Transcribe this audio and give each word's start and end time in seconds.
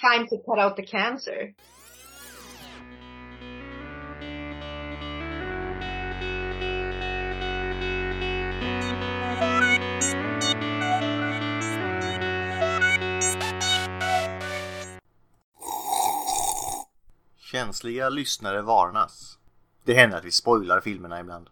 Time 0.00 0.28
to 0.28 0.36
cut 0.36 0.58
out 0.58 0.76
the 0.76 0.86
cancer. 0.86 1.54
Känsliga 17.38 18.08
lyssnare 18.08 18.62
varnas. 18.62 19.38
Det 19.84 19.94
händer 19.94 20.18
att 20.18 20.24
vi 20.24 20.30
spoilar 20.30 20.80
filmerna 20.80 21.20
ibland. 21.20 21.50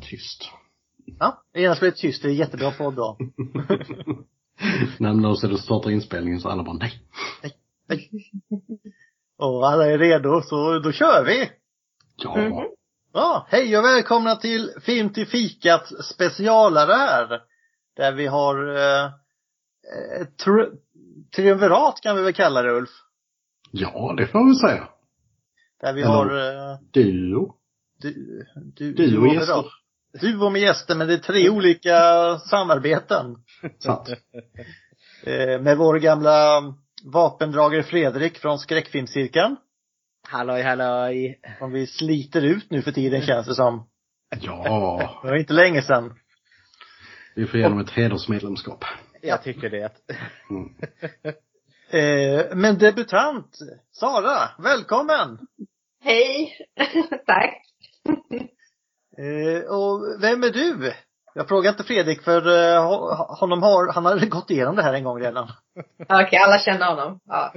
Det 0.00 0.06
tyst. 0.06 0.50
Ja, 1.18 1.42
genast 1.54 1.80
blev 1.80 1.92
det 1.92 1.98
tyst. 1.98 2.22
Det 2.22 2.28
är 2.28 2.32
jättebra 2.32 2.70
podd 2.70 2.94
då. 2.94 3.18
När 4.98 5.22
de 5.22 5.36
så 5.36 5.46
du 5.46 5.56
startar 5.58 5.90
inspelningen 5.90 6.40
så 6.40 6.48
alla 6.48 6.62
bara 6.62 6.76
nej. 6.76 6.92
Och 9.38 9.68
alla 9.68 9.86
är 9.86 9.98
redo, 9.98 10.42
så 10.42 10.78
då 10.78 10.92
kör 10.92 11.24
vi! 11.24 11.50
Ja. 12.16 12.36
Mhm. 12.36 12.52
Ja, 13.12 13.46
hej 13.50 13.78
och 13.78 13.84
välkomna 13.84 14.36
till 14.36 14.70
Film 14.82 15.12
till 15.12 15.26
fikat 15.26 16.04
specialare 16.04 16.92
här. 16.92 17.40
Där 17.96 18.12
vi 18.12 18.26
har 18.26 18.76
eh, 18.76 19.06
ett 20.22 20.44
tri- 20.46 20.76
triumvirat 21.36 22.00
kan 22.02 22.16
vi 22.16 22.22
väl 22.22 22.32
kalla 22.34 22.62
det 22.62 22.72
Ulf. 22.72 22.90
Ja, 23.70 24.14
det 24.16 24.26
får 24.26 24.48
vi 24.48 24.54
säga. 24.54 24.88
Där 25.80 25.92
vi 25.92 26.02
Eller- 26.02 26.10
har 26.12 26.70
eh, 26.72 26.78
Duo. 26.92 27.54
du, 28.00 28.42
du, 28.76 28.92
Du 28.92 29.16
och 29.18 29.22
och 29.26 29.34
gäster. 29.34 29.64
Du 30.20 30.40
och 30.40 30.52
med 30.52 30.60
gäster, 30.60 30.94
men 30.94 31.06
det 31.06 31.14
är 31.14 31.18
tre 31.18 31.50
olika 31.50 31.98
samarbeten. 32.38 33.36
Sant. 33.78 34.08
Eh, 35.24 35.60
med 35.60 35.76
vår 35.76 35.98
gamla 35.98 36.62
vapendragare 37.04 37.82
Fredrik 37.82 38.38
från 38.38 38.58
skräckfilmscirkeln. 38.58 39.56
Halloj 40.28 40.62
halloj. 40.62 41.40
Som 41.58 41.72
vi 41.72 41.86
sliter 41.86 42.42
ut 42.42 42.70
nu 42.70 42.82
för 42.82 42.92
tiden 42.92 43.22
känns 43.22 43.46
det 43.46 43.54
som. 43.54 43.88
Ja. 44.40 45.20
Det 45.22 45.28
var 45.28 45.36
inte 45.36 45.52
länge 45.52 45.82
sedan. 45.82 46.14
Vi 47.34 47.46
får 47.46 47.60
igenom 47.60 47.78
ett 47.78 47.90
hedersmedlemskap. 47.90 48.84
Jag 49.22 49.42
tycker 49.42 49.70
det. 49.70 49.92
Mm. 50.50 50.68
Eh, 51.90 52.56
men 52.56 52.78
debutant, 52.78 53.58
Sara, 53.92 54.50
välkommen! 54.58 55.38
Hej! 56.04 56.52
Tack. 57.26 57.62
Eh, 59.18 59.70
och 59.70 60.22
vem 60.22 60.42
är 60.42 60.50
du? 60.50 60.92
Jag 61.34 61.48
frågar 61.48 61.70
inte 61.70 61.84
Fredrik 61.84 62.22
för 62.22 62.74
eh, 62.74 62.82
honom 63.40 63.62
har, 63.62 63.92
han 63.92 64.04
har 64.04 64.26
gått 64.30 64.50
igenom 64.50 64.76
det 64.76 64.82
här 64.82 64.94
en 64.94 65.04
gång 65.04 65.20
redan. 65.20 65.52
Okej, 66.08 66.38
alla 66.38 66.58
känner 66.58 66.86
honom. 66.86 67.20
Ja. 67.24 67.52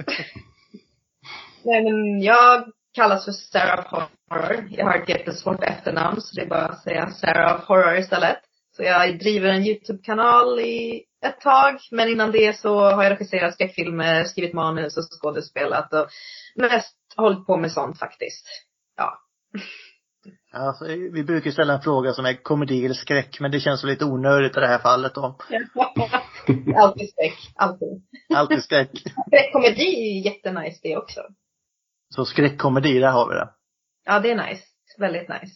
Nej 1.62 1.84
men 1.84 2.22
jag 2.22 2.64
kallas 2.94 3.24
för 3.24 3.32
Sarah 3.32 3.94
of 3.94 4.08
Horror. 4.30 4.68
Jag 4.70 4.86
har 4.86 4.98
ett 4.98 5.08
jättesvårt 5.08 5.62
efternamn 5.62 6.20
så 6.20 6.36
det 6.36 6.42
är 6.42 6.48
bara 6.48 6.66
att 6.66 6.82
säga 6.82 7.10
Sarah 7.10 7.54
of 7.56 7.64
Horror 7.68 7.96
istället. 7.96 8.38
Så 8.76 8.82
jag 8.82 9.18
driver 9.18 9.48
en 9.48 9.66
YouTube-kanal 9.66 10.60
i 10.60 11.04
ett 11.26 11.40
tag. 11.40 11.78
Men 11.90 12.08
innan 12.08 12.32
det 12.32 12.58
så 12.58 12.80
har 12.80 13.02
jag 13.02 13.12
regisserat 13.12 13.54
skräckfilmer, 13.54 14.24
skrivit 14.24 14.54
manus 14.54 14.96
och 14.96 15.04
skådespelat 15.20 15.92
och 15.92 16.06
mest 16.56 16.96
hållit 17.16 17.46
på 17.46 17.56
med 17.56 17.72
sånt 17.72 17.98
faktiskt. 17.98 18.46
Ja. 18.96 19.18
Alltså, 20.52 20.84
vi 20.84 21.24
brukar 21.24 21.50
ställa 21.50 21.74
en 21.74 21.80
fråga 21.80 22.12
som 22.12 22.26
är 22.26 22.42
komedi 22.42 22.84
eller 22.84 22.94
skräck, 22.94 23.40
men 23.40 23.50
det 23.50 23.60
känns 23.60 23.84
lite 23.84 24.04
onödigt 24.04 24.56
i 24.56 24.60
det 24.60 24.66
här 24.66 24.78
fallet 24.78 25.14
då. 25.14 25.22
Alltid 26.76 27.10
skräck. 27.10 27.52
Alltid. 27.56 27.88
Alltid 28.34 28.62
skräck. 28.64 28.90
Skräckkomedi 29.26 29.84
är 29.84 30.14
ju 30.14 30.20
jättenice 30.20 30.80
det 30.82 30.96
också. 30.96 31.20
Så 32.14 32.24
skräckkomedi, 32.24 32.98
där 32.98 33.10
har 33.10 33.28
vi 33.28 33.34
det. 33.34 33.48
Ja, 34.04 34.20
det 34.20 34.30
är 34.30 34.48
nice. 34.48 34.62
Väldigt 34.98 35.28
nice. 35.28 35.54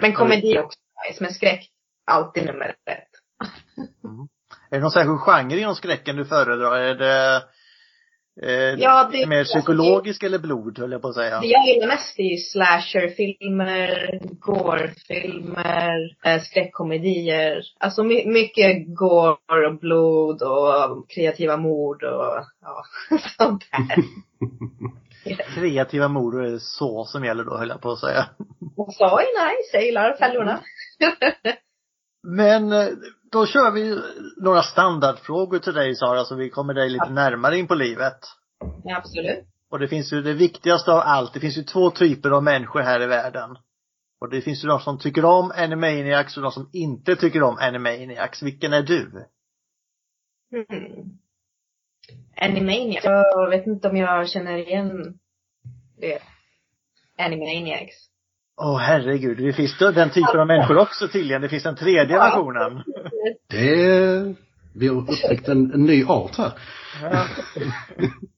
Men 0.00 0.12
komedi 0.12 0.52
är 0.52 0.64
också 0.64 0.78
nice. 1.08 1.22
Men 1.24 1.32
skräck, 1.32 1.70
alltid 2.06 2.46
nummer 2.46 2.68
ett. 2.68 3.08
Är 4.70 4.76
det 4.76 4.80
någon 4.80 4.90
särskild 4.90 5.20
genre 5.20 5.60
inom 5.60 5.74
skräcken 5.74 6.16
du 6.16 6.24
föredrar? 6.24 6.76
Är 6.76 6.94
det 6.94 7.42
eh, 8.42 8.50
Ja, 8.78 9.08
det- 9.12 9.26
mer 9.26 9.44
psykologisk 9.44 10.22
eller 10.22 10.38
blod, 10.38 10.78
höll 10.78 10.92
jag 10.92 11.02
på 11.02 11.08
att 11.08 11.14
säga? 11.14 11.40
Det 11.40 11.46
jag 11.46 11.66
gillar 11.66 11.86
mest 11.86 12.18
är 12.18 12.22
ju 12.22 12.36
slasherfilmer, 12.36 14.18
gore-filmer, 14.40 16.16
eh, 16.24 16.42
skräckkomedier. 16.42 17.62
Alltså 17.80 18.02
my- 18.04 18.26
mycket 18.26 18.86
gore 18.96 19.66
och 19.68 19.78
blod 19.80 20.42
och 20.42 21.10
kreativa 21.10 21.56
mord 21.56 22.02
och 22.04 22.44
ja, 22.62 22.82
sånt 23.38 23.64
där. 23.72 24.04
Kreativa 25.54 26.08
mord 26.08 26.34
är 26.34 26.58
så 26.58 27.04
som 27.04 27.24
gäller 27.24 27.44
då, 27.44 27.56
höll 27.58 27.68
jag 27.68 27.80
på 27.80 27.90
att 27.92 27.98
säga. 28.00 28.26
Och 28.76 28.94
så 28.94 29.04
är 29.04 29.48
nice, 29.48 29.70
jag 29.76 29.84
gillar 29.84 30.16
fällorna. 30.16 30.60
Men 32.22 32.72
eh, 32.72 32.88
då 33.32 33.46
kör 33.46 33.70
vi 33.70 34.02
några 34.36 34.62
standardfrågor 34.62 35.58
till 35.58 35.74
dig 35.74 35.94
Sara, 35.94 36.24
så 36.24 36.34
vi 36.34 36.50
kommer 36.50 36.74
dig 36.74 36.90
lite 36.90 37.10
närmare 37.10 37.58
in 37.58 37.66
på 37.66 37.74
livet. 37.74 38.18
Ja, 38.84 38.96
absolut. 38.96 39.44
Och 39.70 39.78
det 39.78 39.88
finns 39.88 40.12
ju 40.12 40.22
det 40.22 40.32
viktigaste 40.32 40.92
av 40.92 40.98
allt, 40.98 41.34
det 41.34 41.40
finns 41.40 41.58
ju 41.58 41.62
två 41.62 41.90
typer 41.90 42.30
av 42.30 42.42
människor 42.42 42.80
här 42.80 43.02
i 43.02 43.06
världen. 43.06 43.56
Och 44.20 44.30
det 44.30 44.40
finns 44.40 44.64
ju 44.64 44.68
de 44.68 44.80
som 44.80 44.98
tycker 44.98 45.24
om 45.24 45.52
Animaniacs 45.56 46.36
och 46.36 46.42
de 46.42 46.52
som 46.52 46.70
inte 46.72 47.16
tycker 47.16 47.42
om 47.42 47.56
Animaniacs. 47.60 48.42
Vilken 48.42 48.72
är 48.72 48.82
du? 48.82 49.26
Hmm. 50.50 51.18
Animaniacs. 52.36 53.04
Jag 53.04 53.50
vet 53.50 53.66
inte 53.66 53.88
om 53.88 53.96
jag 53.96 54.28
känner 54.28 54.56
igen 54.56 55.18
det. 56.00 56.18
Animaniacs. 57.18 58.11
Åh 58.60 58.78
herregud, 58.78 59.36
det 59.38 59.52
finns 59.52 59.78
då 59.78 59.90
den 59.90 60.10
typen 60.10 60.40
av 60.40 60.46
människor 60.46 60.78
också 60.78 61.08
tydligen. 61.08 61.42
Det 61.42 61.48
finns 61.48 61.66
en 61.66 61.76
tredje 61.76 62.18
versionen. 62.18 62.82
Det 63.50 63.84
är, 63.84 64.34
vi 64.74 64.88
har 64.88 64.96
upptäckt 64.96 65.48
en, 65.48 65.72
en 65.74 65.82
ny 65.84 66.04
art 66.04 66.36
här. 66.36 66.52
Ja. 67.02 67.26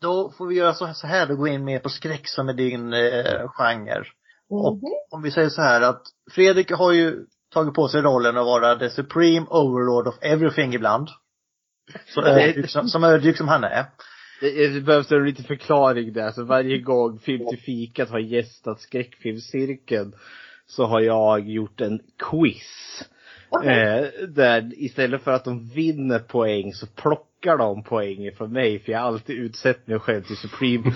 Då 0.00 0.30
får 0.38 0.46
vi 0.46 0.54
göra 0.54 0.74
så 0.74 0.94
så 0.94 1.06
här, 1.06 1.26
då 1.26 1.36
gå 1.36 1.48
in 1.48 1.64
mer 1.64 1.78
på 1.78 1.88
skräck 1.88 2.28
som 2.28 2.48
är 2.48 2.52
din 2.52 2.92
eh, 2.92 3.48
genre. 3.48 4.04
Och 4.50 4.76
Mhm. 4.76 4.82
om 5.10 5.22
vi 5.22 5.30
säger 5.30 5.48
så 5.48 5.62
här 5.62 5.80
att 5.80 6.02
Fredrik 6.30 6.70
har 6.72 6.92
ju 6.92 7.26
tagit 7.54 7.74
på 7.74 7.88
sig 7.88 8.02
rollen 8.02 8.36
att 8.36 8.44
vara 8.46 8.78
the 8.78 8.90
supreme 8.90 9.46
overlord 9.50 10.06
of 10.08 10.14
everything 10.20 10.74
ibland. 10.74 11.08
Så 12.06 12.22
ödmjuk 12.26 12.70
som, 12.70 12.88
som 12.88 13.04
ödmjuk 13.04 13.36
som 13.36 13.48
han 13.48 13.64
är. 13.64 13.84
Det, 14.40 14.68
det 14.68 14.80
behövs 14.80 15.12
en 15.12 15.24
liten 15.24 15.44
förklaring 15.44 16.12
där. 16.12 16.30
Så 16.30 16.44
varje 16.44 16.78
gång 16.78 17.18
Film 17.18 17.48
till 17.48 17.58
fikat 17.58 18.10
har 18.10 18.18
gästat 18.18 18.80
skräckfilmscirkeln 18.80 20.14
så 20.66 20.86
har 20.86 21.00
jag 21.00 21.48
gjort 21.48 21.80
en 21.80 22.00
quiz. 22.30 23.02
Eh, 23.64 24.28
där 24.28 24.70
istället 24.74 25.22
för 25.22 25.32
att 25.32 25.44
de 25.44 25.68
vinner 25.68 26.18
poäng 26.18 26.72
så 26.72 26.86
plockar 26.86 27.31
de 27.50 27.82
poäng 27.82 28.30
från 28.36 28.52
mig 28.52 28.78
för 28.78 28.92
jag 28.92 28.98
har 28.98 29.06
alltid 29.06 29.36
utsett 29.36 29.86
mig 29.86 29.98
själv 29.98 30.22
till 30.22 30.36
Supreme 30.36 30.92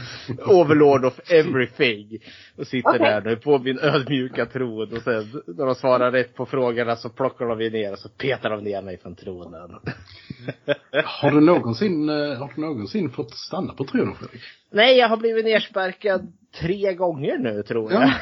Overlord 0.47 1.05
of 1.05 1.21
Everything. 1.31 2.19
Och 2.57 2.67
sitter 2.67 2.89
Okej. 2.89 3.01
där 3.01 3.21
nu 3.21 3.37
på 3.37 3.59
min 3.59 3.79
ödmjuka 3.79 4.47
tron 4.47 4.97
och 4.97 5.03
sen 5.03 5.43
när 5.47 5.67
de 5.67 5.75
svarar 5.75 6.13
rätt 6.13 6.35
på 6.35 6.47
frågorna 6.47 6.97
så 6.97 7.09
plockar 7.09 7.47
de 7.47 7.69
ner 7.69 7.93
och 7.93 7.99
så 7.99 8.09
petar 8.09 8.51
de 8.51 8.65
ner 8.65 8.83
mig 8.83 8.99
från 8.99 9.15
tronen. 9.15 9.71
Har 11.05 11.31
du 11.31 11.41
någonsin, 11.41 12.09
eh, 12.09 12.39
har 12.39 12.53
du 12.55 12.61
någonsin 12.61 13.11
fått 13.11 13.35
stanna 13.35 13.75
på 13.75 13.85
tronen 13.85 14.15
Fredrik? 14.15 14.43
Nej, 14.71 14.99
jag 14.99 15.09
har 15.09 15.17
blivit 15.17 15.45
nersparkad 15.45 16.33
tre 16.61 16.95
gånger 16.95 17.39
nu 17.39 17.63
tror 17.63 17.93
jag. 17.93 18.03
Ja. 18.03 18.13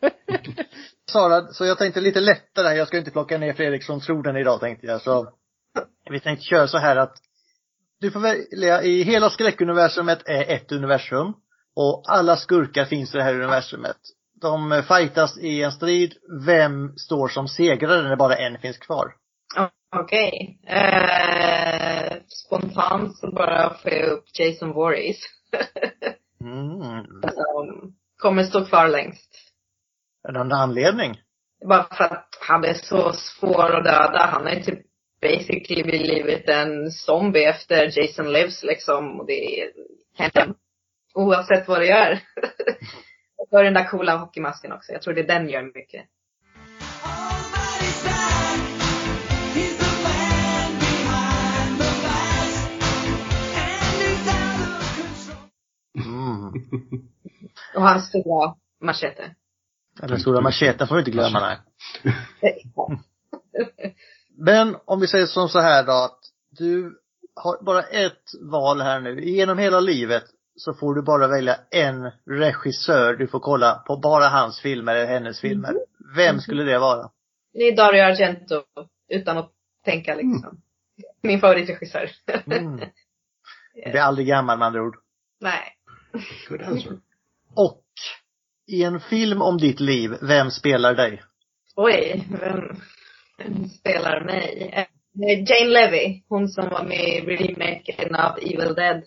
Sara, 1.10 1.46
så 1.46 1.64
jag 1.64 1.78
tänkte 1.78 2.00
lite 2.00 2.20
lättare. 2.20 2.76
Jag 2.76 2.88
ska 2.88 2.98
inte 2.98 3.10
plocka 3.10 3.38
ner 3.38 3.52
Fredrik 3.52 3.84
från 3.84 4.00
tronen 4.00 4.36
idag 4.36 4.60
tänkte 4.60 4.86
jag. 4.86 5.00
Så 5.00 5.32
vi 6.10 6.20
tänkte 6.20 6.44
köra 6.44 6.68
så 6.68 6.78
här 6.78 6.96
att 6.96 7.16
du 8.00 8.10
får 8.10 8.20
välja, 8.20 8.82
i 8.82 9.02
hela 9.02 9.30
skräckuniversumet 9.30 10.28
är 10.28 10.54
ett 10.54 10.72
universum. 10.72 11.34
Och 11.76 12.02
alla 12.08 12.36
skurkar 12.36 12.84
finns 12.84 13.14
i 13.14 13.18
det 13.18 13.24
här 13.24 13.34
universumet. 13.34 13.96
De 14.40 14.82
fightas 14.88 15.38
i 15.38 15.62
en 15.62 15.72
strid. 15.72 16.14
Vem 16.46 16.96
står 16.96 17.28
som 17.28 17.48
segrare 17.48 18.02
när 18.02 18.16
bara 18.16 18.36
en 18.36 18.58
finns 18.58 18.78
kvar? 18.78 19.14
Okej. 19.96 20.60
Eh, 20.66 22.12
spontant 22.26 23.18
så 23.18 23.32
bara 23.32 23.74
får 23.74 23.92
jag 23.92 24.08
upp 24.10 24.24
Jason 24.38 24.72
Voorhees. 24.72 25.16
Mm. 26.42 27.04
Som 27.22 27.94
kommer 28.16 28.44
stå 28.44 28.64
kvar 28.64 28.88
längst. 28.88 29.30
Är 30.28 30.32
det 30.32 30.38
någon 30.38 30.52
anledning? 30.52 31.20
Bara 31.68 31.82
för 31.82 32.04
att 32.04 32.28
han 32.40 32.64
är 32.64 32.74
så 32.74 33.12
svår 33.12 33.76
att 33.76 33.84
döda. 33.84 34.26
Han 34.32 34.46
är 34.46 34.60
typ 34.60 34.80
basically 35.20 35.82
blivit 35.82 36.48
en 36.48 36.90
zombie 36.90 37.44
efter 37.44 37.98
Jason 37.98 38.32
Lives 38.32 38.62
liksom. 38.62 39.20
Och 39.20 39.26
det 39.26 39.60
är 39.60 39.72
händer. 40.16 40.54
Oavsett 41.14 41.68
vad 41.68 41.80
det 41.80 41.86
gör. 41.86 42.12
och 43.38 43.48
så 43.50 43.62
den 43.62 43.74
där 43.74 43.88
coola 43.88 44.16
hockeymasken 44.16 44.72
också. 44.72 44.92
Jag 44.92 45.02
tror 45.02 45.14
det 45.14 45.20
är 45.20 45.26
den 45.26 45.48
gör 45.48 45.62
mycket. 45.62 46.04
Mm. 55.94 56.52
Och 57.74 57.82
hans 57.82 58.08
stora 58.08 58.54
machete. 58.80 59.34
Den 60.00 60.20
stora 60.20 60.40
macheten 60.40 60.88
får 60.88 60.94
vi 60.94 61.00
inte 61.00 61.10
glömma 61.10 61.40
nej. 61.40 61.58
Men 64.40 64.76
om 64.84 65.00
vi 65.00 65.06
säger 65.06 65.26
som 65.26 65.48
så 65.48 65.58
här 65.58 65.84
då 65.84 65.92
att 65.92 66.18
du 66.50 67.00
har 67.34 67.64
bara 67.64 67.82
ett 67.82 68.24
val 68.40 68.80
här 68.80 69.00
nu. 69.00 69.24
Genom 69.24 69.58
hela 69.58 69.80
livet 69.80 70.24
så 70.56 70.74
får 70.74 70.94
du 70.94 71.02
bara 71.02 71.28
välja 71.28 71.56
en 71.70 72.10
regissör 72.26 73.14
du 73.14 73.26
får 73.26 73.40
kolla 73.40 73.74
på 73.86 73.96
bara 73.96 74.28
hans 74.28 74.60
filmer 74.60 74.96
eller 74.96 75.06
hennes 75.06 75.40
filmer. 75.40 75.74
Vem 76.16 76.40
skulle 76.40 76.62
det 76.62 76.78
vara? 76.78 77.10
Det 77.52 77.62
är 77.68 77.76
Dario 77.76 78.02
Argento. 78.02 78.62
Utan 79.08 79.38
att 79.38 79.52
tänka 79.84 80.14
liksom. 80.14 80.60
Min 81.22 81.40
favoritregissör. 81.40 82.10
Mm. 82.46 82.80
Du 83.84 83.90
blir 83.90 84.00
aldrig 84.00 84.26
gammal 84.26 84.58
med 84.58 84.66
andra 84.66 84.82
ord. 84.82 84.96
Nej. 85.40 85.76
Good 86.48 86.62
answer. 86.62 86.92
Och 87.56 87.84
i 88.66 88.84
en 88.84 89.00
film 89.00 89.42
om 89.42 89.58
ditt 89.58 89.80
liv, 89.80 90.16
vem 90.22 90.50
spelar 90.50 90.94
dig? 90.94 91.22
Oj, 91.76 92.26
vem 92.40 92.76
spelar 93.78 94.24
mig? 94.24 94.70
Eh, 94.72 94.86
Jane 95.22 95.70
Levy, 95.70 96.22
hon 96.28 96.48
som 96.48 96.68
var 96.68 96.84
med 96.84 97.08
i 97.08 97.20
remaken 97.20 98.14
av 98.14 98.38
Evil 98.38 98.74
Dead. 98.74 99.02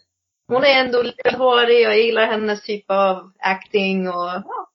Hon 0.47 0.63
är 0.63 0.85
ändå 0.85 1.01
lite 1.01 1.37
hårig 1.37 1.87
och 1.87 1.93
jag 1.93 2.01
gillar 2.01 2.25
hennes 2.25 2.63
typ 2.63 2.85
av 2.87 3.31
acting 3.39 4.07
och 4.07 4.13
ja, 4.15 4.69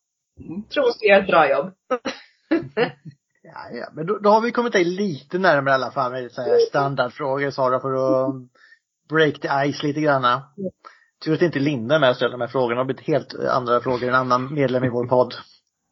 tror 0.73 0.85
hon 0.85 0.93
ska 0.93 1.07
göra 1.07 1.23
ett 1.23 1.27
bra 1.27 1.51
jobb. 1.51 1.73
Ja, 3.43 3.79
ja. 3.79 3.87
men 3.93 4.07
då, 4.07 4.19
då 4.19 4.31
har 4.31 4.41
vi 4.41 4.53
kommit 4.53 4.73
dig 4.73 4.85
lite 4.85 5.39
närmare 5.39 5.73
i 5.73 5.75
alla 5.75 5.91
fall 5.91 6.13
med 6.13 6.33
så 6.33 6.43
här 6.43 6.59
standardfrågor 6.69 7.51
Sara 7.51 7.81
för 7.81 7.93
att 7.93 8.35
break 9.09 9.41
the 9.41 9.49
ice 9.73 9.83
lite 9.83 10.01
granna. 10.01 10.43
Tur 11.25 11.35
att 11.35 11.43
inte 11.43 11.59
Linda 11.59 11.95
är 11.95 11.99
med 11.99 12.11
och 12.11 12.17
ställer 12.17 12.33
de 12.33 12.41
här 12.41 12.49
frågorna. 12.49 12.75
Det 12.75 12.81
har 12.81 12.85
blivit 12.85 13.07
helt 13.07 13.35
andra 13.35 13.81
frågor 13.81 14.09
än 14.09 14.15
annan 14.15 14.55
medlem 14.55 14.85
i 14.85 14.89
vår 14.89 15.07
podd. 15.07 15.35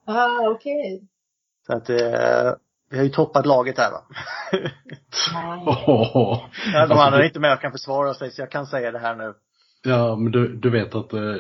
ah, 0.07 0.49
okej. 0.49 1.09
Så 1.67 1.73
att 1.73 1.91
eh, 1.91 2.53
vi 2.91 2.97
har 2.97 3.05
ju 3.05 3.11
toppat 3.11 3.47
laget 3.47 3.79
här 3.79 3.91
va. 3.91 4.03
Åh. 5.87 6.43
Ja, 6.73 6.87
de 6.87 6.99
andra 6.99 7.19
är 7.19 7.25
inte 7.25 7.41
med 7.41 7.53
och 7.53 7.61
kan 7.61 7.73
försvara 7.73 8.15
sig 8.15 8.31
så 8.31 8.43
jag 8.43 8.50
kan 8.50 8.67
säga 8.67 8.93
det 8.93 8.99
här 8.99 9.17
nu. 9.17 9.35
Ja, 9.83 10.17
men 10.17 10.33
du, 10.33 10.56
du 10.56 10.71
vet 10.71 10.94
att 10.94 11.12
eh, 11.12 11.35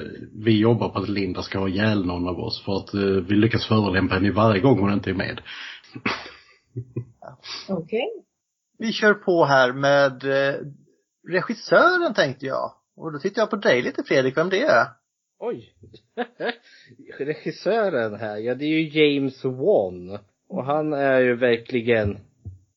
vi 0.44 0.60
jobbar 0.60 0.88
på 0.88 0.98
att 0.98 1.08
Linda 1.08 1.42
ska 1.42 1.58
ha 1.58 1.68
ihjäl 1.68 2.06
någon 2.06 2.28
av 2.28 2.38
oss 2.38 2.64
för 2.64 2.76
att 2.76 2.94
eh, 2.94 3.00
vi 3.00 3.34
lyckas 3.34 3.66
förolämpa 3.66 4.14
henne 4.14 4.30
varje 4.30 4.60
gång 4.60 4.80
hon 4.80 4.92
inte 4.92 5.10
är 5.10 5.14
med. 5.14 5.40
Okej. 7.68 8.24
Vi 8.78 8.92
kör 8.92 9.14
på 9.14 9.44
här 9.44 9.72
med 9.72 10.24
eh, 10.24 10.54
regissören 11.28 12.14
tänkte 12.14 12.46
jag. 12.46 12.72
Och 12.96 13.12
då 13.12 13.18
tittar 13.18 13.42
jag 13.42 13.50
på 13.50 13.56
dig 13.56 13.82
lite 13.82 14.02
Fredrik, 14.02 14.36
vem 14.36 14.48
det 14.48 14.62
är. 14.62 14.86
Oj. 15.38 15.74
Regissören 17.18 18.14
här, 18.14 18.36
ja 18.36 18.54
det 18.54 18.64
är 18.64 18.78
ju 18.78 18.88
James 18.88 19.44
Wan. 19.44 20.18
Och 20.48 20.64
han 20.64 20.92
är 20.92 21.20
ju 21.20 21.36
verkligen, 21.36 22.10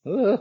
uh, 0.07 0.35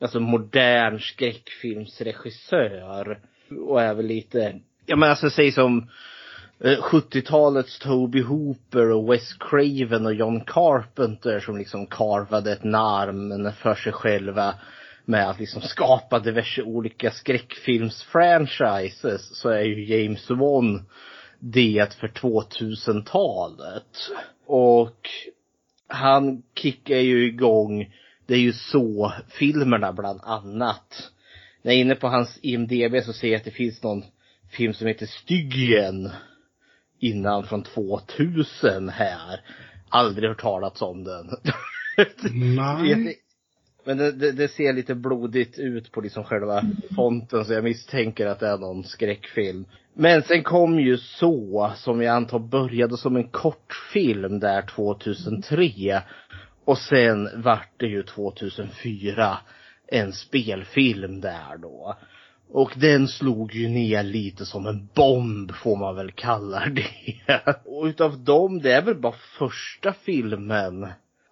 alltså 0.00 0.20
modern 0.20 0.98
skräckfilmsregissör. 0.98 3.20
Och 3.68 3.82
är 3.82 3.94
väl 3.94 4.06
lite, 4.06 4.60
ja 4.86 4.96
men 4.96 5.10
alltså 5.10 5.30
säg 5.30 5.52
som 5.52 5.88
eh, 6.60 6.78
70-talets 6.78 7.78
Toby 7.78 8.22
Hooper 8.22 8.90
och 8.90 9.12
Wes 9.12 9.34
Craven 9.34 10.06
och 10.06 10.14
John 10.14 10.40
Carpenter 10.40 11.40
som 11.40 11.56
liksom 11.56 11.86
karvade 11.86 12.52
ett 12.52 12.64
namn 12.64 13.52
för 13.52 13.74
sig 13.74 13.92
själva 13.92 14.54
med 15.04 15.30
att 15.30 15.40
liksom 15.40 15.62
skapa 15.62 16.18
diverse 16.18 16.62
olika 16.62 17.10
skräckfilmsfranchises 17.10 19.38
så 19.38 19.48
är 19.48 19.62
ju 19.62 19.84
James 19.84 20.30
Wan 20.30 20.86
det 21.38 21.96
för 22.00 22.08
2000-talet. 22.08 24.10
Och 24.46 25.08
han 25.88 26.42
kickar 26.54 26.96
ju 26.96 27.26
igång, 27.26 27.94
det 28.26 28.34
är 28.34 28.38
ju 28.38 28.52
så 28.52 29.12
filmerna 29.28 29.92
bland 29.92 30.20
annat. 30.22 31.10
När 31.62 31.72
jag 31.72 31.78
är 31.78 31.80
inne 31.80 31.94
på 31.94 32.08
hans 32.08 32.38
IMDB 32.42 33.04
så 33.04 33.12
ser 33.12 33.28
jag 33.28 33.36
att 33.36 33.44
det 33.44 33.50
finns 33.50 33.82
någon 33.82 34.04
film 34.50 34.74
som 34.74 34.86
heter 34.86 35.06
Styggen 35.06 36.10
innan 36.98 37.46
från 37.46 37.62
2000 37.62 38.88
här. 38.88 39.40
Aldrig 39.88 40.28
hört 40.28 40.40
talats 40.40 40.82
om 40.82 41.04
den. 41.04 41.30
Nej. 42.56 43.18
Men 43.88 43.96
det, 43.96 44.12
det, 44.12 44.32
det 44.32 44.48
ser 44.48 44.72
lite 44.72 44.94
blodigt 44.94 45.58
ut 45.58 45.92
på 45.92 46.00
liksom 46.00 46.24
själva 46.24 46.62
fonten 46.96 47.44
så 47.44 47.52
jag 47.52 47.64
misstänker 47.64 48.26
att 48.26 48.40
det 48.40 48.48
är 48.48 48.58
någon 48.58 48.84
skräckfilm. 48.84 49.64
Men 49.94 50.22
sen 50.22 50.42
kom 50.42 50.80
ju 50.80 50.98
Så, 50.98 51.72
som 51.76 52.02
jag 52.02 52.16
antar 52.16 52.38
började 52.38 52.96
som 52.96 53.16
en 53.16 53.28
kortfilm 53.28 54.40
där 54.40 54.62
2003. 54.62 56.02
Och 56.64 56.78
sen 56.78 57.28
vart 57.42 57.72
det 57.76 57.86
ju 57.86 58.02
2004 58.02 59.38
en 59.86 60.12
spelfilm 60.12 61.20
där 61.20 61.56
då. 61.56 61.96
Och 62.50 62.72
den 62.76 63.08
slog 63.08 63.54
ju 63.54 63.68
ner 63.68 64.02
lite 64.02 64.46
som 64.46 64.66
en 64.66 64.88
bomb 64.94 65.54
får 65.54 65.76
man 65.76 65.96
väl 65.96 66.12
kalla 66.12 66.66
det. 66.72 67.40
Och 67.64 67.84
utav 67.84 68.24
dem, 68.24 68.58
det 68.62 68.72
är 68.72 68.82
väl 68.82 69.00
bara 69.00 69.14
första 69.38 69.92
filmen 69.92 70.88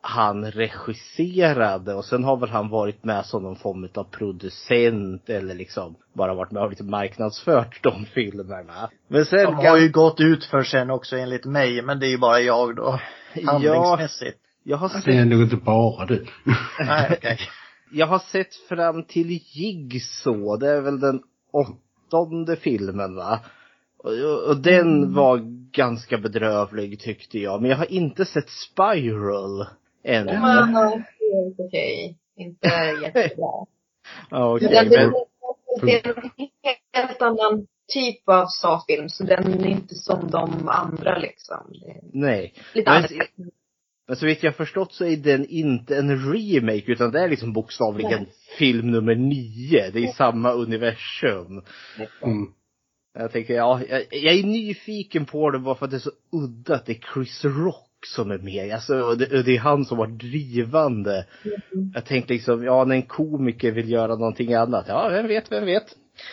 han 0.08 0.50
regisserade 0.50 1.94
och 1.94 2.04
sen 2.04 2.24
har 2.24 2.36
väl 2.36 2.48
han 2.50 2.68
varit 2.68 3.04
med 3.04 3.26
som 3.26 3.42
någon 3.42 3.56
form 3.56 3.88
av 3.94 4.04
producent 4.04 5.28
eller 5.28 5.54
liksom 5.54 5.96
bara 6.12 6.34
varit 6.34 6.50
med 6.50 6.62
och 6.62 6.70
lite 6.70 6.84
marknadsfört 6.84 7.80
de 7.82 8.04
filmerna. 8.06 8.90
Men 9.08 9.24
sen 9.24 9.44
De 9.44 9.54
har 9.54 9.76
ju 9.76 9.88
gått 9.88 10.20
ut 10.20 10.44
för 10.44 10.62
sen 10.62 10.90
också 10.90 11.16
enligt 11.16 11.44
mig, 11.44 11.82
men 11.82 12.00
det 12.00 12.06
är 12.06 12.10
ju 12.10 12.18
bara 12.18 12.40
jag 12.40 12.76
då. 12.76 13.00
ja, 13.34 13.52
Handlingsmässigt. 13.52 14.38
jag 14.64 14.76
har 14.76 14.88
Det 14.88 14.94
är 14.96 15.00
sett, 15.22 15.28
nog 15.28 15.42
inte 15.42 15.56
bara 15.56 16.06
du. 16.06 16.26
Nej, 16.86 17.14
okej. 17.18 17.38
jag 17.92 18.06
har 18.06 18.18
sett 18.18 18.54
fram 18.68 19.04
till 19.04 19.40
Jigsaw, 19.42 20.56
det 20.66 20.70
är 20.72 20.80
väl 20.80 21.00
den 21.00 21.20
åttonde 21.52 22.56
filmen 22.56 23.14
va? 23.16 23.40
Och, 23.98 24.48
och 24.48 24.56
den 24.56 25.14
var 25.14 25.40
ganska 25.72 26.18
bedrövlig 26.18 27.00
tyckte 27.00 27.38
jag, 27.38 27.60
men 27.62 27.70
jag 27.70 27.78
har 27.78 27.92
inte 27.92 28.24
sett 28.24 28.50
Spiral 28.50 29.66
ännu. 30.06 30.32
Ja, 30.32 31.02
helt 31.20 31.60
okej. 31.60 32.18
Inte 32.36 32.68
jättebra. 33.02 33.46
Ja, 34.30 34.54
okej, 34.54 34.68
Men 34.72 34.88
det, 34.88 34.96
men, 35.00 35.12
det 35.82 36.06
är 36.06 36.18
en 36.18 36.30
helt 36.92 37.22
annan 37.22 37.66
typ 37.92 38.28
av 38.28 38.46
Saw-film, 38.46 39.08
så 39.08 39.24
den 39.24 39.64
är 39.64 39.66
inte 39.66 39.94
som 39.94 40.30
de 40.30 40.68
andra 40.68 41.18
liksom. 41.18 41.56
Det 41.70 41.90
är 41.90 42.00
nej. 42.12 42.54
lite 42.74 42.90
Men- 42.90 42.96
annorlunda. 42.98 43.52
Men 44.08 44.16
så 44.16 44.26
vitt 44.26 44.42
jag 44.42 44.56
förstått 44.56 44.92
så 44.92 45.04
är 45.04 45.16
den 45.16 45.46
inte 45.46 45.96
en 45.96 46.32
remake 46.32 46.92
utan 46.92 47.10
det 47.10 47.20
är 47.20 47.28
liksom 47.28 47.52
bokstavligen 47.52 48.22
Nej. 48.22 48.32
film 48.58 48.90
nummer 48.90 49.14
nio. 49.14 49.90
Det 49.90 50.04
är 50.04 50.12
samma 50.12 50.52
universum. 50.52 51.62
Mm. 52.22 52.52
Jag 53.18 53.32
tänker, 53.32 53.54
ja, 53.54 53.80
jag, 53.88 54.04
jag 54.10 54.34
är 54.34 54.42
nyfiken 54.42 55.26
på 55.26 55.50
det 55.50 55.58
bara 55.58 55.74
för 55.74 55.84
att 55.84 55.90
det 55.90 55.96
är 55.96 55.98
så 55.98 56.10
udda 56.32 56.74
att 56.74 56.86
det 56.86 56.92
är 56.92 57.12
Chris 57.14 57.44
Rock 57.44 57.85
som 58.06 58.30
är 58.30 58.38
med. 58.38 58.74
Alltså, 58.74 59.14
det, 59.14 59.38
och 59.38 59.44
det 59.44 59.56
är 59.56 59.60
han 59.60 59.84
som 59.84 59.98
var 59.98 60.06
drivande. 60.06 61.26
Jag 61.94 62.04
tänkte 62.04 62.32
liksom, 62.32 62.64
ja 62.64 62.84
när 62.84 62.94
en 62.96 63.02
komiker 63.02 63.72
vill 63.72 63.90
göra 63.90 64.16
någonting 64.16 64.54
annat, 64.54 64.84
ja 64.88 65.08
vem 65.08 65.26
vet, 65.26 65.52
vem 65.52 65.64
vet. 65.64 65.84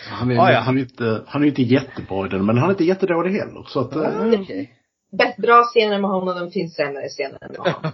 Han 0.10 0.32
är, 0.32 0.39
Ah, 0.39 0.51
ja. 0.51 0.60
han 0.60 0.77
är 0.77 0.82
inte, 0.82 1.22
han 1.27 1.43
är 1.43 1.48
inte 1.48 1.62
jättebra 1.62 2.25
i 2.25 2.29
den, 2.29 2.46
men 2.46 2.58
han 2.58 2.70
är 2.70 2.74
inte 2.74 2.84
jättedålig 2.86 3.32
heller. 3.32 3.63
Så 3.67 3.79
att, 3.79 3.96
Okej. 4.41 4.74
Bäst 5.17 5.38
bra 5.38 5.63
scener 5.63 6.00
med 6.00 6.10
honom, 6.10 6.36
de 6.36 6.51
finns 6.51 6.75
sämre 6.75 7.10
scener 7.10 7.38
med 7.50 7.58
honom. 7.58 7.91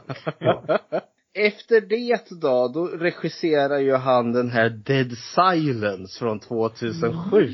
Efter 1.33 1.81
det 1.81 2.29
då, 2.41 2.67
då 2.67 2.85
regisserar 2.87 3.79
ju 3.79 3.95
han 3.95 4.33
den 4.33 4.49
här 4.49 4.69
Dead 4.69 5.11
Silence 5.17 6.19
från 6.19 6.39
2007. 6.39 7.53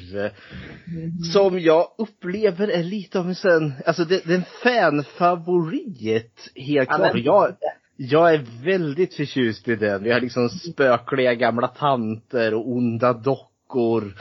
Som 1.34 1.60
jag 1.60 1.88
upplever 1.98 2.68
är 2.68 2.84
lite 2.84 3.20
av 3.20 3.28
en 3.28 3.36
sån, 3.36 3.74
alltså 3.86 4.06
det, 4.06 4.26
det 4.26 4.34
är 4.34 4.38
en 4.38 4.44
fanfavorit, 4.64 6.52
helt 6.56 6.90
Ja, 6.92 6.98
klart. 6.98 7.14
men- 7.14 7.24
Jag, 7.24 7.56
jag 7.98 8.34
är 8.34 8.46
väldigt 8.64 9.14
förtjust 9.14 9.68
i 9.68 9.76
den. 9.76 10.04
Vi 10.04 10.12
har 10.12 10.22
liksom 10.22 10.50
spökliga 10.50 11.34
gamla 11.34 11.68
tanter 11.68 12.54
och 12.54 12.72
onda 12.72 13.14
dockor. 13.14 14.14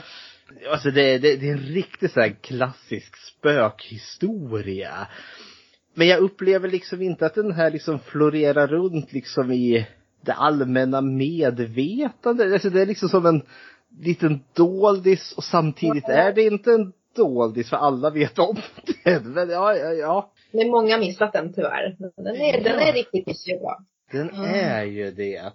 Alltså 0.71 0.91
det, 0.91 1.17
det, 1.17 1.35
det 1.35 1.49
är 1.49 1.53
en 1.53 1.57
riktigt 1.59 2.11
så 2.11 2.19
här 2.19 2.35
klassisk 2.41 3.15
spökhistoria. 3.17 5.07
Men 5.97 6.07
jag 6.07 6.19
upplever 6.19 6.69
liksom 6.69 7.01
inte 7.01 7.25
att 7.25 7.35
den 7.35 7.51
här 7.51 7.71
liksom 7.71 7.99
florerar 7.99 8.67
runt 8.67 9.13
liksom 9.13 9.51
i 9.51 9.87
det 10.21 10.33
allmänna 10.33 11.01
medvetandet. 11.01 12.53
Alltså 12.53 12.69
det 12.69 12.81
är 12.81 12.85
liksom 12.85 13.09
som 13.09 13.25
en 13.25 13.41
liten 13.99 14.39
doldis 14.53 15.33
och 15.37 15.43
samtidigt 15.43 16.09
är 16.09 16.33
det 16.33 16.43
inte 16.43 16.71
en 16.71 16.93
doldis 17.15 17.69
för 17.69 17.77
alla 17.77 18.09
vet 18.09 18.39
om 18.39 18.55
den. 19.03 19.23
Men 19.33 19.49
ja, 19.49 19.75
ja, 19.75 19.91
ja. 19.93 20.31
Men 20.51 20.69
många 20.69 20.93
har 20.93 20.99
missat 20.99 21.33
den 21.33 21.53
tyvärr. 21.53 21.95
Den 22.17 22.35
är, 22.35 22.63
den 22.63 22.79
är 22.79 22.93
riktigt 22.93 23.27
mysig 23.27 23.59
bra. 23.59 23.77
Den 24.11 24.29
Mm. 24.29 24.45
är 24.45 24.83
ju 24.83 25.11
det. 25.11 25.51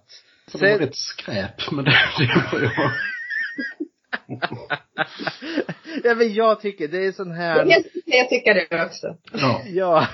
Så 0.46 0.58
det 0.58 0.64
var 0.64 0.78
Sen, 0.78 0.86
rätt 0.86 0.96
skräp, 0.96 1.70
men 1.72 1.84
det, 1.84 1.90
det 2.18 2.48
var 2.52 2.62
jag. 2.62 2.72
ja 6.04 6.14
men 6.14 6.34
jag 6.34 6.60
tycker 6.60 6.88
det 6.88 7.06
är 7.06 7.12
sån 7.12 7.30
här. 7.30 7.56
Jag, 7.56 7.82
jag 8.06 8.28
tycker 8.28 8.54
det 8.54 8.84
också. 8.84 9.16
Ja. 9.32 9.62
Ja. 9.66 10.08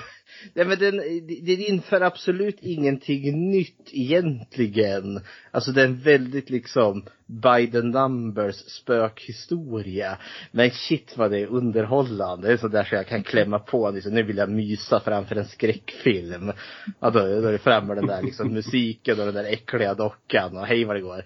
Nej 0.53 0.65
men 0.65 0.79
den, 0.79 0.97
den 1.27 1.59
inför 1.59 2.01
absolut 2.01 2.57
ingenting 2.61 3.49
nytt 3.51 3.89
egentligen. 3.91 5.21
Alltså 5.51 5.71
det 5.71 5.81
är 5.81 5.85
en 5.85 5.99
väldigt 5.99 6.49
liksom 6.49 7.05
by 7.25 7.71
the 7.71 7.81
numbers 7.81 8.55
spökhistoria. 8.55 10.17
Men 10.51 10.71
shit 10.71 11.17
vad 11.17 11.31
det 11.31 11.39
är 11.39 11.47
underhållande. 11.47 12.47
Det 12.47 12.53
är 12.53 12.57
sådär 12.57 12.83
så 12.83 12.95
jag 12.95 13.07
kan 13.07 13.23
klämma 13.23 13.59
på 13.59 13.91
liksom, 13.91 14.13
nu 14.13 14.23
vill 14.23 14.37
jag 14.37 14.49
mysa 14.49 14.99
framför 14.99 15.35
en 15.35 15.47
skräckfilm. 15.47 16.51
Ja 16.99 17.09
då, 17.09 17.19
då 17.19 17.47
är 17.47 17.51
det 17.51 17.57
framme 17.57 17.95
den 17.95 18.07
där 18.07 18.21
liksom 18.21 18.53
musiken 18.53 19.19
och 19.19 19.25
den 19.25 19.35
där 19.35 19.53
äckliga 19.53 19.93
dockan 19.93 20.57
och 20.57 20.67
hej 20.67 20.85
vad 20.85 20.95
det 20.95 21.01
går. 21.01 21.23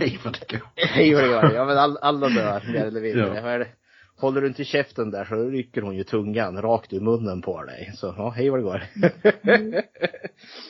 Hej 0.00 0.18
vad 0.24 0.32
det 0.40 0.58
går. 0.58 0.68
Hej 0.76 1.14
vad 1.14 1.24
det 1.24 1.28
går. 1.28 1.52
Ja 1.54 1.64
men 1.64 1.78
all, 1.78 1.96
alla 1.96 2.28
dör 2.28 2.72
mer 2.72 2.84
eller 2.84 3.00
mindre. 3.00 3.40
Ja. 3.50 3.58
Det? 3.58 3.66
Håller 4.16 4.40
du 4.40 4.46
inte 4.46 4.64
käften 4.64 5.10
där 5.10 5.24
så 5.24 5.34
rycker 5.34 5.82
hon 5.82 5.96
ju 5.96 6.04
tungan 6.04 6.62
rakt 6.62 6.92
ur 6.92 7.00
munnen 7.00 7.42
på 7.42 7.64
dig. 7.64 7.92
Så 7.94 8.14
ja, 8.16 8.30
hej 8.30 8.50
vad 8.50 8.58
det 8.58 8.62
går. 8.62 8.82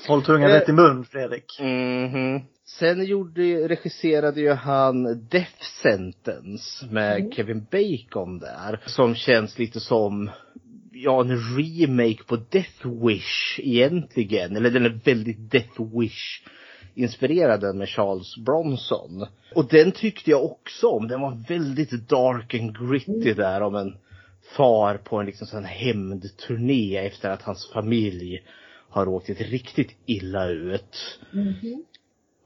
Håll 0.09 0.23
tungan 0.23 0.51
rätt 0.51 0.69
i 0.69 0.73
mun, 0.73 1.05
Fredrik. 1.05 1.61
Mhm. 1.61 2.41
Sen 2.65 3.05
gjorde, 3.05 3.69
regisserade 3.69 4.41
ju 4.41 4.53
han 4.53 5.29
Death 5.29 5.63
Sentence 5.83 6.87
med 6.91 7.33
Kevin 7.35 7.67
Bacon 7.71 8.39
där. 8.39 8.81
Som 8.87 9.15
känns 9.15 9.59
lite 9.59 9.81
som, 9.81 10.31
ja 10.93 11.21
en 11.21 11.57
remake 11.57 12.25
på 12.27 12.37
Death 12.37 13.07
Wish 13.07 13.61
egentligen. 13.63 14.57
Eller 14.57 14.71
den 14.71 14.85
är 14.85 15.01
väldigt 15.05 15.51
Death 15.51 15.99
Wish 15.99 16.43
inspirerad 16.95 17.61
den 17.61 17.79
med 17.79 17.89
Charles 17.89 18.37
Bronson. 18.37 19.27
Och 19.55 19.69
den 19.69 19.93
tyckte 19.93 20.31
jag 20.31 20.45
också 20.45 20.89
om. 20.89 21.09
Den 21.09 21.21
var 21.21 21.45
väldigt 21.49 22.09
dark 22.09 22.55
and 22.55 22.79
gritty 22.79 23.35
där 23.35 23.61
om 23.61 23.75
en 23.75 23.97
far 24.57 24.97
på 24.97 25.17
en 25.17 25.27
liksom 25.27 25.47
sån 25.47 25.65
hämndturné 25.65 26.97
efter 26.97 27.31
att 27.31 27.43
hans 27.43 27.71
familj 27.73 28.43
har 28.89 29.07
råkat 29.07 29.41
riktigt 29.41 29.97
illa 30.07 30.49
ut. 30.49 31.21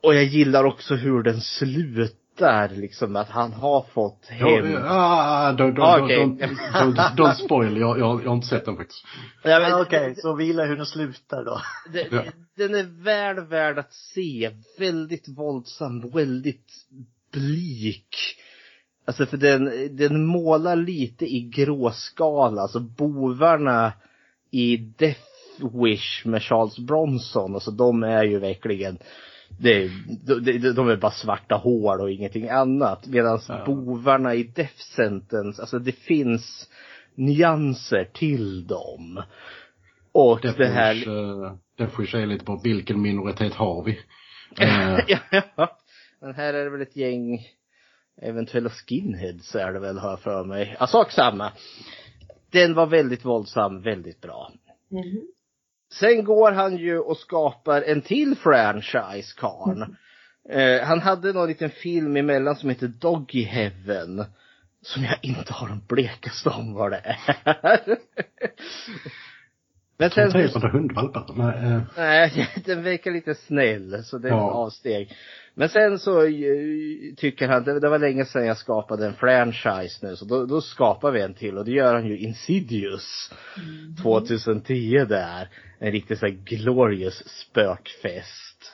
Och 0.03 0.15
jag 0.15 0.25
gillar 0.25 0.65
också 0.65 0.95
hur 0.95 1.23
den 1.23 1.41
slutar 1.41 2.22
liksom 2.71 3.17
att 3.17 3.29
han 3.29 3.53
har 3.53 3.83
fått 3.83 4.29
Ja, 4.41 4.47
hem. 4.49 4.77
ah, 4.85 5.53
don't, 5.53 5.75
don't, 5.75 5.83
Ah, 5.83 5.99
don't, 5.99 6.39
don't, 6.73 7.17
don't, 7.17 7.35
spoil. 7.35 7.77
Jag, 7.77 7.99
jag, 7.99 8.23
jag 8.23 8.29
har 8.29 8.35
inte 8.35 8.47
sett 8.47 8.65
den 8.65 8.77
faktiskt. 8.77 9.05
Ja, 9.45 9.51
Ja, 9.61 9.83
Okej, 9.83 10.15
så 10.17 10.35
vi 10.35 10.45
gillar 10.45 10.67
hur 10.67 10.77
den 10.77 10.87
slutar 10.87 11.45
då. 11.45 11.61
Den, 11.93 12.07
Ja. 12.11 12.23
den 12.57 12.75
är 12.75 13.05
väl 13.05 13.41
värd 13.47 13.79
att 13.79 13.93
se. 13.93 14.51
Väldigt 14.79 15.29
våldsam, 15.29 16.11
väldigt 16.11 16.73
blik. 17.33 18.17
Alltså 19.07 19.27
för 19.27 19.37
den, 19.37 19.65
den 19.97 20.27
målar 20.27 20.77
lite 20.77 21.27
i 21.35 21.41
gråskala. 21.41 22.63
Alltså 22.63 22.81
bovarna 22.81 23.93
i 24.51 24.77
Death 24.77 25.21
Wish 25.83 26.25
med 26.27 26.43
Charles 26.43 26.79
Bronson. 26.79 27.55
Alltså 27.55 27.71
de 27.71 28.03
är 28.03 28.25
ju 28.25 28.39
verkligen 28.39 28.99
det, 29.59 29.91
de, 30.27 30.41
de, 30.41 30.73
de 30.73 30.89
är 30.89 30.97
bara 30.97 31.13
svarta 31.13 31.55
hål 31.55 32.01
och 32.01 32.11
ingenting 32.11 32.49
annat. 32.49 33.07
Medan 33.07 33.41
Ja. 33.49 33.65
bovarna 33.67 34.35
i 34.35 34.43
Death 34.43 34.79
Sentence, 34.97 35.63
alltså 35.63 35.79
det 35.79 35.93
finns 35.93 36.69
nyanser 37.15 38.05
till 38.05 38.67
dem. 38.67 39.23
Och 40.13 40.41
det 40.41 40.67
här... 40.67 40.95
Deathwish, 40.95 41.09
uh, 41.09 41.55
Deathwish 41.79 42.15
är 42.15 42.27
lite 42.27 42.45
på 42.45 42.61
vilken 42.65 43.03
minoritet 43.03 43.55
har 43.55 43.85
vi? 43.85 43.99
Eh, 44.61 44.99
ja, 45.09 45.19
ja. 45.57 45.79
Men 46.21 46.35
här 46.35 46.55
är 46.55 46.65
det 46.65 46.71
väl 46.71 46.83
ett 46.83 46.97
gäng 46.97 47.47
eventuella 48.23 48.71
skinheads 48.71 49.55
är 49.55 49.73
det 49.73 49.79
väl 49.79 49.99
har 49.99 50.11
jag 50.11 50.21
för 50.21 50.45
mig. 50.45 50.77
Ja, 50.81 50.87
sak 50.87 51.13
samma. 51.13 51.53
Den 52.51 52.75
var 52.75 52.87
väldigt 52.87 53.25
våldsam, 53.25 53.83
väldigt 53.83 54.21
bra. 54.21 54.53
Mhm. 54.89 55.27
Sen 55.93 56.25
går 56.25 56.53
han 56.53 56.77
ju 56.77 56.99
och 56.99 57.17
skapar 57.17 57.83
en 57.83 58.03
till 58.03 58.37
franchise, 58.37 59.35
karln. 59.37 59.97
Eh, 60.49 60.83
han 60.83 61.01
hade 61.01 61.33
någon 61.33 61.49
liten 61.49 61.71
film 61.71 62.17
emellan 62.17 62.57
som 62.57 62.69
heter 62.69 62.89
Doggy 62.89 63.43
Heaven. 63.43 64.25
Som 64.83 65.05
jag 65.05 65.19
inte 65.23 65.53
har 65.53 65.69
en 65.69 65.87
blekaste 65.89 66.49
om 66.49 66.75
vad 66.75 66.91
det 66.91 67.03
är. 67.05 67.81
Men 70.03 70.11
sen, 70.31 70.41
inte 70.41 70.53
sådana 70.53 70.73
hundvalpar. 70.73 71.27
Nej, 71.37 71.73
eh, 71.73 71.81
Nej, 71.97 72.49
den 72.65 72.83
verkar 72.83 73.11
lite 73.11 73.35
snäll 73.35 74.05
så 74.05 74.19
det 74.19 74.29
är 74.29 74.33
Ja. 74.33 74.49
ett 74.49 74.55
avsteg. 74.55 75.13
Men 75.55 75.69
sen 75.69 75.99
så 75.99 76.23
eh, 76.25 77.15
tycker 77.17 77.49
han, 77.49 77.65
det, 77.65 77.81
det 77.81 77.89
var 77.89 77.99
länge 77.99 78.25
sedan 78.25 78.47
jag 78.47 78.57
skapade 78.59 79.07
en 79.07 79.15
franchise 79.15 80.07
nu 80.07 80.17
så 80.17 80.25
då, 80.25 80.47
då 80.47 80.61
skapar 80.61 81.11
vi 81.11 81.21
en 81.21 81.35
till 81.35 81.59
och 81.59 81.65
det 81.65 81.71
gör 81.71 81.95
han 81.95 82.07
ju 82.07 82.19
Insidious 82.19 83.33
2010 84.03 85.05
där. 85.09 85.49
En 85.79 85.93
riktigt 85.93 86.19
så 86.19 86.27
här 86.27 86.33
glorious 86.33 87.29
spökfest. 87.29 88.73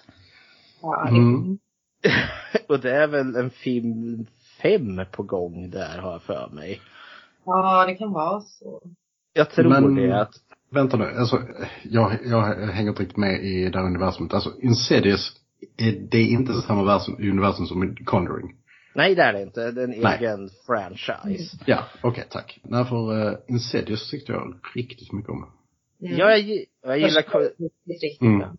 Mm. 1.08 1.58
och 2.68 2.80
det 2.80 2.90
är 2.90 3.06
väl 3.06 3.36
en 3.36 3.50
film 3.50 4.26
fem 4.62 5.00
på 5.12 5.22
gång 5.22 5.70
där 5.70 5.98
har 5.98 6.12
jag 6.12 6.22
för 6.22 6.48
mig. 6.52 6.80
ja, 7.44 7.84
det 7.86 7.94
kan 7.94 8.12
vara 8.12 8.40
så. 8.40 8.82
Jag 9.32 9.50
tror 9.50 9.68
Men- 9.68 9.94
det 9.94 10.20
att, 10.20 10.34
Vänta 10.70 10.96
nu, 10.96 11.04
alltså, 11.04 11.42
jag, 11.82 12.18
jag 12.24 12.42
hänger 12.66 12.90
inte 12.90 13.02
riktigt 13.02 13.16
med 13.16 13.44
i 13.44 13.68
det 13.68 13.78
här 13.78 13.86
universumet. 13.86 14.34
Alltså, 14.34 14.52
Insidious, 14.60 15.32
är 15.76 15.92
det 16.10 16.22
inte 16.22 16.52
samma 16.52 16.84
versum, 16.84 17.16
universum 17.18 17.66
som 17.66 17.96
Conjuring? 18.04 18.54
nej 18.94 19.14
det 19.14 19.22
är 19.22 19.32
det 19.32 19.42
inte, 19.42 19.70
det 19.70 19.80
är 19.80 19.84
en 19.84 20.00
Nej. 20.00 20.18
egen 20.18 20.50
franchise. 20.66 21.56
Ja, 21.66 21.84
okej, 22.00 22.24
tack. 22.30 22.60
Nej, 22.62 22.84
för 22.84 23.28
uh, 23.28 23.36
Insidious 23.48 24.10
tyckte 24.10 24.32
jag 24.32 24.54
riktigt 24.74 25.12
mycket 25.12 25.30
om. 25.30 25.46
Mm. 26.02 26.16
Ja, 26.18 26.30
jag, 26.30 26.64
jag 26.82 26.98
gillar 26.98 27.22
är 27.22 27.50
riktigt 28.00 28.22
Mm. 28.22 28.38
bra. 28.38 28.56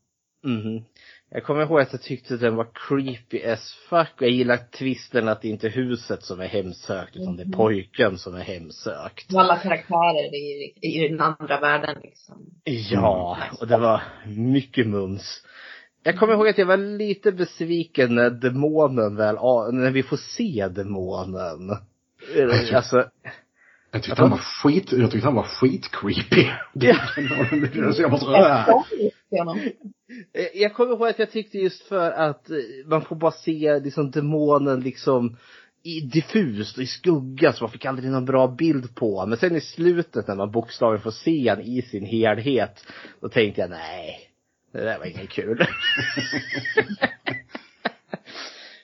Jag 1.31 1.43
kommer 1.43 1.61
ihåg 1.61 1.79
att 1.79 1.91
jag 1.91 2.01
tyckte 2.01 2.37
den 2.37 2.55
var 2.55 2.67
creepy 2.73 3.43
as 3.43 3.73
fuck 3.89 4.13
och 4.15 4.21
jag 4.21 4.29
gillar 4.29 4.57
twisten 4.57 5.27
att 5.27 5.41
det 5.41 5.47
inte 5.47 5.67
är 5.67 5.71
huset 5.71 6.23
som 6.23 6.39
är 6.39 6.47
hemsökt 6.47 7.15
utan 7.15 7.37
det 7.37 7.43
är 7.43 7.51
pojken 7.51 8.17
som 8.17 8.35
är 8.35 8.41
hemsökt. 8.41 9.33
Och 9.33 9.39
Alla 9.39 9.57
karaktärer 9.57 10.35
är 10.35 10.97
ju 10.97 11.05
i 11.05 11.07
den 11.09 11.21
andra 11.21 11.59
världen 11.59 11.97
liksom. 12.03 12.35
Ja, 12.63 13.37
och 13.61 13.67
det 13.67 13.77
var 13.77 14.01
mycket 14.25 14.87
mums. 14.87 15.43
Jag 16.03 16.19
kommer 16.19 16.33
ihåg 16.33 16.47
att 16.47 16.57
jag 16.57 16.65
var 16.65 16.77
lite 16.77 17.31
besviken 17.31 18.15
när 18.15 18.29
demonen 18.29 19.15
väl, 19.15 19.35
när 19.71 19.91
vi 19.91 20.03
får 20.03 20.17
se 20.17 20.67
demonen. 20.67 21.69
Alltså, 22.73 23.09
Jag 23.91 24.03
tyckte 24.03 24.21
han 24.21 24.31
var 24.31 24.37
skit, 24.37 24.91
jag 24.91 25.11
tyckte 25.11 25.27
han 25.27 25.35
var 25.35 25.43
skitcreepy. 25.43 26.47
Ja. 26.73 26.95
så 27.93 28.01
jag 28.01 28.11
bara, 28.11 28.59
äh. 28.59 28.65
Honom. 29.31 29.59
Eh, 30.33 30.47
Jag 30.53 30.73
kommer 30.73 30.91
ihåg 30.91 31.07
att 31.07 31.19
jag 31.19 31.31
tyckte 31.31 31.57
just 31.57 31.83
för 31.83 32.11
att 32.11 32.49
eh, 32.49 32.57
man 32.85 33.01
får 33.01 33.15
bara 33.15 33.31
se 33.31 33.79
liksom 33.79 34.11
demonen 34.11 34.79
liksom 34.79 35.37
i 35.83 35.99
diffust 35.99 36.77
och 36.77 36.83
i 36.83 36.87
skugga 36.87 37.53
så 37.53 37.63
man 37.63 37.71
fick 37.71 37.85
aldrig 37.85 38.11
någon 38.11 38.25
bra 38.25 38.47
bild 38.47 38.95
på 38.95 39.25
Men 39.25 39.37
sen 39.37 39.55
i 39.55 39.61
slutet 39.61 40.27
när 40.27 40.35
man 40.35 40.51
bokstavligen 40.51 41.03
får 41.03 41.11
se 41.11 41.49
han 41.49 41.61
i 41.61 41.81
sin 41.81 42.05
helhet 42.05 42.85
Då 43.21 43.29
tänkte 43.29 43.61
jag 43.61 43.69
nej, 43.69 44.19
det 44.71 44.79
där 44.79 44.99
var 44.99 45.05
inget 45.05 45.29
kul. 45.29 45.65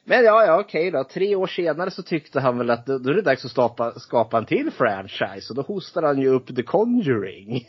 Men 0.07 0.23
ja, 0.23 0.45
ja 0.45 0.59
okej 0.59 0.91
då. 0.91 1.03
Tre 1.03 1.35
år 1.35 1.47
senare 1.47 1.91
så 1.91 2.03
tyckte 2.03 2.39
han 2.39 2.57
väl 2.57 2.69
att 2.69 2.85
då, 2.85 2.97
då 2.97 3.09
är 3.09 3.13
det 3.13 3.21
dags 3.21 3.45
att 3.45 3.51
skapa, 3.51 3.99
skapa 3.99 4.37
en 4.37 4.45
till 4.45 4.71
franchise 4.71 5.49
och 5.49 5.55
då 5.55 5.61
hostar 5.61 6.03
han 6.03 6.21
ju 6.21 6.27
upp 6.27 6.55
The 6.55 6.63
Conjuring. 6.63 7.67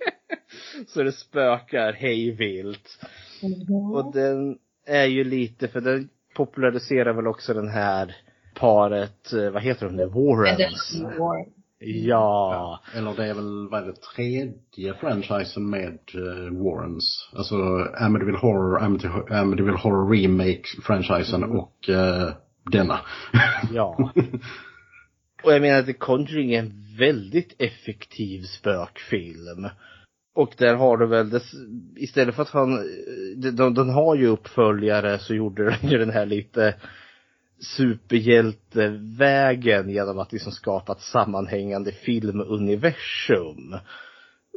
så 0.86 1.02
det 1.02 1.12
spökar 1.12 1.92
hej 1.92 2.30
vilt. 2.30 2.98
Och 3.94 4.12
den 4.12 4.58
är 4.86 5.06
ju 5.06 5.24
lite, 5.24 5.68
för 5.68 5.80
den 5.80 6.08
populariserar 6.36 7.12
väl 7.12 7.26
också 7.26 7.54
den 7.54 7.68
här 7.68 8.16
paret, 8.54 9.32
eh, 9.32 9.50
vad 9.50 9.62
heter 9.62 9.86
de 9.86 9.96
nu, 9.96 10.06
Warrens? 10.06 10.96
War. 11.86 12.08
Ja. 12.08 12.80
Eller 12.94 13.14
det 13.14 13.26
är 13.26 13.34
väl, 13.34 13.68
vad 13.70 13.82
är 13.82 13.86
det, 13.86 14.00
tredje 14.14 14.94
franchisen 15.00 15.70
med 15.70 15.98
uh, 16.14 16.64
Warrens. 16.64 17.30
Alltså 17.32 17.56
Amityville 18.00 18.38
Horror, 18.38 18.78
Amity- 18.80 19.32
Amityville 19.32 19.78
Horror 19.78 20.14
Remake-franchisen 20.14 21.44
och 21.44 21.88
uh, 21.88 22.30
denna. 22.72 23.00
Ja. 23.72 24.12
Och 25.44 25.52
jag 25.52 25.62
menar, 25.62 25.82
The 25.82 25.92
Conjuring 25.92 26.54
är 26.54 26.58
en 26.58 26.96
väldigt 26.98 27.54
effektiv 27.58 28.42
spökfilm. 28.42 29.68
Och 30.34 30.54
där 30.58 30.74
har 30.74 30.96
du 30.96 31.06
väl, 31.06 31.30
dess, 31.30 31.52
istället 31.96 32.34
för 32.34 32.42
att 32.42 32.50
han, 32.50 32.82
de, 33.36 33.50
de, 33.50 33.74
den 33.74 33.90
har 33.90 34.14
ju 34.14 34.26
uppföljare 34.26 35.18
så 35.18 35.34
gjorde 35.34 35.64
den 35.64 35.90
ju 35.90 35.98
den 35.98 36.10
här 36.10 36.26
lite 36.26 36.74
superhjältevägen 37.64 39.90
genom 39.90 40.18
att 40.18 40.32
liksom 40.32 40.52
skapa 40.52 40.92
ett 40.92 41.00
sammanhängande 41.00 41.92
filmuniversum. 41.92 43.76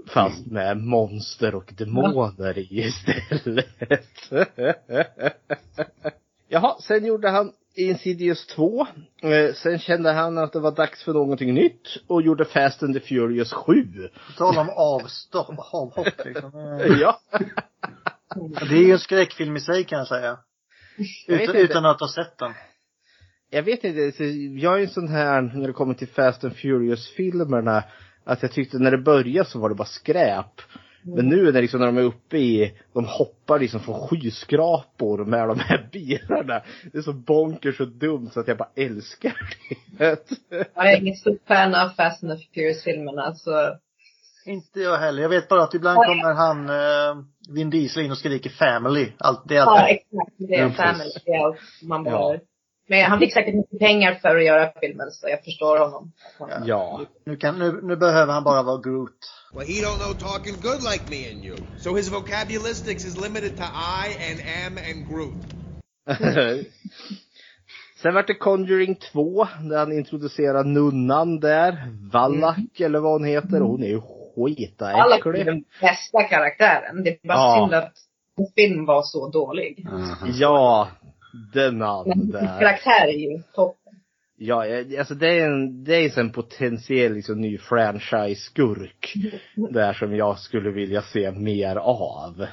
Fast 0.07 0.45
med 0.45 0.77
monster 0.77 1.55
och 1.55 1.73
demoner 1.77 2.57
i 2.57 2.67
istället. 2.71 3.65
Jaha, 6.47 6.75
sen 6.79 7.05
gjorde 7.05 7.29
han 7.29 7.51
Insidious 7.77 8.47
2. 8.47 8.87
Eh, 9.21 9.53
sen 9.53 9.79
kände 9.79 10.11
han 10.11 10.37
att 10.37 10.53
det 10.53 10.59
var 10.59 10.71
dags 10.71 11.03
för 11.03 11.13
någonting 11.13 11.53
nytt 11.53 11.87
och 12.07 12.21
gjorde 12.21 12.45
Fast 12.45 12.83
and 12.83 12.93
the 12.93 12.99
Furious 12.99 13.53
7. 13.53 13.73
På 14.27 14.33
tal 14.37 14.57
om 14.57 14.69
avstopp, 14.69 15.59
avhopp 15.73 16.25
liksom. 16.25 16.51
Ja. 17.01 17.19
Det 18.69 18.75
är 18.75 18.83
ju 18.83 18.91
en 18.91 18.99
skräckfilm 18.99 19.55
i 19.55 19.59
sig 19.59 19.83
kan 19.83 19.97
jag 19.97 20.07
säga. 20.07 20.37
Jag 21.27 21.41
Utan, 21.41 21.55
inte. 21.55 21.71
utan 21.71 21.85
att 21.85 21.99
ha 21.99 22.07
sett 22.07 22.37
den. 22.37 22.53
Jag 23.49 23.63
vet 23.63 23.83
inte, 23.83 24.11
så 24.17 24.23
jag 24.57 24.77
är 24.77 24.83
en 24.83 24.89
sån 24.89 25.07
här 25.07 25.41
när 25.41 25.67
det 25.67 25.73
kommer 25.73 25.93
till 25.93 26.07
Fast 26.07 26.43
and 26.43 26.55
Furious-filmerna 26.55 27.83
att 28.23 28.41
jag 28.41 28.51
tyckte 28.51 28.77
när 28.79 28.91
det 28.91 28.97
började 28.97 29.49
så 29.49 29.59
var 29.59 29.69
det 29.69 29.75
bara 29.75 29.87
skräp. 29.87 30.61
Men 31.15 31.29
nu 31.29 31.51
när, 31.51 31.61
liksom, 31.61 31.79
när 31.79 31.85
de 31.87 31.97
är 31.97 32.01
uppe 32.01 32.37
i, 32.37 32.73
de 32.93 33.05
hoppar 33.05 33.59
liksom 33.59 33.79
från 33.79 34.07
skyskrapor 34.07 35.25
med 35.25 35.47
de 35.47 35.59
här 35.59 35.89
bilarna. 35.91 36.61
Det 36.91 36.97
är 36.97 37.01
så 37.01 37.13
bonkers 37.13 37.79
och 37.79 37.87
dumt 37.87 38.29
så 38.33 38.39
att 38.39 38.47
jag 38.47 38.57
bara 38.57 38.69
älskar 38.75 39.33
det. 39.97 40.17
Jag 40.75 40.91
är 40.93 41.01
ingen 41.01 41.15
stor 41.15 41.37
fan 41.47 41.75
av 41.75 41.89
Fast 41.89 42.23
and 42.23 42.39
Furious-filmerna 42.53 43.35
så 43.35 43.77
Inte 44.45 44.79
jag 44.79 44.97
heller. 44.97 45.21
Jag 45.21 45.29
vet 45.29 45.49
bara 45.49 45.63
att 45.63 45.73
ibland 45.73 45.97
kommer 45.97 46.33
han, 46.33 46.69
eh, 46.69 47.23
Vin 47.53 47.69
Diesel 47.69 48.05
in 48.05 48.11
och 48.11 48.17
skriker 48.17 48.49
family. 48.49 49.11
Allt, 49.17 49.41
det 49.47 49.55
är 49.55 49.59
Ja, 49.59 49.79
allt. 49.79 49.89
exakt. 49.89 50.31
Det 50.37 50.55
är 50.55 50.61
Ja, 50.61 50.69
family. 50.69 51.11
Det 51.25 51.31
är 51.31 51.45
allt 51.45 51.57
man 51.83 52.05
Ja. 52.05 52.37
Men 52.89 53.03
han 53.11 53.19
fick 53.19 53.33
säkert 53.33 53.55
mycket 53.55 53.79
pengar 53.79 54.15
för 54.15 54.35
att 54.37 54.45
göra 54.45 54.71
filmen 54.81 55.11
så 55.11 55.29
jag 55.29 55.43
förstår 55.43 55.77
honom. 55.79 56.11
Ja. 56.65 57.01
Nu, 57.25 57.37
kan, 57.37 57.59
nu, 57.59 57.79
nu 57.83 57.95
behöver 57.95 58.33
han 58.33 58.43
bara 58.43 58.63
vara 58.63 58.77
Groot. 58.81 59.11
Well, 59.53 59.67
he 59.67 59.73
don't 59.73 59.97
know 60.03 60.13
talking 60.13 60.53
good 60.61 60.81
like 60.91 61.03
me 61.09 61.31
and 61.31 61.45
you. 61.45 61.55
So 61.77 61.95
his 61.95 62.11
vocabularistics 62.11 63.05
is 63.05 63.17
limited 63.21 63.57
to 63.57 63.63
I 63.63 64.05
and 64.31 64.39
am 64.65 64.77
and 64.77 65.07
Groot. 65.07 65.43
Sen 68.01 68.13
vart 68.13 68.27
det 68.27 68.33
Conjuring 68.33 68.95
2, 68.95 69.47
där 69.69 69.77
han 69.77 69.91
introducerar 69.91 70.63
nunnan 70.63 71.39
där. 71.39 71.77
Wallach 72.13 72.81
eller 72.81 72.99
vad 72.99 73.11
hon 73.11 73.23
heter. 73.25 73.59
Hon 73.59 73.83
är 73.83 73.87
ju 73.87 74.01
Alla 74.01 74.45
är 74.45 74.55
skitaäcklig. 74.55 75.45
den 75.45 75.63
bästa 75.81 76.23
karaktären. 76.23 77.03
Det 77.03 77.09
är 77.09 77.27
bara 77.27 77.37
Ja. 77.37 77.55
synd 77.61 77.73
att 77.73 77.93
en 78.37 78.45
film 78.55 78.85
var 78.85 79.01
så 79.03 79.29
dålig. 79.29 79.85
Mhm. 79.91 80.31
Ja, 80.33 80.87
den 81.53 81.79
där. 81.79 82.59
karaktär 82.59 83.07
är 83.07 83.31
ju 83.31 83.41
toppen. 83.53 83.93
Ja, 84.39 84.65
jag- 84.65 84.95
alltså 84.95 85.15
det 85.15 85.39
är 85.39 85.45
en, 85.45 85.83
det 85.83 85.95
är 85.95 86.19
en 86.19 86.31
potentiell 86.31 87.13
liksom 87.13 87.41
ny 87.41 87.57
franchise-skurk. 87.57 89.13
Där 89.71 89.93
som 89.93 90.15
jag 90.15 90.39
skulle 90.39 90.71
vilja 90.71 91.01
se 91.01 91.31
mer 91.31 91.75
av. 91.75 92.45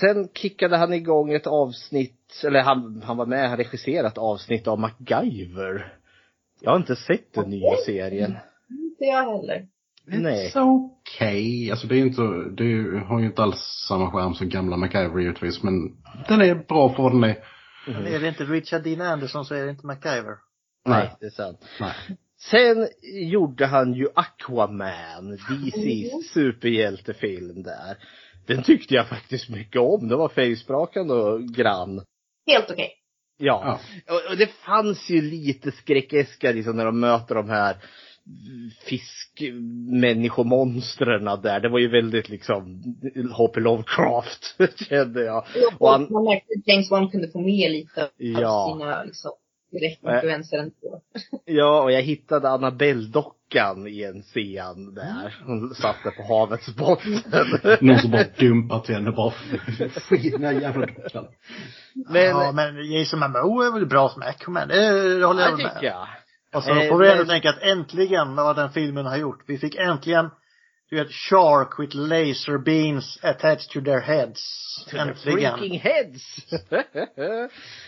Sen 0.00 0.28
kickade 0.34 0.76
han 0.76 0.92
igång 0.92 1.32
ett 1.34 1.46
avsnitt, 1.46 2.42
eller 2.46 2.60
han, 2.62 3.02
han 3.04 3.16
var 3.16 3.26
med, 3.26 3.48
han 3.48 3.56
regisserade 3.56 4.08
ett 4.08 4.18
avsnitt 4.18 4.66
av 4.68 4.78
MacGyver. 4.78 5.92
Jag 6.60 6.70
har 6.70 6.76
inte 6.76 6.96
sett 6.96 7.32
den 7.34 7.50
nya 7.50 7.76
serien. 7.86 8.36
Inte 8.70 9.04
jag 9.04 9.36
heller. 9.36 9.66
Nej. 10.08 10.50
It's 10.54 10.60
okay. 10.60 11.70
Alltså 11.70 11.86
det 11.86 11.94
är 11.94 11.98
ju 11.98 12.06
inte, 12.06 12.22
det 12.56 12.98
har 13.06 13.20
ju 13.20 13.26
inte 13.26 13.42
alls 13.42 13.84
samma 13.88 14.10
charm 14.10 14.34
som 14.34 14.48
gamla 14.48 14.76
MacGyver 14.76 15.18
givetvis. 15.20 15.62
Men 15.62 15.74
den 16.28 16.40
är 16.40 16.54
bra 16.54 16.88
för 16.94 17.02
vad 17.02 17.12
den 17.12 17.24
är. 17.24 17.36
Men 17.86 18.06
är 18.06 18.20
det 18.20 18.28
inte 18.28 18.44
Richard 18.44 18.82
Dean 18.82 19.00
Anderson 19.00 19.44
så 19.44 19.54
är 19.54 19.64
det 19.64 19.70
inte 19.70 19.86
MacGyver. 19.86 20.36
Nej, 20.84 21.16
det 21.20 21.26
är 21.26 21.30
sant. 21.30 21.64
Nej. 21.80 21.94
Sen 22.38 22.88
gjorde 23.02 23.66
han 23.66 23.94
ju 23.94 24.08
Aquaman, 24.14 25.38
DC's 25.38 26.22
superhjältefilm 26.34 27.62
där. 27.62 27.96
Den 28.46 28.62
tyckte 28.62 28.94
jag 28.94 29.08
faktiskt 29.08 29.48
mycket 29.48 29.80
om. 29.80 30.08
Den 30.08 30.18
var 30.18 30.28
fejsprakande 30.28 31.14
och 31.14 31.42
grann. 31.42 32.04
Helt 32.46 32.70
okej. 32.70 32.92
Ja. 33.38 33.80
Och, 34.08 34.30
och 34.30 34.36
det 34.36 34.46
fanns 34.46 35.10
ju 35.10 35.20
lite 35.20 35.72
skräckeska 35.72 36.52
liksom 36.52 36.76
när 36.76 36.84
de 36.84 37.00
möter 37.00 37.34
de 37.34 37.50
här 37.50 37.76
fiskmänniskomonstren 38.84 41.24
där. 41.42 41.60
Det 41.60 41.68
var 41.68 41.78
ju 41.78 41.88
väldigt 41.88 42.28
liksom 42.28 42.82
H.P. 43.32 43.60
Lovecraft 43.60 44.56
kände 44.88 45.24
jag. 45.24 45.44
Och 45.78 45.90
han, 45.90 46.06
Man 46.10 46.24
märkte 46.24 46.52
att 46.58 46.68
James 46.68 46.90
Wan 46.90 47.08
kunde 47.08 47.28
få 47.28 47.40
med 47.40 47.70
lite 47.70 48.08
Ja. 48.16 48.48
av 48.48 48.78
sina 48.78 49.02
liksom, 49.04 49.30
direktinfluenser 49.72 50.58
ändå. 50.58 51.00
ja, 51.44 51.82
och 51.82 51.92
jag 51.92 52.02
hittade 52.02 52.48
Annabelle-dockan 52.48 53.86
i 53.86 54.02
en 54.04 54.22
scen 54.22 54.94
där. 54.94 55.34
Hon 55.46 55.74
satt 55.74 55.96
där 56.04 56.10
på 56.10 56.22
havets 56.22 56.76
botten. 56.76 57.20
Någon 57.80 57.98
som 57.98 58.10
bara 58.10 58.24
dumpat 58.38 58.88
henne 58.88 59.10
bara. 59.12 59.32
Skit 60.00 60.32
den 60.32 60.44
här 60.44 60.52
jävla 60.60 60.86
dockan. 60.86 61.26
Men, 62.10 62.22
ja, 62.22 62.52
men 62.52 62.90
Jason 62.92 63.20
Momoa 63.20 63.66
är 63.66 63.72
väl 63.72 63.86
bra 63.86 64.08
som 64.08 64.22
Aquaman. 64.22 64.68
Det 64.68 64.74
håller 65.26 65.26
jag 65.26 65.36
det 65.36 65.42
väl 65.42 65.56
tycker 65.56 65.74
med. 65.74 65.84
jag. 65.84 66.06
Och 66.56 66.64
så 66.64 66.70
Eh, 66.70 66.88
får 66.88 66.98
vi 66.98 67.10
ändå 67.10 67.24
tänka 67.24 67.50
att 67.50 67.62
äntligen 67.62 68.36
vad 68.36 68.56
den 68.56 68.70
filmen 68.70 69.06
har 69.06 69.16
gjort. 69.16 69.42
Vi 69.46 69.58
fick 69.58 69.74
äntligen, 69.74 70.30
du 70.90 70.96
vet, 70.96 71.12
shark 71.12 71.78
with 71.78 71.96
laser 71.96 72.58
beams 72.58 73.18
attached 73.22 73.70
to 73.70 73.80
their 73.80 74.00
heads. 74.00 74.42
Äntligen. 74.92 75.14
Freaking 75.16 75.78
heads! 75.78 76.22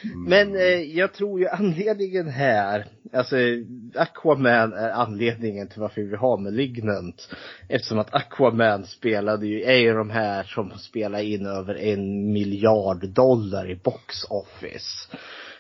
Men 0.29 0.57
eh, 0.57 0.83
jag 0.97 1.13
tror 1.13 1.41
ju 1.41 1.49
anledningen 1.49 2.29
här, 2.29 2.87
alltså 3.13 3.37
Aquaman 3.95 4.73
är 4.73 4.91
anledningen 4.91 5.69
till 5.69 5.81
varför 5.81 6.03
vi 6.03 6.17
har 6.17 6.39
Malignant. 6.39 7.29
Eftersom 7.69 7.99
att 7.99 8.15
Aquaman 8.15 8.87
spelade 8.87 9.47
ju, 9.47 9.63
är 9.63 9.77
ju 9.77 9.95
de 9.95 10.11
här 10.11 10.43
som 10.43 10.71
spelar 10.71 11.21
in 11.21 11.47
över 11.47 11.75
en 11.75 12.33
miljard 12.33 13.09
dollar 13.09 13.71
i 13.71 13.77
box 13.77 14.25
office. 14.31 15.17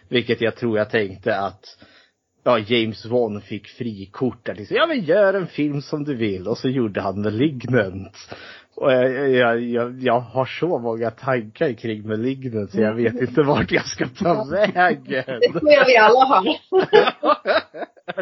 Vilket 0.08 0.40
jag 0.40 0.56
tror 0.56 0.78
jag 0.78 0.90
tänkte 0.90 1.38
att 1.38 1.64
Ja, 2.48 2.58
James 2.58 3.04
Wan 3.04 3.40
fick 3.40 3.66
frikort 3.66 4.46
där 4.46 4.54
liksom, 4.54 4.76
ja 4.76 4.86
men 4.86 5.04
gör 5.04 5.34
en 5.34 5.46
film 5.46 5.82
som 5.82 6.04
du 6.04 6.14
vill 6.14 6.48
och 6.48 6.58
så 6.58 6.68
gjorde 6.68 7.00
han 7.00 7.22
Malignant. 7.22 8.16
Och 8.76 8.92
jag, 8.92 9.30
jag, 9.30 9.60
jag, 9.60 10.00
jag 10.02 10.20
har 10.20 10.44
så 10.44 10.78
många 10.78 11.10
tankar 11.10 11.72
kring 11.72 12.08
Malignant 12.08 12.70
så 12.70 12.80
jag 12.80 12.94
vet 12.94 13.14
inte 13.14 13.42
vart 13.42 13.70
jag 13.72 13.86
ska 13.86 14.06
ta 14.08 14.44
vägen. 14.44 15.24
Det 15.40 15.52
tror 15.52 15.72
jag 15.72 15.86
vi 15.86 15.96
alla 15.96 16.24
har. 16.24 16.44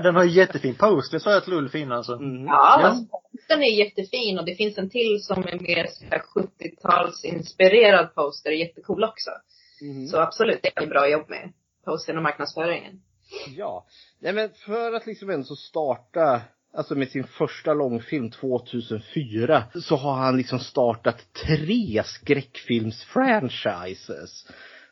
Den 0.03 0.15
har 0.17 0.25
jättefin 0.25 0.75
poster 0.75 1.19
sa 1.19 1.31
jag 1.31 1.45
till 1.45 1.53
Ulf 1.53 1.75
innan 1.75 2.05
så. 2.05 2.15
Mm. 2.15 2.45
Ja, 2.45 2.79
Ja. 2.81 2.87
alltså, 2.89 3.05
den 3.49 3.63
är 3.63 3.79
jättefin 3.79 4.39
och 4.39 4.45
det 4.45 4.55
finns 4.55 4.79
en 4.79 4.91
till 4.91 5.23
som 5.23 5.39
är 5.39 5.61
mer 5.61 5.87
så 5.87 6.05
här 6.11 6.23
70-tals 6.35 7.25
inspirerad 7.25 8.15
poster, 8.15 8.51
jättecool 8.51 9.05
också. 9.05 9.31
Mm. 9.83 10.07
Så 10.07 10.19
absolut, 10.21 10.59
det 10.63 10.71
är 10.75 10.87
bra 10.87 11.09
jobb 11.09 11.29
med 11.29 11.53
postern 11.85 12.17
och 12.17 12.23
marknadsföringen. 12.23 13.01
Ja. 13.57 13.87
Nej 14.19 14.33
men 14.33 14.51
för 14.67 14.93
att 14.93 15.07
liksom 15.07 15.31
ändå 15.31 15.45
så 15.45 15.57
starta, 15.57 16.41
alltså 16.75 16.95
med 16.95 17.09
sin 17.09 17.27
första 17.27 17.75
långfilm 17.75 18.31
2004, 18.31 19.65
så 19.83 19.97
har 19.97 20.15
han 20.15 20.37
liksom 20.37 20.59
startat 20.59 21.33
tre 21.47 22.03
skräckfilms-franchises. 22.03 24.47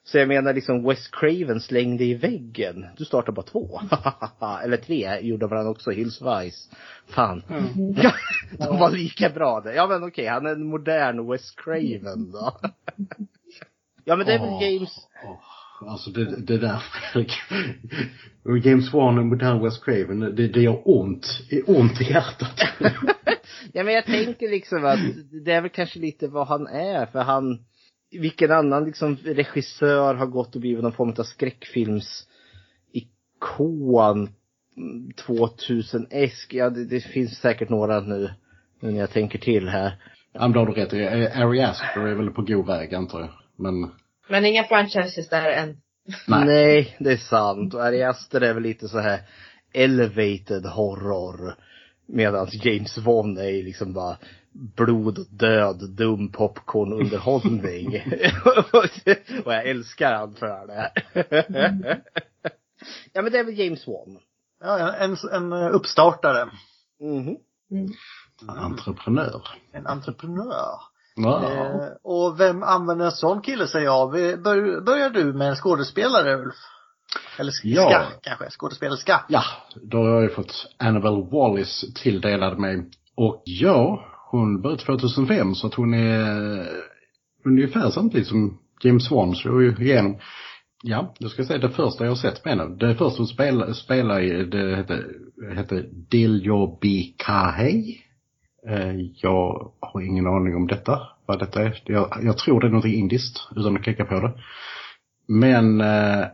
Så 0.07 0.18
jag 0.18 0.29
menar 0.29 0.55
liksom 0.55 0.85
Wes 0.85 1.09
Craven 1.09 1.61
slängde 1.61 2.05
i 2.05 2.14
väggen. 2.14 2.87
Du 2.97 3.05
startar 3.05 3.33
bara 3.33 3.47
två. 3.47 3.81
Eller 4.64 4.77
tre 4.77 5.20
gjorde 5.20 5.57
han 5.57 5.66
också, 5.66 5.90
Hills 5.90 6.23
Vice. 6.23 6.70
Fan. 7.07 7.42
Ja, 7.97 8.12
de 8.66 8.79
var 8.79 8.90
lika 8.90 9.31
bra 9.31 9.61
där. 9.61 9.73
Ja 9.73 9.87
men 9.87 10.05
okej, 10.05 10.27
han 10.27 10.47
är 10.47 10.51
en 10.51 10.66
modern 10.66 11.31
Wes 11.31 11.51
Craven 11.51 12.31
då. 12.31 12.53
Ja 14.07 14.16
men 14.16 14.27
det 14.27 14.33
är 14.33 14.38
väl. 14.38 14.73
James 14.73 15.09
Alltså 15.81 16.11
det, 16.11 16.37
det 16.41 16.59
där 16.59 16.79
Fredrik. 16.79 17.33
James 18.67 18.93
Wan 18.93 19.19
och 19.19 19.27
modern 19.27 19.63
Wes 19.65 19.79
Craven, 19.79 20.21
det, 20.21 20.49
det 20.49 20.61
gör 20.61 20.83
ont. 20.85 21.41
Ont 21.67 22.01
i 22.01 22.05
hjärtat. 22.05 22.61
Ja 23.73 23.85
men 23.85 23.95
jag 23.95 24.05
tänker 24.05 24.51
liksom 24.51 24.85
att 24.85 24.99
det 25.45 25.53
är 25.53 25.61
väl 25.61 25.71
kanske 25.71 25.99
lite 25.99 26.29
vad 26.29 26.47
han 26.47 26.67
är 26.67 27.07
för 27.07 27.19
han 27.19 27.59
vilken 28.11 28.51
annan 28.51 28.85
liksom 28.85 29.17
regissör 29.17 30.15
har 30.15 30.27
gått 30.27 30.55
och 30.55 30.61
blivit 30.61 30.83
någon 30.83 30.93
form 30.93 31.15
av 31.19 31.23
skräckfilms 31.23 32.29
ikon 32.93 34.29
2000-esk. 35.27 36.47
Ja 36.51 36.71
det, 36.71 36.85
det 36.85 37.01
finns 37.01 37.39
säkert 37.39 37.69
några 37.69 38.01
nu, 38.01 38.31
nu 38.81 38.91
när 38.91 39.01
jag 39.01 39.11
tänker 39.11 39.39
till 39.39 39.69
här. 39.69 40.03
Ja 40.33 40.41
men 40.41 40.53
det 40.53 40.59
har 40.59 40.67
du 40.67 40.73
rätt 40.73 40.93
i. 40.93 41.07
Ari 41.43 41.61
Aster 41.61 42.01
är 42.01 42.15
väl 42.15 42.31
på 42.31 42.43
god 42.43 42.67
väg 42.67 42.95
antar 42.95 43.21
jag. 43.21 43.31
Men 43.57 43.91
Men 44.29 44.45
inga 44.45 44.65
franchises 44.65 45.29
där 45.29 45.51
än. 45.51 45.77
Nej. 46.27 46.45
Nej, 46.47 46.97
det 47.01 47.13
är 47.13 47.17
sant. 47.17 47.75
Och 47.75 47.85
Ari 47.85 48.03
Aster 48.03 48.41
är 48.41 48.55
väl 48.55 48.63
lite 48.63 48.89
så 48.89 48.99
här 48.99 49.21
elevated 49.73 50.67
horror. 50.67 51.55
Medan 52.07 52.49
James 52.53 52.99
Wan 52.99 53.39
är 53.39 53.63
liksom 53.63 53.93
bara 53.93 54.17
blod 54.53 55.19
och 55.19 55.27
död, 55.31 55.91
dum 55.97 56.33
popcornunderhållning. 56.33 57.87
och 59.45 59.53
jag 59.53 59.69
älskar 59.69 60.15
han 60.15 60.35
för 60.35 60.67
det. 60.67 60.93
ja 63.13 63.23
men 63.23 63.33
det 63.33 63.39
är 63.39 63.45
väl 63.45 63.59
James 63.59 63.87
Wan. 63.87 64.19
Ja, 64.61 64.93
en, 64.93 65.17
en 65.33 65.53
uppstartare. 65.53 66.51
Mhm. 67.01 67.37
Entreprenör. 68.49 69.49
En 69.73 69.87
entreprenör. 69.87 70.93
Ja. 71.16 71.44
Eh, 71.44 71.88
och 72.03 72.40
vem 72.40 72.62
använder 72.62 73.05
en 73.05 73.12
sån 73.12 73.40
kille 73.40 73.66
sig 73.66 73.87
av? 73.88 74.16
Eh, 74.16 74.37
Bör, 74.37 74.81
börjar 74.81 75.11
du 75.11 75.24
med 75.33 75.48
en 75.48 75.57
skådespelare 75.57 76.35
Ulf? 76.37 76.55
Eller 77.38 77.50
ska 77.50 77.68
Ja. 77.68 78.07
kanske? 78.22 78.50
Skådespelerska? 78.50 79.24
Ja, 79.29 79.42
då 79.83 79.98
har 79.98 80.09
jag 80.09 80.22
ju 80.22 80.29
fått 80.29 80.66
Annabelle 80.79 81.27
Wallis 81.33 81.85
tilldelad 82.03 82.59
mig. 82.59 82.90
Och 83.16 83.42
ja, 83.44 84.05
hon 84.31 84.62
började 84.62 84.83
2005 84.83 85.55
så 85.55 85.66
att 85.66 85.74
hon 85.74 85.94
är 85.94 86.66
ungefär 87.44 87.90
samtidigt 87.90 88.29
som 88.29 88.59
James 88.83 89.11
Wan 89.11 89.35
slog 89.35 89.81
igenom. 89.81 90.18
Ja, 90.83 91.14
jag 91.18 91.31
ska 91.31 91.44
säga 91.44 91.59
det 91.59 91.70
första 91.70 92.05
jag 92.05 92.11
har 92.11 92.16
sett 92.16 92.44
med 92.44 92.59
henne. 92.59 92.77
Det 92.77 92.94
första 92.94 93.18
hon 93.18 93.27
spelade, 93.27 93.74
spelade 93.74 94.22
i, 94.22 94.44
det 94.44 94.77
hette, 94.77 95.05
hette 95.57 95.83
Diljo 96.11 96.79
Bikahei. 96.81 98.00
Eh, 98.68 98.94
jag 99.14 99.72
har 99.81 100.00
ingen 100.00 100.27
aning 100.27 100.57
om 100.57 100.66
detta, 100.66 101.00
vad 101.27 101.38
detta 101.38 101.62
är. 101.62 101.83
Jag, 101.87 102.18
jag 102.22 102.38
tror 102.38 102.61
det 102.61 102.66
är 102.66 102.70
någonting 102.70 102.94
indiskt, 102.94 103.48
utan 103.57 103.77
att 103.77 103.83
klicka 103.83 104.05
på 104.05 104.20
det. 104.20 104.33
Men 105.29 105.81
eh, 105.81 106.27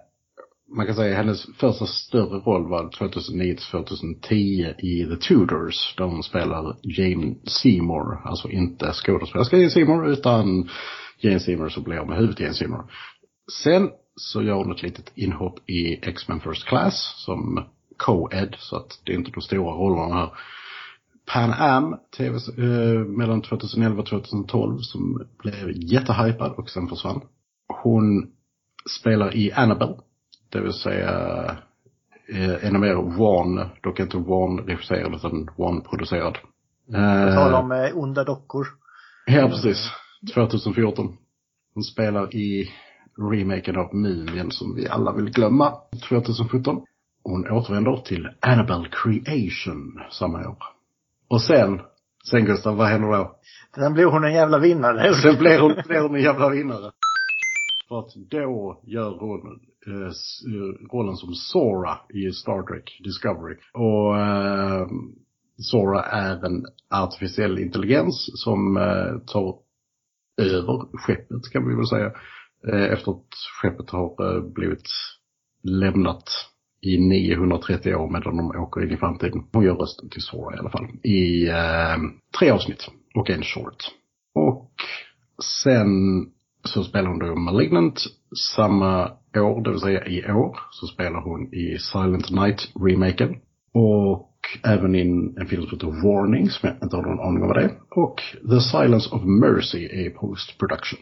man 0.76 0.86
kan 0.86 0.94
säga 0.94 1.16
hennes 1.16 1.46
första 1.56 1.86
större 1.86 2.38
roll 2.38 2.68
var 2.68 2.90
2009-2010 2.90 4.80
i 4.80 5.06
The 5.06 5.16
Tudors 5.16 5.94
där 5.96 6.04
hon 6.04 6.22
spelar 6.22 6.76
Jane 6.82 7.34
Seymour. 7.44 8.20
Alltså 8.24 8.48
inte 8.48 8.92
skådespelerska 8.92 9.56
Jane 9.56 9.70
Seymour 9.70 10.10
utan 10.10 10.68
Jane 11.18 11.40
Seymour 11.40 11.68
som 11.68 11.82
blir 11.82 12.04
med 12.04 12.18
huvudet 12.18 12.40
Jane 12.40 12.54
Seymour. 12.54 12.84
Sen 13.62 13.90
så 14.16 14.42
gör 14.42 14.54
hon 14.54 14.72
ett 14.72 14.82
litet 14.82 15.12
inhopp 15.14 15.70
i 15.70 16.08
X-Men 16.08 16.40
First 16.40 16.64
Class 16.64 17.14
som 17.16 17.64
co-ed 17.96 18.56
så 18.58 18.76
att 18.76 19.00
det 19.04 19.12
är 19.12 19.16
inte 19.16 19.30
de 19.30 19.40
stora 19.40 19.72
rollerna 19.72 20.14
här. 20.14 20.30
Pan 21.26 21.52
Am, 21.52 21.96
tv 22.16 22.36
eh, 22.58 23.00
mellan 23.06 23.42
2011 23.42 24.00
och 24.00 24.06
2012 24.08 24.78
som 24.78 25.26
blev 25.38 25.70
jättehypad 25.92 26.52
och 26.52 26.70
sen 26.70 26.88
försvann. 26.88 27.20
Hon 27.82 28.30
spelar 29.00 29.36
i 29.36 29.52
Annabelle. 29.52 29.96
Det 30.48 30.60
vill 30.60 30.72
säga 30.72 31.10
eh, 32.28 32.64
ännu 32.66 32.78
mer 32.78 33.20
One, 33.20 33.70
dock 33.82 34.00
inte 34.00 34.16
One 34.16 34.62
regisserad 34.62 35.14
utan 35.14 35.48
One 35.56 35.80
producerad. 35.80 36.38
På 36.86 36.92
tal 37.34 37.52
Eh, 37.52 37.60
om 37.60 37.72
eh, 37.72 37.96
onda 37.98 38.24
dockor. 38.24 38.66
ja, 39.26 39.48
precis. 39.48 39.90
2014. 40.34 41.16
Hon 41.74 41.84
spelar 41.84 42.34
i 42.34 42.70
remaken 43.32 43.76
av 43.76 43.94
Mumien 43.94 44.50
som 44.50 44.74
vi 44.74 44.88
alla 44.88 45.12
vill 45.12 45.30
glömma. 45.30 45.72
2017. 46.08 46.80
Hon 47.24 47.50
återvänder 47.50 47.96
till 47.96 48.28
Annabelle 48.40 48.88
Creation 48.90 50.00
samma 50.10 50.38
år. 50.38 50.56
Och 51.30 51.42
sen, 51.42 51.80
sen 52.30 52.44
Gustav, 52.44 52.76
vad 52.76 52.86
händer 52.88 53.08
då? 53.08 53.38
Sen 53.74 53.94
blev 53.94 54.08
hon 54.08 54.24
en 54.24 54.34
jävla 54.34 54.58
vinnare. 54.58 55.14
Sen 55.22 55.38
blir 55.38 55.58
hon, 55.58 55.74
blir 55.86 56.00
hon 56.00 56.14
en 56.14 56.22
jävla 56.22 56.48
vinnare. 56.48 56.92
För 57.88 57.98
att 57.98 58.14
då 58.30 58.80
gör 58.86 59.18
hon 59.18 59.60
eh, 59.86 60.06
eh, 60.06 60.88
rollen 60.92 61.16
som 61.16 61.34
Sora 61.34 61.98
i 62.08 62.32
Star 62.32 62.62
Trek 62.62 63.00
Discovery. 63.04 63.56
Och 63.72 64.18
eh, 64.18 64.86
Sora 65.58 66.02
är 66.02 66.46
en 66.46 66.66
artificiell 66.90 67.58
intelligens 67.58 68.30
som 68.34 68.76
eh, 68.76 69.18
tar 69.26 69.54
över 70.42 70.98
skeppet 70.98 71.52
kan 71.52 71.68
vi 71.68 71.74
väl 71.74 71.86
säga. 71.86 72.12
Eh, 72.68 72.92
efter 72.92 73.12
att 73.12 73.34
skeppet 73.62 73.90
har 73.90 74.36
eh, 74.36 74.42
blivit 74.42 74.88
lämnat 75.62 76.24
i 76.82 76.98
930 76.98 77.94
år 77.94 78.10
medan 78.10 78.36
de 78.36 78.50
åker 78.50 78.82
in 78.82 78.90
i 78.90 78.96
framtiden. 78.96 79.44
Hon 79.52 79.64
gör 79.64 79.74
rösten 79.74 80.08
till 80.08 80.22
Sora 80.22 80.56
i 80.56 80.58
alla 80.58 80.70
fall. 80.70 80.86
I 81.02 81.48
eh, 81.48 81.96
tre 82.38 82.50
avsnitt 82.50 82.88
och 83.14 83.30
en 83.30 83.42
short. 83.42 83.76
Och 84.34 84.72
sen 85.62 85.88
så 86.64 86.84
spelar 86.84 87.08
hon 87.08 87.18
då 87.18 87.34
Malignant 87.34 88.00
samma 88.56 89.10
år, 89.36 89.64
det 89.64 89.70
vill 89.70 89.80
säga 89.80 90.06
i 90.06 90.32
år, 90.32 90.58
så 90.70 90.86
spelar 90.86 91.20
hon 91.20 91.54
i 91.54 91.78
Silent 91.78 92.30
Night-remaken. 92.30 93.36
Och 93.74 94.30
även 94.64 94.94
i 94.94 95.00
en, 95.00 95.46
film 95.46 95.62
som 95.62 95.70
heter 95.70 95.86
Warning, 95.86 96.50
som 96.50 96.68
jag 96.68 96.78
inte 96.82 96.96
har 96.96 97.02
någon 97.02 97.20
aning 97.20 97.42
om 97.42 97.48
vad 97.48 97.56
det 97.56 97.64
är. 97.64 97.78
Och 97.90 98.22
The 98.50 98.60
Silence 98.60 99.14
of 99.14 99.22
Mercy 99.24 99.84
är 99.84 100.06
i 100.06 100.10
post-production. 100.10 100.98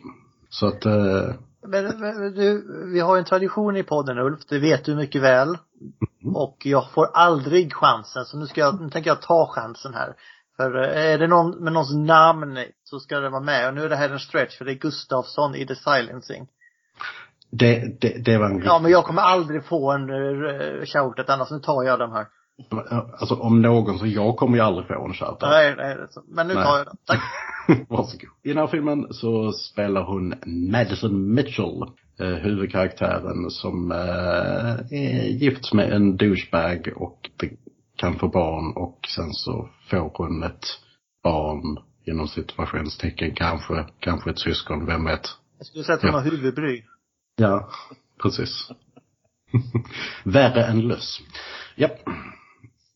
Så 0.48 0.66
att, 0.66 0.86
eh, 0.86 1.34
Men, 1.66 2.00
men 2.00 2.34
du, 2.34 2.64
vi 2.92 3.00
har 3.00 3.18
en 3.18 3.24
tradition 3.24 3.76
i 3.76 3.82
podden 3.82 4.18
Ulf, 4.18 4.40
det 4.48 4.58
vet 4.58 4.84
du 4.84 4.96
mycket 4.96 5.22
väl. 5.22 5.56
Och 6.34 6.56
jag 6.64 6.90
får 6.90 7.06
aldrig 7.14 7.74
chansen, 7.74 8.24
så 8.24 8.38
nu 8.38 8.46
ska 8.46 8.60
jag, 8.60 8.80
nu 8.80 8.90
tänker 8.90 9.10
jag 9.10 9.22
ta 9.22 9.46
chansen 9.54 9.94
här. 9.94 10.14
För 10.56 10.82
eh, 10.82 11.12
är 11.12 11.18
det 11.18 11.26
någon 11.26 11.64
med 11.64 11.72
någons 11.72 11.94
namn 11.94 12.58
så 12.84 13.00
ska 13.00 13.20
det 13.20 13.30
vara 13.30 13.42
med. 13.42 13.68
Och 13.68 13.74
nu 13.74 13.84
är 13.84 13.88
det 13.88 13.96
här 13.96 14.10
en 14.10 14.18
stretch 14.18 14.58
för 14.58 14.64
det 14.64 14.72
är 14.72 14.78
Gustafsson 14.78 15.54
i 15.54 15.66
The 15.66 15.74
Silencing. 15.74 16.48
det, 17.50 18.00
det, 18.00 18.24
det 18.24 18.38
var 18.38 18.46
en 18.46 18.62
Ja 18.64 18.78
men 18.78 18.90
jag 18.90 19.04
kommer 19.04 19.22
aldrig 19.22 19.64
få 19.64 19.92
en 19.92 20.10
uh, 20.10 20.84
shoutout 20.84 21.30
annars, 21.30 21.50
nu 21.50 21.58
tar 21.58 21.82
jag 21.82 21.98
den 21.98 22.12
här. 22.12 22.26
Alltså 23.18 23.34
om 23.34 23.62
någon 23.62 23.98
så 23.98 24.06
jag 24.06 24.36
kommer 24.36 24.56
ju 24.56 24.62
aldrig 24.62 24.86
få 24.86 25.04
en 25.04 25.14
shoutout. 25.14 25.40
Nej, 25.40 25.74
nej, 25.76 25.96
men 26.28 26.48
nu 26.48 26.54
Nej. 26.54 26.64
tar 26.64 26.78
jag 26.78 26.86
den. 26.86 26.96
Tack. 27.04 27.20
Varsågod. 27.88 28.30
I 28.42 28.48
den 28.48 28.58
här 28.58 28.66
filmen 28.66 29.06
så 29.10 29.52
spelar 29.52 30.02
hon 30.02 30.34
Madison 30.46 31.34
Mitchell, 31.34 31.82
eh, 31.82 31.88
huvudkaraktären 32.24 33.50
som 33.50 33.92
eh, 33.92 33.98
är 35.00 35.28
gift 35.28 35.72
med 35.72 35.92
en 35.92 36.16
douchebag 36.16 36.92
och 36.96 37.31
kan 37.96 38.18
få 38.18 38.28
barn 38.28 38.72
och 38.76 38.98
sen 39.16 39.33
så 39.33 39.68
får 39.90 40.11
hon 40.14 40.42
ett 40.42 40.64
barn 41.22 41.78
genom 42.07 42.28
situationstecken 42.28 43.35
kanske, 43.35 43.87
kanske 44.00 44.31
ett 44.31 44.38
syskon, 44.38 44.87
vem 44.87 45.04
vet. 45.04 45.20
Jag 45.59 45.66
skulle 45.66 45.85
säga 45.85 45.96
att 45.96 46.02
hon 46.02 46.11
Ja. 46.11 46.16
har 46.16 46.24
huvudbry. 46.24 46.83
Ja, 47.37 47.68
precis. 48.22 48.68
Värre 50.24 50.64
än 50.64 50.81
löss. 50.88 51.20
Japp. 51.76 51.98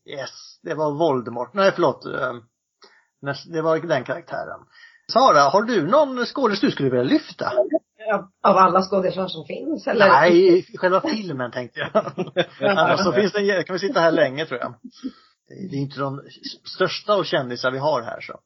Yes, 0.05 0.59
det 0.63 0.73
var 0.73 0.91
Voldemort. 0.91 1.53
Nej, 1.53 1.71
förlåt. 1.75 2.05
eh, 2.05 2.33
Det 3.53 3.61
var 3.61 3.79
den 3.79 4.03
karaktären. 4.03 4.59
Sara, 5.11 5.39
har 5.39 5.61
du 5.61 5.87
någon 5.87 6.25
skådis 6.25 6.59
du 6.61 6.71
skulle 6.71 6.89
vilja 6.89 7.03
lyfta? 7.03 7.51
Av- 8.13 8.29
Av 8.51 8.57
alla 8.57 8.81
skådespelare 8.81 9.29
som 9.29 9.45
finns 9.45 9.87
eller? 9.87 10.07
Nej, 10.07 10.57
i 10.59 10.77
själva 10.77 11.01
filmen 11.01 11.51
tänkte 11.51 11.79
jag. 11.79 11.89
Annars 12.77 12.99
så 13.03 13.11
finns 13.11 13.33
det, 13.33 13.63
kan 13.67 13.73
vi 13.73 13.79
sitta 13.79 13.99
här 13.99 14.11
länge 14.11 14.45
tror 14.45 14.59
jag. 14.59 14.75
Det 15.47 15.69
det 15.71 15.75
är 15.75 15.79
inte 15.79 15.99
de 15.99 16.21
största 16.75 17.13
av 17.13 17.23
kändisar 17.23 17.71
vi 17.71 17.77
har 17.77 18.01
här 18.01 18.21
så. 18.21 18.39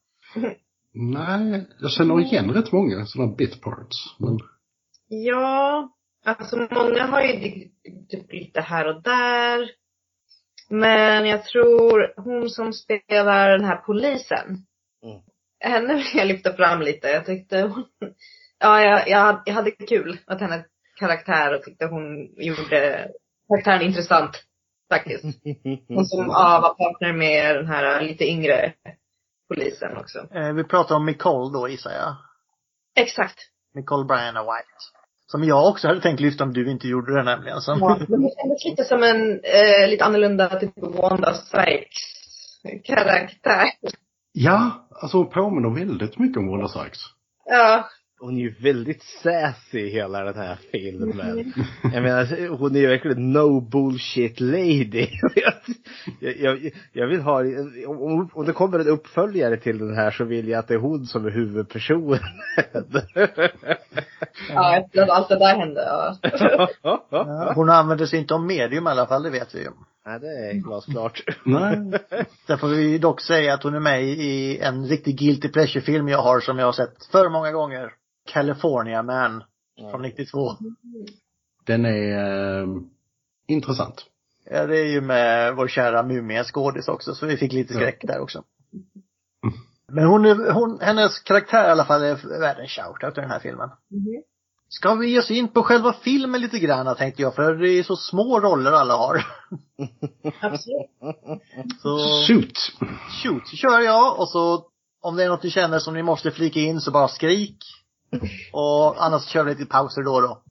Nej, 0.93 1.67
jag 1.79 1.91
känner 1.91 2.19
igen 2.21 2.51
rätt 2.53 2.71
många 2.71 3.05
sådana 3.05 3.35
bit 3.35 3.61
parts. 3.61 3.97
Men 4.19 4.37
Ja, 5.07 5.89
alltså 6.25 6.55
många 6.71 7.05
har 7.05 7.21
ju 7.21 7.39
dykt 7.39 8.13
upp 8.13 8.33
lite 8.33 8.61
här 8.61 8.87
och 8.95 9.03
där. 9.03 9.69
Men 10.69 11.25
jag 11.27 11.43
tror 11.45 12.13
hon 12.21 12.49
som 12.49 12.73
spelar 12.73 13.49
den 13.51 13.65
här 13.65 13.75
polisen. 13.77 14.47
Mm. 15.03 15.21
Henne 15.59 15.93
vill 15.93 16.05
jag 16.15 16.27
lyfta 16.27 16.53
fram 16.53 16.81
lite. 16.81 17.07
Jag 17.07 17.25
tyckte 17.25 17.61
hon, 17.61 17.83
ja 18.59 18.81
jag, 18.81 19.09
jag, 19.09 19.41
jag 19.45 19.53
hade 19.53 19.71
kul 19.71 20.17
att 20.27 20.41
hennes 20.41 20.65
karaktär 20.99 21.55
och 21.55 21.63
tyckte 21.63 21.85
hon 21.85 22.29
gjorde 22.37 23.07
karaktären 23.49 23.81
intressant. 23.81 24.43
Faktiskt. 24.89 25.23
Hon 25.87 26.05
som 26.05 26.25
ja, 26.27 26.59
var 26.61 26.73
partner 26.89 27.13
med 27.13 27.55
den 27.55 27.67
här 27.67 28.01
lite 28.01 28.25
yngre 28.25 28.73
polisen 29.49 29.97
också. 29.97 30.19
Eh, 30.35 30.53
Vi 30.53 30.63
pratar 30.63 30.95
om 30.95 31.05
Nicole 31.05 31.53
då 31.53 31.69
gissar 31.69 31.91
jag. 31.91 32.15
Exakt. 32.95 33.39
Nicole 33.75 34.05
Brianna 34.05 34.41
White. 34.41 34.69
Som 35.27 35.43
jag 35.43 35.67
också 35.67 35.87
hade 35.87 36.01
tänkt 36.01 36.19
lyfta 36.19 36.43
om 36.43 36.53
du 36.53 36.71
inte 36.71 36.87
gjorde 36.87 37.15
det 37.15 37.23
nämligen. 37.23 37.61
Så. 37.61 37.71
Ja, 37.71 37.97
men 38.07 38.21
det 38.21 38.29
kändes 38.41 38.65
lite 38.65 38.83
som 38.83 39.03
en 39.03 39.39
eh, 39.43 39.89
lite 39.89 40.05
annorlunda 40.05 40.59
typ 40.59 40.73
Wanda 40.77 41.33
Sykes 41.33 42.17
karaktär. 42.83 43.69
ja, 44.31 44.87
alltså 45.01 45.17
hon 45.17 45.29
påminner 45.29 45.69
väldigt 45.85 46.19
mycket 46.19 46.37
om 46.37 46.47
Wanda 46.51 46.67
Sykes. 46.67 46.99
Ja. 47.45 47.89
Hon 48.19 48.37
är 48.37 48.41
ju 48.41 48.53
väldigt 48.59 49.03
sassy 49.03 49.79
i 49.79 49.89
hela 49.89 50.23
den 50.23 50.35
här 50.35 50.57
filmen. 50.71 51.53
Jag 51.83 52.03
menar, 52.03 52.57
hon 52.57 52.75
är 52.75 52.79
ju 52.79 52.87
verkligen 52.87 53.31
no 53.31 53.61
bullshit 53.61 54.39
lady. 54.39 55.07
Jag, 56.19 56.37
jag, 56.37 56.71
jag 56.93 57.07
vill 57.07 57.21
ha, 57.21 57.41
om, 57.87 58.29
om 58.33 58.45
det 58.45 58.53
kommer 58.53 58.79
en 58.79 58.87
uppföljare 58.87 59.57
till 59.57 59.77
den 59.77 59.95
här 59.95 60.11
så 60.11 60.23
vill 60.23 60.47
jag 60.47 60.59
att 60.59 60.67
det 60.67 60.73
är 60.73 60.77
hon 60.79 61.05
som 61.05 61.25
är 61.25 61.31
huvudpersonen. 61.31 62.19
Ja, 64.49 64.77
efter 64.77 65.01
att 65.01 65.09
allt 65.09 65.29
det 65.29 65.39
där 65.39 65.55
hände. 65.55 65.81
Ja. 65.81 66.17
Ja, 67.09 67.53
Hon 67.55 67.69
använder 67.69 68.05
sig 68.05 68.19
inte 68.19 68.33
om 68.33 68.47
medium 68.47 68.87
i 68.87 68.89
alla 68.89 69.05
fall, 69.05 69.23
det 69.23 69.29
vet 69.29 69.55
vi 69.55 69.59
ju. 69.59 69.69
Nej, 70.05 70.19
det 70.19 70.27
är 70.27 70.53
glasklart. 70.53 71.23
Nej. 71.43 71.77
Där 72.47 72.57
får 72.57 72.67
vi 72.67 72.97
dock 72.97 73.21
säga 73.21 73.53
att 73.53 73.63
hon 73.63 73.75
är 73.75 73.79
med 73.79 74.03
i 74.03 74.57
en 74.57 74.85
riktig 74.85 75.17
guilty 75.19 75.49
pleasure-film 75.49 76.07
jag 76.07 76.21
har 76.21 76.39
som 76.39 76.59
jag 76.59 76.65
har 76.65 76.73
sett 76.73 77.05
för 77.11 77.29
många 77.29 77.51
gånger. 77.51 77.91
California 78.27 79.03
Man. 79.03 79.43
Från 79.91 80.01
92. 80.01 80.55
Den 81.65 81.85
är 81.85 82.61
eh, 82.61 82.67
intressant. 83.47 84.05
Ja, 84.49 84.65
det 84.65 84.77
är 84.77 84.85
ju 84.85 85.01
med 85.01 85.55
vår 85.55 85.67
kära 85.67 86.03
Mumien 86.03 86.43
skådis 86.43 86.87
också, 86.87 87.15
så 87.15 87.25
vi 87.25 87.37
fick 87.37 87.53
lite 87.53 87.73
skräck 87.73 88.01
där 88.01 88.19
också. 88.19 88.43
Men 89.91 90.05
hon, 90.05 90.25
hon, 90.53 90.79
hennes 90.81 91.19
karaktär 91.19 91.67
i 91.67 91.71
alla 91.71 91.85
fall 91.85 92.03
är 92.03 92.39
värd 92.39 92.59
en 92.59 92.67
shoutout 92.67 93.17
i 93.17 93.21
den 93.21 93.29
här 93.29 93.39
filmen. 93.39 93.69
Ska 94.69 94.95
vi 94.95 95.09
ge 95.09 95.19
oss 95.19 95.31
in 95.31 95.47
på 95.47 95.63
själva 95.63 95.93
filmen 95.93 96.41
lite 96.41 96.59
grann 96.59 96.95
tänkte 96.95 97.21
jag, 97.21 97.35
för 97.35 97.55
det 97.55 97.69
är 97.69 97.83
så 97.83 97.95
små 97.95 98.39
roller 98.39 98.71
alla 98.71 98.95
har. 98.97 99.15
Absolut. 100.41 100.89
Så, 101.81 101.97
Shoot! 102.27 102.57
shoot, 103.23 103.47
så 103.47 103.55
kör 103.55 103.79
jag 103.79 104.19
och 104.19 104.29
så 104.29 104.65
om 105.01 105.15
det 105.15 105.23
är 105.23 105.29
något 105.29 105.43
ni 105.43 105.49
känner 105.49 105.79
som 105.79 105.93
ni 105.93 106.03
måste 106.03 106.31
flika 106.31 106.59
in 106.59 106.81
så 106.81 106.91
bara 106.91 107.07
skrik. 107.07 107.57
Och 108.53 109.05
annars 109.05 109.25
kör 109.25 109.43
vi 109.43 109.51
lite 109.51 109.65
pauser 109.65 110.03
då 110.03 110.11
och 110.11 110.21
då. 110.21 110.41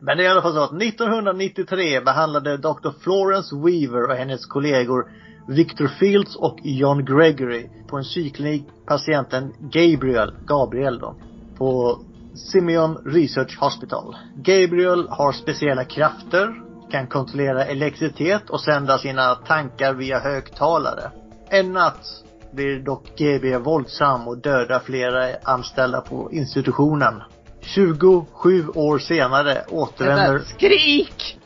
Men 0.00 0.16
det 0.16 0.22
är 0.22 0.24
i 0.24 0.28
alla 0.28 0.42
fall 0.42 0.54
så 0.54 0.62
att 0.62 0.82
1993 0.82 2.00
behandlade 2.00 2.56
Dr. 2.56 2.90
Florence 3.00 3.56
Weaver 3.56 4.10
och 4.10 4.16
hennes 4.16 4.46
kollegor 4.46 5.10
Victor 5.48 5.86
Fields 5.86 6.36
och 6.36 6.58
John 6.62 7.04
Gregory 7.04 7.68
på 7.88 7.96
en 7.96 8.04
psykklinik 8.04 8.64
patienten 8.86 9.52
Gabriel, 9.60 10.34
Gabriel 10.46 10.98
då, 10.98 11.14
på 11.56 11.98
Simeon 12.34 12.98
Research 13.04 13.58
Hospital. 13.60 14.16
Gabriel 14.36 15.08
har 15.08 15.32
speciella 15.32 15.84
krafter, 15.84 16.62
kan 16.90 17.06
kontrollera 17.06 17.64
elektricitet 17.64 18.50
och 18.50 18.60
sända 18.60 18.98
sina 18.98 19.34
tankar 19.34 19.94
via 19.94 20.18
högtalare. 20.18 21.10
En 21.48 21.72
natt 21.72 22.06
blir 22.52 22.78
dock 22.78 23.16
GB 23.16 23.56
våldsam 23.56 24.28
och 24.28 24.38
dödar 24.38 24.78
flera 24.78 25.36
anställda 25.42 26.00
på 26.00 26.32
institutionen. 26.32 27.22
27 27.60 28.68
år 28.74 28.98
senare 28.98 29.64
återvänder... 29.68 30.38
Skrik! 30.38 31.38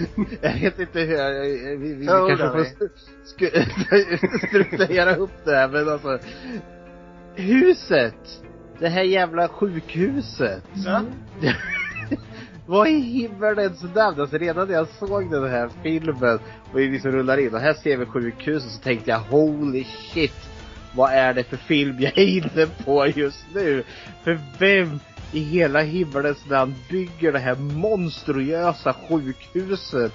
Jag 0.40 0.52
vet 0.52 0.78
inte 0.78 1.00
hur 1.00 1.14
jag, 1.14 1.40
vi, 1.40 1.76
vi, 1.76 1.94
vi 1.94 2.06
kanske 2.06 2.36
det 2.36 2.50
får 2.50 2.64
strukturera 4.46 5.14
upp 5.14 5.44
det 5.44 5.56
här 5.56 5.68
men 5.68 5.88
alltså. 5.88 6.18
Huset! 7.34 8.42
Det 8.78 8.88
här 8.88 9.02
jävla 9.02 9.48
sjukhuset. 9.48 10.62
Ja. 10.86 11.02
Vad 12.70 12.88
i 12.88 13.00
himmelens 13.00 13.82
namn? 13.82 14.20
Alltså 14.20 14.38
redan 14.38 14.68
när 14.68 14.74
jag 14.74 14.88
såg 14.88 15.30
den 15.30 15.50
här 15.50 15.70
filmen 15.82 16.38
och 16.72 16.78
vi 16.78 16.88
liksom 16.88 17.12
rullar 17.12 17.38
in 17.38 17.54
och 17.54 17.60
här 17.60 17.74
ser 17.74 17.96
vi 17.96 18.06
sjukhuset 18.06 18.70
så 18.70 18.80
tänkte 18.80 19.10
jag 19.10 19.18
holy 19.18 19.84
shit. 19.84 20.50
Vad 20.94 21.12
är 21.12 21.34
det 21.34 21.44
för 21.44 21.56
film 21.56 21.96
jag 22.00 22.18
är 22.18 22.26
inne 22.26 22.66
på 22.84 23.06
just 23.06 23.46
nu? 23.54 23.84
För 24.24 24.40
vem 24.58 25.00
i 25.32 25.40
hela 25.40 25.80
himmelens 25.80 26.46
namn 26.46 26.74
bygger 26.90 27.32
det 27.32 27.38
här 27.38 27.54
monstruösa 27.56 28.94
sjukhuset? 29.08 30.14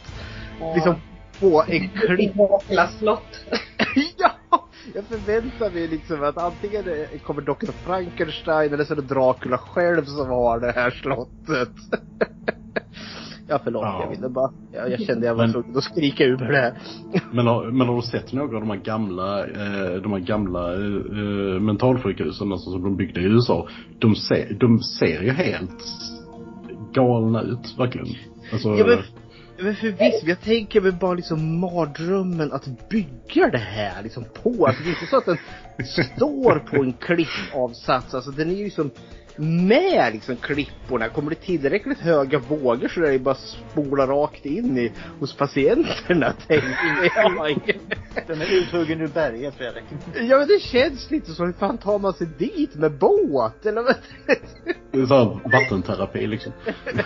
Liksom 0.75 0.95
på 1.39 1.63
en 1.67 1.89
klipp 1.89 2.33
Dracula 2.33 2.87
slott. 2.87 3.45
ja! 4.17 4.34
Jag 4.93 5.05
förväntar 5.05 5.71
mig 5.71 5.87
liksom 5.87 6.23
att 6.23 6.37
antingen 6.37 6.83
kommer 7.23 7.41
Dr. 7.41 7.71
Frankenstein 7.83 8.73
eller 8.73 8.83
så 8.83 8.93
är 8.93 8.95
det 8.95 9.01
Dracula 9.01 9.57
själv 9.57 10.05
som 10.05 10.29
har 10.29 10.59
det 10.59 10.71
här 10.71 10.89
slottet. 10.91 11.69
ja 13.47 13.59
förlåt, 13.63 13.83
Ja. 13.83 14.01
jag 14.03 14.09
ville 14.15 14.29
bara, 14.29 14.51
jag, 14.71 14.91
jag 14.91 15.01
kände 15.01 15.27
jag 15.27 15.35
var 15.35 15.47
tvungen 15.51 15.77
att 15.77 15.83
skrika 15.83 16.23
ur 16.23 16.37
det. 16.37 16.75
Men 17.31 17.47
har, 17.47 17.65
men 17.71 17.87
har 17.87 17.95
du 17.95 18.01
sett 18.01 18.33
några 18.33 18.55
av 18.57 18.61
de 18.61 18.69
här 18.69 18.77
gamla, 18.83 19.39
eh, 19.47 20.01
de 20.01 20.11
här 20.11 20.19
gamla 20.19 20.73
eh, 20.73 21.61
mentalsjukhusen 21.61 22.51
alltså, 22.51 22.71
som 22.71 22.83
de 22.83 22.95
byggde 22.95 23.21
i 23.21 23.23
USA? 23.23 23.67
De 23.99 24.15
ser, 24.15 24.53
de 24.59 24.79
ser 24.79 25.21
ju 25.21 25.31
helt 25.31 25.83
galna 26.93 27.41
ut, 27.41 27.75
verkligen. 27.79 28.07
Alltså, 28.53 28.69
Ja, 28.69 28.85
men- 28.87 28.99
Men 29.57 29.75
förvisso, 29.75 30.27
jag 30.27 30.41
tänker 30.41 30.81
mig 30.81 30.91
bara 30.91 31.13
liksom 31.13 31.59
mardrömmen 31.59 32.51
att 32.51 32.89
bygga 32.89 33.49
det 33.51 33.57
här 33.57 34.03
liksom 34.03 34.25
på. 34.43 34.67
Alltså 34.67 34.83
det 34.83 34.89
är 34.89 34.93
inte 34.93 35.05
så 35.09 35.17
att 35.17 35.25
den 35.25 35.37
står 36.15 36.59
på 36.59 36.75
en 36.75 36.93
klippavsats. 36.93 38.13
Alltså 38.13 38.31
den 38.31 38.49
är 38.49 38.55
ju 38.55 38.63
liksom 38.63 38.91
med 39.37 40.13
liksom 40.13 40.35
klipporna. 40.35 41.09
Kommer 41.09 41.29
det 41.29 41.35
tillräckligt 41.35 41.99
höga 41.99 42.39
vågor 42.39 42.87
så 42.87 43.03
är 43.03 43.11
det 43.11 43.19
bara 43.19 43.35
spola 43.35 44.07
rakt 44.07 44.45
in 44.45 44.77
i, 44.77 44.91
hos 45.19 45.37
patienterna 45.37 46.33
tänker 46.47 47.11
jag. 47.15 47.79
Den 48.27 48.41
är 48.41 48.53
uthuggen 48.53 49.01
ur 49.01 49.07
berget 49.07 49.55
Fredrik. 49.55 49.83
Ja 50.13 50.37
men 50.37 50.47
det 50.47 50.61
känns 50.61 51.11
lite 51.11 51.31
som, 51.31 51.45
hur 51.45 51.53
fan 51.53 51.77
tar 51.77 51.99
man 51.99 52.13
sig 52.13 52.27
dit 52.37 52.75
med 52.75 52.91
båt? 52.91 53.65
Eller 53.65 53.81
vad? 53.81 53.95
det 54.91 54.99
är 54.99 55.05
så 55.05 55.15
här 55.15 55.39
vattenterapi 55.51 56.27
liksom. 56.27 56.51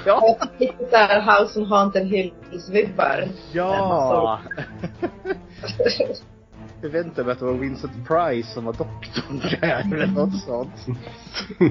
Ja. 0.05 0.37
Lite 0.59 0.89
såhär 0.89 1.21
House 1.21 1.59
on 1.59 1.65
Haunted 1.65 2.03
Hills-vibbar. 2.07 3.27
Ja. 3.51 4.39
Jag 6.81 6.89
väntar 6.89 7.23
mig 7.23 7.31
att 7.31 7.39
det 7.39 7.45
var 7.45 7.53
Vincent 7.53 8.07
Price 8.07 8.53
som 8.53 8.65
var 8.65 8.73
doktorn 8.73 9.39
där 9.39 9.93
eller 9.93 10.07
något 10.07 10.39
sånt. 10.39 10.87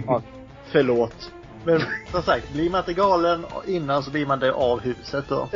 Ja, 0.07 0.23
förlåt. 0.73 1.33
Men 1.65 1.81
som 2.11 2.23
sagt, 2.23 2.53
blir 2.53 2.71
man 2.71 2.81
inte 2.81 2.95
galen 2.95 3.45
innan 3.67 4.03
så 4.03 4.11
blir 4.11 4.27
man 4.27 4.39
det 4.39 4.53
av 4.53 4.81
huset 4.81 5.25
då. 5.29 5.49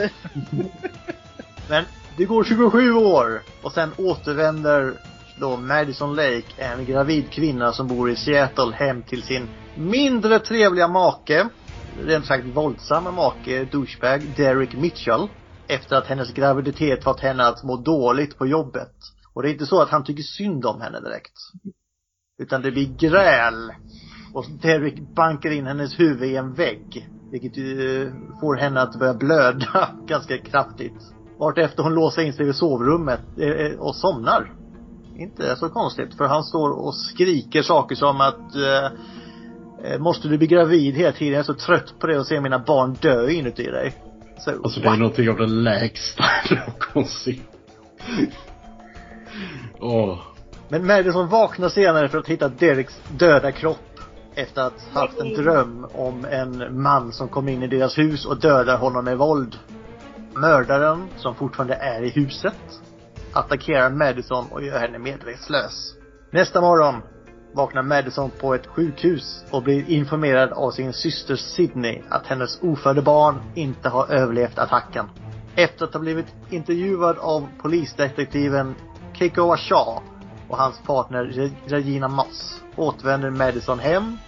Men 1.68 1.84
det 2.16 2.24
går 2.24 2.44
27 2.44 2.92
år 2.92 3.42
och 3.62 3.72
sen 3.72 3.90
återvänder 3.98 4.94
då 5.40 5.56
Madison 5.56 6.14
Lake, 6.14 6.44
en 6.56 6.84
gravid 6.84 7.30
kvinna 7.30 7.72
som 7.72 7.88
bor 7.88 8.10
i 8.10 8.16
Seattle, 8.16 8.72
hem 8.72 9.02
till 9.02 9.22
sin 9.22 9.48
mindre 9.76 10.38
trevliga 10.38 10.88
make, 10.88 11.48
rent 12.04 12.26
sagt 12.26 12.44
våldsamma 12.46 13.10
make, 13.10 13.64
douchebag, 13.64 14.22
Derek 14.36 14.74
Mitchell. 14.74 15.28
Efter 15.68 15.96
att 15.96 16.06
hennes 16.06 16.32
graviditet 16.32 17.04
fått 17.04 17.20
henne 17.20 17.46
att 17.46 17.64
må 17.64 17.76
dåligt 17.76 18.38
på 18.38 18.46
jobbet. 18.46 18.94
Och 19.32 19.42
det 19.42 19.48
är 19.48 19.52
inte 19.52 19.66
så 19.66 19.82
att 19.82 19.88
han 19.88 20.04
tycker 20.04 20.22
synd 20.22 20.66
om 20.66 20.80
henne 20.80 21.00
direkt. 21.00 21.32
Utan 22.38 22.62
det 22.62 22.70
blir 22.70 22.96
gräl. 22.96 23.72
Och 24.32 24.44
Derek 24.62 25.00
bankar 25.14 25.50
in 25.50 25.66
hennes 25.66 26.00
huvud 26.00 26.30
i 26.30 26.36
en 26.36 26.54
vägg. 26.54 27.08
Vilket 27.30 27.56
ju 27.56 28.02
eh, 28.02 28.12
får 28.40 28.56
henne 28.56 28.80
att 28.80 28.98
börja 28.98 29.14
blöda 29.14 29.88
ganska 30.06 30.38
kraftigt. 30.38 31.12
Vartefter 31.38 31.82
hon 31.82 31.94
låser 31.94 32.22
in 32.22 32.32
sig 32.32 32.48
i 32.48 32.52
sovrummet 32.52 33.20
eh, 33.38 33.48
eh, 33.48 33.78
och 33.78 33.96
somnar. 33.96 34.52
Inte 35.16 35.56
så 35.56 35.68
konstigt, 35.68 36.14
för 36.14 36.24
han 36.24 36.44
står 36.44 36.70
och 36.70 36.94
skriker 36.94 37.62
saker 37.62 37.94
som 37.94 38.20
att 38.20 38.54
eh, 38.54 38.90
Måste 39.98 40.28
du 40.28 40.38
bli 40.38 40.46
gravid 40.46 40.94
hela 40.94 41.12
tiden? 41.12 41.32
Jag 41.32 41.40
är 41.40 41.44
så 41.44 41.54
trött 41.54 41.94
på 41.98 42.06
det 42.06 42.18
och 42.18 42.26
se 42.26 42.40
mina 42.40 42.58
barn 42.58 42.96
dö 43.00 43.30
inuti 43.30 43.64
dig. 43.64 43.94
Så, 44.38 44.50
Alltså 44.50 44.80
det 44.80 44.88
är 44.88 44.96
någonting 44.96 45.30
av 45.30 45.36
det 45.36 45.46
lägsta 45.46 46.24
någonsin. 46.94 47.40
Åh. 49.80 50.18
Men 50.68 50.86
Madison 50.86 51.28
vaknar 51.28 51.68
senare 51.68 52.08
för 52.08 52.18
att 52.18 52.28
hitta 52.28 52.48
Dereks 52.48 53.00
döda 53.18 53.52
kropp. 53.52 53.91
Efter 54.34 54.62
att 54.62 54.82
ha 54.94 55.00
haft 55.00 55.20
en 55.20 55.34
dröm 55.34 55.86
om 55.92 56.24
en 56.24 56.82
man 56.82 57.12
som 57.12 57.28
kom 57.28 57.48
in 57.48 57.62
i 57.62 57.66
deras 57.66 57.98
hus 57.98 58.26
och 58.26 58.40
dödar 58.40 58.78
honom 58.78 59.04
med 59.04 59.18
våld. 59.18 59.58
Mördaren, 60.34 61.08
som 61.16 61.34
fortfarande 61.34 61.74
är 61.74 62.02
i 62.02 62.08
huset, 62.08 62.54
attackerar 63.32 63.90
Madison 63.90 64.46
och 64.50 64.62
gör 64.62 64.78
henne 64.78 64.98
medvetslös. 64.98 65.94
Nästa 66.30 66.60
morgon 66.60 66.94
vaknar 67.54 67.82
Madison 67.82 68.30
på 68.40 68.54
ett 68.54 68.66
sjukhus 68.66 69.44
och 69.50 69.62
blir 69.62 69.90
informerad 69.90 70.52
av 70.52 70.70
sin 70.70 70.92
syster 70.92 71.36
Sydney 71.36 72.02
att 72.08 72.26
hennes 72.26 72.62
ofödda 72.62 73.02
barn 73.02 73.34
inte 73.54 73.88
har 73.88 74.12
överlevt 74.12 74.58
attacken. 74.58 75.06
Efter 75.56 75.84
att 75.84 75.94
ha 75.94 76.00
blivit 76.00 76.26
intervjuad 76.50 77.18
av 77.18 77.48
polisdetektiven 77.62 78.74
Keikoa 79.12 79.56
Shaw 79.56 80.11
och 80.52 80.58
hans 80.58 80.80
partner 80.86 81.24
Re- 81.24 81.52
Regina 81.66 82.08
Moss 82.08 82.62
återvänder 82.76 83.30
Madison 83.30 83.78
hem. 83.78 84.18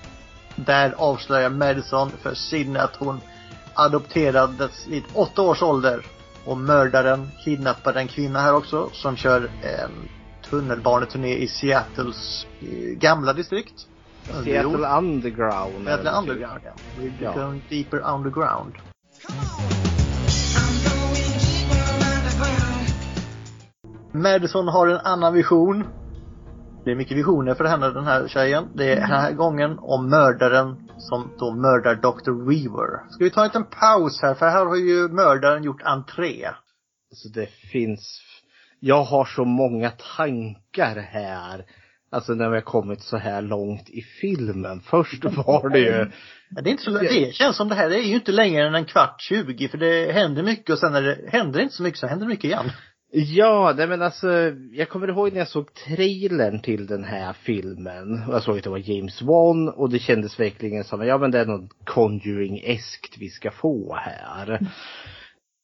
Där 0.56 0.94
avslöjar 0.98 1.50
Madison 1.50 2.10
för 2.22 2.34
Sydney 2.34 2.82
att 2.82 2.96
hon 2.96 3.20
adopterades 3.74 4.86
vid 4.88 5.04
åtta 5.14 5.42
års 5.42 5.62
ålder. 5.62 6.06
Och 6.44 6.58
mördaren 6.58 7.28
kidnappade 7.44 8.00
en 8.00 8.08
kvinna 8.08 8.40
här 8.40 8.54
också 8.54 8.90
som 8.92 9.16
kör 9.16 9.50
en 9.62 9.90
tunnelbaneturné 10.50 11.36
i 11.36 11.48
Seattles 11.48 12.46
eh, 12.60 12.68
gamla 12.98 13.32
distrikt. 13.32 13.74
Seattle 14.44 14.88
Underground. 14.98 15.84
Seattle 15.84 16.10
Underground, 16.10 16.60
ja. 16.64 16.72
We're 16.98 17.12
Ja. 17.20 17.32
going 17.32 17.62
deeper 17.68 17.98
underground. 18.14 18.72
Madison 24.12 24.68
har 24.68 24.86
en 24.86 24.98
annan 25.00 25.32
vision. 25.34 25.84
Det 26.84 26.90
är 26.90 26.94
mycket 26.94 27.16
visioner 27.16 27.54
för 27.54 27.64
henne, 27.64 27.90
den 27.90 28.04
här 28.04 28.28
tjejen. 28.28 28.68
Det 28.74 28.92
är 28.92 28.96
den 28.96 29.10
här 29.10 29.32
gången 29.32 29.78
om 29.78 30.10
mördaren 30.10 30.76
som 30.98 31.30
då 31.38 31.54
mördar 31.54 31.94
Dr. 31.94 32.48
Weaver. 32.48 33.10
Ska 33.10 33.24
vi 33.24 33.30
ta 33.30 33.40
en 33.40 33.46
liten 33.46 33.64
paus 33.64 34.22
här, 34.22 34.34
för 34.34 34.48
här 34.48 34.66
har 34.66 34.76
ju 34.76 35.08
mördaren 35.08 35.64
gjort 35.64 35.82
entré. 35.82 36.46
Alltså 37.10 37.28
det 37.28 37.46
finns, 37.46 38.20
jag 38.80 39.02
har 39.02 39.24
så 39.24 39.44
många 39.44 39.90
tankar 40.16 40.96
här. 40.96 41.64
Alltså 42.10 42.34
när 42.34 42.48
vi 42.48 42.54
har 42.54 42.62
kommit 42.62 43.02
så 43.02 43.16
här 43.16 43.42
långt 43.42 43.90
i 43.90 44.02
filmen. 44.20 44.80
Först 44.80 45.24
var 45.24 45.68
det 45.68 45.78
ju, 45.78 46.10
det 46.50 46.70
är 46.70 46.72
inte 46.72 46.82
så, 46.82 46.90
det 46.90 47.34
känns 47.34 47.56
som 47.56 47.68
det 47.68 47.74
här 47.74 47.90
är 47.90 48.02
ju 48.02 48.14
inte 48.14 48.32
längre 48.32 48.66
än 48.66 48.74
en 48.74 48.84
kvart, 48.84 49.20
20, 49.20 49.68
för 49.68 49.78
det 49.78 50.12
händer 50.12 50.42
mycket 50.42 50.70
och 50.70 50.78
sen 50.78 50.92
när 50.92 51.02
det 51.02 51.18
händer 51.28 51.60
inte 51.60 51.74
så 51.74 51.82
mycket 51.82 52.00
så 52.00 52.06
händer 52.06 52.26
det 52.26 52.30
mycket 52.30 52.44
igen. 52.44 52.70
Ja 53.14 53.74
nej 53.76 53.86
men 53.86 54.02
alltså, 54.02 54.52
jag 54.72 54.88
kommer 54.88 55.08
ihåg 55.08 55.32
när 55.32 55.38
jag 55.38 55.48
såg 55.48 55.74
trailern 55.74 56.60
till 56.60 56.86
den 56.86 57.04
här 57.04 57.32
filmen. 57.32 58.22
Jag 58.28 58.42
såg 58.42 58.58
att 58.58 58.64
det 58.64 58.70
var 58.70 58.90
James 58.90 59.22
Wan 59.22 59.68
och 59.68 59.90
det 59.90 59.98
kändes 59.98 60.40
verkligen 60.40 60.84
som, 60.84 61.06
ja 61.06 61.18
men 61.18 61.30
det 61.30 61.38
är 61.38 61.46
något 61.46 61.70
Conjuring-eskt 61.84 63.18
vi 63.18 63.30
ska 63.30 63.50
få 63.50 63.94
här. 63.94 64.60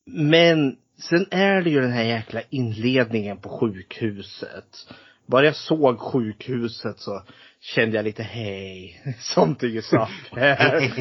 Men 0.07 0.77
sen 0.99 1.27
är 1.31 1.63
det 1.63 1.71
ju 1.71 1.81
den 1.81 1.93
här 1.93 2.05
jäkla 2.05 2.41
inledningen 2.51 3.37
på 3.37 3.49
sjukhuset. 3.49 4.87
Bara 5.27 5.45
jag 5.47 5.57
såg 5.57 5.99
sjukhuset 5.99 6.99
så 6.99 7.23
kände 7.61 7.97
jag 7.97 8.05
lite 8.05 8.23
hej, 8.23 9.03
something 9.21 9.77
is 9.77 9.93
up 9.93 10.39
här. 10.39 10.93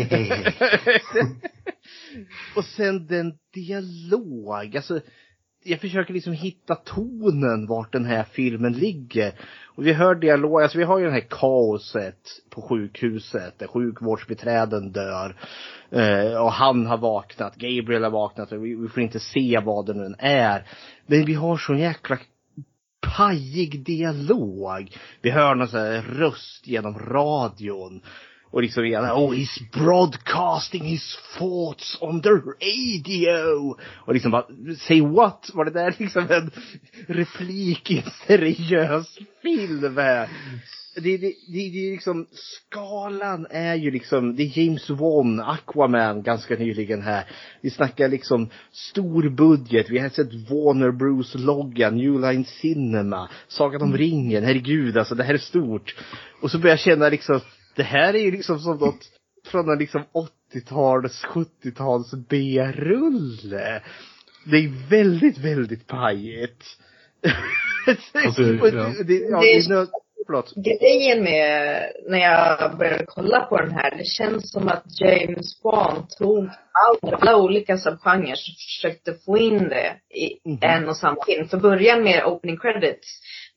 och 2.55 2.65
sen 2.65 3.07
den 3.07 3.33
dialog, 3.53 4.75
alltså 4.75 5.01
jag 5.63 5.81
försöker 5.81 6.13
liksom 6.13 6.33
hitta 6.33 6.75
tonen 6.75 7.67
vart 7.67 7.91
den 7.91 8.05
här 8.05 8.23
filmen 8.23 8.73
ligger. 8.73 9.33
Och 9.65 9.85
vi 9.85 9.93
hör 9.93 10.15
dialog, 10.15 10.61
alltså 10.61 10.77
vi 10.77 10.83
har 10.83 10.99
ju 10.99 11.05
det 11.05 11.11
här 11.11 11.27
kaoset 11.29 12.19
på 12.49 12.61
sjukhuset 12.61 13.59
där 13.59 13.67
sjukvårdsbiträden 13.67 14.91
dör. 14.91 15.35
Eh, 15.91 16.43
och 16.43 16.51
han 16.51 16.85
har 16.85 16.97
vaknat, 16.97 17.55
Gabriel 17.55 18.03
har 18.03 18.11
vaknat 18.11 18.51
och 18.51 18.65
vi, 18.65 18.75
vi 18.75 18.87
får 18.87 19.03
inte 19.03 19.19
se 19.19 19.61
vad 19.65 19.85
det 19.85 19.93
nu 19.93 20.15
är. 20.19 20.67
Men 21.05 21.25
vi 21.25 21.33
har 21.33 21.57
sån 21.57 21.79
jäkla 21.79 22.17
pajig 23.17 23.85
dialog. 23.85 24.97
Vi 25.21 25.29
hör 25.29 25.55
någon 25.55 25.67
sån 25.67 25.79
här 25.79 26.01
röst 26.01 26.67
genom 26.67 26.99
radion. 26.99 28.01
Och 28.51 28.61
liksom 28.61 28.85
igen, 28.85 29.03
oh 29.03 29.33
he's 29.33 29.71
broadcasting 29.71 30.83
his 30.83 31.17
thoughts 31.37 31.97
on 32.01 32.21
the 32.21 32.29
radio. 32.29 33.75
Och 34.05 34.13
liksom 34.13 34.31
bara, 34.31 34.45
say 34.79 35.01
what? 35.01 35.49
Var 35.53 35.65
det 35.65 35.71
där 35.71 35.95
liksom 35.97 36.27
en 36.29 36.51
replik 37.07 37.91
i 37.91 37.97
en 37.97 38.11
seriös 38.27 39.17
film? 39.41 39.95
Det, 41.01 41.17
det, 41.17 41.17
det, 41.17 41.33
det 41.47 41.87
är 41.87 41.91
liksom, 41.91 42.27
skalan 42.31 43.47
är 43.49 43.75
ju 43.75 43.91
liksom, 43.91 44.35
det 44.35 44.43
är 44.43 44.59
James 44.59 44.89
Wan, 44.89 45.39
Aquaman 45.39 46.23
ganska 46.23 46.55
nyligen 46.55 47.01
här. 47.01 47.23
Vi 47.61 47.69
snackar 47.69 48.07
liksom 48.07 48.49
stor 48.71 49.29
budget, 49.29 49.89
vi 49.89 49.99
har 49.99 50.09
sett 50.09 50.33
Warner 50.33 50.91
Bros 50.91 51.35
loggan, 51.35 51.97
New 51.97 52.21
Line 52.21 52.45
Cinema, 52.45 53.29
Sagan 53.47 53.81
om 53.81 53.97
ringen, 53.97 54.43
herregud 54.43 54.97
alltså 54.97 55.15
det 55.15 55.23
här 55.23 55.33
är 55.33 55.37
stort. 55.37 55.95
Och 56.41 56.51
så 56.51 56.57
börjar 56.57 56.73
jag 56.73 56.79
känna 56.79 57.09
liksom, 57.09 57.41
det 57.79 57.83
här 57.83 58.13
är 58.13 58.19
ju 58.19 58.31
liksom 58.31 58.59
som 58.59 58.77
något 58.77 58.99
från 59.47 59.69
en 59.69 59.77
liksom 59.79 60.03
80-tals, 60.53 61.25
70-tals 61.25 62.13
B-rulle. 62.29 63.81
Det 64.45 64.57
är 64.57 64.89
väldigt, 64.89 65.37
väldigt 65.37 65.87
pajigt. 65.87 66.63
Alltså, 68.25 68.41
ja. 68.41 68.93
det, 69.05 69.13
ja, 69.13 69.39
Det 69.41 69.57
är 69.57 69.87
förlåt. 70.25 70.53
Grejen 70.55 71.23
med, 71.23 71.81
när 72.09 72.17
jag 72.17 72.77
började 72.77 73.05
kolla 73.07 73.39
på 73.39 73.57
den 73.57 73.71
här, 73.71 73.97
det 73.97 74.05
känns 74.05 74.51
som 74.51 74.67
att 74.67 74.83
James 75.01 75.61
Wan 75.63 76.07
tog 76.19 76.49
alla, 76.71 77.17
alla 77.17 77.37
olika 77.37 77.77
subgenrer 77.77 78.31
och 78.31 78.37
försökte 78.67 79.13
få 79.25 79.37
in 79.37 79.57
det 79.69 79.95
i 80.19 80.49
Mhm. 80.49 80.59
en 80.61 80.89
och 80.89 80.97
samma 80.97 81.25
film. 81.25 81.47
För 81.47 81.57
början 81.57 82.03
med 82.03 82.25
opening 82.25 82.57
credits, 82.57 83.07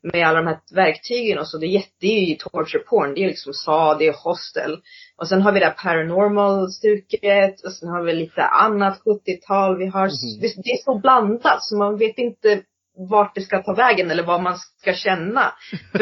med 0.03 0.27
alla 0.29 0.41
de 0.43 0.47
här 0.47 0.59
verktygen 0.75 1.39
och 1.39 1.49
så, 1.49 1.59
det 1.59 1.67
är 1.67 1.69
jätte, 1.69 1.91
det 2.01 2.07
är 2.07 2.25
ju 2.29 2.35
torture 2.35 2.79
porn. 2.83 3.15
Det 3.15 3.21
är 3.25 3.27
liksom 3.29 3.53
SA, 3.53 3.95
det 3.95 4.07
är 4.07 4.13
hostel. 4.25 4.79
Och 5.17 5.29
sen 5.29 5.43
har 5.43 5.53
vi 5.53 5.61
det 5.61 5.67
här 5.67 5.75
paranormal-stuket 5.85 7.61
och 7.65 7.73
sen 7.73 7.89
har 7.89 8.03
vi 8.03 8.13
lite 8.13 8.43
annat 8.43 9.01
70-tal. 9.05 9.79
Vi 9.79 9.87
har, 9.87 10.07
Mhm. 10.07 10.41
det 10.65 10.71
är 10.71 10.85
så 10.85 10.99
blandat 10.99 11.63
så 11.65 11.77
man 11.77 11.99
vet 11.99 12.19
inte 12.19 12.63
vart 13.11 13.35
det 13.35 13.41
ska 13.41 13.63
ta 13.63 13.75
vägen 13.75 14.11
eller 14.11 14.23
vad 14.23 14.43
man 14.43 14.57
ska 14.59 14.95
känna. 14.95 15.53
För 15.93 15.99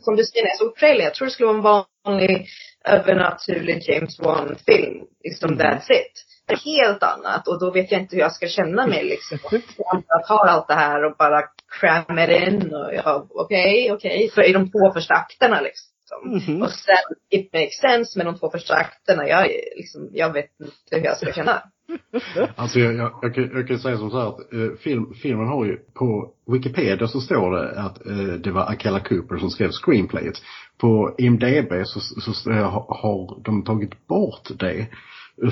som 0.00 0.16
du 0.16 0.24
säger, 0.24 0.42
när 0.44 0.50
jag 0.50 0.58
såg 0.58 0.76
trailern, 0.76 1.04
jag 1.04 1.14
tror 1.14 1.26
det 1.26 1.32
skulle 1.32 1.46
vara 1.52 1.56
en 1.56 1.82
vanlig 2.04 2.46
övernaturlig 2.84 3.82
James 3.88 4.18
Wan-film. 4.20 5.04
Liksom 5.24 5.52
Mm. 5.52 5.58
that's 5.66 5.90
it. 5.92 6.24
Helt 6.64 7.02
annat 7.02 7.48
och 7.48 7.60
då 7.60 7.70
vet 7.70 7.92
jag 7.92 8.00
inte 8.00 8.16
hur 8.16 8.22
jag 8.22 8.32
ska 8.32 8.48
känna 8.48 8.86
mig 8.86 9.04
liksom. 9.04 9.38
Jag 10.08 10.26
tar 10.26 10.46
allt 10.46 10.68
det 10.68 10.74
här 10.74 11.04
och 11.04 11.16
bara 11.18 11.42
crammar 11.80 12.30
in 12.30 12.74
och 12.74 12.94
ja, 12.94 13.26
okej, 13.30 13.92
okej. 13.92 14.30
För 14.34 14.48
i 14.48 14.52
de 14.52 14.70
två 14.70 14.92
första 14.92 15.14
akterna 15.14 15.60
liksom. 15.60 15.88
Mhm. 16.24 16.62
Och 16.62 16.70
sen, 16.70 17.16
it 17.30 17.52
makes 17.52 17.80
sense 17.80 18.18
med 18.18 18.26
de 18.26 18.38
två 18.38 18.50
första 18.50 18.74
akterna. 18.74 19.28
Jag, 19.28 19.48
liksom, 19.76 20.08
jag 20.12 20.32
vet 20.32 20.50
inte 20.60 20.96
hur 20.96 21.04
jag 21.04 21.16
ska 21.16 21.32
känna. 21.32 21.62
Alltså 22.56 22.78
jag, 22.78 22.94
jag, 22.94 23.18
jag, 23.22 23.34
kan, 23.34 23.50
jag 23.54 23.68
kan 23.68 23.78
säga 23.78 23.96
som 23.96 24.10
så 24.10 24.20
här 24.20 24.28
att 24.28 24.52
eh, 24.52 24.78
film, 24.80 25.14
filmen 25.22 25.48
har 25.48 25.64
ju, 25.64 25.76
på 25.76 26.32
Wikipedia 26.52 27.08
så 27.08 27.20
står 27.20 27.50
det 27.50 27.80
att 27.80 28.06
eh, 28.06 28.16
det 28.16 28.50
var 28.50 28.62
Akela 28.72 29.00
Cooper 29.00 29.36
som 29.36 29.50
skrev 29.50 29.70
screenplayet. 29.70 30.34
På 30.80 31.14
IMDB 31.18 31.72
så, 31.84 32.00
så, 32.00 32.32
så 32.32 32.50
har, 32.50 32.86
har 33.02 33.42
de 33.44 33.64
tagit 33.64 34.06
bort 34.06 34.48
det. 34.58 34.86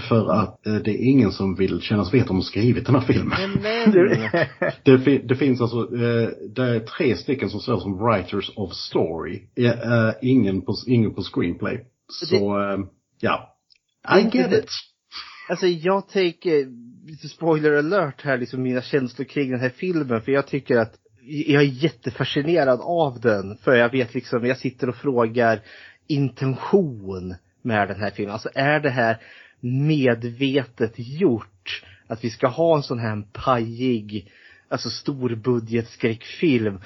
För 0.09 0.33
att 0.33 0.66
eh, 0.66 0.75
det 0.75 0.90
är 0.90 1.05
ingen 1.05 1.33
som 1.33 1.55
vill 1.55 1.81
kännas 1.81 2.14
vet 2.14 2.31
om 2.31 2.42
skrivit 2.42 2.87
den 2.87 2.94
här 2.94 3.03
filmen. 3.03 3.53
Men, 3.62 3.92
Det, 4.83 4.99
fi- 5.05 5.22
det 5.25 5.37
finns 5.37 5.61
alltså, 5.61 5.79
eh, 5.79 6.29
det 6.55 6.62
är 6.62 6.81
tre 6.81 7.16
stycken 7.16 7.51
som 7.51 7.61
står 7.61 7.81
som 7.81 7.99
writers 7.99 8.51
of 8.57 8.72
story. 8.75 9.42
Eh, 9.57 10.11
ingen, 10.22 10.62
på, 10.62 10.75
ingen 10.87 11.14
på 11.14 11.22
screenplay. 11.22 11.85
Så, 12.09 12.61
eh, 12.61 12.79
ja. 13.20 13.57
I 14.18 14.37
get 14.38 14.53
it. 14.53 14.70
Alltså 15.49 15.66
jag 15.66 16.09
tänker, 16.09 16.66
lite 17.11 17.29
spoiler 17.29 17.72
alert 17.72 18.22
här, 18.22 18.38
liksom 18.38 18.62
mina 18.62 18.83
känslor 18.83 19.25
kring 19.27 19.51
den 19.51 19.61
här 19.61 19.72
filmen. 19.77 20.22
För 20.22 20.33
jag 20.33 20.46
tycker 20.46 20.77
att 20.77 20.94
jag 21.29 21.62
är 21.62 21.66
jättefascinerad 21.66 22.81
av 22.83 23.20
den. 23.20 23.57
För 23.57 23.75
jag 23.75 23.92
vet 23.92 24.14
liksom, 24.14 24.46
jag 24.46 24.59
sitter 24.59 24.88
och 24.88 24.96
frågar 24.96 25.61
intention 26.07 27.35
med 27.62 27.88
den 27.88 28.01
här 28.01 28.11
filmen. 28.11 28.33
Alltså 28.33 28.49
är 28.55 28.81
det 28.81 28.90
här 28.90 29.18
medvetet 29.60 30.92
gjort? 30.96 31.82
Att 32.06 32.24
vi 32.24 32.30
ska 32.30 32.46
ha 32.46 32.76
en 32.76 32.82
sån 32.82 32.98
här 32.98 33.22
pajig, 33.32 34.32
alltså 34.68 34.90
storbudgetskräckfilm. 34.90 36.80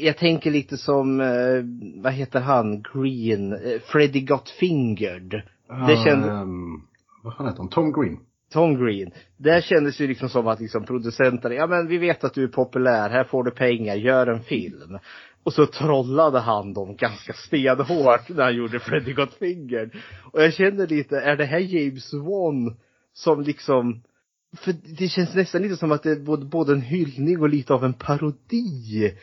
Jag 0.00 0.16
tänker 0.16 0.50
lite 0.50 0.76
som, 0.76 1.20
eh, 1.20 1.64
vad 2.02 2.12
heter 2.12 2.40
han, 2.40 2.82
Green, 2.82 3.52
eh, 3.52 3.80
Freddy 3.84 4.20
Got 4.20 4.48
Fingered. 4.48 5.42
Det 5.88 5.96
kände, 6.04 6.30
Ehm, 6.30 6.82
vad 7.22 7.36
fan 7.36 7.46
heter 7.46 7.58
han? 7.58 7.68
Tom 7.68 7.92
Green. 7.92 8.18
Tom 8.52 8.84
Green. 8.84 9.10
Där 9.36 9.60
kändes 9.60 9.96
det 9.96 10.06
liksom 10.06 10.28
som 10.28 10.46
att 10.46 10.60
liksom 10.60 10.84
producenterna, 10.84 11.54
ja 11.54 11.66
men 11.66 11.86
vi 11.86 11.98
vet 11.98 12.24
att 12.24 12.34
du 12.34 12.44
är 12.44 12.48
populär, 12.48 13.10
här 13.10 13.24
får 13.24 13.44
du 13.44 13.50
pengar, 13.50 13.94
gör 13.94 14.26
en 14.26 14.42
film. 14.42 14.98
Och 15.44 15.52
så 15.52 15.66
trollade 15.66 16.40
han 16.40 16.72
dem 16.72 16.96
ganska 16.96 17.32
stenhårt 17.32 18.28
när 18.28 18.42
han 18.44 18.56
gjorde 18.56 18.80
Freddy 18.80 19.12
Got 19.12 19.34
Fingered. 19.34 19.90
Och 20.32 20.42
jag 20.42 20.54
känner 20.54 20.86
lite, 20.86 21.20
är 21.20 21.36
det 21.36 21.44
här 21.44 21.58
James 21.58 22.12
Wan 22.12 22.76
som 23.12 23.42
liksom 23.42 24.02
för 24.56 24.74
det 24.98 25.08
känns 25.08 25.34
nästan 25.34 25.62
lite 25.62 25.76
som 25.76 25.92
att 25.92 26.02
det 26.02 26.10
är 26.10 26.20
både, 26.20 26.44
både 26.44 26.72
en 26.72 26.80
hyllning 26.80 27.40
och 27.40 27.48
lite 27.48 27.74
av 27.74 27.84
en 27.84 27.94
parodi 27.94 29.14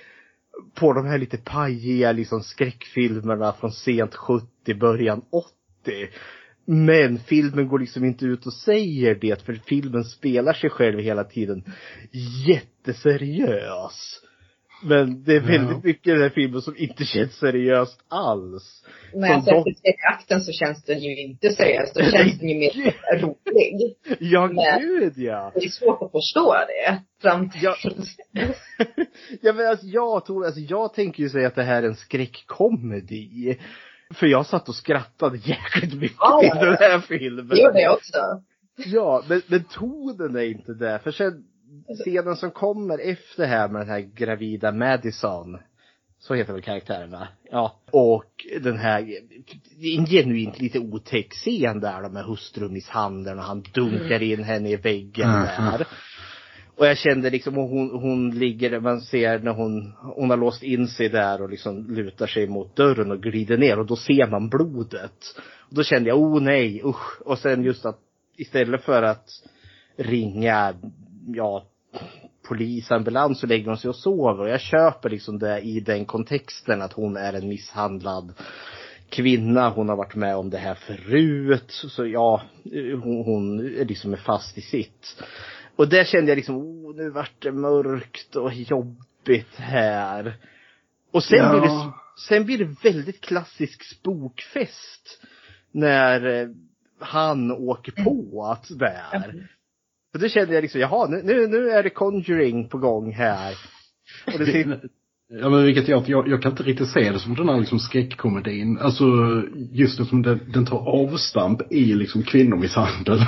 på 0.75 0.93
de 0.93 1.05
här 1.05 1.17
lite 1.17 1.37
pajiga 1.37 2.11
liksom 2.11 2.43
skräckfilmerna 2.43 3.53
från 3.53 3.71
sent 3.71 4.15
70, 4.15 4.73
början 4.79 5.21
80. 5.31 5.47
Men 6.65 7.19
filmen 7.19 7.67
går 7.67 7.79
liksom 7.79 8.05
inte 8.05 8.25
ut 8.25 8.45
och 8.45 8.53
säger 8.53 9.15
det 9.15 9.45
för 9.45 9.53
filmen 9.53 10.03
spelar 10.03 10.53
sig 10.53 10.69
själv 10.69 10.99
hela 10.99 11.23
tiden 11.23 11.63
jätteseriös. 12.47 14.21
Men 14.83 15.23
det 15.23 15.35
är 15.35 15.39
väldigt 15.39 15.71
Ja. 15.71 15.81
mycket 15.83 16.07
i 16.07 16.11
den 16.11 16.21
här 16.21 16.29
filmen 16.29 16.61
som 16.61 16.77
inte 16.77 17.05
känns 17.05 17.33
seriöst 17.37 17.99
alls. 18.07 18.83
Dock- 19.13 19.43
sätter 19.43 19.63
sig 19.63 19.89
i 19.89 19.95
akten 20.13 20.41
så 20.41 20.51
känns 20.51 20.83
den 20.83 20.99
ju 20.99 21.21
inte 21.21 21.49
seriös. 21.49 21.93
Då 21.93 22.01
känns 22.03 22.39
den 22.39 22.49
ju 22.49 22.55
mer 22.59 22.95
rolig. 23.19 23.95
Ja, 24.19 24.47
Men- 24.47 24.79
gud 24.81 25.13
ja! 25.17 25.51
Det 25.55 25.65
är 25.65 25.69
svårt 25.69 26.01
att 26.01 26.11
förstå 26.11 26.53
det. 26.53 27.01
Fram 27.21 27.49
till... 27.49 27.61
Ja. 27.63 27.75
ja 29.41 29.53
men 29.53 29.67
alltså 29.67 29.85
jag 29.85 30.25
tror, 30.25 30.45
alltså 30.45 30.59
jag 30.59 30.93
tänker 30.93 31.23
ju 31.23 31.29
säga 31.29 31.47
att 31.47 31.55
det 31.55 31.63
här 31.63 31.83
är 31.83 31.87
en 31.87 31.95
skräckkomedi. 31.95 33.57
För 34.13 34.27
jag 34.27 34.45
satt 34.45 34.69
och 34.69 34.75
skrattade 34.75 35.37
jäkligt 35.37 35.93
mycket 35.93 36.17
Ja, 36.19 36.43
i 36.43 36.47
den 36.47 36.75
här 36.79 36.99
filmen. 36.99 37.47
Det 37.47 37.61
gjorde 37.61 37.81
jag 37.81 37.93
också. 37.93 38.17
Ja, 38.85 39.23
men, 39.29 39.41
men 39.47 39.63
tonen 39.63 40.35
är 40.35 40.41
inte 40.45 40.73
där. 40.73 40.97
För 40.99 41.11
sen 41.11 41.43
scenen 42.05 42.35
som 42.35 42.51
kommer 42.51 42.97
efter 43.11 43.45
här 43.45 43.69
med 43.69 43.81
den 43.81 43.89
här 43.89 43.99
gravida 43.99 44.71
Madison. 44.71 45.57
Så 46.19 46.33
heter 46.33 46.53
väl 46.53 46.61
karaktären 46.61 47.11
va? 47.11 47.27
Ja. 47.51 47.79
Och 47.91 48.45
den 48.61 48.77
här, 48.77 49.01
en 49.97 50.05
genuint 50.05 50.59
lite 50.59 50.79
otäck 50.79 51.33
scen 51.33 51.79
där 51.79 52.09
med 52.09 52.23
hustrumisshandeln 52.25 53.39
och 53.39 53.45
han 53.45 53.63
dunkar 53.73 54.23
in 54.23 54.43
henne 54.43 54.69
i 54.69 54.75
väggen 54.75 55.29
Mm. 55.29 55.45
där. 55.45 55.87
Och 56.75 56.87
jag 56.87 56.97
kände 56.97 57.29
liksom, 57.29 57.55
hon, 57.55 57.89
hon 57.91 58.31
ligger, 58.39 58.79
man 58.79 59.01
ser 59.01 59.39
när 59.39 59.51
hon, 59.51 59.93
hon 60.15 60.29
har 60.29 60.37
låst 60.37 60.63
in 60.63 60.87
sig 60.87 61.09
där 61.09 61.41
och 61.41 61.49
liksom 61.49 61.87
lutar 61.89 62.27
sig 62.27 62.47
mot 62.47 62.75
dörren 62.75 63.11
och 63.11 63.23
glider 63.23 63.57
ner 63.57 63.79
och 63.79 63.85
då 63.85 63.95
ser 63.95 64.27
man 64.27 64.49
blodet. 64.49 65.35
Och 65.69 65.75
då 65.75 65.83
kände 65.83 66.09
jag, 66.09 66.19
oh 66.19 66.41
nej, 66.41 66.81
usch. 66.85 67.21
Och 67.21 67.39
sen 67.39 67.63
just 67.63 67.85
att 67.85 67.99
istället 68.37 68.83
för 68.83 69.03
att 69.03 69.27
ringa, 69.97 70.73
ja, 71.27 71.65
polisambulans 72.47 73.39
så 73.39 73.47
lägger 73.47 73.67
hon 73.67 73.77
sig 73.77 73.89
och 73.89 73.95
sover. 73.95 74.43
Och 74.43 74.49
jag 74.49 74.61
köper 74.61 75.09
liksom 75.09 75.39
det 75.39 75.59
i 75.59 75.79
den 75.79 76.05
kontexten 76.05 76.81
att 76.81 76.93
hon 76.93 77.17
är 77.17 77.33
en 77.33 77.47
misshandlad 77.47 78.33
kvinna. 79.09 79.69
Hon 79.69 79.89
har 79.89 79.95
varit 79.95 80.15
med 80.15 80.35
om 80.35 80.49
det 80.49 80.57
här 80.57 80.75
förut. 80.75 81.71
Så 81.71 82.05
ja, 82.07 82.41
hon, 83.03 83.23
hon 83.25 83.59
är 83.59 83.85
liksom 83.85 84.13
är 84.13 84.17
fast 84.17 84.57
i 84.57 84.61
sitt. 84.61 85.23
Och 85.75 85.89
där 85.89 86.03
kände 86.03 86.31
jag 86.31 86.35
liksom, 86.35 86.55
oh, 86.55 86.95
nu 86.95 87.09
vart 87.09 87.41
det 87.41 87.51
mörkt 87.51 88.35
och 88.35 88.53
jobbigt 88.53 89.55
här. 89.55 90.37
Och 91.11 91.23
sen, 91.23 91.37
Ja. 91.37 91.51
blir 91.51 91.61
det, 91.61 91.91
sen 92.27 92.45
blir 92.45 92.57
det 92.57 92.75
väldigt 92.83 93.21
klassisk 93.21 93.83
spokfest. 93.83 95.21
När 95.71 96.41
eh, 96.41 96.47
han 96.99 97.51
åker 97.51 97.91
på 98.03 98.45
att 98.51 98.79
där. 98.79 99.47
Och 100.13 100.19
då 100.19 100.27
kände 100.27 100.53
jag 100.53 100.61
liksom, 100.61 100.81
jaha, 100.81 101.07
nu, 101.07 101.21
nu, 101.23 101.47
nu 101.47 101.69
är 101.69 101.83
det 101.83 101.89
Conjuring 101.89 102.69
på 102.69 102.77
gång 102.77 103.13
här. 103.13 103.55
Och 104.33 104.39
det 104.39 104.45
sitter, 104.45 104.89
Ja 105.33 105.49
men 105.49 105.63
vilket 105.63 105.87
jag, 105.87 106.09
jag, 106.09 106.27
jag 106.27 106.41
kan 106.41 106.51
inte 106.51 106.63
riktigt 106.63 106.89
se 106.89 107.11
det 107.11 107.19
som 107.19 107.35
den 107.35 107.49
här 107.49 107.59
liksom 107.59 107.79
skräckkomedin. 107.79 108.77
Alltså 108.77 109.05
just 109.71 109.97
det 109.97 110.05
som 110.05 110.21
den, 110.21 110.39
den 110.53 110.65
tar 110.65 110.77
avstamp 110.77 111.71
i 111.71 111.85
liksom 111.93 112.23
kvinnomisshandel. 112.23 113.19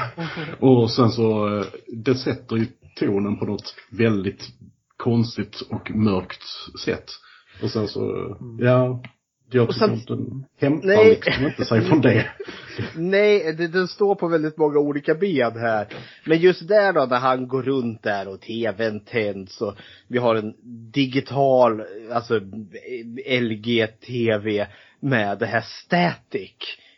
och 0.60 0.92
sen 0.92 1.10
så, 1.10 1.64
det 1.88 2.16
sätter 2.16 2.56
ju 2.56 2.66
tonen 2.96 3.40
på 3.40 3.46
något 3.46 3.76
väldigt 3.92 4.48
konstigt 4.98 5.62
och 5.70 5.92
mörkt 5.92 6.44
sätt. 6.86 7.06
Och 7.64 7.70
sen 7.70 7.88
så, 7.88 8.36
ja. 8.60 9.04
Jag 9.54 9.68
tycker 9.68 9.80
sen- 9.88 9.94
inte 9.94 10.14
den 10.16 10.46
hämtar 10.60 10.88
Nej. 10.88 11.10
liksom 11.10 11.46
inte 11.46 11.66
sig 11.66 11.82
från 11.82 12.02
det. 12.02 12.26
Nej, 12.96 13.54
det, 13.58 13.68
den 13.68 13.88
står 13.88 14.16
på 14.16 14.28
väldigt 14.28 14.58
många 14.58 14.80
olika 14.80 15.16
ben 15.16 15.58
här. 15.60 15.88
Men 16.26 16.38
just 16.40 16.68
där 16.68 16.94
då 16.94 17.06
när 17.06 17.20
han 17.20 17.48
går 17.48 17.64
runt 17.64 18.04
där 18.04 18.28
och 18.28 18.42
tvn 18.42 19.00
tänds 19.00 19.62
och 19.62 19.76
vi 20.08 20.18
har 20.18 20.36
en 20.36 20.54
digital, 20.92 21.84
alltså 22.12 22.40
LG-TV 23.42 24.68
med 25.00 25.40
det 25.40 25.46
här 25.46 25.62
static. 25.62 26.56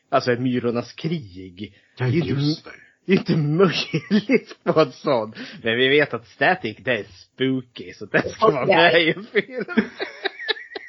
Alltså 0.10 0.32
Myrornas 0.32 0.94
krig. 0.94 1.74
Ja 1.98 2.08
just 2.08 2.66
det. 2.66 2.72
Det 3.06 3.14
är 3.14 3.18
inte 3.18 3.38
möjligt 3.38 4.58
på 4.64 4.80
en 4.80 4.92
sån. 4.92 5.34
Men 5.64 5.78
vi 5.78 5.88
vet 5.90 6.14
att 6.14 6.28
static 6.28 6.78
det 6.80 6.92
är 6.92 7.04
spooky 7.04 7.94
så 7.94 8.06
det 8.06 8.30
ska 8.30 8.50
vara 8.50 8.66
med 8.66 9.02
i 9.02 9.14
en 9.14 9.24
film. 9.24 9.66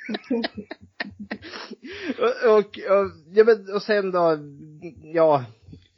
och, 2.19 2.59
och, 2.59 2.79
ja, 3.35 3.45
men, 3.45 3.75
och 3.75 3.83
sen 3.83 4.11
då, 4.11 4.39
ja, 5.15 5.45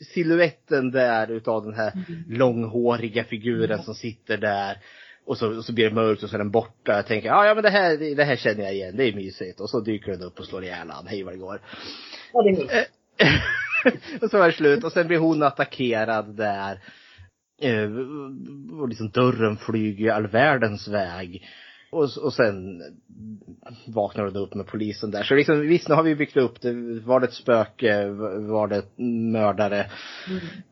siluetten 0.00 0.90
där 0.90 1.30
utav 1.30 1.64
den 1.64 1.74
här 1.74 1.92
långhåriga 2.28 3.24
figuren 3.24 3.82
som 3.82 3.94
sitter 3.94 4.36
där. 4.36 4.76
Och 5.24 5.38
så, 5.38 5.56
och 5.56 5.64
så 5.64 5.72
blir 5.72 5.88
det 5.88 5.94
mörkt 5.94 6.22
och 6.22 6.30
så 6.30 6.36
är 6.36 6.38
den 6.38 6.50
borta. 6.50 6.92
Jag 6.92 7.06
tänker, 7.06 7.28
ja, 7.28 7.46
ja 7.46 7.54
men 7.54 7.62
det 7.62 7.70
här, 7.70 8.16
det 8.16 8.24
här 8.24 8.36
känner 8.36 8.64
jag 8.64 8.74
igen, 8.74 8.96
det 8.96 9.04
är 9.04 9.12
mysigt. 9.12 9.60
Och 9.60 9.70
så 9.70 9.80
dyker 9.80 10.12
den 10.12 10.22
upp 10.22 10.38
och 10.38 10.44
slår 10.44 10.64
ihjäl 10.64 10.90
han, 10.90 11.06
hej 11.06 11.22
vad 11.22 11.34
det 11.34 11.38
går. 11.38 11.60
Ja, 12.32 12.42
det 12.42 12.48
är 12.48 12.52
mysigt. 12.52 12.90
och 14.22 14.30
så 14.30 14.38
var 14.38 14.46
det 14.46 14.52
slut 14.52 14.84
och 14.84 14.92
sen 14.92 15.06
blir 15.06 15.18
hon 15.18 15.42
attackerad 15.42 16.36
där. 16.36 16.80
Eh, 17.60 17.90
och 18.80 18.88
liksom 18.88 19.10
dörren 19.10 19.56
flyger 19.56 20.12
all 20.12 20.26
världens 20.26 20.88
väg. 20.88 21.48
Och, 21.90 22.08
och 22.22 22.32
sen 22.32 22.82
vaknar 23.86 24.24
hon 24.24 24.36
upp 24.36 24.54
med 24.54 24.66
polisen 24.66 25.10
där. 25.10 25.22
Så 25.22 25.34
liksom, 25.34 25.60
visst, 25.60 25.88
nu 25.88 25.94
har 25.94 26.02
vi 26.02 26.14
byggt 26.14 26.36
upp 26.36 26.60
det. 26.60 27.00
Var 27.00 27.20
det 27.20 27.26
ett 27.26 27.32
spöke? 27.32 28.08
Var 28.48 28.68
det 28.68 28.98
mördare? 29.32 29.90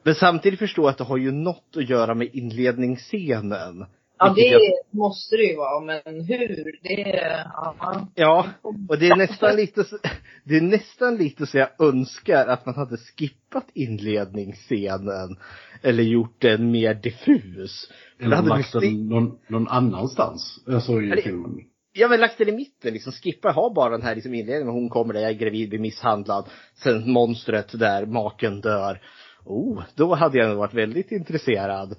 Men 0.02 0.14
samtidigt 0.14 0.58
förstår 0.58 0.84
jag 0.84 0.90
att 0.90 0.98
det 0.98 1.04
har 1.04 1.16
ju 1.16 1.30
något 1.30 1.76
att 1.76 1.88
göra 1.88 2.14
med 2.14 2.28
inledningsscenen. 2.32 3.86
Ja, 4.18 4.32
det 4.36 4.42
jag- 4.46 4.60
måste 4.90 5.36
det 5.36 5.42
ju 5.42 5.56
vara. 5.56 5.80
Men 5.80 6.24
hur? 6.24 6.78
Det, 6.82 7.44
ja. 7.54 8.08
Ja, 8.14 8.46
och 8.88 8.98
det 8.98 9.08
är 9.08 9.16
nästan 9.16 9.56
lite 9.56 9.84
så, 9.84 9.96
det 10.44 10.56
är 10.56 10.60
nästan 10.60 11.16
lite 11.16 11.46
så 11.46 11.58
jag 11.58 11.68
önskar 11.80 12.46
att 12.46 12.66
man 12.66 12.74
hade 12.74 12.96
skippat 12.96 13.66
inledningsscenen. 13.74 15.36
Eller 15.82 16.02
gjort 16.02 16.40
den 16.40 16.70
mer 16.70 16.94
diffus. 16.94 17.90
Eller 18.20 18.36
hade 18.36 18.48
lagt 18.48 18.72
den 18.72 19.08
någon, 19.08 19.38
någon 19.48 19.68
annanstans. 19.68 20.64
Alltså 20.68 21.02
i 21.02 21.06
det- 21.06 21.22
filmen. 21.22 21.60
Ja 21.98 22.08
men 22.08 22.20
lagt 22.20 22.38
den 22.38 22.48
i 22.48 22.52
mitten 22.52 22.92
liksom, 22.92 23.12
skippa 23.12 23.50
ha 23.50 23.72
bara 23.74 23.90
den 23.90 24.02
här 24.02 24.14
liksom 24.14 24.34
inledningen, 24.34 24.74
hon 24.74 24.88
kommer 24.88 25.14
där, 25.14 25.20
jag 25.20 25.30
är 25.30 25.34
gravid, 25.34 25.68
blir 25.68 25.78
misshandlad. 25.78 26.48
Sen 26.74 27.10
monstret 27.12 27.78
där, 27.78 28.06
maken 28.06 28.60
dör. 28.60 29.00
Oh, 29.44 29.82
då 29.94 30.14
hade 30.14 30.38
jag 30.38 30.48
nog 30.48 30.58
varit 30.58 30.74
väldigt 30.74 31.12
intresserad. 31.12 31.96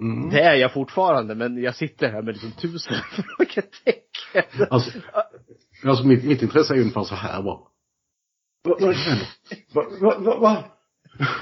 Mm. 0.00 0.30
Det 0.30 0.40
är 0.40 0.54
jag 0.54 0.72
fortfarande, 0.72 1.34
men 1.34 1.62
jag 1.62 1.74
sitter 1.74 2.08
här 2.08 2.22
med 2.22 2.34
liksom 2.34 2.52
tusen 2.52 2.96
frågetecken. 3.10 4.66
Alltså, 4.70 4.90
alltså 5.84 6.04
mitt, 6.06 6.24
mitt 6.24 6.42
intresse 6.42 6.72
är 6.72 6.76
ju 6.76 6.82
ungefär 6.82 7.02
så 7.04 7.14
här 7.14 7.42
bara. 7.42 7.58
Vad? 8.64 8.80
Va, 9.74 9.84
va, 10.00 10.18
va, 10.18 10.36
va? 10.38 10.64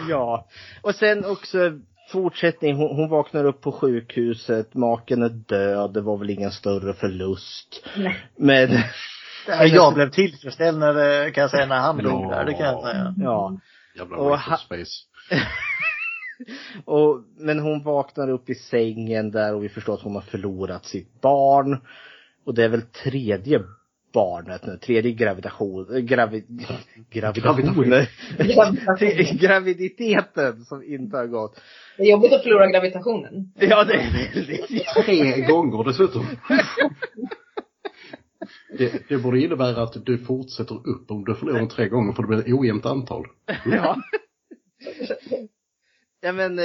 Ja. 0.09 0.49
Och 0.83 0.95
sen 0.95 1.25
också 1.25 1.59
fortsättning, 2.13 2.77
hon, 2.77 2.97
hon 2.97 3.09
vaknar 3.11 3.45
upp 3.45 3.61
på 3.61 3.73
sjukhuset, 3.73 4.75
maken 4.75 5.23
är 5.23 5.29
död, 5.29 5.93
det 5.95 6.01
var 6.01 6.17
väl 6.19 6.31
ingen 6.31 6.51
större 6.51 6.95
förlust. 6.95 7.87
Nej. 7.97 8.17
Men, 8.39 8.69
Men 9.49 9.69
jag 9.69 9.95
blev 9.95 10.11
tillfredsställd 10.11 10.79
när 10.79 11.31
kan 11.31 11.43
jag 11.43 11.51
säga, 11.51 11.67
när 11.67 11.79
han 11.81 11.99
dog 11.99 12.31
där, 12.31 12.45
det 12.45 12.53
kan 12.53 12.67
jag 12.67 12.83
säga. 12.83 13.15
ja. 13.19 13.59
Jävla 13.97 14.17
Och 14.17 14.39
ha- 14.39 14.57
space. 14.57 14.93
Och, 16.85 17.23
men 17.37 17.59
hon 17.59 17.83
vaknar 17.83 18.31
upp 18.31 18.51
i 18.51 18.55
sängen 18.55 19.31
där 19.31 19.55
och 19.55 19.65
vi 19.65 19.69
förstår 19.69 19.95
att 19.95 20.03
hon 20.03 20.15
har 20.15 20.23
förlorat 20.23 20.85
sitt 20.85 21.21
barn. 21.21 21.79
Och 22.45 22.55
det 22.55 22.65
är 22.65 22.69
väl 22.69 22.83
tredje 22.83 23.63
barnet 24.13 24.67
nu, 24.67 24.77
tredje 24.77 25.13
gravitation, 25.13 25.97
äh, 25.97 26.01
gravi, 26.01 26.45
gravitationen. 27.11 28.07
Gravitation. 28.39 28.79
Graviditeten 29.41 30.65
som 30.65 30.83
inte 30.85 31.17
har 31.17 31.27
gått. 31.27 31.61
Det 31.97 32.03
är 32.03 32.11
jobbigt 32.11 32.33
att 32.33 32.43
förlora 32.43 32.67
gravitationen. 32.67 33.53
Ja, 33.55 33.85
det 33.85 33.95
är 33.95 34.35
väldigt 34.35 34.87
Tre 35.05 35.41
gånger 35.41 35.85
dessutom. 35.85 36.27
Det, 38.79 39.09
det 39.09 39.17
borde 39.17 39.41
innebära 39.41 39.83
att 39.83 40.07
du 40.07 40.19
fortsätter 40.19 40.75
upp 40.75 41.11
om 41.11 41.25
du 41.25 41.35
förlorar 41.35 41.67
tre 41.67 41.89
gånger 41.89 42.13
för 42.13 42.23
det 42.23 42.29
blir 42.29 42.39
ett 42.39 42.53
ojämnt 42.53 42.87
antal. 42.87 43.27
Ja. 43.65 43.97
Ja 46.21 46.33
men, 46.33 46.59
eh, 46.59 46.65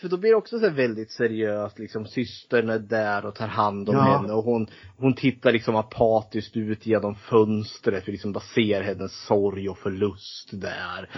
för 0.00 0.08
då 0.08 0.16
blir 0.16 0.30
det 0.30 0.36
också 0.36 0.58
så 0.58 0.70
väldigt 0.70 1.10
seriöst 1.10 1.78
liksom. 1.78 2.06
Systern 2.06 2.68
är 2.68 2.78
där 2.78 3.26
och 3.26 3.34
tar 3.34 3.46
hand 3.48 3.88
om 3.88 3.94
Ja. 3.96 4.02
henne 4.02 4.32
och 4.32 4.44
hon, 4.44 4.66
hon 4.96 5.14
tittar 5.14 5.52
liksom 5.52 5.76
apatiskt 5.76 6.56
ut 6.56 6.86
genom 6.86 7.14
fönstret 7.14 8.04
för 8.04 8.12
liksom 8.12 8.32
bara 8.32 8.44
ser 8.54 8.82
hennes 8.82 9.26
sorg 9.26 9.68
och 9.68 9.78
förlust 9.78 10.48
där. 10.52 11.08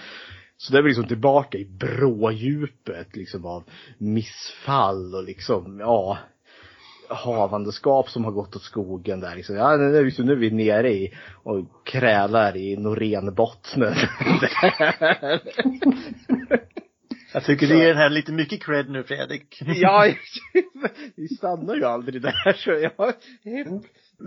Så 0.57 0.72
det 0.72 0.83
vi 0.83 0.89
liksom 0.89 1.07
tillbaka 1.09 1.59
i 1.59 1.64
brådjupet 1.64 3.16
liksom 3.16 3.47
av 3.47 3.64
missfall 3.99 5.14
och 5.14 5.24
liksom, 5.24 5.80
ja 5.80 6.18
havandeskap 7.09 8.09
som 8.11 8.24
har 8.24 8.33
gått 8.33 8.57
åt 8.57 8.62
skogen 8.62 9.20
där 9.20 9.37
liksom. 9.37 9.57
Ja, 9.57 9.76
nu, 9.76 9.99
är 9.99 10.22
nu 10.22 10.33
är 10.33 10.37
vi 10.37 10.51
nere 10.51 10.93
i 10.93 11.14
och 11.43 11.66
krälar 11.85 12.57
i 12.57 12.76
Norénbottnen. 12.76 13.95
Jag 17.33 17.45
tycker 17.45 17.66
du 17.66 17.78
ger 17.78 17.89
den 17.89 17.97
här 17.97 18.11
lite 18.11 18.33
mycket 18.33 18.62
cred 18.62 18.91
nu 18.91 19.03
Fredrik. 19.03 19.62
Ja, 19.66 20.07
vi 21.16 21.28
stannar 21.28 21.74
ju 21.74 21.85
aldrig 21.85 22.22
där 22.22 22.53
så 22.53 22.70
jag... 22.70 23.12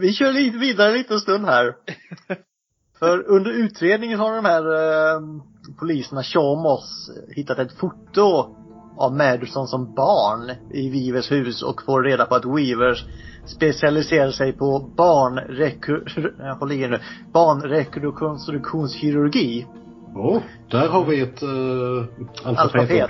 Vi 0.01 0.13
kör 0.13 0.31
lite 0.31 0.57
vidare 0.57 0.91
en 0.91 0.97
liten 0.97 1.19
stund 1.19 1.45
här. 1.45 1.75
För 2.99 3.27
under 3.27 3.51
utredningen 3.51 4.19
har 4.19 4.35
de 4.35 4.45
här 4.45 4.65
eh, 5.15 5.21
poliserna, 5.79 6.23
Moss, 6.63 7.11
hittat 7.35 7.59
ett 7.59 7.79
foto 7.79 8.55
av 8.97 9.15
Madison 9.15 9.67
som 9.67 9.95
barn 9.95 10.51
i 10.71 10.89
Weavers 10.89 11.31
hus 11.31 11.63
och 11.63 11.83
får 11.83 12.03
reda 12.03 12.25
på 12.25 12.35
att 12.35 12.45
Weavers 12.45 13.05
specialiserar 13.45 14.31
sig 14.31 14.53
på 14.53 14.91
barnreku- 14.97 17.11
barnrekonstruktionskirurgi. 17.33 19.65
Åh, 20.15 20.41
där 20.71 20.87
har 20.87 21.05
vi 21.05 21.21
ett 21.21 21.41
eh, 21.41 21.49
uh. 21.49 22.05
Alfabet. 22.43 23.09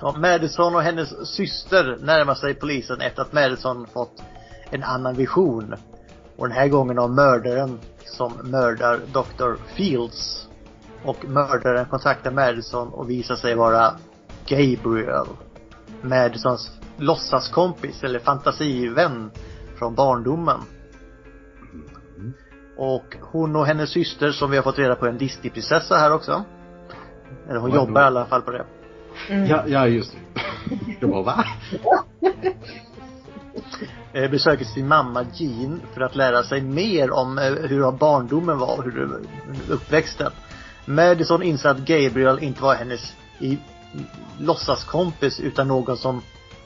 Ja, 0.00 0.14
Madison 0.18 0.74
och 0.74 0.82
hennes 0.82 1.28
syster 1.34 1.98
närmar 2.00 2.34
sig 2.34 2.54
polisen 2.54 3.00
efter 3.00 3.22
att 3.22 3.32
Madison 3.32 3.86
fått 3.86 4.22
en 4.70 4.82
annan 4.82 5.14
vision. 5.14 5.74
Och 6.36 6.48
den 6.48 6.56
här 6.56 6.68
gången 6.68 6.98
av 6.98 7.10
mördaren 7.10 7.78
som 8.04 8.32
mördar 8.42 9.00
Dr. 9.12 9.62
Fields. 9.74 10.48
Och 11.04 11.28
mördaren 11.28 11.86
kontaktar 11.86 12.30
Madison 12.30 12.88
och 12.88 13.10
visar 13.10 13.36
sig 13.36 13.54
vara 13.54 13.92
Gabriel. 14.46 15.26
Madisons 16.02 16.70
låtsaskompis 16.96 18.04
eller 18.04 18.18
fantasivän 18.18 19.30
från 19.78 19.94
barndomen. 19.94 20.60
Och 22.78 23.16
hon 23.20 23.56
och 23.56 23.66
hennes 23.66 23.90
syster 23.90 24.32
som 24.32 24.50
vi 24.50 24.56
har 24.56 24.64
fått 24.64 24.78
reda 24.78 24.94
på 24.94 25.06
är 25.06 25.10
en 25.10 25.18
Disneyprinsessa 25.18 25.96
här 25.96 26.12
också. 26.12 26.44
Eller 27.48 27.60
hon 27.60 27.70
jobbar 27.70 28.00
i 28.00 28.04
alla 28.04 28.26
fall 28.26 28.42
på 28.42 28.50
det. 28.50 28.64
Ja, 29.28 29.64
ja 29.66 29.86
just 29.86 30.12
det. 30.12 30.40
Jag 31.00 31.10
bara, 31.10 31.22
va? 31.22 31.44
eh, 34.12 34.30
besöker 34.30 34.64
sin 34.64 34.88
mamma 34.88 35.26
Jean 35.34 35.80
för 35.94 36.00
att 36.00 36.16
lära 36.16 36.42
sig 36.42 36.60
mer 36.60 37.10
om 37.10 37.38
eh, 37.38 37.44
hur 37.44 37.92
barndomen 37.92 38.58
var 38.58 38.78
och 38.78 38.84
hur 38.84 39.20
uppväxten. 39.70 40.32
Madison 40.84 41.42
inser 41.42 41.68
att 41.68 41.78
Gabriel 41.78 42.38
inte 42.38 42.62
var 42.62 42.74
hennes 42.74 43.12
i, 43.38 43.58
låtsaskompis 44.38 45.40
utan 45.40 45.68
någon 45.68 45.96
som 45.96 46.22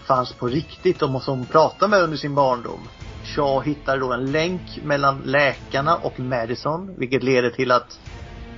fanns 0.06 0.32
på 0.32 0.46
riktigt 0.46 1.02
och 1.02 1.22
som 1.22 1.38
hon 1.38 1.46
pratade 1.46 1.90
med 1.90 2.02
under 2.02 2.16
sin 2.16 2.34
barndom. 2.34 2.88
Shaw 3.24 3.62
hittar 3.64 3.98
då 3.98 4.12
en 4.12 4.32
länk 4.32 4.60
mellan 4.84 5.20
läkarna 5.24 5.96
och 5.96 6.20
Madison 6.20 6.94
vilket 6.98 7.22
leder 7.22 7.50
till 7.50 7.70
att 7.70 8.00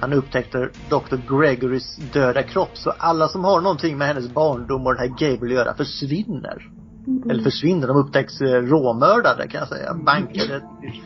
han 0.01 0.13
upptäckte 0.13 0.69
Dr. 0.91 1.17
Gregorys 1.39 1.97
döda 2.13 2.43
kropp. 2.43 2.71
Så 2.75 2.91
alla 2.99 3.29
som 3.29 3.45
har 3.45 3.61
någonting 3.61 3.99
med 3.99 4.07
hennes 4.09 4.31
barndom 4.35 4.87
och 4.87 4.95
den 4.95 5.01
här 5.01 5.09
Gabriel 5.09 5.59
att 5.59 5.67
göra 5.67 5.75
försvinner. 5.75 6.71
Eller 7.31 7.43
försvinner, 7.43 7.87
de 7.89 7.97
upptäcks 7.97 8.41
eh, 8.41 8.47
råmördade 8.63 9.49
kan 9.49 9.59
jag 9.59 9.69
säga. 9.69 9.95
Bankade. 9.95 10.63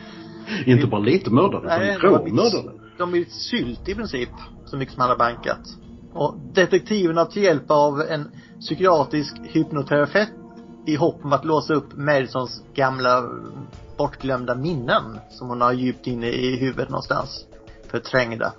Inte 0.65 0.87
bara 0.87 1.01
lite 1.01 1.29
mördare, 1.31 1.63
Nej, 1.65 1.95
utan 1.95 2.01
de 2.11 2.15
har 2.17 2.23
blivit- 2.23 2.53
råmördare. 2.53 2.75
De 2.97 3.11
blivit 3.11 3.31
sylt 3.31 3.89
i 3.89 3.95
princip. 3.95 4.29
Så 4.65 4.77
mycket 4.77 4.93
som 4.93 5.01
han 5.01 5.09
har 5.09 5.17
bankat. 5.17 5.59
Och 6.13 6.35
detektiven 6.53 7.17
har 7.17 7.25
till 7.25 7.43
hjälp 7.43 7.71
av 7.71 8.01
en 8.01 8.31
psykiatrisk 8.59 9.35
hypnoterapeut 9.43 10.29
i 10.89 10.95
hopp 10.95 11.25
om 11.25 11.33
att 11.33 11.45
låsa 11.45 11.73
upp 11.73 11.97
Madisons 11.97 12.63
gamla 12.73 13.29
bortglömda 13.97 14.55
minnen 14.55 15.19
som 15.29 15.49
hon 15.49 15.61
har 15.61 15.71
djupt 15.71 16.07
inne 16.07 16.27
i 16.27 16.55
huvudet 16.59 16.89
någonstans. 16.89 17.45
Förträngda. 17.91 18.53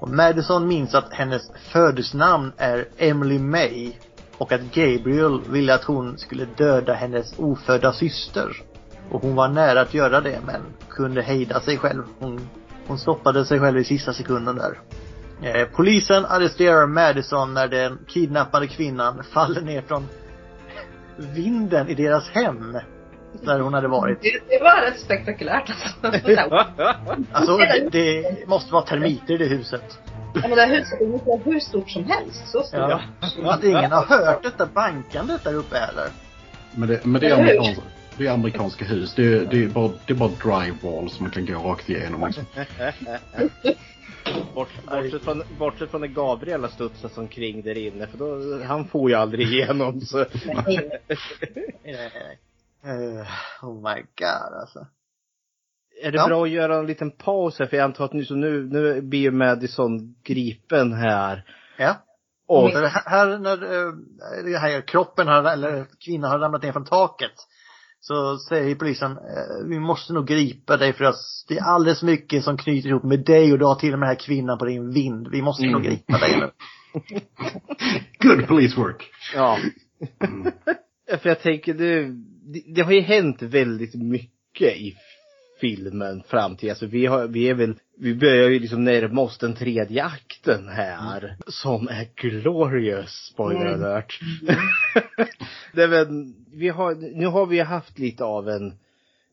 Och 0.00 0.08
Madison 0.08 0.68
minns 0.68 0.94
att 0.94 1.12
hennes 1.12 1.50
födelsenamn 1.72 2.52
är 2.56 2.88
Emily 2.96 3.38
May 3.38 3.92
och 4.38 4.52
att 4.52 4.60
Gabriel 4.60 5.40
ville 5.50 5.74
att 5.74 5.84
hon 5.84 6.18
skulle 6.18 6.44
döda 6.56 6.92
hennes 6.92 7.38
ofödda 7.38 7.92
syster. 7.92 8.62
Och 9.10 9.22
hon 9.22 9.34
var 9.34 9.48
nära 9.48 9.80
att 9.80 9.94
göra 9.94 10.20
det 10.20 10.40
men 10.46 10.60
kunde 10.88 11.22
hejda 11.22 11.60
sig 11.60 11.76
själv. 11.76 12.02
Hon, 12.18 12.48
hon 12.86 12.98
stoppade 12.98 13.44
sig 13.44 13.60
själv 13.60 13.78
i 13.78 13.84
sista 13.84 14.12
sekunden 14.12 14.56
där. 14.56 14.80
Eh, 15.42 15.68
polisen 15.76 16.24
arresterar 16.24 16.86
Madison 16.86 17.54
när 17.54 17.68
den 17.68 17.98
kidnappade 18.06 18.66
kvinnan 18.66 19.24
faller 19.24 19.60
ner 19.60 19.82
från 19.82 20.08
vinden 21.16 21.88
i 21.88 21.94
deras 21.94 22.28
hem. 22.28 22.78
Där 23.42 23.60
hon 23.60 23.74
hade 23.74 23.88
varit. 23.88 24.18
Det, 24.22 24.30
det 24.48 24.62
var 24.64 24.82
rätt 24.90 25.00
spektakulärt 25.00 25.70
alltså. 25.70 26.30
ja, 26.30 26.66
Alltså 27.32 27.56
det, 27.56 27.88
det 27.92 28.48
måste 28.48 28.72
vara 28.72 28.82
termiter 28.84 29.34
i 29.34 29.36
det 29.36 29.44
huset. 29.46 29.98
men 30.34 30.50
det 30.50 30.60
här 30.60 30.68
huset 30.78 31.00
är 31.00 31.44
hur 31.44 31.60
stort 31.60 31.90
som 31.90 32.04
helst. 32.04 32.48
Så 32.48 32.62
stort. 32.62 32.80
Ja. 32.80 33.00
Att 33.44 33.64
ingen 33.64 33.92
har 33.92 34.04
hört 34.04 34.42
detta 34.42 34.66
bankandet 34.66 35.44
där 35.44 35.54
uppe 35.54 35.78
heller. 35.78 36.08
Men 36.74 36.88
det, 36.88 37.04
men 37.04 37.20
det 37.20 37.28
är 37.30 37.34
amerikanska, 37.34 37.82
det 38.16 38.26
är 38.26 38.30
amerikanska 38.32 38.84
hus. 38.84 39.14
Det, 39.14 39.22
är- 39.22 39.46
det, 39.50 39.64
är 39.64 39.68
bara, 39.68 39.90
det 40.06 40.12
är 40.12 40.16
bara 40.16 40.28
drywall 40.44 41.10
som 41.10 41.24
man 41.24 41.30
kan 41.30 41.46
gå 41.46 41.52
rakt 41.70 41.88
igenom 41.90 42.26
liksom. 42.26 42.44
Bort, 44.54 44.68
bortsett, 44.84 45.22
från, 45.24 45.42
bortsett 45.58 45.90
från 45.90 46.00
när 46.00 46.08
Gabriel 46.08 46.60
har 46.62 46.68
studsat 46.68 47.18
omkring 47.18 47.62
där 47.62 47.78
inne, 47.78 48.06
för 48.06 48.18
då, 48.18 48.62
han 48.64 48.88
får 48.88 49.10
ju 49.10 49.16
aldrig 49.16 49.52
igenom 49.52 50.00
så. 50.00 50.24
Nej. 50.46 51.00
Eh, 52.84 53.26
oh 53.62 53.74
my 53.74 54.00
god 54.00 54.58
alltså. 54.60 54.86
Är 56.02 56.12
det 56.12 56.18
Ja. 56.18 56.26
bra 56.26 56.42
att 56.44 56.50
göra 56.50 56.76
en 56.76 56.86
liten 56.86 57.10
paus 57.10 57.58
här? 57.58 57.66
För 57.66 57.76
jag 57.76 57.84
antar 57.84 58.04
att 58.04 58.12
nu, 58.12 58.24
så 58.24 58.34
nu, 58.34 58.68
nu 58.72 59.00
blir 59.02 59.20
ju 59.20 59.30
Madison 59.30 60.14
gripen 60.22 60.92
här. 60.92 61.44
Ja. 61.78 61.96
Och, 62.48 62.70
det 62.70 62.88
här- 62.88 63.38
när 63.38 63.62
eh, 64.54 64.60
här 64.60 64.80
kroppen 64.80 65.28
har, 65.28 65.44
eller 65.52 65.86
kvinnan 66.04 66.30
har 66.30 66.38
ramlat 66.38 66.62
ner 66.62 66.72
från 66.72 66.84
taket. 66.84 67.32
Så 68.00 68.38
säger 68.38 68.74
polisen, 68.74 69.12
eh, 69.12 69.68
vi 69.68 69.80
måste 69.80 70.12
nog 70.12 70.26
gripa 70.26 70.76
dig 70.76 70.92
för 70.92 71.04
att 71.04 71.16
det 71.48 71.58
är 71.58 71.62
alldeles 71.62 72.02
mycket 72.02 72.44
som 72.44 72.56
knyter 72.56 72.88
ihop 72.88 73.02
med 73.04 73.24
dig 73.24 73.52
och 73.52 73.58
du 73.58 73.64
har 73.64 73.74
till 73.74 73.92
och 73.92 73.98
med 73.98 74.08
den 74.08 74.16
här 74.16 74.26
kvinnan 74.26 74.58
på 74.58 74.64
din 74.64 74.90
vind. 74.90 75.28
Vi 75.28 75.42
måste 75.42 75.66
nog 75.66 75.80
Mm. 75.80 75.82
gripa 75.82 76.18
dig 76.18 76.40
nu. 76.40 76.50
Good 78.28 78.46
police 78.46 78.80
work. 78.80 79.10
ja. 79.34 79.58
för 81.22 81.28
jag 81.28 81.40
tänker, 81.40 81.74
det, 81.74 82.12
det, 82.74 82.82
har 82.82 82.92
ju 82.92 83.00
hänt 83.00 83.42
väldigt 83.42 83.94
mycket 83.94 84.76
i 84.76 84.96
filmen 85.60 86.22
fram 86.28 86.56
till, 86.56 86.70
alltså 86.70 86.86
vi 86.86 87.06
har, 87.06 87.26
vi 87.26 87.48
är 87.48 87.54
väl, 87.54 87.74
vi 87.98 88.14
börjar 88.14 88.48
ju 88.48 88.58
liksom 88.58 88.84
närma 88.84 89.20
oss 89.20 89.38
den 89.38 89.54
tredje 89.54 90.04
akten 90.04 90.68
här. 90.68 91.36
Som 91.46 91.88
är 91.88 92.08
glorious, 92.16 93.30
spoiler 93.32 93.74
Mm. 93.74 94.02
alert. 95.84 96.08
Nej 96.08 96.16
men, 96.16 96.34
vi 96.52 96.68
har, 96.68 96.94
nu 96.94 97.26
har 97.26 97.46
vi 97.46 97.60
haft 97.60 97.98
lite 97.98 98.24
av 98.24 98.48
en, 98.48 98.74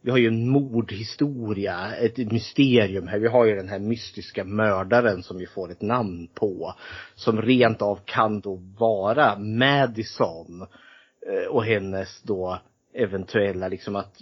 vi 0.02 0.12
har 0.12 0.18
ju 0.18 0.28
en 0.28 0.50
mordhistoria, 0.50 1.96
ett 1.96 2.18
mysterium 2.18 3.08
här. 3.08 3.20
Vi 3.20 3.28
har 3.28 3.46
ju 3.46 3.56
den 3.56 3.70
här 3.70 3.80
mystiska 3.80 4.44
mördaren 4.44 5.24
som 5.24 5.38
vi 5.38 5.46
får 5.46 5.72
ett 5.72 5.82
namn 5.82 6.28
på. 6.34 6.74
Som 7.16 7.42
rent 7.42 7.82
av 7.82 8.00
kan 8.06 8.40
då 8.40 8.56
vara 8.78 9.38
Madison. 9.40 10.62
eh, 11.32 11.50
Och 11.52 11.66
hennes 11.66 12.22
då 12.22 12.60
eventuella 12.94 13.68
liksom 13.68 13.96
att 13.96 14.16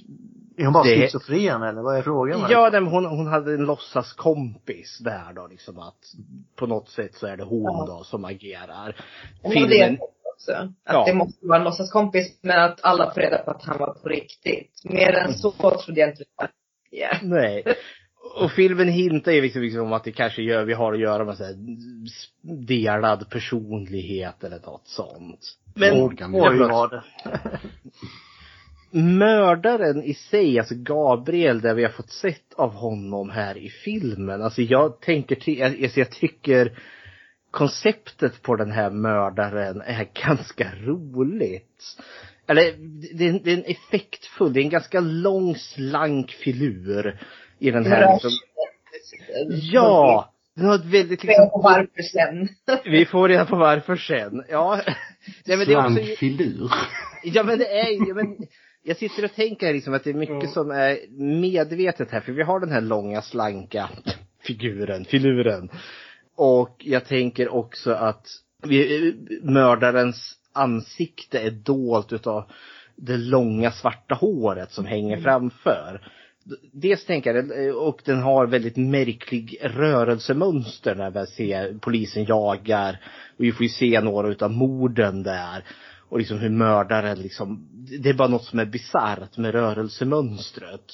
Är 0.57 0.63
hon 0.63 0.73
bara 0.73 0.83
Det- 0.83 1.01
schizofren 1.01 1.61
eller 1.63 1.81
vad 1.81 1.97
är 1.97 2.01
frågan? 2.01 2.41
Ja, 2.49 2.69
nej, 2.71 2.81
hon, 2.81 3.05
hon 3.05 3.27
hade 3.27 3.53
en 3.53 3.65
låtsaskompis 3.65 4.97
där 4.99 5.33
då 5.35 5.47
liksom 5.47 5.79
att 5.79 6.13
på 6.55 6.67
något 6.67 6.89
sätt 6.89 7.15
så 7.15 7.27
är 7.27 7.37
det 7.37 7.43
hon 7.43 7.63
Ja. 7.63 7.85
då 7.97 8.03
som 8.03 8.25
agerar. 8.25 8.95
Det 9.43 9.49
Filmen, 9.49 9.97
också. 10.41 10.51
Att 10.51 10.71
Ja. 10.85 11.03
det 11.07 11.13
måste 11.13 11.45
vara 11.47 11.57
en 11.57 11.63
låtsaskompis 11.63 12.39
men 12.41 12.59
att 12.59 12.79
alla 12.83 13.13
får 13.13 13.21
reda 13.21 13.37
på 13.37 13.51
att 13.51 13.63
han 13.65 13.77
var 13.77 13.93
på 13.93 14.09
riktigt. 14.09 14.81
Mer 14.83 15.13
än 15.13 15.33
så 15.33 15.51
trodde 15.51 15.99
jag 16.01 16.09
inte 16.09 16.23
att 16.35 16.51
yeah. 16.91 17.17
nej. 17.23 17.63
Och 18.35 18.51
filmen 18.51 18.87
hintar 18.87 19.31
ju 19.31 19.41
liksom, 19.41 19.61
liksom 19.61 19.81
om 19.81 19.93
att 19.93 20.03
det 20.03 20.11
kanske 20.11 20.41
gör, 20.41 20.65
vi 20.65 20.73
har 20.73 20.93
att 20.93 20.99
göra 20.99 21.25
med 21.25 21.37
så 21.37 21.43
här 21.43 21.55
delad 22.67 23.29
personlighet 23.29 24.43
eller 24.43 24.59
något 24.59 24.87
sånt. 24.87 25.39
Men 25.75 25.89
Frågan 25.89 26.35
Oj, 26.35 26.57
vad 26.57 26.91
det. 26.91 27.03
mördaren 28.99 30.03
i 30.03 30.13
sig, 30.13 30.59
alltså 30.59 30.75
Gabriel, 30.77 31.61
där 31.61 31.73
vi 31.73 31.83
har 31.83 31.91
fått 31.91 32.09
sett 32.11 32.53
av 32.55 32.73
honom 32.73 33.29
här 33.29 33.57
i 33.57 33.69
filmen. 33.69 34.41
Alltså 34.41 34.61
jag 34.61 35.01
tänker, 35.01 35.35
ty- 35.35 35.61
alltså 35.63 35.99
jag 35.99 36.11
tycker 36.11 36.71
konceptet 37.51 38.41
på 38.41 38.55
den 38.55 38.71
här 38.71 38.89
mördaren 38.89 39.81
är 39.81 40.07
ganska 40.25 40.71
roligt. 40.75 41.97
Eller 42.47 42.61
det 43.17 43.27
är, 43.27 43.39
det 43.43 43.51
är 43.51 43.57
en 43.57 43.63
effektfull, 43.65 44.53
det 44.53 44.59
är 44.59 44.63
en 44.63 44.69
ganska 44.69 44.99
lång 44.99 45.55
slank 45.55 46.31
filur 46.31 47.19
i 47.59 47.71
den 47.71 47.85
här 47.85 48.13
liksom, 48.13 48.31
Ja! 49.71 50.33
Den 50.55 50.65
har 50.65 50.75
ett 50.75 50.85
väldigt 50.85 51.09
Liksom, 51.23 51.27
liksom, 51.27 51.49
på 51.49 51.61
varför 51.61 52.01
sen. 52.01 52.49
vi 52.85 53.05
får 53.05 53.29
reda 53.29 53.45
på 53.45 53.55
varför 53.55 53.95
sen. 53.95 54.43
Ja. 54.49 54.81
Nej, 55.45 55.57
men 55.57 55.67
det 55.67 55.73
är 55.73 55.85
också, 55.85 56.15
filur. 56.17 56.71
Ja 57.23 57.43
men 57.43 57.59
det 57.59 57.79
är 57.79 58.07
ja, 58.07 58.13
men 58.13 58.37
jag 58.83 58.97
sitter 58.97 59.25
och 59.25 59.33
tänker 59.33 59.73
liksom 59.73 59.93
att 59.93 60.03
det 60.03 60.09
är 60.09 60.13
mycket 60.13 60.49
som 60.49 60.71
är 60.71 60.97
medvetet 61.41 62.11
här. 62.11 62.19
För 62.19 62.31
vi 62.31 62.43
har 62.43 62.59
den 62.59 62.71
här 62.71 62.81
långa 62.81 63.21
slanka 63.21 63.89
figuren, 64.43 65.05
filuren. 65.05 65.69
Och 66.35 66.75
jag 66.79 67.05
tänker 67.05 67.49
också 67.49 67.91
att 67.91 68.27
vi, 68.63 69.15
mördarens 69.43 70.37
ansikte 70.53 71.39
är 71.39 71.51
dolt 71.51 72.13
utav 72.13 72.51
det 72.95 73.17
långa 73.17 73.71
svarta 73.71 74.15
håret 74.15 74.71
som 74.71 74.85
hänger 74.85 75.21
framför. 75.21 76.01
Dels 76.71 77.05
tänker 77.05 77.33
jag, 77.33 77.77
och 77.77 78.01
den 78.05 78.19
har 78.19 78.47
väldigt 78.47 78.77
märklig 78.77 79.57
rörelsemönster 79.61 80.95
när 80.95 81.11
vi 81.11 81.25
ser 81.27 81.79
polisen 81.81 82.25
jagar. 82.25 82.99
Och 83.37 83.43
vi 83.43 83.51
får 83.51 83.63
ju 83.63 83.69
se 83.69 84.01
några 84.01 84.27
utav 84.27 84.51
morden 84.51 85.23
där. 85.23 85.63
Och 86.09 86.19
liksom 86.19 86.39
hur 86.39 86.49
mördaren 86.49 87.19
liksom, 87.21 87.67
det 88.01 88.09
är 88.09 88.13
bara 88.13 88.27
något 88.27 88.45
som 88.45 88.59
är 88.59 88.65
bisarrt 88.65 89.37
med 89.37 89.51
rörelsemönstret. 89.51 90.85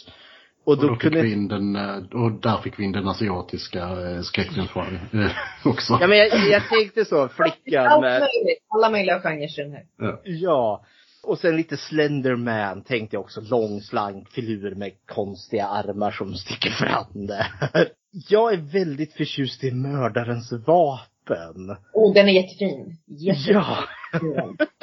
Och 0.67 0.73
Och 0.73 0.79
då 0.81 0.87
då 0.87 0.93
fick 0.93 1.01
kunde, 1.01 1.21
vi 1.21 1.33
in 1.33 1.47
den, 1.47 1.75
eh, 1.75 2.23
och 2.23 2.31
där 2.31 2.57
fick 2.57 2.79
vi 2.79 2.83
in 2.83 2.91
den 2.91 3.07
asiatiska 3.07 3.79
eh, 3.79 4.21
skräckfilmsgenren 4.21 5.09
eh, 5.13 5.31
också. 5.65 5.97
ja 6.01 6.07
men 6.07 6.17
jag, 6.17 6.27
jag 6.49 6.69
tänkte 6.69 7.05
så, 7.05 7.27
flickan 7.27 7.85
Allt 7.87 8.01
med, 8.01 8.19
möjligt. 8.19 8.63
Alla 8.67 8.89
möjliga 8.89 9.19
genrer 9.19 9.59
i 9.59 9.63
den 9.63 9.71
här. 9.71 9.85
ja. 10.23 10.85
Och 11.23 11.39
sen 11.39 11.55
lite 11.55 11.77
Slenderman 11.77 12.81
tänkte 12.81 13.15
jag 13.15 13.23
också. 13.23 13.41
Lång 13.41 13.81
slank 13.81 14.29
filur 14.29 14.75
med 14.75 14.91
konstiga 15.05 15.67
armar 15.67 16.11
som 16.11 16.35
sticker 16.35 16.69
fram 16.69 17.27
där. 17.27 17.47
Jag 18.29 18.53
är 18.53 18.57
väldigt 18.57 19.13
förtjust 19.13 19.63
i 19.63 19.71
mördarens 19.71 20.51
vapen. 20.51 21.77
Oh, 21.93 22.13
den 22.13 22.29
är 22.29 22.33
jättefin. 22.33 22.97
Jättefin. 23.05 23.53
Ja. 23.53 23.77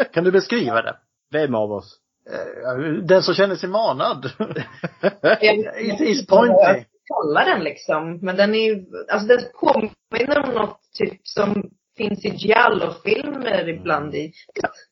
Kan 0.12 0.24
du 0.24 0.32
beskriva 0.32 0.82
det? 0.82 0.96
Vem 1.32 1.54
av 1.54 1.72
oss? 1.72 2.00
Eh, 2.30 2.92
Den 3.02 3.22
som 3.22 3.34
känner 3.34 3.56
sig 3.56 3.68
manad. 3.68 4.30
Jag 5.40 6.00
Is, 6.00 6.26
pointy. 6.26 6.84
kalla 7.06 7.44
den 7.44 7.64
liksom. 7.64 8.18
Men 8.22 8.36
den 8.36 8.54
är 8.54 8.58
ju, 8.58 8.84
alltså 9.08 9.28
den 9.28 9.40
påminner 9.60 10.48
om 10.48 10.54
något 10.54 10.80
typ 10.98 11.20
som 11.22 11.70
finns 11.96 12.24
i 12.24 12.28
giallo-filmer 12.28 13.68
ibland 13.68 14.14
i 14.14 14.32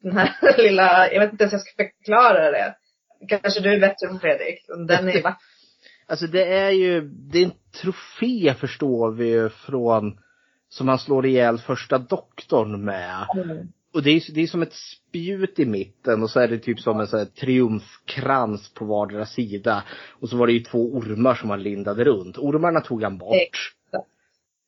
den 0.01 0.17
här 0.17 0.59
lilla, 0.63 1.13
jag 1.13 1.21
vet 1.21 1.33
inte 1.33 1.45
ens 1.45 1.53
hur 1.53 1.59
jag 1.59 1.67
ska 1.67 1.85
förklara 1.85 2.51
det. 2.51 2.75
Kanske 3.29 3.61
du 3.61 3.73
är 3.75 3.81
bättre 3.81 4.19
Fredrik. 4.21 4.65
Den 4.89 5.09
är 5.09 5.23
vacker. 5.23 5.37
Alltså 6.07 6.27
det 6.27 6.45
är 6.45 6.71
ju, 6.71 7.01
det 7.01 7.39
är 7.39 7.45
en 7.45 7.53
trofé 7.83 8.55
förstår 8.55 9.11
vi 9.11 9.29
ju 9.29 9.49
från, 9.49 10.19
som 10.69 10.89
han 10.89 10.99
slår 10.99 11.27
ihjäl 11.27 11.59
första 11.59 11.99
doktorn 11.99 12.85
med. 12.85 13.27
Och 13.93 14.03
det 14.03 14.11
är, 14.11 14.33
det 14.35 14.43
är 14.43 14.47
som 14.47 14.63
ett 14.63 14.73
spjut 14.73 15.59
i 15.59 15.65
mitten 15.65 16.23
och 16.23 16.31
så 16.31 16.41
är 16.41 16.49
det 16.49 16.59
typ 16.59 16.81
som 16.81 17.01
en 17.01 17.07
sån 17.07 17.19
här 17.19 17.27
triumfkrans 17.27 18.75
på 18.75 18.85
vardera 18.85 19.27
sida. 19.27 19.85
Och 20.21 20.29
så 20.29 20.37
var 20.37 20.47
det 20.47 20.53
ju 20.53 20.61
två 20.61 20.79
ormar 20.79 21.35
som 21.35 21.51
han 21.51 21.63
lindade 21.63 22.05
runt. 22.05 22.39
Ormarna 22.39 22.81
tog 22.81 23.03
han 23.03 23.19
bort. 23.19 23.35
Exakt. 23.35 24.09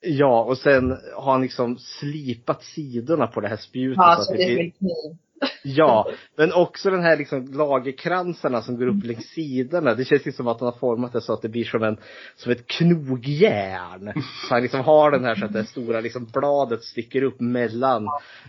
Ja, 0.07 0.45
och 0.45 0.59
sen 0.59 0.99
har 1.15 1.33
han 1.33 1.43
liksom 1.43 1.79
slipat 1.79 2.63
sidorna 2.65 3.27
på 3.27 3.41
det 3.41 3.49
här 3.49 3.57
spjutet. 3.57 3.97
Ja, 3.97 4.17
så 4.19 4.25
så 4.25 4.33
det 4.33 4.39
det 4.39 4.55
blir-. 4.55 5.17
Ja, 5.63 6.09
men 6.37 6.53
också 6.53 6.91
den 6.91 7.03
här 7.03 7.17
liksom 7.17 7.47
lagerkransarna 7.53 8.63
som 8.63 8.77
går 8.77 8.87
upp 8.87 9.05
längs 9.05 9.27
sidorna. 9.27 9.95
Det 9.95 10.05
känns 10.05 10.27
ju 10.27 10.33
som 10.33 10.49
att 10.49 10.61
han 10.61 10.67
har 10.73 10.79
format 10.79 11.13
det 11.13 11.21
så 11.21 11.33
att 11.33 11.43
det 11.43 11.49
blir 11.49 11.65
som 11.65 11.83
en, 11.83 11.97
som 12.37 12.53
ett 12.53 12.67
knogjärn. 12.67 14.13
Så 14.49 14.55
han 14.55 14.63
liksom 14.63 14.81
har 14.81 15.11
den 15.11 15.25
här 15.25 15.35
så 15.35 15.45
att 15.45 15.53
det 15.53 15.65
stora 15.65 16.01
liksom 16.01 16.29
bladet 16.33 16.85
sticker 16.85 17.23
upp 17.23 17.41
mellan 17.41 18.07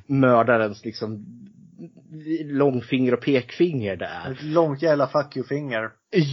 mördarens 0.07 0.85
liksom 0.85 1.25
långfinger 2.43 3.13
och 3.13 3.21
pekfinger 3.21 3.95
där. 3.95 4.31
Ett 4.31 4.43
långt 4.43 4.81
jävla 4.81 5.07
fuck 5.07 5.37
you-finger. 5.37 5.89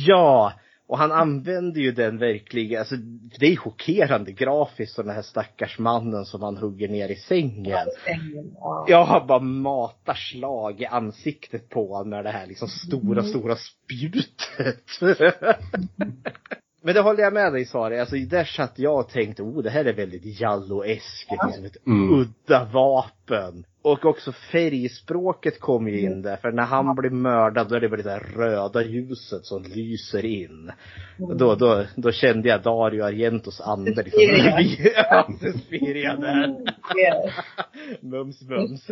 Ja! 0.07 0.53
Och 0.93 0.99
han 0.99 1.12
använder 1.12 1.80
ju 1.80 1.93
den 1.93 2.18
verkligen, 2.18 2.78
alltså 2.78 2.97
det 3.38 3.47
är 3.47 3.57
chockerande 3.57 4.32
grafiskt 4.32 4.95
som 4.95 5.07
den 5.07 5.14
här 5.14 5.22
stackars 5.22 5.78
mannen 5.78 6.24
som 6.24 6.43
han 6.43 6.57
hugger 6.57 6.88
ner 6.88 7.09
i 7.09 7.16
sängen. 7.16 7.88
Ja. 8.55 8.84
Jag 8.88 9.05
har 9.05 9.26
bara 9.26 9.38
matar 9.38 10.14
slag 10.14 10.80
i 10.80 10.86
ansiktet 10.86 11.68
på 11.68 11.88
honom 11.93 12.11
med 12.11 12.24
det 12.24 12.30
här 12.30 12.47
liksom 12.47 12.68
stora, 12.68 13.22
stora 13.22 13.57
spjutet. 13.57 14.84
Men 16.82 16.95
det 16.95 17.01
håller 17.01 17.22
jag 17.22 17.32
med 17.32 17.53
dig 17.53 17.64
Sari. 17.64 18.01
Alltså 18.01 18.16
där 18.16 18.45
satt 18.45 18.78
jag 18.78 18.99
och 18.99 19.09
tänkte, 19.09 19.43
oh 19.43 19.62
det 19.62 19.70
här 19.70 19.84
är 19.84 19.93
väldigt 19.93 20.40
jalloeskt. 20.40 21.30
Liksom 21.30 21.64
ett 21.64 21.86
Mm. 21.86 22.20
udda 22.20 22.64
vapen. 22.64 23.64
Och 23.85 24.05
också 24.05 24.33
färgspråket 24.33 25.61
kom 25.61 25.89
ju 25.89 26.01
in 26.01 26.22
där. 26.22 26.37
För 26.37 26.53
när 26.53 26.62
han 26.62 26.95
blir 26.95 27.11
mördad 27.11 27.68
då 27.68 27.74
är 27.74 27.80
det 27.80 27.89
bara 27.89 27.97
det 27.97 28.03
där 28.03 28.20
röda 28.37 28.83
ljuset 28.85 29.45
som 29.45 29.62
lyser 29.62 30.24
in. 30.24 30.72
Och 31.18 31.37
Då, 31.37 31.55
då, 31.55 31.85
då 31.97 32.12
kände 32.12 32.49
jag 32.49 32.62
Dario 32.62 33.03
Argentos 33.05 33.61
ande. 33.61 34.03
Liksom. 34.03 34.20
Ja, 34.95 35.28
Suspiria 35.41 36.16
där. 36.16 36.57
Ja. 36.95 37.30
Mums 38.01 38.43
mums. 38.43 38.87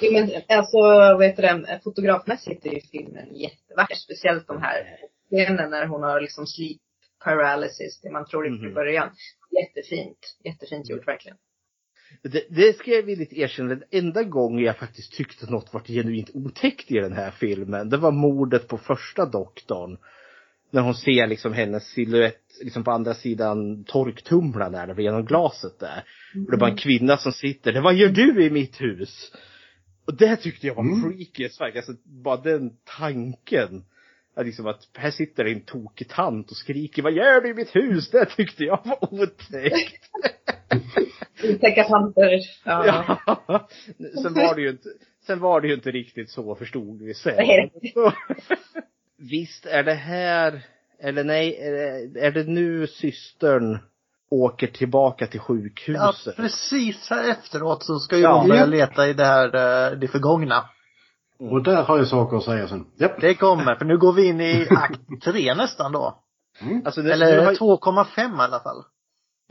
Jo, 0.00 0.12
men 0.12 0.30
alltså, 0.48 0.78
vad 1.16 1.24
heter 1.24 1.42
det, 1.42 1.80
fotografmässigt 1.84 2.66
är 2.66 2.70
ju 2.74 2.80
filmen 2.80 3.34
jättevacker. 3.34 3.94
Speciellt 3.94 4.46
de 4.46 4.62
här 4.62 4.86
scenen 5.30 5.70
när 5.70 5.86
hon 5.86 6.02
har 6.02 6.20
liksom 6.20 6.46
sleep 6.46 6.80
paralysis, 7.24 8.00
det 8.02 8.10
man 8.10 8.26
tror 8.26 8.46
i 8.46 8.50
Mhm. 8.50 8.74
början. 8.74 9.08
Jättefint. 9.60 10.18
Jättefint 10.44 10.88
gjort 10.90 11.08
verkligen. 11.08 11.36
Det, 12.22 12.44
det 12.50 12.78
ska 12.78 12.90
jag 12.90 13.02
villigt 13.02 13.32
erkänna, 13.32 13.68
den 13.68 13.82
enda 13.90 14.22
gången 14.22 14.64
jag 14.64 14.76
faktiskt 14.76 15.12
tyckte 15.12 15.44
att 15.44 15.50
något 15.50 15.72
var 15.74 15.80
genuint 15.80 16.30
otäckt 16.34 16.90
i 16.90 16.94
den 16.94 17.12
här 17.12 17.30
filmen, 17.30 17.88
det 17.88 17.96
var 17.96 18.12
mordet 18.12 18.68
på 18.68 18.78
första 18.78 19.26
doktorn. 19.26 19.98
När 20.70 20.82
hon 20.82 20.94
ser 20.94 21.26
liksom 21.26 21.52
hennes 21.52 21.84
silhuett 21.84 22.38
liksom 22.62 22.84
på 22.84 22.90
andra 22.90 23.14
sidan 23.14 23.84
torktumlaren 23.84 24.72
där, 24.72 25.00
genom 25.00 25.24
glaset 25.26 25.78
där. 25.78 26.04
Och 26.46 26.50
det 26.50 26.56
bara 26.56 26.70
en 26.70 26.76
kvinna 26.76 27.16
som 27.16 27.32
sitter 27.32 27.72
där, 27.72 27.80
vad 27.80 27.94
gör 27.94 28.08
du 28.08 28.44
i 28.44 28.50
mitt 28.50 28.80
hus? 28.80 29.32
Och 30.06 30.16
det 30.16 30.36
tyckte 30.36 30.66
jag 30.66 30.74
var 30.74 30.82
Mm. 30.82 31.02
freaky 31.02 31.46
as 31.46 31.58
fuck. 31.58 31.76
Alltså 31.76 31.92
bara 32.04 32.36
den 32.36 32.70
tanken. 32.98 33.84
Att 34.36 34.46
liksom 34.46 34.66
att 34.66 34.88
här 34.94 35.10
sitter 35.10 35.44
en 35.44 35.60
tokig 35.60 36.08
tant 36.08 36.50
och 36.50 36.56
skriker 36.56 37.02
vad 37.02 37.12
gör 37.12 37.40
du 37.40 37.50
i 37.50 37.54
mitt 37.54 37.76
hus? 37.76 38.10
Det 38.10 38.24
tyckte 38.26 38.64
jag 38.64 38.80
var 38.84 39.14
otäckt. 39.14 40.10
Otäcka 41.44 41.84
tanter. 41.84 42.30
Ja. 42.64 42.86
Ja. 43.46 43.68
Sen 44.22 44.34
var 44.34 44.54
det 44.54 44.60
ju 44.62 44.70
inte, 44.70 44.88
sen 45.26 45.40
var 45.40 45.60
det 45.60 45.68
ju 45.68 45.74
inte 45.74 45.90
riktigt 45.90 46.30
så 46.30 46.54
förstod 46.54 47.02
vi 47.02 47.14
sen. 47.14 47.34
Visst 49.18 49.66
är 49.66 49.82
det 49.82 49.94
här, 49.94 50.60
eller 51.00 51.24
nej, 51.24 51.56
är 51.60 51.72
det, 51.72 52.20
är 52.20 52.30
det 52.30 52.44
nu 52.44 52.86
systern 52.86 53.78
åker 54.30 54.66
tillbaka 54.66 55.26
till 55.26 55.40
Ja, 55.40 55.42
sjukhuset? 55.44 56.36
precis 56.36 57.10
här 57.10 57.30
efteråt 57.30 57.84
så 57.84 57.98
ska 57.98 58.16
ju 58.16 58.22
Ja. 58.22 58.38
hon 58.38 58.48
börja 58.48 58.60
Ja. 58.60 58.66
leta 58.66 59.08
i 59.08 59.12
det 59.12 59.24
här, 59.24 59.46
eh, 59.92 59.98
det 59.98 60.08
förgångna. 60.08 60.64
Och 61.38 61.62
där 61.62 61.82
har 61.82 61.98
jag 61.98 62.08
saker 62.08 62.36
att 62.36 62.42
säga 62.44 62.68
sen. 62.68 62.86
Japp. 62.96 63.20
Det 63.20 63.34
kommer, 63.34 63.74
för 63.74 63.84
nu 63.84 63.98
går 63.98 64.12
vi 64.12 64.26
in 64.26 64.40
i 64.40 64.66
akt 64.70 65.00
tre 65.24 65.54
nästan 65.54 65.92
då. 65.92 66.18
Alltså 66.84 67.00
nu, 67.00 67.08
nu 67.08 67.12
Eller 67.14 67.44
har, 67.44 67.52
2,5 67.54 68.20
i 68.20 68.40
alla 68.42 68.60
fall. 68.60 68.84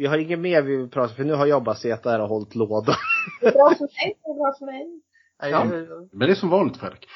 Vi 0.01 0.07
har 0.07 0.17
inget 0.17 0.39
mer 0.39 0.61
vi 0.61 0.75
vill 0.77 0.89
prata 0.89 1.13
för 1.13 1.23
nu 1.23 1.33
har 1.33 1.45
jag 1.45 1.63
bara 1.63 1.75
suttit 1.75 2.03
där 2.03 2.21
och 2.21 2.29
hållit 2.29 2.55
låda. 2.55 2.95
Det 3.41 3.47
är 3.47 3.51
bra 3.51 3.69
för 3.77 3.83
mig, 3.83 4.17
det 4.23 4.29
är 4.29 4.35
bra 4.35 4.53
för 4.59 4.65
mig. 4.65 5.01
Nej, 5.41 5.51
Ja. 5.51 5.63
Men 6.11 6.27
det 6.27 6.33
är 6.33 6.35
som 6.35 6.49
vanligt 6.49 6.77
Fredrik. 6.77 7.07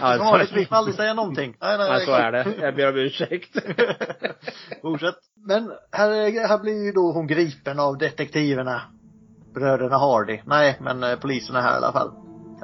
Ja, 0.00 0.16
Vanligtvis 0.18 0.68
får 0.68 0.76
aldrig 0.76 0.96
säga 0.96 1.14
någonting. 1.14 1.56
Nej, 1.60 1.78
nej, 1.78 1.90
Nej, 1.90 2.06
så 2.06 2.12
är 2.12 2.32
det. 2.32 2.46
Jag 2.60 2.76
ber 2.76 2.88
om 2.88 2.96
ursäkt. 2.96 3.56
Fortsätt. 4.82 5.14
Men 5.46 5.72
här, 5.92 6.48
här 6.48 6.58
blir 6.58 6.84
ju 6.84 6.92
då 6.92 7.12
hon 7.12 7.26
gripen 7.26 7.80
av 7.80 7.98
detektiverna. 7.98 8.82
Bröderna 9.54 9.98
Hardy. 9.98 10.40
Nej, 10.46 10.78
men 10.80 11.02
eh, 11.02 11.18
poliserna 11.18 11.60
här 11.60 11.72
i 11.72 11.76
alla 11.76 11.92
fall. 11.92 12.10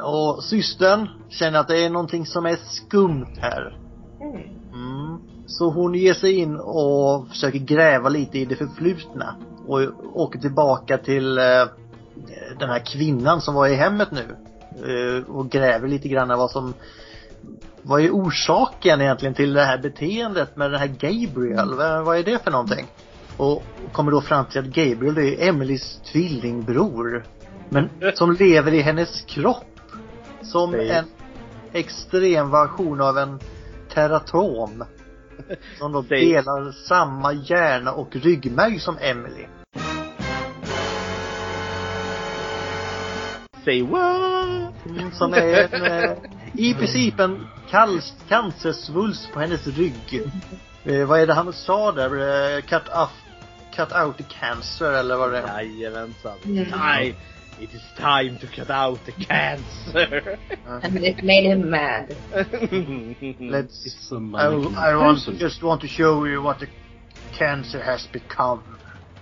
Och 0.03 0.45
systern 0.45 1.09
känner 1.29 1.59
att 1.59 1.69
det 1.69 1.85
är 1.85 1.91
någonting 1.91 2.27
som 2.27 2.47
är 2.47 2.57
skumt 2.57 3.37
här. 3.39 3.79
Mm. 4.21 4.61
Mm. 4.73 5.21
Så 5.47 5.71
hon 5.71 5.95
ger 5.95 6.15
sig 6.15 6.33
in 6.39 6.57
och 6.57 7.29
försöker 7.29 7.59
gräva 7.59 8.09
lite 8.09 8.39
i 8.39 8.45
det 8.45 8.57
förflutna. 8.57 9.37
Och 9.67 9.81
åker 10.15 10.39
tillbaka 10.39 10.99
till 10.99 11.39
eh, 11.39 11.45
den 12.59 12.69
här 12.69 12.87
kvinnan 12.87 13.41
som 13.41 13.55
var 13.55 13.69
i 13.69 13.75
hemmet 13.75 14.09
nu. 14.11 14.37
Eh, 14.77 15.31
och 15.31 15.51
gräver 15.51 15.89
lite 15.89 16.09
grann 16.09 16.29
vad 16.29 16.51
som 16.51 16.75
vad 17.83 18.01
är 18.05 18.11
orsaken 18.11 19.01
egentligen 19.01 19.35
till 19.35 19.53
det 19.53 19.65
här 19.65 19.79
beteendet 19.79 20.57
med 20.57 20.71
den 20.71 20.81
här 20.81 20.87
Gabriel? 20.87 21.75
Vad, 21.75 22.05
vad 22.05 22.19
är 22.19 22.25
det 22.25 22.45
för 22.45 22.51
någonting? 22.51 22.87
Och 23.37 23.63
kommer 23.93 24.11
då 24.11 24.21
fram 24.21 24.45
till 24.45 24.61
att 24.61 24.67
Gabriel 24.67 25.15
det 25.15 25.45
är 25.45 25.49
Emelies 25.49 26.01
tvillingbror. 26.13 27.25
Men 27.69 27.89
som 28.15 28.33
lever 28.33 28.75
i 28.75 28.81
hennes 28.81 29.21
kropp. 29.21 29.81
Som 30.43 30.75
en 30.75 31.05
extrem 31.73 32.51
version 32.51 33.01
av 33.01 33.19
en 33.19 33.41
teratom. 33.95 34.85
Som 35.79 35.93
då 35.93 36.03
delar 36.03 36.73
samma 36.73 37.33
hjärna 37.33 37.93
och 37.93 38.17
ryggmärg 38.17 38.79
som 38.79 38.99
Emily. 39.01 39.47
Say 43.65 43.83
what? 43.83 44.75
Mm, 44.87 45.13
Som 45.13 45.35
är 45.35 45.75
en, 45.75 45.85
eh, 45.85 46.17
i 46.55 46.75
princip 46.75 47.21
en 47.21 47.47
cancersvulst 48.29 49.33
på 49.33 49.41
hennes 49.41 49.67
rygg. 49.67 50.23
Eh, 50.85 51.07
vad 51.07 51.21
är 51.21 51.27
det 51.27 51.35
han 51.35 51.53
sa 51.53 51.93
där? 51.93 52.57
Eh, 52.57 52.61
cut 52.61 52.89
off, 52.89 53.13
cut 53.77 53.93
out 54.05 54.17
the 54.17 54.25
cancer 54.41 54.93
eller 54.93 55.17
vad 55.17 55.33
det 55.33 55.39
är. 55.39 55.63
Jajamensan. 55.63 56.37
Mm. 56.45 57.15
It 57.61 57.75
is 57.75 57.83
time 57.99 58.39
to 58.39 58.47
cut 58.47 58.71
out 58.71 58.99
the 59.05 59.13
cancer. 59.13 60.39
And 60.67 61.05
it 61.05 61.23
made 61.23 61.45
him 61.45 61.71
mad. 61.71 62.17
Let's, 63.41 63.85
It's 63.85 64.13
a 64.13 64.17
I, 64.35 64.93
I 64.93 64.97
want, 64.97 65.19
just 65.39 65.63
want 65.63 65.83
to 65.83 65.89
show 65.89 66.25
you 66.25 66.41
what 66.41 66.61
the 66.61 66.69
cancer 67.39 67.83
has 67.83 68.07
become. 68.13 68.63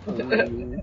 Mm. 0.07 0.80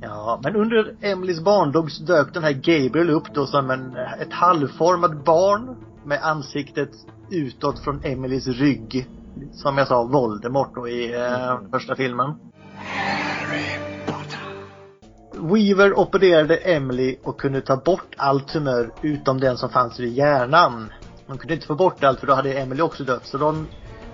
Ja, 0.00 0.40
men 0.44 0.56
under 0.56 0.96
Emelies 1.00 1.40
barndom 1.40 1.90
så 1.90 2.04
dök 2.04 2.34
den 2.34 2.42
här 2.42 2.52
Gabriel 2.52 3.10
upp 3.10 3.34
då 3.34 3.46
som 3.46 3.70
en, 3.70 3.96
ett 3.96 4.32
halvformat 4.32 5.24
barn 5.24 5.76
med 6.04 6.18
ansiktet 6.22 6.90
utåt 7.30 7.84
från 7.84 8.04
Emelies 8.04 8.46
rygg. 8.46 9.06
Som 9.52 9.78
jag 9.78 9.88
sa, 9.88 10.02
Voldemort 10.02 10.74
då 10.74 10.88
i 10.88 11.14
eh, 11.14 11.58
första 11.70 11.96
filmen. 11.96 12.34
Weaver 15.40 15.98
opererade 15.98 16.56
Emily 16.56 17.16
och 17.22 17.40
kunde 17.40 17.60
ta 17.60 17.76
bort 17.76 18.14
all 18.16 18.40
tumör 18.40 18.90
utom 19.02 19.40
den 19.40 19.56
som 19.56 19.70
fanns 19.70 20.00
i 20.00 20.08
hjärnan. 20.08 20.92
De 21.26 21.38
kunde 21.38 21.54
inte 21.54 21.66
få 21.66 21.74
bort 21.74 22.04
allt 22.04 22.20
för 22.20 22.26
då 22.26 22.34
hade 22.34 22.54
Emily 22.54 22.82
också 22.82 23.04
dött. 23.04 23.26
Så 23.26 23.38
de 23.38 23.66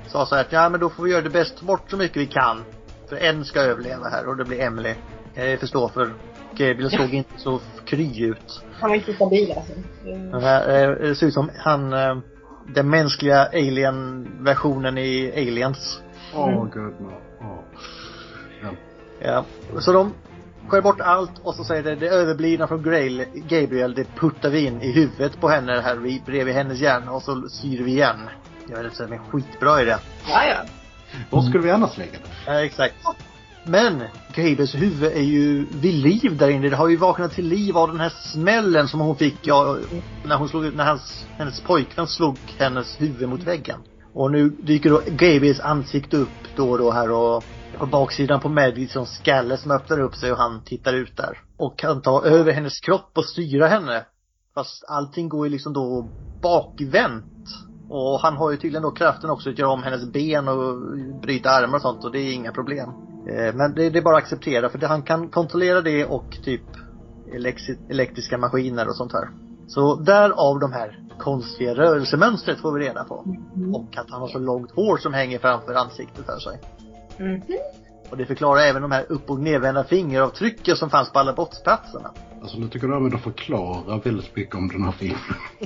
sa 0.07 0.27
så 0.27 0.35
här 0.35 0.43
att 0.43 0.53
ja 0.53 0.69
men 0.69 0.81
då 0.81 0.91
får 0.91 1.03
vi 1.03 1.11
göra 1.11 1.23
det 1.23 1.31
bäst, 1.31 1.61
bort 1.61 1.91
så 1.91 1.97
mycket 1.97 2.17
vi 2.17 2.27
kan. 2.27 2.65
För 3.09 3.17
en 3.17 3.45
ska 3.45 3.61
överleva 3.61 4.09
här 4.09 4.29
och 4.29 4.37
det 4.37 4.45
blir 4.45 4.61
Emily. 4.61 4.95
Jag 5.35 5.61
förstår 5.61 5.89
för 5.89 6.11
Gabriel 6.51 6.91
såg 6.91 7.15
inte 7.15 7.41
så 7.41 7.61
kry 7.85 8.25
ut. 8.25 8.63
Han 8.81 8.91
var 8.91 8.97
inte 8.97 9.15
stabil 9.15 9.53
alltså. 9.57 9.73
Mm. 10.05 10.35
Eh, 10.35 11.09
det 11.09 11.15
ser 11.15 11.27
ut 11.27 11.35
som 11.35 11.51
han, 11.59 11.93
eh, 11.93 12.17
den 12.75 12.91
mänskliga 12.91 13.47
alien-versionen 13.47 14.99
i 14.99 15.33
Aliens. 15.37 16.01
Åh 16.35 16.49
oh, 16.49 16.69
gud 16.73 16.95
no. 17.01 17.07
oh. 17.41 17.59
ja. 18.63 18.71
Ja. 19.21 19.45
Så 19.81 19.93
de 19.93 20.13
skär 20.69 20.81
bort 20.81 21.01
allt 21.01 21.39
och 21.43 21.55
så 21.55 21.65
säger 21.65 21.83
det, 21.83 21.95
det 21.95 22.09
överblivna 22.09 22.67
från 22.67 22.83
Grail, 22.83 23.25
Gabriel, 23.35 23.95
det 23.95 24.05
puttar 24.17 24.51
vi 24.51 24.67
in 24.67 24.83
i 24.83 24.93
huvudet 24.93 25.41
på 25.41 25.49
henne 25.49 25.81
här 25.81 25.97
vid- 25.97 26.25
bredvid 26.25 26.55
hennes 26.55 26.81
hjärna 26.81 27.13
och 27.13 27.23
så 27.23 27.49
syr 27.49 27.83
vi 27.85 27.91
igen. 27.91 28.21
Jag 28.69 28.77
vet 28.77 28.93
inte, 28.93 29.07
det 29.07 29.15
är 29.15 29.19
en 29.19 29.25
skitbra 29.31 29.83
idé. 29.83 29.97
Ja, 30.29 30.45
ja. 30.45 30.57
Var 31.31 31.43
skulle 31.43 31.65
vi 31.65 31.71
annars 31.71 31.99
lägga 31.99 32.13
det? 32.13 32.53
Ja, 32.53 32.65
exakt. 32.65 32.95
Men 33.67 34.03
Gabriels 34.35 34.75
huvud 34.75 35.13
är 35.13 35.21
ju 35.23 35.67
vid 35.71 35.95
liv 35.95 36.37
där 36.37 36.49
inne. 36.49 36.69
Det 36.69 36.77
har 36.77 36.89
ju 36.89 36.97
vaknat 36.97 37.33
till 37.33 37.47
liv 37.49 37.77
av 37.77 37.89
den 37.89 38.01
här 38.01 38.13
smällen 38.33 38.89
som 38.89 39.01
hon 39.01 39.17
fick 39.17 39.37
ja, 39.43 39.77
när 40.25 40.37
hon 40.37 40.49
slog, 40.49 40.75
när 40.75 40.85
hans, 40.85 41.27
hennes 41.39 41.61
pojkvän 41.61 42.07
slog 42.07 42.39
hennes 42.59 43.01
huvud 43.01 43.29
mot 43.29 43.43
väggen. 43.43 43.81
Och 44.15 44.31
nu 44.31 44.49
dyker 44.49 44.91
då 44.91 45.01
Gabriels 45.07 45.61
ansikte 45.61 46.17
upp 46.17 46.29
då 46.57 46.71
och 46.71 46.79
då 46.79 46.91
här 46.91 47.11
och 47.11 47.45
på 47.79 47.87
baksidan 47.87 48.41
på 48.41 48.49
Madisons 48.49 49.17
skalle 49.17 49.57
som 49.57 49.71
öppnar 49.71 50.01
upp 50.01 50.15
sig 50.15 50.33
och 50.33 50.39
han 50.39 50.65
tittar 50.65 50.93
ut 50.93 51.17
där. 51.17 51.39
Och 51.57 51.79
kan 51.79 52.03
ta 52.03 52.25
över 52.25 52.53
hennes 52.53 52.81
kropp 52.81 53.11
och 53.15 53.25
styra 53.25 53.67
henne. 53.67 54.07
Fast 54.55 54.85
allting 54.89 55.29
går 55.29 55.47
ju 55.47 55.53
liksom 55.53 55.73
då 55.73 56.09
bakvänt. 56.43 57.49
Och 57.89 58.21
han 58.21 58.37
har 58.37 58.51
ju 58.51 58.57
tydligen 58.57 58.83
då 58.83 58.91
kraften 58.91 59.31
också 59.31 59.51
att 59.51 59.59
göra 59.59 59.71
om 59.71 59.83
hennes 59.83 60.13
ben 60.13 60.49
och 60.49 60.77
bryta 61.23 61.51
armar 61.51 61.77
och 61.77 61.83
sånt 61.83 62.05
och 62.05 62.13
det 62.13 62.19
är 62.19 62.33
inga 62.33 62.53
problem. 62.53 62.89
Eh, 63.29 63.55
men 63.55 63.75
det, 63.75 63.87
är 63.87 64.03
bara 64.03 64.17
att 64.17 64.23
acceptera 64.23 64.69
för 64.69 64.79
han 64.79 65.03
kan 65.03 65.29
kontrollera 65.29 65.81
det 65.81 66.05
och 66.05 66.39
typ 66.45 66.63
elektriska 67.91 68.39
maskiner 68.39 68.89
och 68.89 68.97
sånt 68.97 69.13
här. 69.13 69.29
Så 69.67 69.95
därav 69.95 70.61
de 70.61 70.73
här 70.73 70.99
konstiga 71.19 71.75
rörelsemönstret 71.75 72.61
får 72.61 72.73
vi 72.73 72.85
reda 72.85 73.05
på. 73.05 73.15
Och 73.75 73.97
att 73.97 74.11
han 74.11 74.21
har 74.21 74.29
så 74.29 74.39
långt 74.39 74.71
hår 74.71 74.97
som 74.97 75.15
hänger 75.15 75.39
framför 75.39 75.75
ansiktet 75.75 76.27
för 76.27 76.39
sig. 76.39 76.61
Mhm. 77.19 77.43
Och 78.11 78.17
det 78.17 78.27
förklarar 78.27 78.61
även 78.61 78.83
de 78.83 78.93
här 78.93 79.05
upp 79.09 79.31
och 79.31 79.41
nedvända 79.41 79.85
fingeravtrycken 79.85 80.77
som 80.77 80.91
fanns 80.91 81.13
på 81.13 81.19
alla 81.19 81.33
brottsplatserna. 81.33 82.11
Alltså 82.43 82.59
nu 82.59 82.69
tycker 82.69 82.89
jag 82.89 83.07
att 83.07 83.13
de 83.13 83.21
förklarar 83.21 84.01
väldigt 84.05 84.37
mycket 84.37 84.55
om 84.55 84.69
den 84.69 84.83
här 84.85 84.93
filmen. 84.93 85.19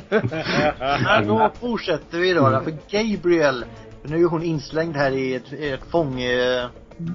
Men 1.05 1.27
då 1.29 1.53
fortsätter 1.61 2.19
vi 2.19 2.33
då. 2.33 2.61
För 2.65 2.75
Gabriel, 2.91 3.65
för 4.03 4.09
nu 4.09 4.23
är 4.23 4.29
hon 4.29 4.43
inslängd 4.43 4.97
här 4.97 5.11
i 5.11 5.35
ett, 5.35 5.53
i 5.53 5.71
ett 5.71 5.85
fång, 5.91 6.21
eh, 6.21 6.67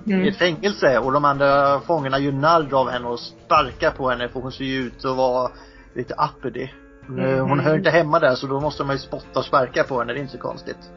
i 0.06 0.28
ett 0.28 0.38
fängelse 0.38 1.00
och 1.00 1.12
de 1.12 1.26
andra 1.26 1.80
fångarna 1.80 2.20
gör 2.20 2.32
narr 2.32 2.74
av 2.74 2.90
henne 2.90 3.08
och 3.08 3.20
sparkar 3.20 3.92
på 3.92 4.10
henne 4.10 4.30
för 4.30 4.40
hon 4.40 4.52
ser 4.52 4.64
ju 4.66 4.80
ut 4.80 5.06
att 5.06 5.18
vara 5.18 5.52
lite 5.96 6.14
uppity. 6.14 6.70
Nu, 7.10 7.40
Hon 7.40 7.60
hör 7.60 7.76
inte 7.76 7.90
hemma 7.90 8.20
där 8.20 8.36
så 8.36 8.48
då 8.48 8.60
måste 8.60 8.84
man 8.84 8.96
ju 8.96 9.00
spotta 9.00 9.40
och 9.40 9.46
sparka 9.46 9.84
på 9.84 10.00
henne, 10.00 10.14
det 10.14 10.20
är 10.20 10.22
inte 10.22 10.32
så 10.34 10.38
konstigt. 10.38 10.92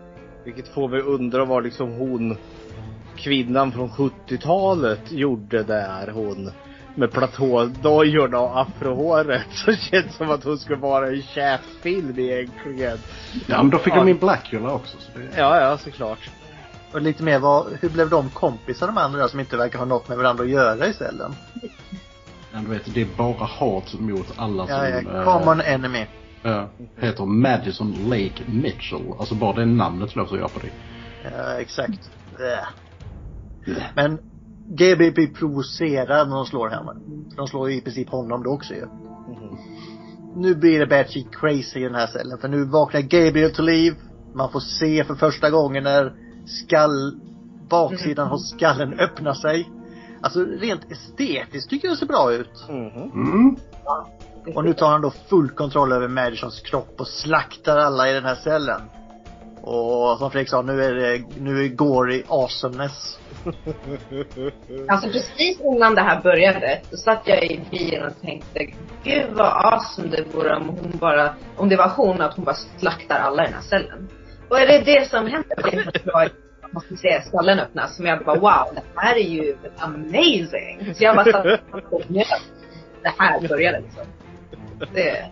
Vilket 0.45 0.69
får 0.69 0.89
mig 0.89 1.01
undra 1.01 1.45
vad 1.45 1.65
liksom 1.65 1.93
hon, 1.93 2.37
kvinnan 3.17 3.73
från 3.73 3.89
70-talet 3.89 5.13
gjorde 5.13 5.63
där 5.63 6.11
hon 6.13 6.51
med 6.95 7.13
platådojorna 7.13 8.41
och 8.41 8.61
afrohåret. 8.61 9.47
Så 9.51 9.73
känns 9.73 10.17
som 10.17 10.31
att 10.31 10.45
hon 10.45 10.59
skulle 10.59 10.79
vara 10.79 11.11
i 11.11 11.23
käfilm 11.23 12.19
egentligen. 12.19 12.99
Ja 13.47 13.63
men 13.63 13.71
då 13.71 13.79
fick 13.79 13.95
de 13.95 14.09
in 14.09 14.19
Blackula 14.19 14.73
också. 14.73 14.97
Så 14.99 15.19
det... 15.19 15.41
Ja, 15.41 15.61
ja 15.61 15.79
såklart. 15.79 16.31
Och 16.93 17.01
lite 17.01 17.23
mer 17.23 17.39
vad, 17.39 17.67
hur 17.81 17.89
blev 17.89 18.11
de 18.11 18.31
kompisar 18.31 18.87
de 18.87 18.99
andra 18.99 19.29
som 19.29 19.41
inte 19.41 19.57
verkar 19.57 19.79
ha 19.79 19.87
något 19.87 20.09
med 20.09 20.19
varandra 20.19 20.45
att 20.45 20.51
göra 20.51 20.87
i 20.87 20.93
cellen? 20.93 21.35
Men 22.53 22.65
du 22.65 22.71
vet, 22.71 22.95
det 22.95 23.01
är 23.01 23.09
bara 23.17 23.45
hat 23.45 23.95
mot 24.01 24.27
alla 24.37 24.67
som... 24.67 24.77
Ja, 24.77 24.87
eh, 24.87 25.03
ja, 25.13 25.25
common 25.25 25.61
enemy. 25.61 26.07
ja, 26.43 26.69
heter 26.97 27.25
Madison 27.25 27.97
Lake 28.09 28.43
Mitchell. 28.47 29.13
Alltså 29.19 29.35
bara 29.35 29.53
det 29.53 29.67
namnet 29.67 30.17
låter 30.17 30.37
jag 30.37 30.55
på 30.55 30.61
det. 30.61 30.71
Ja, 31.23 31.61
exakt. 31.61 32.11
Äh. 32.39 32.86
Men 33.95 34.19
GB 34.69 35.11
blir 35.11 35.27
provocerad 35.27 36.29
när 36.29 36.37
de 36.37 36.47
slår 36.47 36.69
henne. 36.69 36.93
För 37.31 37.37
de 37.37 37.47
slår 37.47 37.71
ju 37.71 37.77
i 37.77 37.81
princip 37.81 38.09
honom 38.09 38.43
då 38.43 38.51
också 38.51 38.75
ju. 38.75 38.87
Nu 40.37 40.55
blir 40.55 40.81
det 40.81 40.87
batshit 40.87 41.27
crazy 41.33 41.81
i 41.81 41.83
den 41.83 41.95
här 41.95 42.07
cellen. 42.07 42.39
För 42.39 42.49
nu 42.49 42.65
vaknar 42.65 43.01
Gabriel 43.01 43.55
till 43.55 43.65
liv. 43.65 43.95
Man 44.35 44.53
får 44.53 44.61
se 44.61 45.05
för 45.05 45.15
första 45.15 45.51
gången 45.51 45.85
när 45.85 46.13
skall, 46.47 47.21
baksidan 47.69 48.29
av 48.29 48.39
skallen 48.39 49.01
öppnar 49.01 49.35
sig. 49.35 49.71
Alltså 50.21 50.41
rent 50.41 50.93
estetiskt 50.93 51.71
tycker 51.71 51.89
jag 51.89 51.97
det 51.97 51.99
ser 51.99 52.07
bra 52.07 52.33
ut. 52.33 52.65
Mhm. 52.69 53.11
Mm. 53.15 53.57
Och 54.55 54.65
nu 54.65 54.75
tar 54.75 54.91
han 54.91 55.03
då 55.03 55.11
full 55.29 55.51
kontroll 55.51 55.93
över 55.93 56.09
Madisons 56.09 56.61
kropp 56.61 56.95
och 57.01 57.09
slaktar 57.09 57.77
alla 57.77 58.11
i 58.11 58.15
den 58.15 58.25
här 58.25 58.35
cellen. 58.35 58.81
Och 59.63 60.19
som 60.19 60.31
Fredrik 60.31 60.49
sa, 60.49 60.63
nu 60.63 60.85
är 60.85 60.95
det, 60.95 61.25
nu 61.41 61.65
är 61.65 61.69
gory 61.69 62.23
awesomeness. 62.29 63.19
Alltså 64.89 65.09
precis 65.09 65.61
innan 65.61 65.95
det 65.95 66.01
här 66.01 66.23
började, 66.23 66.81
så 66.91 66.97
satt 66.97 67.23
jag 67.25 67.45
i 67.45 67.61
bilen 67.71 68.07
och 68.07 68.21
tänkte, 68.23 68.67
gud 69.05 69.31
vad 69.33 69.73
awesome 69.73 70.09
det 70.09 70.23
vore 70.35 70.57
om 70.57 70.69
hon 70.69 70.93
bara, 70.95 71.35
om 71.57 71.69
det 71.69 71.77
var 71.77 71.89
hon, 71.89 72.21
att 72.21 72.35
hon 72.35 72.45
bara 72.45 72.55
slaktar 72.55 73.19
alla 73.19 73.43
i 73.43 73.47
den 73.47 73.55
här 73.55 73.63
cellen. 73.63 74.09
Och 74.49 74.61
är 74.61 74.67
det 74.67 74.79
det 74.79 75.09
som 75.11 75.27
händer? 75.27 75.57
Det 75.63 75.77
är 75.77 75.89
att 75.89 76.33
jag 76.63 76.75
måste 76.75 76.97
se 76.97 77.23
skallen 77.23 77.59
öppnas, 77.59 77.97
som 77.97 78.07
jag 78.07 78.25
bara 78.25 78.39
wow, 78.39 78.75
det 78.75 78.83
här 78.95 79.17
är 79.17 79.29
ju 79.29 79.57
amazing. 79.79 80.95
Så 80.95 81.05
jag 81.05 81.17
bara 81.17 81.33
satt 81.33 81.47
och 81.91 82.11
njöt. 82.11 82.27
Det 83.03 83.13
här 83.19 83.49
började 83.49 83.81
liksom. 83.81 84.05
Det, 84.95 85.31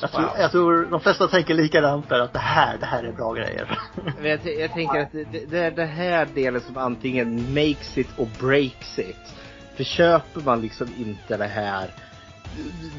jag 0.00 0.10
tror, 0.12 0.28
jag 0.38 0.50
tror 0.50 0.86
de 0.90 1.00
flesta 1.00 1.28
tänker 1.28 1.54
likadant 1.54 2.08
där, 2.08 2.20
att 2.20 2.32
det 2.32 2.38
här, 2.38 2.78
det 2.78 2.86
här 2.86 3.04
är 3.04 3.12
bra 3.12 3.32
grejer. 3.32 3.78
Men 4.20 4.30
jag, 4.30 4.40
jag 4.58 4.72
tänker 4.72 5.00
att 5.00 5.12
det, 5.12 5.50
det 5.50 5.58
är 5.58 5.70
det 5.70 5.84
här 5.84 6.28
delen 6.34 6.60
som 6.60 6.76
antingen 6.76 7.54
makes 7.54 7.98
it 7.98 8.08
och 8.16 8.28
breaks 8.40 8.98
it. 8.98 9.34
För 9.76 9.84
köper 9.84 10.40
man 10.40 10.60
liksom 10.60 10.88
inte 10.98 11.36
det 11.36 11.46
här 11.46 11.90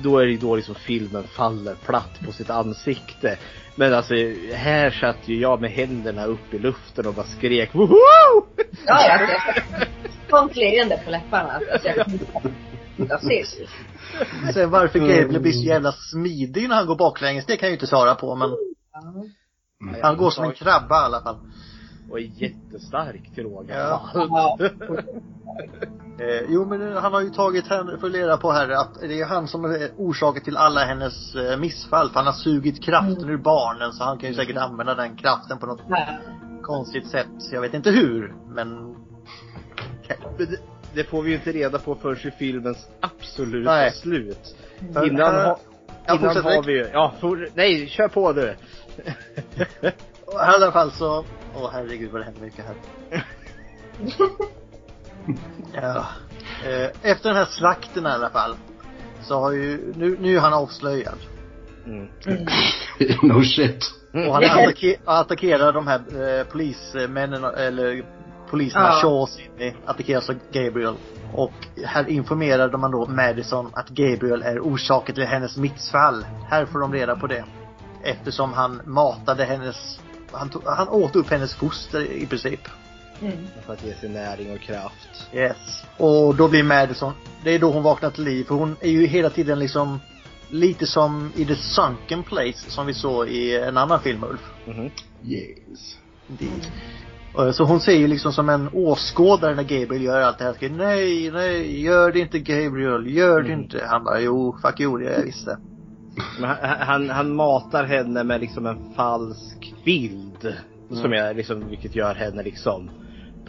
då 0.01 0.17
är 0.17 0.25
det 0.25 0.31
ju 0.31 0.37
då 0.37 0.55
liksom 0.55 0.75
filmen 0.75 1.23
faller 1.23 1.75
platt 1.75 2.19
på 2.25 2.31
sitt 2.31 2.49
ansikte. 2.49 3.37
Men 3.75 3.93
alltså 3.93 4.13
här 4.53 4.91
satt 4.91 5.17
ju 5.25 5.39
jag 5.39 5.61
med 5.61 5.71
händerna 5.71 6.25
upp 6.25 6.53
i 6.53 6.59
luften 6.59 7.07
och 7.07 7.13
bara 7.13 7.25
skrek 7.25 7.75
woho! 7.75 7.97
ja, 8.85 9.07
ja, 9.07 9.19
jag 9.21 10.11
sånt 10.29 10.55
leende 10.55 11.01
på 11.05 11.11
läpparna. 11.11 11.59
Jag 13.09 13.19
ses. 13.23 13.55
Sen 14.53 14.69
varför 14.69 14.99
Gabriel 14.99 15.41
blir 15.41 15.51
så 15.51 15.63
jävla 15.63 15.91
smidig 15.91 16.69
när 16.69 16.75
han 16.75 16.85
går 16.87 16.95
baklänges, 16.95 17.45
det 17.45 17.57
kan 17.57 17.67
jag 17.67 17.71
ju 17.71 17.75
inte 17.75 17.87
svara 17.87 18.15
på 18.15 18.35
men 18.35 18.49
han 20.01 20.17
går 20.17 20.29
som 20.29 20.43
en 20.45 20.51
krabba 20.51 21.01
i 21.01 21.05
alla 21.05 21.21
fall. 21.21 21.37
Och 22.11 22.19
är 22.19 22.23
jättestark 22.23 23.35
till 23.35 23.43
råga 23.43 23.75
Ja. 23.79 24.57
Eh, 26.19 26.45
jo 26.49 26.65
men 26.65 26.97
han 26.97 27.13
har 27.13 27.21
ju 27.21 27.29
tagit 27.29 27.67
henne, 27.67 28.09
leda 28.09 28.37
på 28.37 28.51
här, 28.51 28.69
att 28.69 28.93
det 29.01 29.21
är 29.21 29.25
han 29.25 29.47
som 29.47 29.65
är 29.65 29.89
orsaken 29.97 30.43
till 30.43 30.57
alla 30.57 30.85
hennes 30.85 31.35
eh, 31.35 31.59
missfall. 31.59 32.09
För 32.09 32.15
han 32.15 32.25
har 32.25 32.33
sugit 32.33 32.83
kraften 32.83 33.29
ur 33.29 33.37
barnen 33.37 33.93
så 33.93 34.03
han 34.03 34.17
kan 34.17 34.29
ju 34.29 34.35
säkert 34.35 34.57
använda 34.57 34.95
den 34.95 35.15
kraften 35.17 35.57
på 35.57 35.65
något 35.65 35.81
Ja. 35.89 36.07
konstigt 36.61 37.07
sätt. 37.07 37.51
Jag 37.51 37.61
vet 37.61 37.73
inte 37.73 37.91
hur, 37.91 38.33
Men 38.47 38.95
det, 40.93 41.03
får 41.03 41.21
vi 41.21 41.29
ju 41.29 41.35
inte 41.35 41.51
reda 41.51 41.79
på 41.79 41.95
förrän 41.95 42.27
i 42.27 42.31
filmens 42.31 42.87
absoluta 42.99 43.71
Nej. 43.71 43.91
slut. 43.91 44.55
För 44.93 45.07
Innan, 45.07 45.35
ha, 45.35 45.59
innan 46.09 46.37
har 46.37 46.63
vi 46.63 46.73
ju, 46.73 46.89
ja, 46.93 47.13
for, 47.19 47.49
nej, 47.55 47.87
kör 47.87 48.07
på 48.07 48.33
du. 48.33 48.55
Och 50.25 50.33
I 50.33 50.37
alla 50.37 50.71
fall 50.71 50.91
så, 50.91 51.25
åh 51.55 51.69
herregud 51.73 52.11
vad 52.11 52.21
det 52.21 52.25
händer 52.25 52.41
mycket 52.41 52.65
här. 52.65 52.75
ja. 55.81 56.05
Eh, 56.65 57.11
Efter 57.11 57.29
den 57.29 57.37
här 57.37 57.45
slakten 57.45 58.05
i 58.05 58.09
alla 58.09 58.29
fall. 58.29 58.55
Så 59.21 59.39
har 59.39 59.51
ju, 59.51 59.93
nu, 59.95 60.17
nu 60.19 60.35
är 60.35 60.39
han 60.39 60.53
avslöjad. 60.53 61.17
Mm. 61.85 62.07
no 63.23 63.43
shit. 63.43 63.93
Och 64.13 64.33
han 64.33 64.43
attacke, 64.43 64.97
attackerar 65.05 65.73
de 65.73 65.87
här 65.87 65.99
eh, 66.39 66.43
polismännen, 66.43 67.43
eller 67.43 68.03
poliserna, 68.49 68.85
Ja. 68.85 68.99
Shaw 69.01 69.21
och 69.21 69.29
Sidney, 69.29 69.73
attackeras 69.85 70.29
av 70.29 70.35
Gabriel. 70.51 70.95
Och 71.33 71.53
här 71.85 72.09
informerade 72.09 72.77
man 72.77 72.91
då 72.91 73.05
Madison 73.05 73.71
att 73.73 73.89
Gabriel 73.89 74.41
är 74.41 74.59
orsaken 74.59 75.15
till 75.15 75.25
hennes 75.25 75.57
missfall. 75.57 76.25
Här 76.49 76.65
får 76.65 76.79
de 76.79 76.93
reda 76.93 77.15
på 77.15 77.27
det. 77.27 77.45
Eftersom 78.03 78.53
han 78.53 78.81
matade 78.85 79.45
hennes, 79.45 79.99
han, 80.31 80.49
tog, 80.49 80.63
han 80.65 80.89
åt 80.89 81.15
upp 81.15 81.29
hennes 81.29 81.55
foster 81.55 82.11
i 82.11 82.25
princip. 82.25 82.59
Mm. 83.21 83.47
För 83.65 83.73
att 83.73 83.85
ge 83.85 83.93
sig 83.93 84.09
näring 84.09 84.53
och 84.53 84.59
kraft. 84.59 85.27
Yes. 85.33 85.83
Och 85.97 86.35
då 86.35 86.47
blir 86.47 86.63
Madison 86.63 87.13
det 87.43 87.51
är 87.51 87.59
då 87.59 87.71
hon 87.71 87.83
vaknar 87.83 88.09
till 88.09 88.23
liv. 88.23 88.43
För 88.43 88.55
hon 88.55 88.75
är 88.81 88.89
ju 88.89 89.05
hela 89.05 89.29
tiden 89.29 89.59
liksom 89.59 89.99
lite 90.49 90.87
som 90.87 91.31
i 91.35 91.45
The 91.45 91.55
Sunken 91.55 92.23
Place 92.23 92.71
som 92.71 92.85
vi 92.85 92.93
såg 92.93 93.29
i 93.29 93.57
en 93.57 93.77
annan 93.77 94.01
film 94.01 94.23
Ulf. 94.23 94.41
Mhm. 94.65 94.91
Yes. 95.25 95.97
Eh, 96.39 96.47
Så 97.53 97.63
hon 97.63 97.79
ser 97.79 97.95
ju 97.95 98.07
liksom 98.07 98.33
som 98.33 98.49
en 98.49 98.69
åskådare 98.73 99.55
när 99.55 99.63
Gabriel 99.63 100.03
gör 100.03 100.21
allt 100.21 100.37
det 100.37 100.43
här. 100.43 100.53
Ska, 100.53 100.69
nej, 100.69 101.31
nej, 101.31 101.81
gör 101.81 102.11
det 102.11 102.19
inte 102.19 102.39
Gabriel, 102.39 103.07
gör 103.07 103.41
det 103.41 103.53
inte. 103.53 103.83
Han 103.87 104.03
bara, 104.03 104.19
jo, 104.19 104.55
fuck 104.61 104.75
jo, 104.79 104.97
det 104.97 105.05
jag 105.05 105.23
visste. 105.23 105.57
Men 106.39 106.49
han, 106.49 106.79
han, 106.79 107.09
han 107.09 107.35
matar 107.35 107.83
henne 107.83 108.23
med 108.23 108.41
liksom 108.41 108.65
en 108.65 108.93
falsk 108.95 109.73
bild. 109.85 110.53
Som 110.91 111.13
är 111.13 111.33
liksom, 111.33 111.69
vilket 111.69 111.95
gör 111.95 112.13
henne 112.13 112.43
liksom 112.43 112.89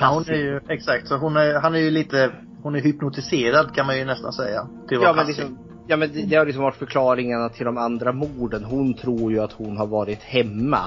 Ja, 0.00 0.10
hon 0.14 0.24
är 0.28 0.38
ju, 0.38 0.60
exakt, 0.68 1.08
så 1.08 1.16
hon 1.16 1.36
är, 1.36 1.54
han 1.60 1.74
är 1.74 1.78
ju 1.78 1.90
lite, 1.90 2.30
hon 2.62 2.74
är 2.74 2.80
hypnotiserad 2.80 3.74
kan 3.74 3.86
man 3.86 3.98
ju 3.98 4.04
nästan 4.04 4.32
säga. 4.32 4.66
Till 4.88 4.96
att 4.96 5.02
vara 5.02 5.10
Ja 5.10 5.16
men 5.16 5.26
passiv. 5.26 5.44
liksom, 5.44 5.58
ja 5.86 5.96
men 5.96 6.12
det, 6.12 6.22
det 6.22 6.36
har 6.36 6.46
liksom 6.46 6.62
varit 6.62 6.76
förklaringarna 6.76 7.48
till 7.48 7.64
de 7.64 7.78
andra 7.78 8.12
morden. 8.12 8.64
Hon 8.64 8.94
tror 8.94 9.32
ju 9.32 9.40
att 9.40 9.52
hon 9.52 9.76
har 9.76 9.86
varit 9.86 10.22
hemma. 10.22 10.80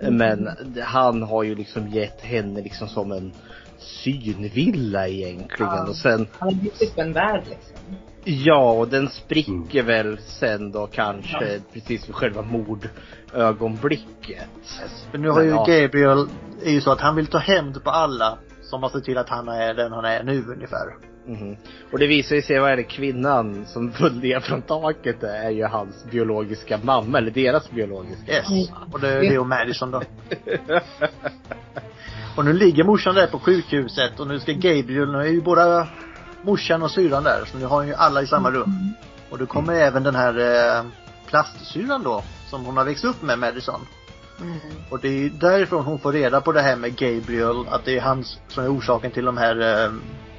Men 0.00 0.48
han 0.84 1.22
har 1.22 1.42
ju 1.42 1.54
liksom 1.54 1.88
gett 1.88 2.20
henne 2.20 2.62
liksom 2.62 2.88
som 2.88 3.12
en 3.12 3.32
synvilla 3.78 5.08
egentligen. 5.08 5.72
Ja. 5.72 5.88
Och 5.88 5.96
sen, 5.96 6.26
Han 6.38 6.54
har 6.54 6.62
byggt 6.62 6.82
upp 6.82 6.98
en 6.98 7.12
värld 7.12 7.42
liksom. 7.48 7.76
ja 8.24 8.72
och 8.72 8.88
den 8.88 9.08
spricker 9.08 9.82
väl 9.82 10.18
sen 10.18 10.72
då 10.72 10.86
kanske 10.86 11.60
precis 11.72 12.08
vid 12.08 12.14
själva 12.14 12.42
mordögonblicket. 12.42 14.48
För 15.10 15.18
nu 15.18 15.28
har 15.30 15.42
ju 15.42 15.48
Ja. 15.48 15.64
Gabriel, 15.68 16.26
är 16.64 16.70
ju 16.70 16.80
så 16.80 16.92
att 16.92 17.00
han 17.00 17.16
vill 17.16 17.26
ta 17.26 17.38
hämnd 17.38 17.84
på 17.84 17.90
alla 17.90 18.38
som 18.62 18.82
har 18.82 18.90
sett 18.90 19.04
till 19.04 19.18
att 19.18 19.28
han 19.28 19.48
är 19.48 19.74
den 19.74 19.92
han 19.92 20.04
är 20.04 20.22
nu 20.22 20.44
ungefär. 20.48 20.96
Mhm. 21.28 21.56
Och 21.92 21.98
det 21.98 22.06
visar 22.06 22.36
ju 22.36 22.42
sig, 22.42 22.58
vad 22.58 22.70
är 22.70 22.76
det, 22.76 22.82
kvinnan 22.82 23.66
som 23.66 23.92
föll 23.98 24.20
ner 24.20 24.40
från 24.40 24.62
taket 24.62 25.22
är 25.22 25.50
ju 25.50 25.64
hans 25.64 26.04
biologiska 26.10 26.78
mamma, 26.82 27.18
eller 27.18 27.30
deras 27.30 27.70
biologiska 27.70 28.32
Yes. 28.32 28.48
mamma. 28.48 28.86
Och 28.92 29.00
det 29.00 29.08
är 29.08 29.22
Leo 29.22 29.44
Madison 29.44 29.90
då. 29.90 30.02
Och 32.36 32.44
nu 32.44 32.52
ligger 32.52 32.84
morsan 32.84 33.14
där 33.14 33.26
på 33.26 33.38
sjukhuset 33.38 34.20
och 34.20 34.26
nu 34.26 34.40
ska 34.40 34.52
Gabriel, 34.52 35.12
nu 35.12 35.18
är 35.18 35.24
ju 35.26 35.40
båda 35.42 35.88
morsan 36.42 36.82
och 36.82 36.90
syrran 36.90 37.24
där. 37.24 37.44
Så 37.44 37.58
nu 37.58 37.64
har 37.66 37.82
ju 37.82 37.94
alla 37.94 38.22
i 38.22 38.26
samma 38.26 38.50
rum. 38.50 38.94
Och 39.30 39.38
då 39.38 39.46
kommer 39.46 39.74
även 39.74 40.02
den 40.02 40.14
här 40.14 40.38
eh, 40.78 40.84
plastsyrran 41.26 42.02
då, 42.02 42.22
som 42.50 42.64
hon 42.64 42.76
har 42.76 42.84
växt 42.84 43.04
upp 43.04 43.22
med, 43.22 43.38
Madison. 43.38 43.80
Och 44.90 44.98
det 45.00 45.08
är 45.08 45.30
därifrån 45.30 45.84
hon 45.84 45.98
får 45.98 46.12
reda 46.12 46.40
på 46.40 46.52
det 46.52 46.60
här 46.62 46.76
med 46.76 46.96
Gabriel, 46.96 47.64
att 47.70 47.84
det 47.84 47.96
är 47.96 48.00
han 48.00 48.24
som 48.48 48.64
är 48.64 48.72
orsaken 48.78 49.10
till 49.10 49.24
de 49.24 49.36
här 49.36 49.84
eh, 49.84 49.92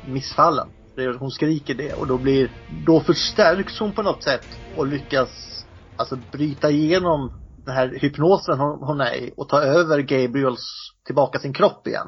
missfallen. 0.06 0.68
Det 1.00 1.18
hon 1.18 1.32
skriker 1.32 1.76
det 1.76 1.94
och 1.94 2.08
då 2.08 2.18
blir, 2.18 2.52
då 2.86 3.00
förstärks 3.00 3.80
hon 3.80 3.92
på 3.92 4.02
något 4.02 4.24
sätt 4.24 4.46
och 4.78 4.88
lyckas 4.88 5.30
alltså 5.98 6.18
bryta 6.32 6.70
igenom 6.70 7.32
den 7.66 7.76
här 7.76 7.98
hypnosen 8.02 8.60
hon, 8.60 8.80
hon 8.84 9.02
är 9.02 9.16
i 9.16 9.34
och 9.38 9.50
ta 9.50 9.62
över 9.62 10.00
Gabriels, 10.00 10.62
tillbaka 11.06 11.40
sin 11.40 11.54
kropp 11.54 11.88
igen. 11.88 12.08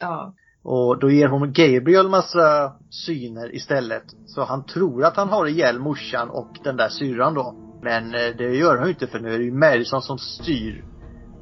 Ja. 0.00 0.34
Och 0.64 0.98
då 0.98 1.10
ger 1.10 1.28
hon 1.28 1.52
Gabriel 1.52 2.08
massa 2.08 2.72
syner 2.90 3.54
istället. 3.54 4.04
Så 4.26 4.44
han 4.44 4.66
tror 4.66 5.04
att 5.04 5.16
han 5.16 5.28
har 5.28 5.46
ihjäl 5.46 5.78
morsan 5.78 6.30
och 6.30 6.56
den 6.64 6.76
där 6.76 6.88
syrran 6.88 7.34
då. 7.34 7.54
Men 7.82 8.14
eh, 8.14 8.36
det 8.38 8.56
gör 8.56 8.76
han 8.76 8.86
ju 8.86 8.92
inte 8.92 9.06
för 9.06 9.20
nu 9.20 9.34
är 9.34 9.38
det 9.38 9.44
ju 9.44 9.52
Madison 9.52 10.02
som 10.02 10.18
styr. 10.18 10.84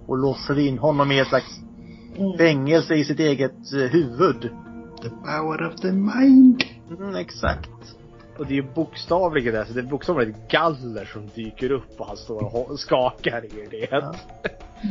Och 0.07 0.18
låser 0.18 0.59
in 0.59 0.78
honom 0.78 1.12
i 1.12 1.18
ett 1.18 1.28
slags 1.28 1.61
Mm. 2.16 2.38
fängelse 2.38 2.95
i 2.95 3.05
sitt 3.05 3.20
eget 3.20 3.72
eh, 3.72 3.78
huvud. 3.78 4.41
The 5.03 5.09
power 5.09 5.66
of 5.66 5.80
the 5.80 5.93
mind. 5.93 6.64
Mm, 6.91 7.14
exakt. 7.16 7.70
Och 8.38 8.47
det 8.47 8.53
är 8.53 8.57
ju 8.57 8.72
bokstavligen 8.74 9.55
det, 9.55 9.66
så 9.66 9.72
det 9.72 9.80
är 9.80 9.84
bokstavligen 9.84 10.34
ett 10.34 10.51
galler 10.51 11.05
som 11.05 11.28
dyker 11.34 11.72
upp 11.72 12.01
och 12.01 12.07
han 12.07 12.16
står 12.16 12.70
och 12.70 12.80
skakar 12.80 13.45
i 13.45 13.66
det. 13.70 13.88
Ja. 13.91 14.14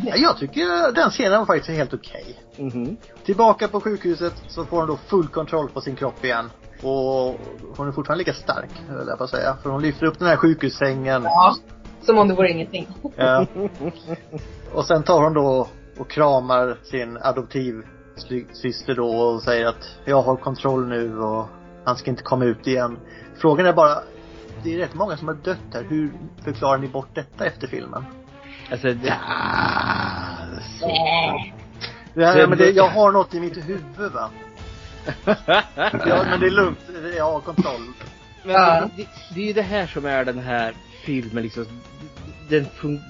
Ja, 0.06 0.16
jag 0.16 0.38
tycker 0.38 0.92
den 0.92 1.10
scenen 1.10 1.40
var 1.40 1.46
faktiskt 1.46 1.78
helt 1.78 1.94
okej. 1.94 2.40
Mhm. 2.58 2.98
Tillbaka 3.26 3.68
på 3.68 3.82
sjukhuset 3.82 4.34
så 4.48 4.66
får 4.66 4.78
hon 4.78 4.88
då 4.88 4.98
full 4.98 5.28
kontroll 5.28 5.70
på 5.70 5.82
sin 5.82 5.96
kropp 5.96 6.26
igen. 6.26 6.50
Och 6.84 7.40
hon 7.78 7.88
är 7.88 7.92
fortfarande 7.92 8.18
lika 8.18 8.34
stark, 8.34 8.70
höll 8.90 9.08
jag 9.08 9.18
på 9.18 9.24
att 9.24 9.30
säga. 9.30 9.58
För 9.64 9.70
hon 9.70 9.82
lyfter 9.82 10.06
upp 10.06 10.20
den 10.20 10.28
här 10.28 10.36
sjukhussängen. 10.36 11.24
ja. 11.24 11.56
Som 12.02 12.18
om 12.18 12.28
det 12.28 12.34
vore 12.34 12.52
ingenting. 12.52 12.88
Ja. 13.16 13.46
Och 14.74 14.86
sen 14.86 15.04
tar 15.04 15.24
hon 15.24 15.34
då 15.34 15.68
och 16.00 16.10
kramar 16.10 16.78
sin 16.84 17.18
adoptivsyster 17.22 18.96
då 18.96 19.08
och 19.08 19.42
säger 19.42 19.66
att 19.66 19.98
jag 20.06 20.22
har 20.22 20.36
kontroll 20.36 20.88
nu 20.88 21.20
och 21.20 21.46
han 21.90 21.98
ska 21.98 22.10
inte 22.10 22.24
komma 22.24 22.46
ut 22.46 22.68
igen. 22.68 22.98
Frågan 23.38 23.66
är 23.66 23.74
bara, 23.74 23.96
det 24.64 24.74
är 24.74 24.78
rätt 24.78 24.94
många 24.94 25.18
som 25.18 25.28
har 25.28 25.36
dött 25.36 25.58
här. 25.74 25.84
Hur 25.90 26.12
förklarar 26.44 26.78
ni 26.78 26.88
bort 26.88 27.10
detta 27.16 27.46
efter 27.46 27.68
filmen? 27.68 28.06
Alltså, 28.72 28.88
det, 28.88 29.14
Ja, 32.14 32.34
Det- 32.34 32.48
men 32.48 32.58
det, 32.58 32.70
jag 32.72 32.90
har 32.90 33.12
något 33.12 33.34
i 33.34 33.40
mitt 33.40 33.58
huvud 33.58 34.12
va. 34.14 34.30
Ja, 36.06 36.24
men 36.30 36.40
det 36.40 36.46
är 36.46 36.50
lugnt. 36.52 36.80
Jag 37.18 37.32
har 37.32 37.40
kontroll. 37.40 37.82
Men 38.44 38.54
Ja. 38.56 38.90
det, 38.98 39.08
det 39.36 39.42
är 39.42 39.46
ju 39.48 39.54
det 39.54 39.62
här 39.62 39.88
som 39.88 40.06
är 40.06 40.26
den 40.26 40.40
här 40.40 40.74
filmen 41.10 41.44
liksom. 41.44 41.66
Den, 42.50 42.66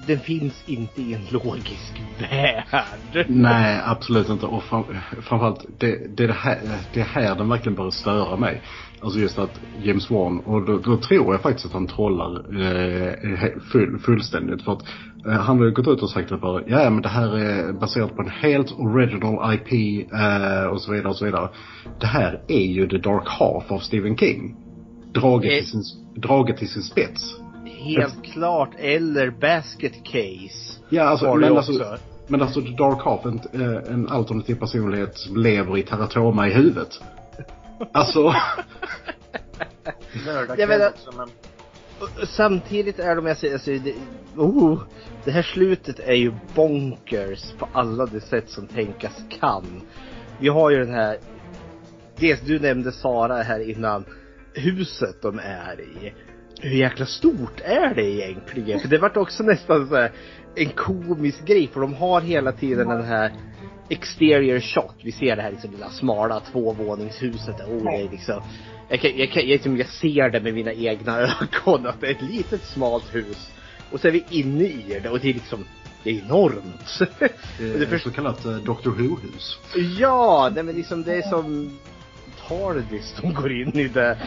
den 0.06 0.18
finns 0.18 0.64
inte 0.66 1.02
i 1.02 1.14
en 1.14 1.20
logisk 1.30 2.02
värld. 2.20 3.26
Nej, 3.28 3.80
absolut 3.84 4.28
inte. 4.28 4.46
Och 4.46 4.62
fram, 4.62 4.84
framförallt, 5.22 5.66
det, 5.78 6.16
det, 6.16 6.24
är 6.24 6.28
det, 6.28 6.34
här, 6.34 6.58
det 6.94 7.00
är 7.00 7.04
här 7.04 7.34
den 7.34 7.48
verkligen 7.48 7.76
börjar 7.76 7.90
störa 7.90 8.36
mig. 8.36 8.62
Alltså 9.00 9.18
just 9.18 9.38
att 9.38 9.60
James 9.82 10.10
Wan, 10.10 10.40
och 10.40 10.66
då, 10.66 10.78
då 10.78 10.96
tror 10.96 11.34
jag 11.34 11.42
faktiskt 11.42 11.66
att 11.66 11.72
han 11.72 11.86
trollar 11.86 12.36
eh, 12.36 13.60
full, 13.72 13.98
fullständigt. 13.98 14.62
För 14.62 14.72
att 14.72 14.82
eh, 15.26 15.32
han 15.32 15.58
har 15.58 15.64
ju 15.64 15.72
gått 15.72 15.88
ut 15.88 16.02
och 16.02 16.10
sagt 16.10 16.32
att 16.32 16.40
bara, 16.40 16.62
ja 16.66 16.90
men 16.90 17.02
det 17.02 17.08
här 17.08 17.36
är 17.36 17.72
baserat 17.72 18.16
på 18.16 18.22
en 18.22 18.30
helt 18.30 18.72
original 18.72 19.54
IP 19.54 19.72
eh, 20.12 20.64
och 20.64 20.80
så 20.80 20.92
vidare 20.92 21.08
och 21.08 21.16
så 21.16 21.24
vidare. 21.24 21.48
Det 22.00 22.06
här 22.06 22.40
är 22.48 22.66
ju 22.66 22.88
The 22.88 22.98
Dark 22.98 23.28
Half 23.28 23.70
av 23.72 23.78
Stephen 23.78 24.16
King. 24.16 24.56
Draget, 25.14 25.52
Eh. 25.52 25.58
till 25.58 25.66
sin, 25.66 25.82
draget 26.16 26.56
till 26.56 26.68
sin 26.68 26.82
spets. 26.82 27.39
Helt 27.84 28.24
klart. 28.24 28.70
Eller 28.78 29.30
Basket 29.30 30.04
Case. 30.04 30.80
Ja, 30.88 31.02
alltså, 31.02 31.34
men, 31.34 31.52
också. 31.52 31.72
alltså, 31.72 31.98
men 32.26 32.42
alltså 32.42 32.62
The 32.62 32.68
Dark 32.70 33.04
Half, 33.04 33.24
en, 33.24 33.40
eh, 33.52 33.92
en 33.92 34.08
alternativ 34.08 34.54
personlighet 34.54 35.18
som 35.18 35.36
lever 35.36 35.78
i 35.78 35.82
teratoma 35.82 36.48
i 36.48 36.52
huvudet. 36.52 37.00
Alltså, 37.92 38.34
Jag 40.56 40.68
menar- 40.68 40.88
också 40.88 41.10
men. 41.16 41.28
Och 42.00 42.28
Samtidigt 42.28 42.98
är 42.98 43.16
de, 43.16 43.26
jag 43.26 43.36
säger, 43.36 43.54
alltså, 43.54 43.70
det, 43.70 43.94
oh, 44.36 44.82
det 45.24 45.30
här 45.30 45.42
slutet 45.42 45.98
är 45.98 46.14
ju 46.14 46.32
bonkers 46.54 47.52
på 47.58 47.68
alla 47.72 48.06
de 48.06 48.20
sätt 48.20 48.50
som 48.50 48.66
tänkas 48.66 49.22
kan. 49.40 49.64
Vi 50.38 50.48
har 50.48 50.70
ju 50.70 50.78
den 50.78 50.94
här, 50.94 51.18
dels 52.16 52.40
du 52.40 52.60
nämnde 52.60 52.92
Sara 52.92 53.42
här 53.42 53.70
innan, 53.70 54.04
huset 54.54 55.22
de 55.22 55.38
är 55.38 55.80
i. 55.80 56.12
Hur 56.60 56.76
jäkla 56.76 57.06
stort 57.06 57.60
är 57.64 57.94
det 57.94 58.04
egentligen? 58.04 58.80
För 58.80 58.88
det 58.88 58.98
vart 58.98 59.16
också 59.16 59.42
nästan 59.42 59.88
så 59.88 59.96
här 59.96 60.12
en 60.56 60.70
komisk 60.70 61.44
grej 61.46 61.68
för 61.72 61.80
de 61.80 61.94
har 61.94 62.20
hela 62.20 62.52
tiden 62.52 62.88
den 62.88 63.04
här 63.04 63.32
exterior 63.88 64.60
shot. 64.60 64.94
Vi 65.02 65.12
ser 65.12 65.36
det 65.36 65.42
här 65.42 65.50
liksom 65.50 65.70
lilla 65.70 65.90
smala 65.90 66.40
tvåvåningshuset. 66.40 67.60
Oh, 67.60 67.84
det 67.84 68.02
är 68.06 68.10
liksom, 68.10 68.42
jag, 68.88 69.00
kan, 69.00 69.10
jag, 69.16 69.30
kan, 69.30 69.42
jag, 69.42 69.48
liksom, 69.48 69.76
jag 69.76 69.86
ser 69.86 70.30
det 70.30 70.40
med 70.40 70.54
mina 70.54 70.72
egna 70.72 71.18
ögon 71.20 71.86
att 71.86 72.00
det 72.00 72.06
är 72.06 72.10
ett 72.10 72.22
litet 72.22 72.64
smalt 72.64 73.14
hus. 73.14 73.50
Och 73.90 74.00
så 74.00 74.08
är 74.08 74.12
vi 74.12 74.24
inne 74.30 74.64
i 74.64 75.00
det 75.02 75.08
och 75.08 75.20
det 75.20 75.28
är 75.30 75.34
liksom, 75.34 75.64
det 76.04 76.10
är 76.10 76.22
enormt. 76.24 76.98
det 77.58 77.82
är 77.82 77.86
först- 77.86 78.04
så 78.04 78.10
kallat 78.10 78.44
eh, 78.44 78.56
Doctor 78.56 78.90
Who-hus. 78.90 79.58
Ja, 79.98 80.50
nej 80.54 80.64
men 80.64 80.74
liksom 80.76 81.02
det 81.02 81.14
är 81.14 81.22
som 81.22 81.78
Tardis 82.48 83.14
som 83.20 83.34
går 83.34 83.52
in 83.52 83.78
i 83.78 83.88
det. 83.88 84.18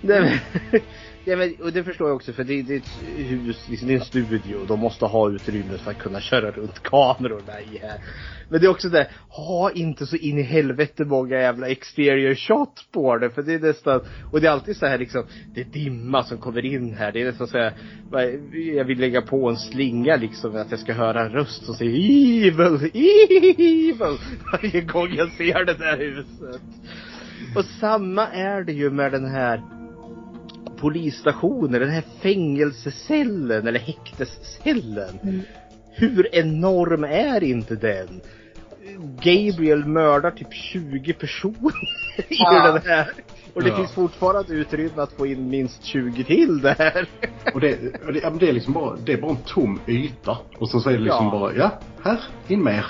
Nej, 0.00 0.40
men, 0.70 0.80
ja, 1.24 1.36
men, 1.36 1.54
och 1.62 1.72
det 1.72 1.84
förstår 1.84 2.08
jag 2.08 2.16
också 2.16 2.32
för 2.32 2.44
det, 2.44 2.62
det 2.62 2.74
är 2.74 2.78
ett 2.78 3.02
hus, 3.16 3.68
liksom, 3.68 3.88
det 3.88 3.94
är 3.94 3.98
en 3.98 4.04
studio. 4.04 4.64
De 4.68 4.80
måste 4.80 5.04
ha 5.04 5.30
utrymme 5.30 5.78
för 5.78 5.90
att 5.90 5.98
kunna 5.98 6.20
köra 6.20 6.50
runt 6.50 6.82
kamerorna 6.82 7.60
i 7.60 7.78
här. 7.78 8.00
Men 8.48 8.60
det 8.60 8.66
är 8.66 8.70
också 8.70 8.88
det, 8.88 9.08
ha 9.28 9.70
inte 9.70 10.06
så 10.06 10.16
in 10.16 10.38
i 10.38 10.42
helvete 10.42 11.04
många 11.04 11.36
jävla 11.36 11.68
exterior 11.68 12.34
shot 12.34 12.86
på 12.92 13.18
det. 13.18 13.30
För 13.30 13.42
det 13.42 13.54
är 13.54 13.58
nästan, 13.58 14.00
och 14.32 14.40
det 14.40 14.46
är 14.46 14.50
alltid 14.50 14.76
så 14.76 14.86
här 14.86 14.98
liksom, 14.98 15.26
det 15.54 15.60
är 15.60 15.64
dimma 15.64 16.24
som 16.24 16.38
kommer 16.38 16.64
in 16.64 16.94
här. 16.94 17.12
Det 17.12 17.20
är 17.20 17.24
nästan 17.24 17.46
så 17.46 17.58
här, 17.58 17.72
jag 18.76 18.84
vill 18.84 18.98
lägga 18.98 19.22
på 19.22 19.48
en 19.48 19.56
slinga 19.56 20.16
liksom, 20.16 20.56
att 20.56 20.70
jag 20.70 20.80
ska 20.80 20.92
höra 20.92 21.20
en 21.20 21.32
röst 21.32 21.64
som 21.64 21.74
säger 21.74 21.92
evil, 21.92 22.90
evil. 22.94 23.96
Varje 24.52 24.80
gång 24.80 25.14
jag 25.14 25.32
ser 25.32 25.64
det 25.64 25.74
där 25.74 25.96
huset. 25.96 26.62
Och 27.56 27.64
samma 27.64 28.28
är 28.28 28.64
det 28.64 28.72
ju 28.72 28.90
med 28.90 29.12
den 29.12 29.24
här 29.24 29.62
polisstationen, 30.82 31.80
den 31.80 31.90
här 31.90 32.02
fängelsecellen 32.20 33.66
eller 33.66 33.78
häktescellen. 33.80 35.42
Hur 35.94 36.34
enorm 36.34 37.04
är 37.04 37.42
inte 37.44 37.74
den? 37.76 38.20
Gabriel 39.22 39.84
mördar 39.84 40.30
typ 40.30 40.52
20 40.54 41.12
personer 41.12 41.72
i 42.16 42.24
Ja. 42.28 42.72
den 42.72 42.82
här. 42.92 43.10
Och 43.54 43.62
det 43.62 43.68
Ja. 43.68 43.76
finns 43.76 43.92
fortfarande 43.92 44.54
utrymme 44.54 45.02
att 45.02 45.12
få 45.12 45.26
in 45.26 45.48
minst 45.50 45.84
20 45.84 46.24
till 46.24 46.60
där. 46.60 47.08
Och 47.54 47.60
det, 47.60 47.78
och 48.06 48.12
det, 48.12 48.20
ja, 48.22 48.30
det 48.40 48.48
är 48.48 48.52
liksom 48.52 48.72
bara, 48.72 48.96
det 48.96 49.12
är 49.12 49.20
bara 49.20 49.30
en 49.30 49.36
tom 49.46 49.80
yta. 49.88 50.38
Och 50.58 50.68
så 50.68 50.88
är 50.88 50.92
det 50.92 50.98
liksom 50.98 51.24
Ja. 51.26 51.30
bara, 51.30 51.54
ja, 51.54 51.80
här, 52.04 52.20
in 52.48 52.64
mer. 52.64 52.86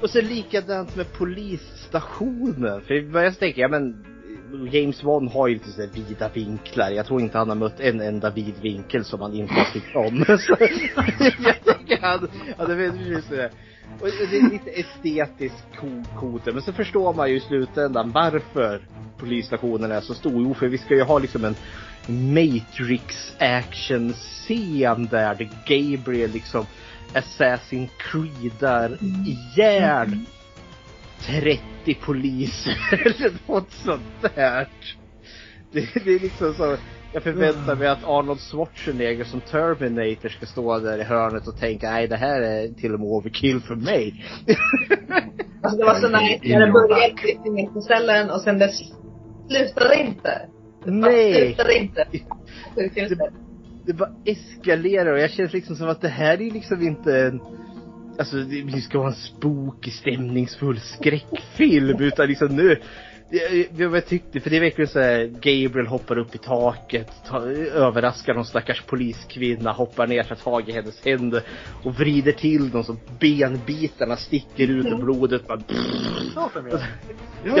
Och 0.00 0.10
så 0.10 0.20
likadant 0.22 0.96
med 0.96 1.12
polisstationen. 1.18 2.80
För 2.80 2.94
jag 3.22 3.38
tänker, 3.38 3.60
ja 3.62 3.68
men 3.68 4.04
James 4.70 5.02
Wan 5.02 5.28
har 5.28 5.48
ju 5.48 5.54
lite 5.54 5.70
så 5.70 5.80
här 5.80 5.88
vida 5.88 6.28
vinklar. 6.28 6.90
Jag 6.90 7.06
tror 7.06 7.20
inte 7.20 7.38
han 7.38 7.48
har 7.48 7.56
mött 7.56 7.80
en 7.80 8.00
enda 8.00 8.30
vid 8.30 8.54
vinkel 8.62 9.04
som 9.04 9.20
han 9.20 9.34
inte 9.34 9.54
har 9.54 9.72
tyckt 9.72 9.96
om. 9.96 10.24
Så 10.38 10.56
jag 11.38 11.64
tänker 11.64 12.00
han, 12.00 12.28
ja 12.58 12.66
det 12.66 12.74
vet 12.74 12.94
här. 13.30 13.50
Och 14.00 14.08
det 14.30 14.36
är 14.36 14.50
lite 14.50 14.70
estetiskt 14.70 15.66
coolt. 16.20 16.46
Men 16.46 16.62
så 16.62 16.72
förstår 16.72 17.14
man 17.14 17.30
ju 17.30 17.36
i 17.36 17.40
slutändan 17.40 18.10
varför 18.10 18.80
polisstationen 19.18 19.92
är 19.92 20.00
så 20.00 20.14
stor. 20.14 20.42
Jo, 20.42 20.54
för 20.54 20.68
vi 20.68 20.78
ska 20.78 20.94
ju 20.94 21.02
ha 21.02 21.18
liksom 21.18 21.44
en 21.44 21.56
Matrix 22.08 23.32
action 23.38 24.12
scen 24.12 25.08
där, 25.10 25.50
Gabriel 25.66 26.30
liksom 26.30 26.66
Assassin 27.14 27.88
Creedar 27.98 28.98
ihjäl 29.02 30.18
30 31.20 31.94
poliser 31.94 32.78
eller 32.92 33.32
något 33.46 33.72
sånt 33.72 34.34
där. 34.34 34.68
Det, 35.72 36.04
det 36.04 36.14
är 36.14 36.20
liksom 36.20 36.54
så, 36.54 36.76
jag 37.12 37.22
förväntar 37.22 37.76
mig 37.76 37.88
att 37.88 38.04
Arnold 38.04 38.40
Schwarzenegger 38.40 39.24
som 39.24 39.40
Terminator 39.40 40.28
ska 40.28 40.46
stå 40.46 40.78
där 40.78 40.98
i 40.98 41.02
hörnet 41.02 41.48
och 41.48 41.58
tänka 41.58 41.90
nej 41.90 42.08
det 42.08 42.16
här 42.16 42.40
är 42.40 42.68
till 42.68 42.94
och 42.94 43.00
med 43.00 43.08
overkill 43.08 43.60
för 43.60 43.74
mig. 43.74 44.24
Alltså 45.62 45.78
det 45.78 45.84
var 45.84 45.94
så 45.94 46.08
nice 46.08 46.58
när 46.58 46.66
det 46.66 46.72
började 46.72 47.30
i 47.30 47.34
fängelsecellen 47.44 48.30
och 48.30 48.40
sen 48.40 48.58
det 48.58 48.70
slutade 49.48 50.00
inte. 50.00 50.48
Det 50.84 50.90
Nej! 50.90 51.34
slutade 51.34 51.78
inte. 51.78 52.06
Sjukhuset. 52.74 53.18
Det 53.86 53.92
bara 53.92 54.12
eskalerar 54.24 55.12
och 55.12 55.18
jag 55.18 55.30
känner 55.30 55.50
liksom 55.50 55.76
som 55.76 55.88
att 55.88 56.00
det 56.00 56.08
här 56.08 56.42
är 56.42 56.50
liksom 56.50 56.82
inte 56.82 57.20
en 57.20 57.40
Alltså 58.18 58.36
det 58.36 58.80
ska 58.80 58.98
vara 58.98 59.08
en 59.08 59.14
spooky, 59.14 59.90
stämningsfull 59.90 60.80
skräckfilm 60.80 62.02
utan 62.02 62.28
liksom 62.28 62.56
nu 62.56 62.80
jag, 63.30 63.68
jag, 63.76 63.96
jag 63.96 64.06
tyckte, 64.06 64.40
för 64.40 64.50
det 64.50 64.56
är 64.56 64.60
verkligen 64.60 64.88
så 64.88 65.00
här, 65.00 65.26
Gabriel 65.26 65.86
hoppar 65.86 66.18
upp 66.18 66.34
i 66.34 66.38
taket, 66.38 67.10
ta, 67.28 67.40
överraskar 67.74 68.34
någon 68.34 68.44
stackars 68.44 68.82
poliskvinna, 68.82 69.72
hoppar 69.72 70.06
ner, 70.06 70.22
tar 70.22 70.34
tag 70.34 70.68
i 70.68 70.72
hennes 70.72 71.04
händer 71.04 71.42
och 71.84 71.94
vrider 71.94 72.32
till 72.32 72.70
dem 72.70 72.84
så 72.84 72.96
benbitarna 73.20 74.16
sticker 74.16 74.68
ut 74.70 74.92
och 74.92 74.98
blodet 74.98 75.46
bara. 75.46 75.60
Ja, 76.34 76.50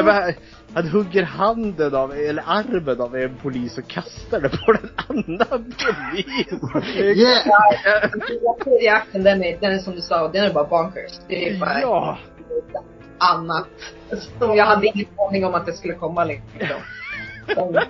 men 0.02 0.34
han, 0.74 0.88
hugger 0.88 1.22
handen 1.22 1.94
av, 1.94 2.12
eller 2.12 2.42
armen 2.46 3.00
av 3.00 3.16
en 3.16 3.36
polis 3.42 3.78
och 3.78 3.88
kastar 3.88 4.40
den 4.40 4.50
på 4.50 4.72
en 4.72 4.90
annan 5.06 5.72
polis. 5.72 6.26
Yeah! 6.96 8.10
Den 8.64 8.94
akten, 8.94 9.22
den 9.22 9.44
är, 9.44 9.60
den 9.60 9.72
är 9.72 9.78
som 9.78 9.94
du 9.94 10.00
sa, 10.00 10.28
den 10.28 10.44
är 10.44 10.52
bara 10.52 10.64
bonkers. 10.64 11.12
Det 11.28 11.48
är 11.48 11.60
bara 11.60 11.80
Ja. 11.80 12.18
Annat. 13.18 13.66
Som 14.38 14.56
jag 14.56 14.64
hade 14.66 14.86
ingen 14.86 15.06
aning 15.28 15.44
om 15.44 15.54
att 15.54 15.66
det 15.66 15.72
skulle 15.72 15.94
komma 15.94 16.24
liksom. 16.24 16.80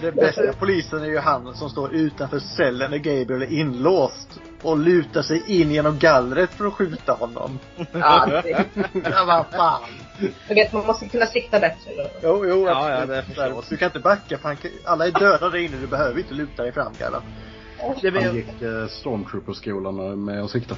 Det 0.00 0.12
bästa 0.12 0.52
polisen 0.58 1.02
är 1.02 1.06
ju 1.06 1.18
han 1.18 1.54
som 1.54 1.70
står 1.70 1.94
utanför 1.94 2.38
cellen 2.38 2.90
när 2.90 2.98
Gabriel 2.98 3.42
är 3.42 3.52
inlåst. 3.52 4.40
Och 4.62 4.78
lutar 4.78 5.22
sig 5.22 5.42
in 5.60 5.70
genom 5.70 5.98
gallret 5.98 6.50
för 6.50 6.66
att 6.66 6.72
skjuta 6.74 7.12
honom. 7.12 7.58
Ja, 7.92 8.26
det, 8.42 8.50
Ja, 9.04 9.24
vad 9.26 9.46
fan. 9.60 9.80
du 10.48 10.54
vet, 10.54 10.72
man 10.72 10.86
måste 10.86 11.08
kunna 11.08 11.26
sikta 11.26 11.60
bättre. 11.60 11.90
Då. 11.96 12.08
Jo, 12.22 12.44
jo, 12.48 12.66
Ja, 12.66 12.90
ja, 12.90 13.06
det 13.06 13.22
förstås. 13.22 13.68
Du 13.68 13.76
kan 13.76 13.86
inte 13.86 14.00
backa 14.00 14.38
för 14.38 14.48
han, 14.48 14.56
kan- 14.56 14.70
alla 14.84 15.06
är 15.06 15.10
döda 15.10 15.48
där 15.50 15.58
inne. 15.58 15.76
Du 15.76 15.86
behöver 15.86 16.18
inte 16.18 16.34
luta 16.34 16.62
dig 16.62 16.72
fram. 16.72 16.92
Det 18.02 18.10
Han 18.10 18.34
gick 18.34 18.62
eh, 18.62 18.86
Stormtrooper-skolan 18.88 20.24
med 20.24 20.44
att 20.44 20.50
sikta. 20.50 20.76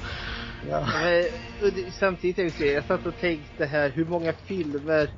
Ja. 0.69 0.87
men, 1.01 1.71
det- 1.75 1.91
samtidigt, 1.93 2.37
jag, 2.37 2.51
säga, 2.51 2.73
jag 2.73 2.83
satt 2.85 3.05
och 3.05 3.17
tänkte 3.17 3.65
här, 3.65 3.89
hur 3.89 4.05
många 4.05 4.33
filmer 4.33 5.09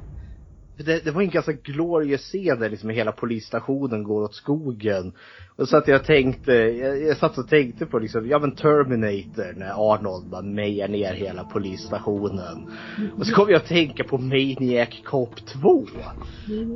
det, 0.77 1.05
det 1.05 1.11
var 1.11 1.21
en 1.21 1.29
ganska 1.29 1.51
glorious 1.51 2.21
scen 2.21 2.59
där 2.59 2.69
liksom 2.69 2.89
hela 2.89 3.11
polisstationen 3.11 4.03
går 4.03 4.21
åt 4.23 4.35
skogen. 4.35 5.13
Och 5.55 5.69
så 5.69 5.77
att 5.77 5.87
jag 5.87 6.03
tänkte, 6.03 6.53
jag, 6.53 7.01
jag 7.01 7.17
satt 7.17 7.37
och 7.37 7.47
tänkte 7.49 7.85
på 7.85 7.99
liksom, 7.99 8.27
ja 8.27 8.39
men 8.39 8.55
Terminator 8.55 9.53
när 9.59 9.93
Arnold 9.93 10.29
bara 10.29 10.41
mejar 10.41 10.87
ner 10.87 11.13
hela 11.13 11.43
polisstationen. 11.43 12.71
Och 13.17 13.27
så 13.27 13.33
kom 13.35 13.49
jag 13.49 13.57
att 13.57 13.67
tänka 13.67 14.03
på 14.03 14.17
Maniac 14.17 15.01
Cop 15.05 15.35
2. 15.45 15.85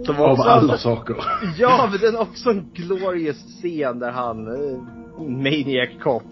Som 0.05 0.16
var 0.16 0.26
Av 0.28 0.32
också- 0.32 0.43
alla 0.43 0.78
saker. 0.78 1.16
Ja, 1.57 1.88
men 1.91 1.99
den 2.01 2.16
är 2.16 2.22
också 2.22 2.49
en 2.49 2.70
glorious 2.74 3.38
scen 3.61 3.99
där 3.99 4.11
han, 4.11 4.47
eh, 4.47 4.80
Maniac 5.28 5.89
Cop, 6.03 6.24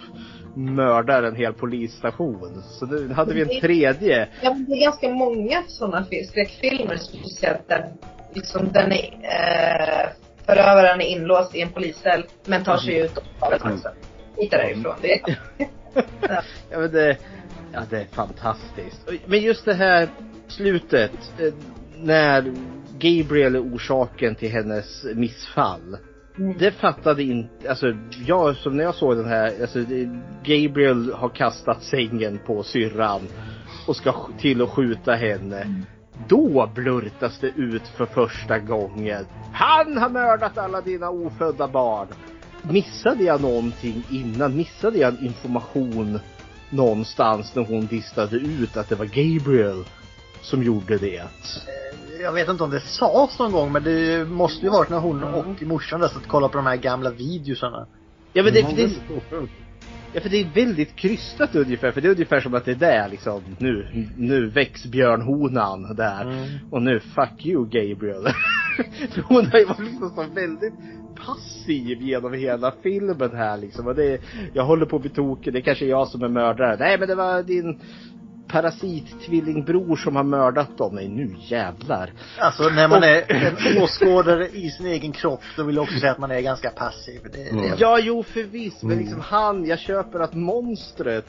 mördar 0.56 1.24
en 1.24 1.36
hel 1.36 1.54
polisstation. 1.54 2.64
Så 2.80 2.86
nu 2.86 3.14
hade 3.14 3.34
vi 3.34 3.42
en 3.42 3.62
tredje. 3.62 4.28
Ja, 4.42 4.56
det 4.68 4.74
är 4.74 4.82
ganska 4.82 5.10
många 5.10 5.64
sådana 5.68 6.06
fi- 6.06 6.26
skräckfilmer 6.26 6.98
speciellt 6.98 7.68
där 7.68 7.94
liksom 8.34 8.70
den 8.74 8.92
är, 8.92 9.14
eh, 9.22 10.10
förövaren 10.46 11.02
är 11.02 11.06
inlåst 11.06 11.56
i 11.56 11.62
en 11.62 11.70
poliscell 11.70 12.26
men 12.46 12.64
tar 12.64 12.78
sig 12.78 12.98
ut 12.98 13.18
och 13.18 13.24
Mm. 13.66 13.80
Hittar 14.38 14.58
därifrån. 14.58 14.96
Det 15.02 15.14
är, 15.22 15.38
Ja, 16.72 16.80
men 16.80 16.92
det, 16.92 17.18
ja, 17.74 17.80
det 17.90 17.98
är 17.98 18.06
fantastiskt. 18.06 19.10
Men 19.26 19.40
just 19.42 19.66
det 19.66 19.74
här 19.74 20.08
slutet, 20.48 21.12
eh, 21.40 21.54
när 21.98 22.54
Gabriel 23.00 23.56
är 23.56 23.62
orsaken 23.76 24.36
till 24.36 24.50
hennes 24.52 25.04
missfall. 25.16 25.98
Mm. 26.38 26.58
Det 26.58 26.72
fattade 26.72 27.24
inte, 27.24 27.70
alltså 27.70 27.94
jag, 28.26 28.56
som 28.56 28.78
när 28.78 28.84
jag 28.84 28.96
såg 28.96 29.16
den 29.18 29.26
här, 29.26 29.62
alltså 29.62 29.80
Gabriel 30.44 31.14
har 31.14 31.30
kastat 31.30 31.84
sängen 31.84 32.40
på 32.46 32.64
syrran 32.64 33.22
och 33.88 33.96
ska 33.96 34.12
sk- 34.12 34.38
till 34.40 34.62
att 34.62 34.70
skjuta 34.70 35.14
henne. 35.14 35.84
Då 36.28 36.70
blurtas 36.76 37.40
det 37.40 37.48
ut 37.48 37.88
för 37.88 38.06
första 38.06 38.60
gången. 38.60 39.26
Han 39.54 39.98
har 39.98 40.10
mördat 40.10 40.58
alla 40.58 40.82
dina 40.82 41.10
ofödda 41.10 41.68
barn. 41.68 42.08
Missade 42.62 43.24
jag 43.24 43.42
någonting 43.42 44.04
innan? 44.12 44.56
Missade 44.56 44.98
jag 44.98 45.24
information 45.24 46.20
någonstans 46.70 47.56
när 47.56 47.64
hon 47.64 47.86
listade 47.86 48.36
ut 48.38 48.78
att 48.78 48.90
det 48.90 48.96
var 48.96 49.06
Gabriel 49.06 49.84
som 50.42 50.64
gjorde 50.64 50.98
det? 50.98 51.24
Jag 52.24 52.34
vet 52.34 52.50
inte 52.50 52.64
om 52.64 52.70
det 52.70 52.80
sades 52.80 53.40
någon 53.40 53.52
gång 53.52 53.72
men 53.72 53.84
det 53.84 54.26
måste 54.30 54.66
ju 54.66 54.72
varit 54.72 54.90
när 54.90 55.00
hon 55.00 55.24
och 55.24 55.62
morsan 55.62 56.00
där 56.00 56.08
satt 56.08 56.24
och 56.24 56.28
kollade 56.28 56.52
på 56.52 56.58
de 56.58 56.66
här 56.66 56.76
gamla 56.76 57.12
videosarna. 57.12 57.88
Ja 58.34 58.44
men 58.44 58.54
det, 58.54 58.62
Mm, 58.62 58.76
det, 58.76 59.48
Ja 60.16 60.22
för 60.22 60.30
det 60.30 60.38
är 60.38 60.66
väldigt 60.66 60.96
krystat 60.96 61.56
ungefär, 61.56 61.92
för 61.92 62.02
det 62.02 62.08
är 62.08 62.12
ungefär 62.12 62.40
som 62.40 62.54
att 62.54 62.66
det 62.66 62.72
är 62.72 62.76
där 62.76 63.10
liksom, 63.10 63.42
nu, 63.60 64.08
nu 64.18 64.50
väcks 64.50 64.86
björnhonan 64.86 65.96
där. 65.96 66.22
Mm. 66.22 66.50
Och 66.72 66.82
nu, 66.82 67.00
fuck 67.00 67.46
you 67.46 67.66
Gabriel. 67.66 68.28
hon 69.24 69.46
har 69.46 69.60
ju 69.60 69.66
varit 69.66 69.80
liksom 69.80 70.10
så 70.10 70.26
väldigt 70.34 70.74
passiv 71.26 72.02
genom 72.02 72.34
hela 72.34 72.74
filmen 72.84 73.32
här 73.36 73.58
liksom. 73.58 73.88
Och 73.88 73.96
det, 73.96 74.22
jag 74.54 74.66
håller 74.66 74.86
på 74.86 74.96
att 74.96 75.02
bli 75.02 75.12
tokig, 75.12 75.54
det 75.54 75.60
är 75.60 75.64
kanske 75.64 75.86
jag 75.86 76.08
som 76.08 76.24
är 76.24 76.28
mördare. 76.28 76.78
Nej 76.80 77.00
men 77.00 77.08
det 77.08 77.16
var 77.16 77.44
din 77.44 77.80
parasittvillingbror 78.54 79.96
som 79.96 80.16
har 80.16 80.24
mördat 80.24 80.78
dem. 80.78 80.96
Nej 80.96 81.08
nu 81.08 81.36
jävlar. 81.40 82.12
Alltså 82.38 82.64
när 82.64 82.88
man 82.88 83.04
är 83.04 83.32
en 83.32 83.82
åskådare 83.84 84.48
i 84.50 84.70
sin 84.70 84.86
egen 84.86 85.12
kropp 85.12 85.42
då 85.58 85.64
vill 85.64 85.76
jag 85.76 85.84
också 85.84 86.00
säga 86.00 86.12
att 86.12 86.18
man 86.20 86.32
är 86.32 86.42
ganska 86.42 86.70
passiv. 86.70 87.22
Det, 87.34 87.50
Mm. 87.50 87.62
det, 87.64 87.76
Ja, 87.78 88.00
jo 88.00 88.24
förvisso. 88.24 88.78
Men 88.86 88.92
Mm. 88.92 89.04
liksom 89.06 89.22
han, 89.22 89.66
jag 89.66 89.80
köper 89.80 90.20
att 90.20 90.34
monstret 90.34 91.26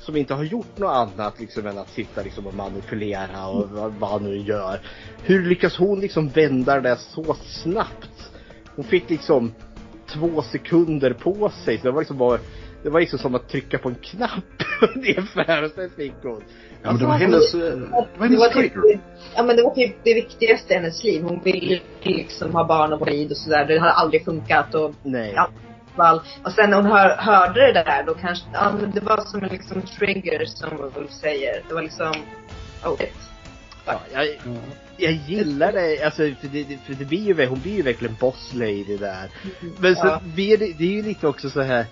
som 0.00 0.16
inte 0.16 0.34
har 0.34 0.44
gjort 0.44 0.78
något 0.78 0.92
annat 0.92 1.40
liksom 1.40 1.66
än 1.66 1.78
att 1.78 1.88
sitta 1.90 2.22
liksom 2.22 2.46
och 2.46 2.54
manipulera 2.54 3.46
och 3.48 3.70
vad, 3.70 3.92
vad 3.92 4.10
han 4.10 4.22
nu 4.24 4.36
gör. 4.36 4.80
Hur 5.22 5.44
lyckas 5.44 5.76
hon 5.76 6.00
liksom 6.00 6.28
vända 6.28 6.80
det 6.80 6.96
så 6.96 7.36
snabbt? 7.62 8.30
Hon 8.76 8.84
fick 8.84 9.10
liksom 9.10 9.52
två 10.12 10.42
sekunder 10.42 11.12
på 11.12 11.50
sig. 11.64 11.78
Så 11.78 11.84
det 11.86 11.90
var 11.90 12.00
liksom 12.00 12.18
bara 12.18 12.38
det 12.82 12.90
var 12.90 13.00
liksom 13.00 13.18
som 13.18 13.34
att 13.34 13.48
trycka 13.48 13.78
på 13.78 13.88
en 13.88 13.94
knapp 13.94 14.62
ungefär 14.96 15.62
och 15.64 15.70
sen 15.70 15.90
fick 15.96 16.12
hon. 16.22 16.42
Ja, 16.82 16.90
men 16.90 16.98
det 17.00 17.06
var 17.06 17.14
hennes, 17.14 17.54
eh, 17.54 17.60
det 17.60 17.66
var 17.90 18.06
det 18.18 18.24
hennes 18.24 18.38
var 18.40 18.48
typ, 18.48 18.72
trigger. 18.72 19.00
ja 19.36 19.42
men 19.42 19.56
det 19.56 19.62
var 19.62 19.74
typ 19.74 19.96
det 20.04 20.14
viktigaste 20.14 20.72
i 20.72 20.76
hennes 20.76 21.04
liv. 21.04 21.22
Hon 21.22 21.40
ville 21.44 21.80
liksom 22.02 22.52
ha 22.54 22.64
barn 22.64 22.92
och 22.92 22.98
gravid 23.06 23.30
och 23.30 23.36
sådär. 23.36 23.64
Det 23.64 23.78
hade 23.78 23.92
aldrig 23.92 24.24
funkat 24.24 24.74
och 24.74 24.94
Nej. 25.02 25.32
Ja. 25.36 25.48
Väl. 25.96 26.20
Och 26.44 26.52
sen 26.52 26.70
när 26.70 26.76
hon 26.76 26.86
hör, 26.86 27.16
hörde 27.16 27.60
det 27.60 27.72
där 27.72 28.02
då 28.06 28.14
kanske, 28.14 28.46
ja 28.52 28.72
men 28.80 28.90
det 28.90 29.00
var 29.00 29.24
som 29.24 29.42
en 29.42 29.48
liksom 29.48 29.82
trigger 29.82 30.44
som 30.46 30.68
Ulf 30.96 31.10
säger. 31.12 31.62
Det 31.68 31.74
var 31.74 31.82
liksom, 31.82 32.12
oh 32.84 32.96
shit. 32.96 33.12
Ja, 33.86 34.00
jag, 34.12 34.26
jag 34.96 35.12
gillar 35.12 35.72
det, 35.72 36.02
alltså 36.04 36.22
för 36.22 36.48
det, 36.52 36.62
det- 36.64 36.78
för 36.86 36.94
det 36.94 37.04
blir 37.04 37.20
ju, 37.40 37.46
hon 37.46 37.60
blir 37.60 37.72
ju 37.76 37.82
verkligen 37.82 38.16
boss 38.20 38.50
lady 38.54 38.96
där. 38.96 39.28
Men 39.78 39.96
så 39.96 40.06
Ja. 40.06 40.20
blir 40.34 40.58
det, 40.58 40.72
det 40.78 40.84
är 40.84 40.92
ju 40.92 41.02
lite 41.02 41.26
också 41.28 41.50
så 41.50 41.60
här 41.60 41.84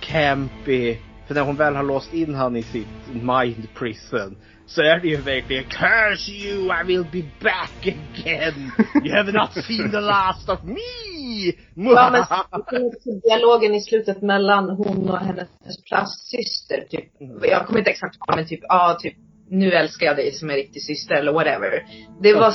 campy, 0.00 0.96
för 1.26 1.34
när 1.34 1.42
hon 1.42 1.56
väl 1.56 1.76
har 1.76 1.82
låst 1.82 2.14
in 2.14 2.34
han 2.34 2.56
i 2.56 2.62
sitt 2.62 2.86
mind 3.22 3.68
prison, 3.74 4.36
så 4.66 4.82
är 4.82 4.98
det 5.00 5.08
ju 5.08 5.16
verkligen 5.16 5.64
Curse 5.64 6.32
you, 6.32 6.80
I 6.80 6.84
will 6.86 7.04
be 7.12 7.22
back 7.42 7.72
again! 7.82 8.72
You 9.04 9.16
have 9.16 9.32
not 9.32 9.52
seen 9.52 9.90
the 9.90 10.00
last 10.00 10.48
of 10.48 10.58
me! 10.64 11.52
Ja 11.74 12.24
men 12.72 12.90
dialogen 13.20 13.74
i 13.74 13.80
slutet 13.80 14.22
mellan 14.22 14.70
hon 14.70 15.10
och 15.10 15.18
hennes 15.18 15.48
plastsyster 15.88 16.84
typ. 16.90 17.04
Jag 17.42 17.66
kommer 17.66 17.78
inte 17.78 17.90
exakt 17.90 18.16
ihåg 18.16 18.36
men 18.36 18.46
typ, 18.46 18.60
ja 18.62 18.98
typ 19.00 19.14
nu 19.50 19.72
älskar 19.72 20.06
jag 20.06 20.16
dig 20.16 20.32
som 20.32 20.50
en 20.50 20.56
riktig 20.56 20.82
syster 20.82 21.14
eller 21.14 21.32
whatever. 21.32 21.84
Det 22.22 22.34
var, 22.34 22.50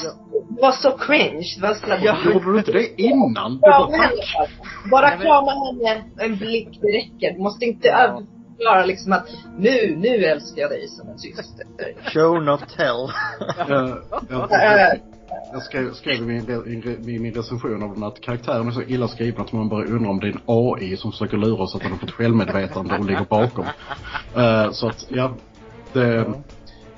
det 0.56 0.62
var 0.62 0.72
så 0.72 0.98
cringe. 0.98 1.56
Det 1.56 1.62
var 1.62 1.74
så 1.74 1.86
Ja. 2.04 2.18
Gjorde 2.26 2.52
du 2.52 2.58
inte 2.58 2.72
det 2.72 3.02
innan? 3.02 3.54
Du 3.54 3.60
bara, 3.60 3.92
henne. 3.92 4.50
Bara 4.92 5.18
krama 5.18 5.52
henne, 5.52 6.04
en 6.18 6.38
blick, 6.38 6.68
det 6.82 6.88
räcker. 6.88 7.34
Du 7.34 7.40
måste 7.40 7.66
inte 7.66 7.88
Ja. 7.88 8.24
Förklara 8.60 8.86
liksom 8.86 9.14
att 9.14 9.28
nu, 9.58 9.96
nu 9.96 10.08
älskar 10.08 10.62
jag 10.62 10.70
dig 10.72 10.88
som 10.88 11.10
en 11.10 11.20
syster. 11.20 11.66
Show 12.14 12.44
not 12.44 12.60
tell. 12.78 13.12
Jag, 13.68 13.98
jag 15.54 15.64
skrev, 15.64 15.94
skrev 15.94 16.16
i, 16.16 16.22
min, 16.22 16.50
i, 17.08 17.12
i 17.16 17.20
min 17.20 17.34
recension 17.34 17.84
av 17.84 17.94
den 17.94 18.04
att 18.04 18.22
karaktären 18.22 18.68
är 18.68 18.72
så 18.72 18.82
illa 18.82 19.08
skriven 19.08 19.42
att 19.42 19.52
man 19.52 19.70
börjar 19.70 19.92
undra 19.92 20.10
om 20.10 20.20
det 20.20 20.28
är 20.28 20.32
en 20.32 20.42
AI 20.46 20.98
som 20.98 21.12
försöker 21.12 21.38
lura 21.38 21.64
oss 21.64 21.76
att 21.76 21.82
den 21.82 21.92
har 21.92 21.98
fått 22.00 22.12
självmedvetande 22.12 22.98
och 22.98 23.06
ligger 23.06 23.26
bakom. 23.30 23.66
Eh, 24.36 24.72
så 24.72 24.88
att, 24.88 25.06
ja. 25.10 25.34
Det, 25.94 26.34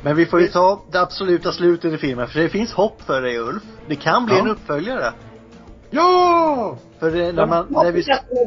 Men 0.01 0.15
vi 0.15 0.25
får 0.25 0.41
ju 0.41 0.47
ta 0.47 0.81
det 0.91 1.01
absoluta 1.01 1.51
slutet 1.51 1.93
i 1.93 1.97
filmen, 1.97 2.27
för 2.27 2.39
det 2.39 2.49
finns 2.49 2.73
hopp 2.73 3.01
för 3.01 3.21
dig 3.21 3.39
Ulf. 3.39 3.63
Det 3.87 3.95
kan 3.95 4.25
bli 4.25 4.35
Ja. 4.35 4.41
en 4.41 4.47
uppföljare. 4.47 5.13
Ja! 5.91 6.77
För 6.99 7.11
det, 7.11 7.31
när 7.31 7.45
man, 7.45 7.67
när 7.69 7.91
vi, 7.91 8.03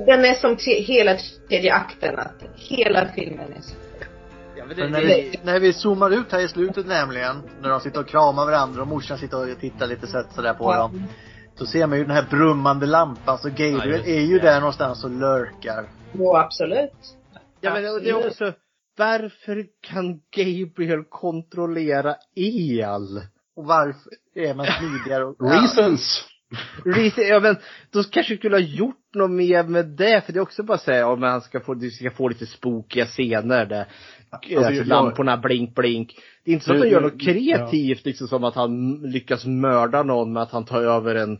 Den 0.07 0.25
är 0.25 0.35
som 0.35 0.57
tre, 0.57 0.81
hela 0.81 1.17
tredje 1.49 1.75
akten. 1.75 2.19
Att 2.19 2.45
hela 2.55 3.09
filmen 3.15 3.53
är 3.57 3.61
så. 3.61 3.75
Ja, 4.57 4.65
det, 4.77 4.89
när, 4.89 5.01
vi, 5.01 5.41
när 5.43 5.61
vi 5.61 5.73
zoomar 5.73 6.11
ut 6.11 6.33
här 6.33 6.41
i 6.41 6.49
slutet 6.49 6.87
nämligen, 6.87 7.37
när 7.61 7.69
de 7.69 7.81
sitter 7.81 8.01
och 8.01 8.09
kramar 8.09 8.47
varandra 8.47 8.83
och 8.83 8.89
morsan 8.89 9.19
sitter 9.19 9.53
och 9.53 9.61
tittar 9.61 9.87
lite 9.87 10.07
sött 10.07 10.33
sådär 10.35 10.55
på 10.55 10.75
dem. 10.75 11.03
Så 11.55 11.67
ser 11.67 11.87
man 11.87 11.99
ju 11.99 12.05
den 12.05 12.17
här 12.17 12.27
brummande 12.31 12.87
lampan, 12.87 13.39
så 13.39 13.49
Gabriel 13.49 14.03
Ja, 14.05 14.15
är 14.15 14.21
ju 14.21 14.39
där 14.39 14.61
någonstans 14.61 15.05
och 15.05 15.11
lurkar. 15.11 15.89
Jo, 16.13 16.37
absolut. 16.37 17.17
ja, 17.61 17.75
men 17.75 17.83
det 17.83 18.11
är 18.11 18.27
också, 18.27 18.53
varför 18.97 19.67
kan 19.81 20.21
Gabriel 20.37 21.05
kontrollera 21.09 22.15
el? 22.35 23.23
Och 23.57 23.65
varför 23.65 24.11
är 24.35 24.55
man 24.55 24.67
smidigare 24.67 25.25
och... 25.25 25.51
Reasons! 25.51 26.29
Ja 27.17 27.41
men, 27.41 27.57
då 27.93 28.03
kanske 28.03 28.37
skulle 28.37 28.57
ha 28.57 28.61
gjort 28.61 29.15
något 29.15 29.31
mer 29.31 29.65
med 29.65 29.87
det, 29.87 30.27
för 30.27 30.33
det 30.33 30.39
är 30.39 30.43
också 30.43 30.63
bara 30.63 30.79
säga, 30.79 30.99
ja 30.99 31.17
men 31.17 31.31
han 31.31 31.41
ska 31.41 31.61
få, 31.61 31.75
du 31.75 31.91
ska 31.91 32.11
få 32.11 32.29
lite 32.29 32.47
spookiga 32.47 33.07
scener 33.07 33.67
där, 33.67 33.87
alltså, 34.31 34.51
jag- 34.73 34.87
lamporna 34.87 35.37
blink 35.37 35.75
blink. 35.75 36.15
Det 36.45 36.51
är 36.51 36.53
inte 36.55 36.65
så 36.67 36.73
att 36.73 36.79
Du- 36.79 36.85
de 36.85 36.91
gör 36.91 37.01
du- 37.01 37.07
något 37.11 37.21
kreativt 37.23 38.05
liksom 38.07 38.29
som 38.29 38.45
att 38.45 38.55
han 38.55 39.01
lyckas 39.03 39.45
mörda 39.47 40.03
någon 40.03 40.33
med 40.33 40.43
att 40.43 40.53
han 40.53 40.65
tar 40.65 40.83
över 40.83 41.15
en, 41.15 41.39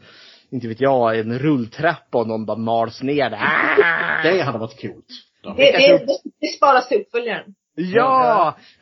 inte 0.51 0.69
vet 0.69 0.81
jag, 0.81 1.19
en 1.19 1.39
rulltrappa 1.39 2.19
och 2.19 2.29
någon 2.29 2.47
bara 2.47 2.59
mals 2.59 3.03
ner 3.03 3.31
där. 3.31 3.39
Ah! 3.41 4.23
Det 4.23 4.43
hade 4.43 4.59
varit 4.59 4.81
coolt. 4.81 5.07
Ja. 5.43 5.55
Det, 5.57 5.73
det, 5.73 5.99
det, 5.99 6.19
det 6.41 6.47
sparas 6.57 6.89
till 6.89 7.01
uppföljaren. 7.01 7.55
Ja! 7.77 8.57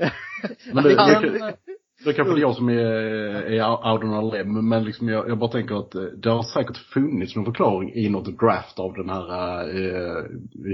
Men 0.72 0.84
det, 0.84 0.88
det, 0.94 1.56
det, 2.04 2.12
kanske 2.12 2.34
är 2.34 2.38
jag 2.38 2.56
som 2.56 2.68
är, 2.68 2.74
är 2.74 3.92
out 3.92 4.04
on 4.04 4.14
a 4.14 4.34
limb, 4.34 4.64
men 4.64 4.84
liksom 4.84 5.08
jag, 5.08 5.28
jag 5.28 5.38
bara 5.38 5.50
tänker 5.50 5.74
att 5.74 5.94
eh, 5.94 6.02
det 6.02 6.30
har 6.30 6.42
säkert 6.42 6.76
funnits 6.76 7.36
någon 7.36 7.44
förklaring 7.44 7.94
i 7.94 8.08
något 8.08 8.38
draft 8.38 8.78
av 8.78 8.92
den 8.94 9.08
här 9.08 9.68
eh, 9.68 10.24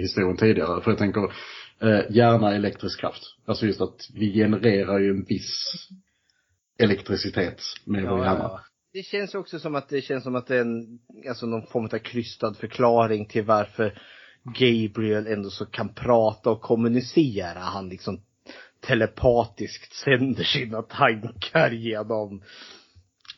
historien 0.01 0.37
tidigare. 0.37 0.81
För 0.83 0.91
jag 0.91 0.99
tänker, 0.99 1.22
eh, 1.81 2.01
gärna 2.11 2.55
elektrisk 2.55 3.01
kraft. 3.01 3.22
Alltså 3.47 3.66
just 3.66 3.81
att 3.81 4.11
vi 4.14 4.33
genererar 4.33 4.99
ju 4.99 5.11
en 5.11 5.24
viss 5.24 5.89
elektricitet 6.79 7.62
med 7.85 8.09
vår 8.09 8.24
hjärna. 8.24 8.61
Det 8.93 9.03
känns 9.03 9.35
också 9.35 9.59
som 9.59 9.74
att 9.74 9.89
det 9.89 10.01
känns 10.01 10.24
som 10.24 10.37
att 10.37 10.47
det 10.47 10.57
är 10.57 10.61
en, 10.61 10.99
alltså 11.29 11.47
någon 11.47 11.66
form 11.66 11.85
av 11.85 11.99
krystad 11.99 12.55
förklaring 12.55 13.26
till 13.26 13.45
varför 13.45 13.99
Gabriel 14.45 15.26
ändå 15.26 15.51
så 15.51 15.66
kan 15.66 15.95
prata 15.95 16.51
och 16.51 16.61
kommunicera. 16.61 17.59
Han 17.59 17.89
liksom 17.89 18.20
telepatiskt 18.81 19.93
sänder 19.93 20.45
sina 20.45 20.83
tankar 20.83 21.70
genom 21.70 22.43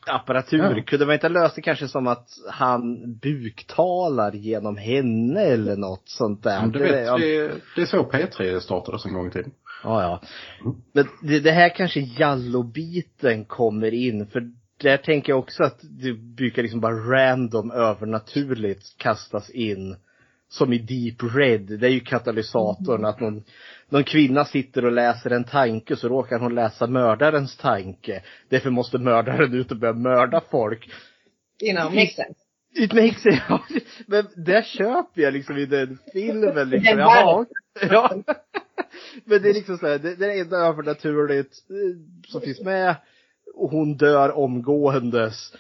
apparatur. 0.07 0.77
Ja. 0.77 0.83
Kunde 0.83 1.07
man 1.07 1.15
inte 1.15 1.29
lösa 1.29 1.55
det 1.55 1.63
kanske 1.63 1.89
som 1.89 2.07
att 2.07 2.29
han 2.51 3.15
buktalar 3.15 4.33
genom 4.33 4.77
henne 4.77 5.41
eller 5.41 5.77
något 5.77 6.09
sånt 6.09 6.43
där? 6.43 6.61
Men 6.61 6.73
du 6.73 6.79
vet, 6.79 6.93
det, 6.93 7.53
det 7.77 7.83
är 7.83 7.87
så 7.87 8.03
P3 8.03 8.61
startades 8.61 9.07
en 9.07 9.15
gång 9.15 9.27
i 9.27 9.31
tiden. 9.31 9.51
Ja, 9.85 10.03
ja. 10.03 10.21
Men 10.93 11.09
det, 11.23 11.41
det 11.41 11.53
här 11.53 11.77
kanske 11.77 12.01
Jallo-biten 12.01 13.45
kommer 13.45 13.95
in, 13.95 14.27
för 14.27 14.51
där 14.81 14.97
tänker 14.97 15.33
jag 15.33 15.39
också 15.39 15.63
att 15.63 15.81
det 15.83 16.13
brukar 16.13 16.63
liksom 16.63 16.81
bara 16.81 16.95
random 16.95 17.71
övernaturligt 17.71 18.99
kastas 18.99 19.51
in. 19.51 19.97
Som 20.51 20.73
i 20.73 20.79
Deep 20.79 21.35
Red, 21.35 21.61
det 21.81 21.87
är 21.87 21.91
ju 21.91 22.01
katalysatorn 22.01 23.05
att 23.05 23.21
någon, 23.21 23.43
någon 23.89 24.05
kvinna 24.05 24.45
sitter 24.45 24.85
och 24.85 24.93
läser 24.93 25.31
en 25.31 25.45
tanke 25.45 25.97
så 25.97 26.09
råkar 26.09 26.39
hon 26.39 26.55
läsa 26.55 26.87
mördarens 26.87 27.57
tanke. 27.57 28.23
Därför 28.49 28.71
måste 28.71 28.99
mördaren 28.99 29.55
ut 29.55 29.71
och 29.71 29.77
börja 29.77 29.95
mörda 29.95 30.43
folk. 30.51 30.91
You 31.63 31.77
know, 31.77 31.95
makes 31.95 32.17
sense. 32.17 32.41
It 32.75 32.93
makes 32.93 33.23
sense. 33.23 33.61
Men 34.07 34.27
det 34.37 34.67
köper 34.67 35.23
jag 35.23 35.33
liksom 35.33 35.57
i 35.57 35.67
den 35.67 35.99
filmen 36.13 36.71
liksom. 36.71 36.99
Jaha. 36.99 37.47
Ja. 37.91 38.23
Men 39.25 39.43
det 39.43 39.51
är 39.51 39.55
liksom 39.55 39.79
så 39.79 39.87
här, 39.87 39.99
det, 39.99 40.15
det 40.15 40.27
är 40.33 40.41
enda 40.41 40.57
övernaturligt 40.57 41.55
eh, 41.71 42.31
som 42.31 42.41
finns 42.41 42.61
med. 42.61 42.97
Och 43.55 43.71
hon 43.71 43.97
dör 43.97 44.37
omgåendes. 44.39 45.53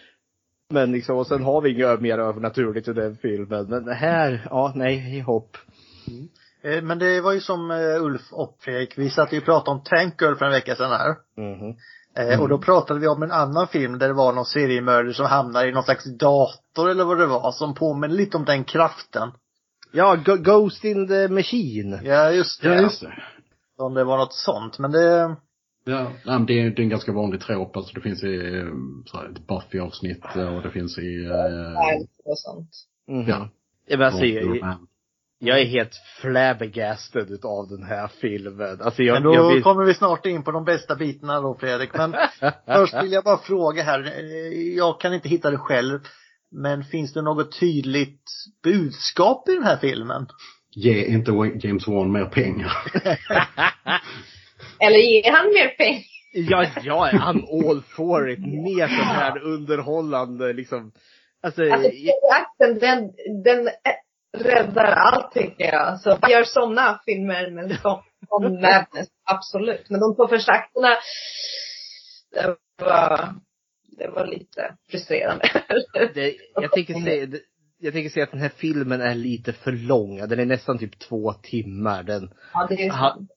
Men 0.70 0.92
liksom, 0.92 1.16
och 1.16 1.26
sen 1.26 1.42
har 1.44 1.60
vi 1.60 1.70
inget 1.74 2.00
mer 2.00 2.18
övernaturligt 2.18 2.88
i 2.88 2.92
den 2.92 3.16
filmen. 3.16 3.66
Men 3.68 3.88
här, 3.88 4.46
ja, 4.50 4.72
nej, 4.74 5.20
hopp. 5.20 5.56
Eh, 6.62 6.82
Men 6.82 6.98
det 6.98 7.20
var 7.20 7.32
ju 7.32 7.40
som 7.40 7.70
eh, 7.70 8.02
Ulf 8.04 8.22
och 8.32 8.56
Fredrik, 8.60 8.98
vi 8.98 9.10
satt 9.10 9.32
ju 9.32 9.38
och 9.38 9.44
pratade 9.44 9.70
om 9.76 9.82
Tank 9.84 10.20
Girl 10.22 10.34
för 10.34 10.44
en 10.44 10.52
vecka 10.52 10.74
sedan 10.76 10.90
här. 10.90 11.14
Mhm. 11.36 11.76
Eh, 12.18 12.40
Och 12.42 12.48
då 12.48 12.58
pratade 12.58 13.00
vi 13.00 13.08
om 13.08 13.22
en 13.22 13.30
annan 13.32 13.66
film 13.68 13.98
där 13.98 14.08
det 14.08 14.14
var 14.14 14.32
någon 14.32 14.44
seriemördare 14.44 15.14
som 15.14 15.26
hamnar 15.26 15.66
i 15.66 15.72
någon 15.72 15.82
slags 15.82 16.04
dator 16.18 16.90
eller 16.90 17.04
vad 17.04 17.18
det 17.18 17.26
var, 17.26 17.52
som 17.52 17.74
påminner 17.74 18.14
lite 18.14 18.36
om 18.36 18.44
den 18.44 18.64
kraften. 18.64 19.30
Ja, 19.92 20.14
Go- 20.26 20.36
Ghost 20.36 20.84
in 20.84 21.08
the 21.08 21.28
Machine. 21.28 22.00
Ja, 22.02 22.30
just 22.30 22.62
det. 22.62 22.68
Ja, 22.74 22.80
just 22.82 23.00
det. 23.00 23.12
Om 23.78 23.94
det 23.94 24.04
var 24.04 24.18
något 24.18 24.34
sånt, 24.34 24.78
men 24.78 24.90
det, 24.92 25.36
Ja, 25.84 26.12
det, 26.46 26.60
är, 26.60 26.70
det 26.70 26.82
är 26.82 26.82
en 26.82 26.88
ganska 26.88 27.12
vanlig 27.12 27.40
trop. 27.40 27.76
Alltså 27.76 27.94
det 27.94 28.00
finns 28.00 28.24
i 28.24 28.36
eh, 28.36 28.66
så 29.06 29.16
här, 29.16 29.28
ett 29.28 29.46
Buffy-avsnitt 29.46 30.36
eh, 30.36 30.56
och 30.56 30.62
det 30.62 30.70
finns 30.70 30.98
i... 30.98 31.24
Eh, 31.24 32.00
Och 32.24 32.38
sånt. 32.38 32.70
Mhm. 33.08 33.28
Ja. 33.28 33.48
Ja, 33.86 33.96
men 33.96 34.06
alltså, 34.06 34.24
jag, 34.24 34.76
jag 35.38 35.60
är 35.60 35.64
helt 35.64 35.94
flabbergasted 36.20 37.30
utav 37.30 37.68
den 37.68 37.82
här 37.82 38.08
filmen. 38.20 38.80
Alltså 38.80 39.02
jag, 39.02 39.14
men 39.14 39.22
då 39.22 39.34
jag 39.34 39.54
vill... 39.54 39.62
kommer 39.62 39.84
vi 39.84 39.94
snart 39.94 40.26
in 40.26 40.42
på 40.42 40.50
de 40.50 40.64
bästa 40.64 40.96
bitarna 40.96 41.40
då 41.40 41.54
Fredrik. 41.54 41.90
Men 41.94 42.14
först 42.66 43.02
vill 43.02 43.12
jag 43.12 43.24
bara 43.24 43.38
fråga 43.38 43.82
här, 43.82 44.04
eh, 44.04 44.76
jag 44.76 45.00
kan 45.00 45.14
inte 45.14 45.28
hitta 45.28 45.50
det 45.50 45.58
själv. 45.58 46.00
Men 46.52 46.84
finns 46.84 47.12
det 47.12 47.22
något 47.22 47.60
tydligt 47.60 48.24
budskap 48.62 49.48
i 49.48 49.54
den 49.54 49.64
här 49.64 49.76
filmen? 49.76 50.26
Ge 50.74 51.04
inte 51.04 51.32
James 51.62 51.88
Wan 51.88 52.12
mer 52.12 52.24
pengar. 52.24 52.72
Eller 54.80 54.98
ger 54.98 55.32
han 55.32 55.46
mer 55.46 55.68
pengar? 55.68 56.02
Ja, 56.32 56.66
ja, 56.82 57.10
I'm 57.12 57.68
all 57.70 57.82
for 57.82 58.30
it. 58.30 58.38
Mer 58.38 58.86
sån 58.88 58.96
här 59.06 59.42
underhållande 59.42 60.52
liksom. 60.52 60.92
Alltså, 61.42 61.62
Alltså 61.70 61.90
akten, 62.32 62.78
den, 62.78 63.12
den 63.44 63.68
räddar 64.38 64.84
allt 64.84 65.32
tycker 65.32 65.64
jag. 65.64 66.00
Så 66.00 66.18
gör 66.30 66.44
sådana 66.44 67.00
filmer 67.06 67.50
med 67.50 67.78
sån, 67.82 68.02
sån 68.28 68.52
madness, 68.60 69.08
absolut. 69.24 69.90
Men 69.90 70.00
de 70.00 70.16
två 70.16 70.28
första 70.28 70.52
akterna, 70.52 70.88
det 72.34 72.56
var, 72.84 73.28
det 73.98 74.08
var 74.08 74.26
lite 74.26 74.76
frustrerande. 74.90 75.44
det, 76.14 76.34
jag 76.54 76.72
tänker 76.72 76.94
säga, 76.94 77.26
det- 77.26 77.40
jag 77.82 77.92
tänker 77.92 78.10
säga 78.10 78.24
att 78.24 78.30
den 78.30 78.40
här 78.40 78.52
filmen 78.56 79.00
är 79.00 79.14
lite 79.14 79.52
för 79.52 79.72
lång. 79.72 80.16
Den 80.28 80.38
är 80.40 80.44
nästan 80.44 80.78
typ 80.78 80.98
två 80.98 81.32
timmar. 81.32 82.02
Den, 82.02 82.30
ja, 82.52 82.66
det 82.68 82.86
är 82.86 82.90
sant. 82.90 83.30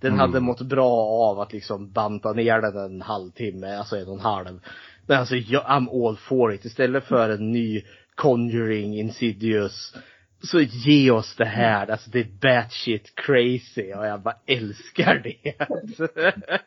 Den 0.00 0.12
Mm. 0.12 0.20
hade 0.20 0.40
mått 0.40 0.60
bra 0.60 0.92
av 1.30 1.40
att 1.40 1.52
liksom 1.52 1.92
banta 1.92 2.32
ner 2.32 2.60
den 2.60 2.76
en 2.76 3.02
halvtimme, 3.02 3.76
alltså 3.76 3.96
en 3.96 4.08
och 4.08 4.14
en 4.14 4.20
halv. 4.20 4.60
Men 5.06 5.18
alltså, 5.18 5.36
jag, 5.36 5.62
I'm 5.64 6.06
all 6.08 6.16
for 6.16 6.52
it. 6.54 6.64
Istället 6.64 7.04
för 7.04 7.30
en 7.30 7.52
ny 7.52 7.82
Conjuring, 8.14 8.98
Insidious, 8.98 9.94
så 10.42 10.60
ge 10.60 11.10
oss 11.10 11.34
det 11.36 11.44
här. 11.44 11.90
Alltså 11.90 12.10
det 12.10 12.20
är 12.20 12.28
batshit 12.40 13.12
crazy 13.14 13.92
och 13.94 14.06
jag 14.06 14.20
bara 14.22 14.36
älskar 14.46 15.14
det. 15.24 15.54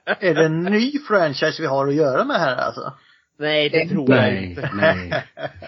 Är 0.29 0.35
det 0.35 0.45
en 0.45 0.63
ny 0.63 0.91
franchise 1.07 1.61
vi 1.61 1.67
har 1.67 1.87
att 1.87 1.95
göra 1.95 2.23
med 2.25 2.37
här 2.39 2.55
alltså? 2.55 2.93
Nej, 3.39 3.69
det 3.69 3.87
tror 3.87 4.09
jag 4.09 4.19
Nej, 4.19 4.45
inte. 4.49 4.69
nej. 4.75 5.09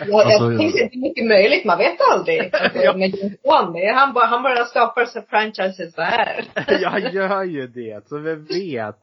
Jag, 0.07 0.21
Alltså, 0.21 0.51
jag 0.51 0.59
tänkte 0.59 0.79
är 0.95 0.99
mycket 0.99 1.25
möjligt, 1.27 1.65
man 1.65 1.77
vet 1.77 1.97
aldrig. 2.13 2.39
Alltså, 2.53 2.79
Ja. 2.79 2.93
Men 2.97 3.11
James 3.43 3.75
är- 3.75 3.93
han 3.93 4.13
bara, 4.13 4.25
han 4.25 4.43
bara 4.43 4.65
skapar 4.65 5.05
sig 5.05 5.25
franchises 5.29 5.93
där. 5.95 6.43
Jag 6.81 7.13
gör 7.13 7.43
ju 7.43 7.67
det, 7.67 8.07
så 8.07 8.17
vem 8.19 8.45
vet. 8.45 8.95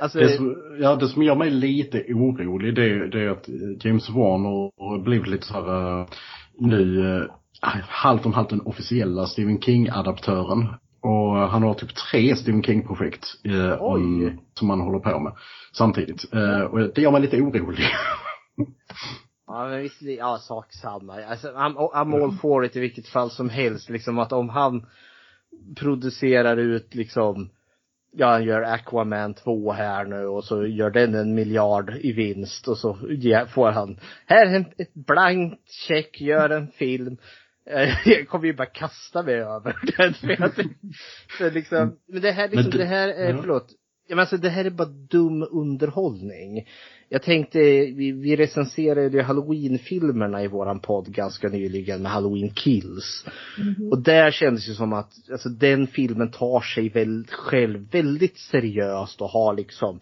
Alltså, 0.00 0.18
Det 0.18 0.28
som, 0.28 0.56
ja, 0.80 0.96
det 0.96 1.08
som 1.08 1.22
gör 1.22 1.34
mig 1.34 1.50
lite 1.50 1.98
orolig 2.08 2.74
det, 2.74 2.82
är- 2.84 3.06
det 3.06 3.20
är 3.22 3.28
att 3.28 3.48
James 3.84 4.08
Wan 4.10 4.44
har 4.44 4.70
har 4.78 4.98
blivit 4.98 5.28
lite 5.28 5.46
så 5.46 5.54
här 5.54 6.00
eh, 6.00 6.06
nu 6.60 7.00
eh, 7.16 7.30
halvt 7.88 8.26
om 8.26 8.32
halvt 8.32 8.50
den 8.50 8.60
officiella 8.60 9.26
Stephen 9.26 9.60
King-adaptören. 9.60 10.66
Och 11.06 11.36
han 11.36 11.62
har 11.62 11.74
typ 11.74 11.94
tre 11.94 12.36
Stephen 12.36 12.62
King-projekt 12.62 13.26
eh, 13.44 13.82
om, 13.82 14.30
som 14.54 14.70
han 14.70 14.80
håller 14.80 14.98
på 14.98 15.18
med 15.18 15.32
samtidigt. 15.72 16.34
Eh, 16.34 16.60
och 16.60 16.78
det 16.78 17.00
gör 17.00 17.10
mig 17.10 17.20
lite 17.20 17.40
orolig. 17.40 17.84
Ja 19.48 19.68
men 19.68 19.82
visst, 19.82 20.02
ja 20.02 20.38
sak 20.38 20.72
samma. 20.72 21.24
Alltså, 21.24 21.48
I'm, 21.48 21.74
I'm 21.76 22.24
all 22.24 22.32
for 22.32 22.64
it 22.64 22.76
i 22.76 22.80
vilket 22.80 23.08
fall 23.08 23.30
som 23.30 23.48
helst. 23.48 23.90
Liksom 23.90 24.18
att 24.18 24.32
om 24.32 24.48
han 24.48 24.86
producerar 25.76 26.56
ut 26.56 26.94
liksom, 26.94 27.50
ja 28.12 28.26
han 28.26 28.44
gör 28.44 28.62
Aquaman 28.62 29.34
2 29.34 29.72
här 29.72 30.04
nu 30.04 30.26
och 30.26 30.44
så 30.44 30.66
gör 30.66 30.90
den 30.90 31.14
en 31.14 31.34
miljard 31.34 31.90
i 32.00 32.12
vinst 32.12 32.68
och 32.68 32.78
så 32.78 32.94
får 33.48 33.70
han, 33.70 34.00
här 34.26 34.46
är 34.46 34.60
ett 34.78 34.94
blankt 34.94 35.70
check, 35.70 36.20
gör 36.20 36.50
en 36.50 36.68
film. 36.68 37.16
Jag 38.04 38.28
kommer 38.28 38.46
ju 38.46 38.52
bara 38.56 38.66
kasta 38.66 39.22
mig 39.22 39.34
över 39.34 39.76
den. 39.96 40.14
För 41.38 41.50
liksom, 41.50 41.96
men 42.08 42.22
det 42.22 42.30
här, 42.32 42.48
liksom, 42.48 42.70
det- 42.70 42.84
här 42.84 43.08
är, 43.08 43.30
ja. 43.30 43.38
förlåt. 43.40 43.66
Ja, 44.08 44.16
men 44.16 44.20
alltså 44.20 44.36
det 44.36 44.48
här 44.48 44.64
är 44.64 44.70
bara 44.70 44.88
dum 44.88 45.46
underhållning. 45.50 46.68
Jag 47.08 47.22
tänkte, 47.22 47.58
vi, 47.58 48.12
vi 48.12 48.36
recenserade 48.36 49.16
ju 49.16 49.22
halloween-filmerna 49.22 50.42
i 50.42 50.48
våran 50.48 50.80
podd 50.80 51.06
ganska 51.06 51.48
nyligen 51.48 52.02
med 52.02 52.12
Halloween 52.12 52.50
Kills. 52.54 53.24
Och 53.90 54.02
där 54.02 54.30
kändes 54.30 54.66
det 54.66 54.74
som 54.74 54.92
att, 54.92 55.12
alltså 55.32 55.48
den 55.48 55.86
filmen 55.86 56.30
tar 56.30 56.60
sig 56.60 56.88
väl 56.88 57.26
själv 57.30 57.90
väldigt 57.90 58.38
seriöst 58.38 59.20
och 59.20 59.28
har 59.28 59.54
liksom 59.54 60.00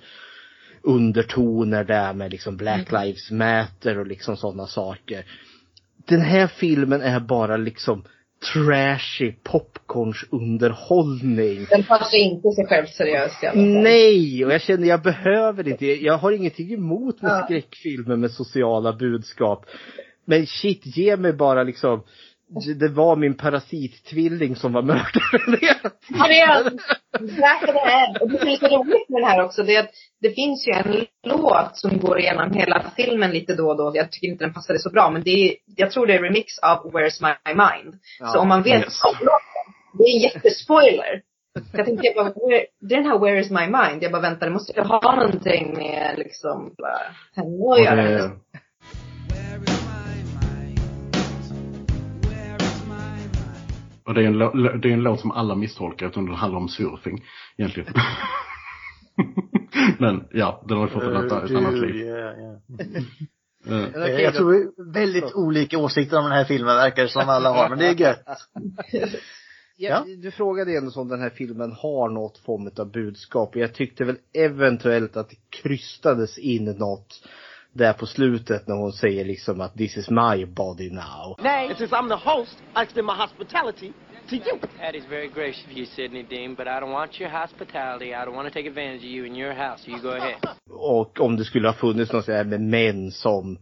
undertoner 0.82 1.84
där 1.84 2.12
med 2.12 2.30
liksom 2.30 2.56
Black 2.56 2.92
Lives 2.92 3.30
Matter 3.30 3.98
och 3.98 4.06
liksom 4.06 4.36
sådana 4.36 4.66
saker. 4.66 5.24
Den 6.08 6.20
här 6.20 6.46
filmen 6.46 7.02
är 7.02 7.20
bara 7.20 7.56
liksom 7.56 8.04
trashy 8.52 9.32
popcornsunderhållning. 9.42 11.66
Den 11.70 11.82
sig 12.04 12.20
inte 12.20 12.50
sig 12.50 12.66
själv 12.66 12.86
seriöst 12.86 13.42
i 13.42 13.46
alla 13.46 13.54
fall. 13.54 13.64
Nej, 13.82 14.44
och 14.44 14.52
jag 14.52 14.62
känner 14.62 14.88
jag 14.88 15.02
behöver 15.02 15.68
inte. 15.68 15.86
Jag 15.86 16.18
har 16.18 16.32
ingenting 16.32 16.72
emot 16.74 17.22
med 17.22 17.30
Ja. 17.32 17.42
skräckfilmer 17.44 18.16
med 18.16 18.30
sociala 18.30 18.92
budskap. 18.92 19.66
Men 20.24 20.46
shit, 20.46 20.96
ge 20.96 21.16
mig 21.16 21.32
bara 21.32 21.62
liksom 21.62 22.02
det 22.78 22.88
var 22.88 23.16
min 23.16 23.34
parasittvilling 23.36 24.56
som 24.56 24.72
var 24.72 24.82
mördaren. 24.82 25.58
Ja, 26.08 26.28
det 26.28 26.40
är. 26.40 26.66
Och 28.22 28.30
det 28.30 28.38
som 28.38 28.48
är 28.48 28.50
lite 28.52 28.68
roligt 28.68 29.08
med 29.08 29.22
det 29.22 29.26
här 29.26 29.44
också, 29.44 29.62
det 29.62 29.76
är 29.76 29.80
att 29.80 29.90
det 30.20 30.30
finns 30.30 30.68
ju 30.68 30.72
en 30.72 31.06
låt 31.26 31.76
som 31.76 31.98
går 31.98 32.18
igenom 32.20 32.52
hela 32.52 32.84
filmen 32.96 33.30
lite 33.30 33.54
då 33.54 33.68
och 33.68 33.76
då. 33.76 33.92
Jag 33.94 34.12
tycker 34.12 34.28
inte 34.28 34.44
den 34.44 34.54
passade 34.54 34.78
så 34.78 34.90
bra, 34.90 35.10
men 35.10 35.22
det 35.22 35.30
är, 35.30 35.54
jag 35.76 35.90
tror 35.90 36.06
det 36.06 36.14
är 36.14 36.22
remix 36.22 36.58
av 36.58 36.92
Where's 36.92 37.22
My 37.22 37.54
Mind. 37.54 37.94
Så 38.32 38.38
om 38.38 38.48
man 38.48 38.62
vet 38.62 38.82
Yes. 38.82 39.00
om 39.04 39.14
låten, 39.20 39.74
det 39.98 40.04
är 40.04 40.14
en 40.16 40.20
jättespoiler. 40.20 41.22
Jag 41.72 41.86
tänkte 41.86 42.06
jag 42.06 42.14
bara, 42.14 42.34
det 42.80 42.94
är 42.94 42.98
den 43.00 43.06
här 43.06 43.18
Where 43.18 43.40
is 43.40 43.50
my 43.50 43.66
mind? 43.66 44.02
Jag 44.02 44.12
bara 44.12 44.22
vänta, 44.22 44.44
det 44.46 44.52
måste 44.52 44.72
ju 44.72 44.82
ha 44.82 45.16
någonting 45.16 45.74
med 45.76 46.14
liksom 46.18 46.74
bara 46.78 46.98
Och 54.06 54.14
det, 54.14 54.22
är, 54.22 54.26
en, 54.26 54.38
det 54.80 54.88
är 54.88 54.92
en 54.92 55.02
låt 55.02 55.20
som 55.20 55.30
alla 55.30 55.54
misstolkar 55.54 56.06
eftersom 56.06 56.26
den 56.26 56.34
handlar 56.34 56.60
om 56.60 56.68
surfing 56.68 57.24
egentligen. 57.56 57.94
Men 59.98 60.24
ja, 60.32 60.64
den 60.68 60.78
har 60.78 60.86
ju 60.86 60.92
fått 60.92 61.02
ett, 61.02 61.08
annat- 61.08 61.50
ett 61.50 61.56
annat 61.56 61.74
liv. 61.74 62.06
Ja, 62.06 62.16
ja. 62.16 62.60
Eh, 63.66 63.70
Men 63.70 63.88
okej, 64.02 64.22
Jag 64.22 64.34
tror 64.34 64.92
väldigt 64.92 65.32
olika 65.34 65.78
åsikter 65.78 66.18
om 66.18 66.24
den 66.24 66.32
här 66.32 66.44
filmen 66.44 66.76
verkar 66.76 67.02
det 67.02 67.08
som 67.08 67.28
alla 67.28 67.50
har, 67.52 67.68
men 67.68 67.78
det 67.78 67.86
är 67.86 67.94
gött. 68.00 68.24
Ja, 69.76 70.04
du 70.22 70.30
frågade 70.30 70.76
ändå 70.76 71.00
om 71.00 71.08
den 71.08 71.20
här 71.20 71.30
filmen 71.30 71.72
har 71.72 72.08
något 72.08 72.38
form 72.38 72.70
av 72.78 72.92
budskap. 72.92 73.54
Och 73.54 73.60
jag 73.60 73.74
tyckte 73.74 74.04
väl 74.04 74.16
eventuellt 74.34 75.16
att 75.16 75.28
det 75.30 75.36
krystades 75.62 76.38
in 76.38 76.64
något 76.64 77.24
där 77.74 77.92
på 77.92 78.06
slutet 78.06 78.68
när 78.68 78.74
hon 78.74 78.92
säger 78.92 79.24
liksom 79.24 79.60
att 79.60 79.74
this 79.74 79.96
is 79.96 80.10
my 80.10 80.46
body 80.46 80.90
now. 80.90 81.36
Nay, 81.38 81.68
and 81.68 81.76
since 81.78 81.96
I'm 81.96 82.08
the 82.08 82.30
host, 82.30 82.56
I 82.76 82.82
extend 82.82 83.06
my 83.06 83.12
hospitality 83.12 83.92
to 84.28 84.36
you. 84.36 84.58
That 84.80 84.94
is 84.94 85.04
very 85.10 85.28
gracious 85.28 85.64
of 85.70 85.76
you, 85.76 85.86
Sidney 85.86 86.22
Dean, 86.22 86.54
but 86.54 86.66
I 86.66 86.80
don't 86.80 86.92
want 86.92 87.20
your 87.20 87.30
hospitality. 87.30 88.14
I 88.14 88.24
don't 88.24 88.34
want 88.34 88.48
to 88.48 88.54
take 88.54 88.68
advantage 88.68 89.04
of 89.04 89.10
you 89.10 89.24
in 89.26 89.36
your 89.36 89.54
house. 89.54 89.90
You 89.90 90.02
go 90.02 90.08
ahead. 90.08 90.36
Och 90.70 91.20
om 91.20 91.36
det 91.36 91.44
skulle 91.44 91.68
ha 91.68 91.74
funnits 91.74 92.12
något 92.12 92.24
sådär 92.24 92.44
med 92.44 92.60
män 92.60 93.10
som 93.10 93.58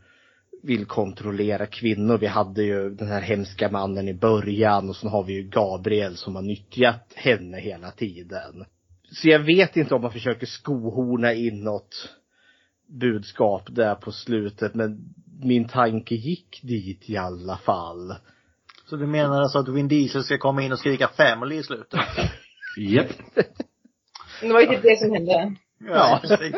vill 0.62 0.86
kontrollera 0.86 1.66
kvinnor. 1.66 2.18
Vi 2.18 2.26
hade 2.26 2.62
ju 2.62 2.90
den 2.90 3.08
här 3.08 3.20
hemska 3.20 3.70
mannen 3.70 4.08
i 4.08 4.14
början 4.14 4.88
och 4.88 4.96
sen 4.96 5.10
har 5.10 5.24
vi 5.24 5.32
ju 5.32 5.42
Gabriel 5.42 6.16
som 6.16 6.34
har 6.34 6.42
nyttjat 6.42 7.12
henne 7.14 7.60
hela 7.60 7.90
tiden. 7.90 8.64
Så 9.10 9.28
jag 9.28 9.38
vet 9.38 9.76
inte 9.76 9.94
om 9.94 10.02
man 10.02 10.12
försöker 10.12 10.46
skohorna 10.46 11.32
in 11.32 11.64
något 11.64 12.08
budskap 12.92 13.62
där 13.68 13.94
på 13.94 14.12
slutet 14.12 14.74
men 14.74 15.14
min 15.42 15.68
tanke 15.68 16.14
gick 16.14 16.60
dit 16.62 17.10
i 17.10 17.16
alla 17.16 17.56
fall. 17.56 18.14
Så 18.86 18.96
du 18.96 19.06
menar 19.06 19.42
alltså 19.42 19.58
att 19.58 19.68
Vin 19.68 19.88
Diesel 19.88 20.24
ska 20.24 20.38
komma 20.38 20.62
in 20.62 20.72
och 20.72 20.78
skrika 20.78 21.08
family 21.08 21.56
i 21.56 21.62
slutet? 21.62 22.00
Japp. 22.76 23.06
Det 24.40 24.52
var 24.52 24.60
ju 24.60 24.66
typ 24.66 24.82
det 24.82 24.98
som 24.98 25.12
hände. 25.12 25.54
Ja, 25.78 26.20
precis. 26.22 26.56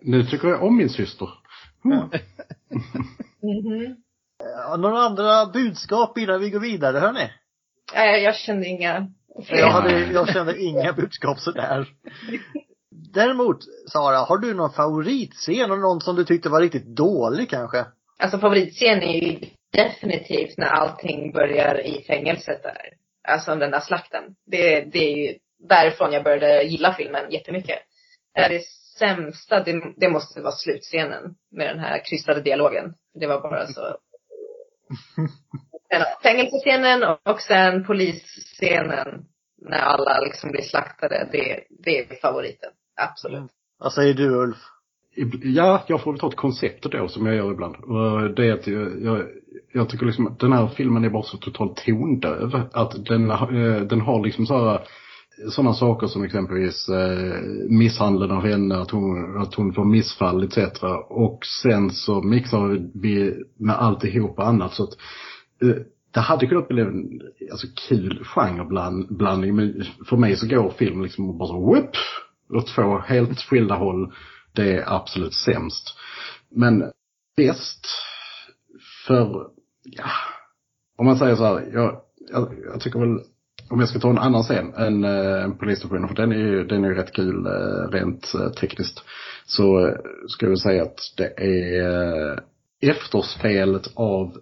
Nu 0.00 0.24
tycker 0.26 0.48
jag 0.48 0.62
om 0.62 0.76
min 0.76 0.90
syster. 0.90 1.28
Mhm. 3.42 3.96
Ja, 4.38 4.76
några 4.76 4.98
andra 4.98 5.46
budskap 5.46 6.18
innan 6.18 6.40
vi 6.40 6.50
går 6.50 6.60
vidare, 6.60 6.98
hörni? 6.98 7.30
Nej, 7.94 8.22
jag 8.22 8.36
kände 8.36 8.66
inga 8.66 9.06
Jag, 9.48 9.70
hade, 9.70 10.00
jag 10.12 10.28
kände 10.28 10.62
inga 10.62 10.92
budskap 10.92 11.38
sådär. 11.38 11.88
Däremot, 13.14 13.58
Sara, 13.92 14.16
har 14.16 14.38
du 14.38 14.54
någon 14.54 14.72
favoritscen 14.72 15.70
och 15.70 15.78
någon 15.78 16.00
som 16.00 16.16
du 16.16 16.24
tyckte 16.24 16.48
var 16.48 16.60
riktigt 16.60 16.86
dålig 16.86 17.50
kanske? 17.50 17.84
Alltså 18.18 18.38
favoritscenen 18.38 19.02
är 19.02 19.22
ju 19.22 19.38
definitivt 19.72 20.58
när 20.58 20.66
allting 20.66 21.32
börjar 21.32 21.86
i 21.86 22.04
fängelset 22.06 22.62
där. 22.62 22.92
Alltså 23.28 23.54
den 23.54 23.70
där 23.70 23.80
slakten. 23.80 24.24
Det, 24.46 24.80
det 24.80 24.98
är 24.98 25.16
ju 25.16 25.38
därifrån 25.68 26.12
jag 26.12 26.24
började 26.24 26.62
gilla 26.62 26.94
filmen 26.94 27.30
jättemycket. 27.30 27.78
Det 28.34 28.62
sämsta, 28.98 29.62
det, 29.62 29.82
det 29.96 30.08
måste 30.08 30.40
vara 30.40 30.52
slutscenen 30.52 31.34
med 31.50 31.66
den 31.66 31.78
här 31.78 32.04
krystade 32.04 32.40
dialogen. 32.40 32.94
Det 33.14 33.26
var 33.26 33.40
bara 33.40 33.66
så. 33.66 33.96
Fängelsescenen 36.22 37.02
och 37.24 37.40
sen 37.40 37.84
polisscenen 37.84 39.24
när 39.58 39.78
alla 39.78 40.20
liksom 40.20 40.50
blir 40.50 40.62
slaktade. 40.62 41.28
Det, 41.32 41.64
det 41.84 41.98
är 41.98 42.20
favoriten. 42.20 42.70
Absolut. 43.00 43.50
Vad 43.78 43.92
säger 43.92 44.14
du 44.14 44.28
Ulf? 44.28 44.56
Ja, 45.42 45.84
jag 45.86 46.02
får 46.02 46.12
väl 46.12 46.20
ta 46.20 46.28
ett 46.28 46.36
koncept 46.36 46.82
då 46.82 47.08
som 47.08 47.26
jag 47.26 47.36
gör 47.36 47.52
ibland. 47.52 47.76
Och 47.76 48.34
det 48.34 48.46
är 48.46 48.52
att 48.52 48.66
jag, 48.66 49.02
jag, 49.02 49.26
jag 49.72 49.88
tycker 49.88 50.06
liksom 50.06 50.26
att 50.26 50.40
den 50.40 50.52
här 50.52 50.68
filmen 50.68 51.04
är 51.04 51.10
bara 51.10 51.22
så 51.22 51.36
totalt 51.36 51.76
tondöv. 51.76 52.62
Att 52.72 53.04
den, 53.06 53.30
eh, 53.30 53.80
den 53.80 54.00
har 54.00 54.24
liksom 54.24 54.46
så 54.46 54.68
här 54.68 54.80
sådana 55.48 55.74
saker 55.74 56.06
som 56.06 56.24
exempelvis 56.24 56.88
eh, 56.88 57.42
misshandeln 57.68 58.30
av 58.32 58.46
henne, 58.46 58.76
att 58.76 58.90
hon, 58.90 59.36
att 59.42 59.54
hon 59.54 59.72
får 59.72 59.84
missfall 59.84 60.44
etc. 60.44 60.58
Och 61.08 61.46
sen 61.62 61.90
så 61.90 62.22
mixar 62.22 62.90
vi 63.00 63.44
med 63.56 63.76
alltihopa 63.76 64.42
annat 64.42 64.74
så 64.74 64.84
att 64.84 64.92
eh, 65.62 65.82
det 66.14 66.20
hade 66.20 66.46
kunnat 66.46 66.68
bli 66.68 66.82
en 66.82 67.20
alltså, 67.50 67.66
kul 67.88 68.24
genreblandning 68.24 69.56
men 69.56 69.84
för 70.08 70.16
mig 70.16 70.36
så 70.36 70.46
går 70.46 70.70
film 70.70 71.02
liksom 71.02 71.38
bara 71.38 71.48
så 71.48 71.60
whoop, 71.60 71.90
åt 72.50 72.66
två 72.66 72.98
helt 72.98 73.40
skilda 73.40 73.74
håll. 73.74 74.12
Det 74.52 74.72
är 74.72 74.96
absolut 74.96 75.34
sämst. 75.34 75.96
Men 76.50 76.92
bäst 77.36 77.86
för, 79.06 79.46
ja, 79.82 80.10
om 80.98 81.06
man 81.06 81.18
säger 81.18 81.36
så 81.36 81.44
här, 81.44 81.70
jag, 81.72 82.00
jag, 82.30 82.54
jag 82.64 82.80
tycker 82.80 82.98
väl, 82.98 83.20
om 83.70 83.80
jag 83.80 83.88
ska 83.88 83.98
ta 83.98 84.10
en 84.10 84.18
annan 84.18 84.42
scen 84.42 84.74
än 84.74 85.04
eh, 85.04 85.50
polisstationen, 85.50 86.08
för 86.08 86.14
den 86.14 86.32
är 86.32 86.36
ju, 86.36 86.64
den 86.64 86.84
är 86.84 86.88
ju 86.88 86.94
rätt 86.94 87.12
kul 87.12 87.46
eh, 87.46 87.90
rent 87.90 88.34
eh, 88.34 88.50
tekniskt. 88.50 89.02
Så 89.46 89.86
eh, 89.86 89.94
ska 90.28 90.46
jag 90.46 90.58
säga 90.58 90.82
att 90.82 90.98
det 91.16 91.32
är 91.38 92.32
eh, 92.32 92.38
efterspelet 92.80 93.90
av 93.94 94.36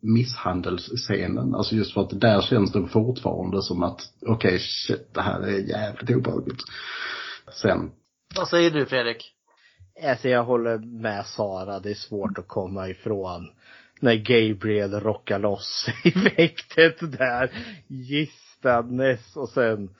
misshandelsscenen. 0.00 1.54
Alltså 1.54 1.74
just 1.74 1.94
för 1.94 2.00
att 2.00 2.20
där 2.20 2.40
känns 2.40 2.72
det 2.72 2.86
fortfarande 2.86 3.62
som 3.62 3.82
att, 3.82 4.00
okej, 4.26 4.58
shit, 4.58 5.14
det 5.14 5.20
här 5.20 5.40
är 5.40 5.58
jävligt 5.58 6.16
obehagligt. 6.16 6.62
Sen, 7.52 7.90
Vad 8.36 8.48
säger 8.48 8.70
du 8.70 8.86
Fredrik? 8.86 9.30
Alltså 10.02 10.28
jag 10.28 10.44
håller 10.44 10.78
med 10.78 11.26
Sara, 11.26 11.80
det 11.80 11.90
är 11.90 11.94
svårt 11.94 12.38
att 12.38 12.48
komma 12.48 12.88
ifrån 12.88 13.50
när 14.00 14.14
Gabriel 14.14 15.00
rockar 15.00 15.38
loss 15.38 15.86
i 16.04 16.10
väktet 16.10 17.18
där 17.18 17.50
gistandes 17.88 19.36
och 19.36 19.48
sen 19.48 19.90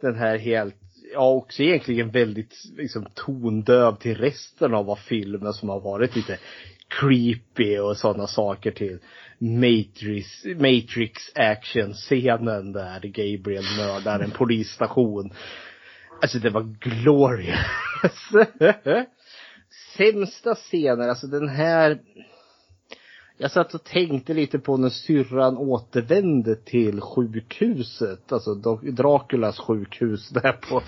den 0.00 0.14
här 0.14 0.38
helt, 0.38 0.76
ja 1.12 1.30
också 1.30 1.62
egentligen 1.62 2.10
väldigt 2.10 2.54
liksom 2.76 3.06
tondöv 3.14 3.96
till 3.96 4.16
resten 4.16 4.74
av 4.74 4.86
vad 4.86 4.98
filmen 4.98 5.52
som 5.52 5.68
har 5.68 5.80
varit 5.80 6.16
lite 6.16 6.38
creepy 7.00 7.78
och 7.78 7.96
sådana 7.96 8.26
saker 8.26 8.70
till 8.70 8.98
Matrix, 9.38 10.44
Matrix 10.44 11.22
action-scenen 11.34 12.72
där 12.72 13.00
Gabriel 13.00 13.64
mördar 13.78 14.20
en 14.20 14.30
polisstation. 14.30 15.32
Alltså 16.22 16.38
det 16.38 16.50
var 16.50 16.62
glorious. 16.80 17.58
Sämsta 19.96 20.54
scener, 20.54 21.08
alltså 21.08 21.26
den 21.26 21.48
här 21.48 21.98
jag 23.36 23.50
satt 23.50 23.74
och 23.74 23.84
tänkte 23.84 24.34
lite 24.34 24.58
på 24.58 24.76
när 24.76 24.88
syrran 24.88 25.56
återvände 25.56 26.56
till 26.56 27.00
sjukhuset, 27.00 28.32
alltså 28.32 28.54
Draculas 28.82 29.58
sjukhus 29.58 30.28
där 30.28 30.52
på, 30.52 30.82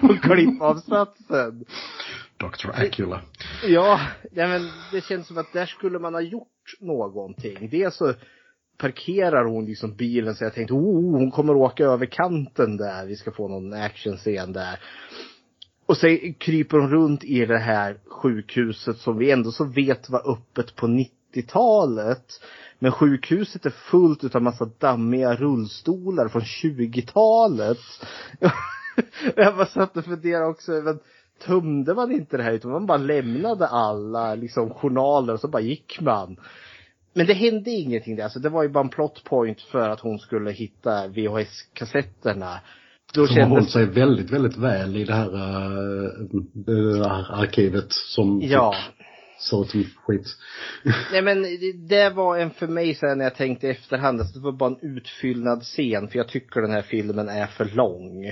på 0.06 0.16
klippavsatsen. 0.16 1.64
Dr. 2.36 2.70
Acula. 2.74 3.20
Ja, 3.66 4.00
ja, 4.32 4.48
men 4.48 4.70
det 4.92 5.04
känns 5.04 5.26
som 5.26 5.38
att 5.38 5.52
där 5.52 5.66
skulle 5.66 5.98
man 5.98 6.14
ha 6.14 6.20
gjort 6.20 6.76
någonting. 6.80 7.68
Dels 7.70 7.96
så 7.96 8.14
parkerar 8.78 9.44
hon 9.44 9.66
liksom 9.66 9.94
bilen 9.94 10.34
så 10.34 10.44
jag 10.44 10.54
tänkte, 10.54 10.74
oh, 10.74 11.18
hon 11.18 11.30
kommer 11.30 11.56
åka 11.56 11.84
över 11.84 12.06
kanten 12.06 12.76
där. 12.76 13.06
Vi 13.06 13.16
ska 13.16 13.32
få 13.32 13.48
någon 13.48 13.72
actionscen 13.72 14.52
där. 14.52 14.80
Och 15.86 15.96
sen 15.96 16.34
kryper 16.34 16.78
hon 16.78 16.90
runt 16.90 17.24
i 17.24 17.46
det 17.46 17.58
här 17.58 17.98
sjukhuset 18.06 18.98
som 18.98 19.18
vi 19.18 19.30
ändå 19.30 19.50
så 19.50 19.64
vet 19.64 20.10
var 20.10 20.32
öppet 20.32 20.76
på 20.76 20.86
90-talet. 20.86 22.40
Men 22.78 22.92
sjukhuset 22.92 23.66
är 23.66 23.70
fullt 23.70 24.24
utav 24.24 24.42
massa 24.42 24.70
dammiga 24.78 25.34
rullstolar 25.34 26.28
från 26.28 26.42
20-talet. 26.42 27.78
jag 29.36 29.56
bara 29.56 29.66
satt 29.66 29.96
och 29.96 30.04
funderade 30.04 30.46
också, 30.46 30.72
men 30.72 30.98
tömde 31.46 31.94
man 31.94 32.12
inte 32.12 32.36
det 32.36 32.42
här 32.42 32.52
utan 32.52 32.70
man 32.70 32.86
bara 32.86 32.98
lämnade 32.98 33.66
alla 33.66 34.34
liksom 34.34 34.70
journaler 34.70 35.32
och 35.32 35.40
så 35.40 35.48
bara 35.48 35.62
gick 35.62 36.00
man. 36.00 36.36
Men 37.14 37.26
det 37.26 37.34
hände 37.34 37.70
ingenting 37.70 38.16
där, 38.16 38.24
alltså 38.24 38.38
det 38.38 38.48
var 38.48 38.62
ju 38.62 38.68
bara 38.68 38.84
en 38.84 38.90
plot 38.90 39.24
point 39.24 39.60
för 39.60 39.88
att 39.88 40.00
hon 40.00 40.18
skulle 40.18 40.50
hitta 40.50 41.08
VHS-kassetterna. 41.08 42.60
Då 43.14 43.26
Som 43.26 43.36
har 43.36 43.46
hållit 43.46 43.70
sig 43.70 43.86
väldigt, 43.86 44.30
väldigt 44.30 44.56
väl 44.56 44.96
i 44.96 45.04
det 45.04 45.14
här, 45.14 45.34
uh, 45.34 47.08
här 47.08 47.42
arkivet 47.42 47.92
som 47.92 48.40
Ja. 48.42 48.74
Så 49.40 49.64
som 49.64 49.84
skit. 49.84 50.26
Nej 51.12 51.22
men 51.22 51.42
det, 51.42 51.72
det 51.72 52.10
var 52.10 52.38
en 52.38 52.50
för 52.50 52.66
mig 52.66 52.94
sen 52.94 53.18
när 53.18 53.24
jag 53.24 53.34
tänkte 53.34 53.68
efterhand, 53.68 54.20
alltså 54.20 54.38
det 54.38 54.44
var 54.44 54.52
bara 54.52 54.70
en 54.70 54.96
utfyllnad 54.96 55.62
scen 55.62 56.08
för 56.08 56.18
jag 56.18 56.28
tycker 56.28 56.60
den 56.60 56.70
här 56.70 56.82
filmen 56.82 57.28
är 57.28 57.46
för 57.46 57.64
lång. 57.64 58.24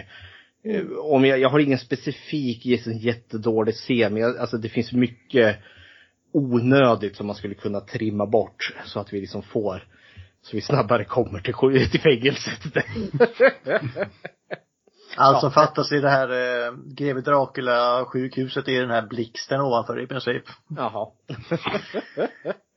Eh, 0.65 0.87
Om 1.01 1.25
jag, 1.25 1.39
jag 1.39 1.49
har 1.49 1.59
ingen 1.59 1.79
specifik 1.79 2.87
en 2.87 2.99
jättedålig 2.99 3.75
scen, 3.75 4.13
men 4.13 4.23
jag, 4.23 4.39
alltså 4.39 4.57
det 4.57 4.69
finns 4.69 4.93
mycket 4.93 5.57
onödigt 6.37 7.17
som 7.17 7.27
man 7.27 7.37
skulle 7.37 7.55
kunna 7.55 7.81
trimma 7.81 8.27
bort 8.27 8.75
så 8.85 9.01
att 9.01 9.13
vi 9.13 9.21
liksom 9.21 9.43
får, 9.43 9.85
så 10.43 10.57
vi 10.57 10.63
snabbare 10.63 11.05
kommer 11.05 11.41
till, 11.41 11.91
till 11.91 12.01
fängelset. 12.01 12.61
Allt 15.17 15.41
som 15.41 15.53
fattas 15.53 15.93
i 15.93 16.01
det 16.01 16.11
här 16.11 16.29
eh, 16.29 16.73
greve 16.87 17.21
Dracula 17.21 18.05
sjukhuset 18.05 18.69
är 18.69 18.81
den 18.81 18.91
här 18.91 19.07
blixten 19.07 19.61
ovanför 19.61 20.01
i 20.01 20.07
princip. 20.07 20.45
Jaha. 20.69 21.09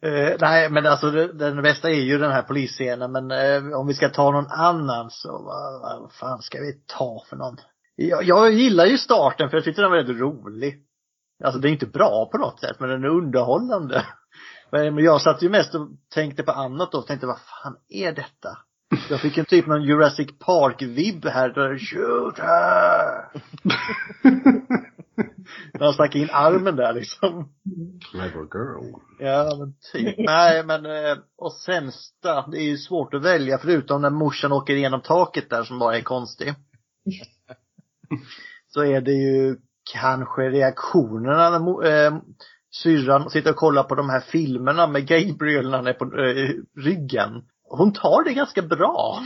Eh, 0.02 0.36
nej 0.40 0.69
men 0.69 0.86
alltså 0.86 1.11
den 1.11 1.61
bästa 1.61 1.90
är 1.90 2.02
ju 2.02 2.18
den 2.18 2.31
här 2.31 2.41
polisscenen 2.41 3.11
men 3.11 3.31
eh, 3.31 3.80
om 3.80 3.88
vi 3.88 3.94
ska 3.94 4.10
ta 4.10 4.31
någon 4.31 4.48
annan 4.48 5.10
så 5.10 5.31
vad, 5.31 6.02
vad 6.02 6.11
fan 6.14 6.41
ska 6.41 6.60
vi 6.60 6.73
ta 6.98 7.23
för 7.30 7.36
någon? 7.36 7.57
Jag, 7.95 8.23
jag 8.23 8.52
gillar 8.52 8.86
ju 8.86 8.98
starten 8.98 9.49
för 9.49 9.57
jag 9.57 9.64
tyckte 9.64 9.81
den 9.81 9.91
var 9.91 9.98
väldigt 9.98 10.22
rolig. 10.22 10.84
Alltså 11.43 11.59
det 11.59 11.69
är 11.69 11.71
inte 11.71 11.85
bra 11.85 12.29
på 12.31 12.37
något 12.37 12.59
sätt 12.59 12.79
men 12.79 12.89
den 12.89 13.03
är 13.03 13.07
underhållande. 13.09 14.05
Men 14.71 14.97
jag 14.97 15.21
satt 15.21 15.43
ju 15.43 15.49
mest 15.49 15.75
och 15.75 15.87
tänkte 16.13 16.43
på 16.43 16.51
annat 16.51 16.93
och 16.95 17.07
tänkte 17.07 17.27
vad 17.27 17.39
fan 17.39 17.77
är 17.89 18.11
detta? 18.11 18.57
Jag 19.09 19.21
fick 19.21 19.37
en 19.37 19.45
typ 19.45 19.67
någon 19.67 19.83
Jurassic 19.83 20.29
Park-vibb 20.39 21.25
här 21.25 21.49
där 21.49 21.77
shoot 21.77 22.39
her! 22.39 23.29
När 25.73 25.85
han 25.85 25.93
stack 25.93 26.15
in 26.15 26.29
armen 26.31 26.75
där 26.75 26.93
liksom. 26.93 27.53
Clever 28.11 28.47
girl. 28.53 28.93
Ja 29.19 29.55
men 29.59 29.73
typ. 29.93 30.15
Nej 30.17 30.65
men 30.65 30.85
eh, 30.85 31.17
och 31.37 31.53
sämsta, 31.53 32.47
det 32.47 32.57
är 32.57 32.63
ju 32.63 32.77
svårt 32.77 33.13
att 33.13 33.23
välja 33.23 33.57
förutom 33.57 34.01
när 34.01 34.09
morsan 34.09 34.51
åker 34.51 34.75
igenom 34.75 35.01
taket 35.01 35.49
där 35.49 35.63
som 35.63 35.79
bara 35.79 35.97
är 35.97 36.01
konstig. 36.01 36.53
Så 38.67 38.83
är 38.83 39.01
det 39.01 39.11
ju 39.11 39.57
kanske 39.93 40.41
reaktionerna 40.41 41.59
när 41.59 42.05
eh, 42.05 42.13
syrran 42.71 43.29
sitter 43.29 43.49
och 43.49 43.55
kollar 43.55 43.83
på 43.83 43.95
de 43.95 44.09
här 44.09 44.19
filmerna 44.19 44.87
med 44.87 45.07
Gabriel 45.07 45.69
när 45.69 45.77
han 45.77 45.87
är 45.87 45.93
på 45.93 46.05
eh, 46.05 46.49
ryggen. 46.83 47.43
Hon 47.63 47.93
tar 47.93 48.23
det 48.23 48.33
ganska 48.33 48.61
bra. 48.61 49.23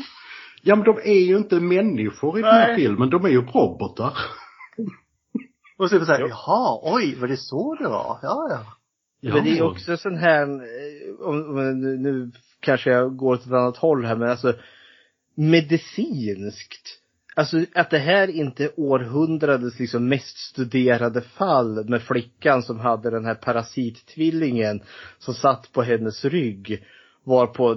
Ja 0.62 0.76
men 0.76 0.86
de 0.86 0.98
är 0.98 1.20
ju 1.20 1.38
inte 1.38 1.60
människor 1.60 2.40
i 2.40 2.42
den 2.42 2.52
här 2.52 2.68
Nej. 2.68 2.76
filmen, 2.76 3.10
de 3.10 3.26
är 3.26 3.30
ju 3.30 3.42
robotar. 3.42 4.18
Och 5.78 5.90
så 5.90 5.96
är 5.96 6.00
det 6.00 6.06
så 6.06 6.12
här, 6.12 6.28
jaha, 6.30 6.80
oj, 6.84 7.16
var 7.16 7.28
det 7.28 7.38
så 7.38 7.76
det 7.76 7.88
var? 7.88 8.20
Ja, 8.22 8.48
ja. 8.50 9.34
Men 9.34 9.44
det 9.44 9.58
är 9.58 9.62
också 9.64 9.98
sån 9.98 10.18
här, 10.18 10.44
eh, 10.44 11.28
om, 11.28 11.56
nu 12.02 12.32
kanske 12.60 12.90
jag 12.92 13.18
går 13.18 13.34
åt 13.34 13.46
ett 13.46 13.52
annat 13.52 13.78
håll 13.78 14.06
här 14.06 14.16
men 14.16 14.30
alltså 14.30 14.54
medicinskt. 15.36 17.03
Alltså 17.36 17.58
att 17.76 17.90
det 17.90 18.00
här 18.00 18.28
inte 18.28 18.64
är 18.64 18.80
århundradets 18.80 19.80
liksom 19.80 20.10
mest 20.10 20.38
studerade 20.38 21.22
fall 21.22 21.90
med 21.90 22.02
flickan 22.02 22.64
som 22.64 22.80
hade 22.80 23.10
den 23.10 23.26
här 23.26 23.36
parasittvillingen 23.36 24.84
som 25.20 25.34
satt 25.34 25.72
på 25.72 25.84
hennes 25.84 26.26
rygg. 26.26 26.84
Varpå 27.24 27.76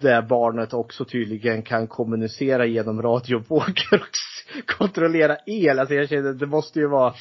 det 0.00 0.22
barnet 0.22 0.74
också 0.74 1.04
tydligen 1.04 1.62
kan 1.62 1.86
kommunicera 1.86 2.66
genom 2.66 3.02
radiovågor 3.02 3.92
och 3.92 4.66
kontrollera 4.78 5.36
el. 5.46 5.78
Alltså 5.78 5.94
jag 5.94 6.08
känner, 6.08 6.32
det 6.32 6.46
måste 6.46 6.78
ju 6.78 6.88
vara, 6.88 7.14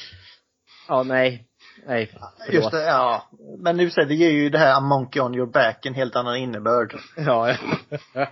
ja 0.88 1.04
nej, 1.04 1.48
nej. 1.88 2.12
förlåt. 2.46 2.54
Just 2.54 2.72
det, 2.72 2.84
ja. 2.84 3.30
Men 3.60 3.78
nu 3.78 3.90
säger 3.90 4.08
det 4.08 4.16
ger 4.16 4.32
ju 4.32 4.50
det 4.50 4.58
här 4.58 4.78
A 4.78 4.80
Monkey 4.80 5.22
on 5.22 5.36
your 5.36 5.52
back 5.52 5.86
en 5.86 5.94
helt 5.94 6.16
annan 6.16 6.38
innebörd. 6.38 6.96
Ja, 7.18 7.50
ja. 7.50 7.58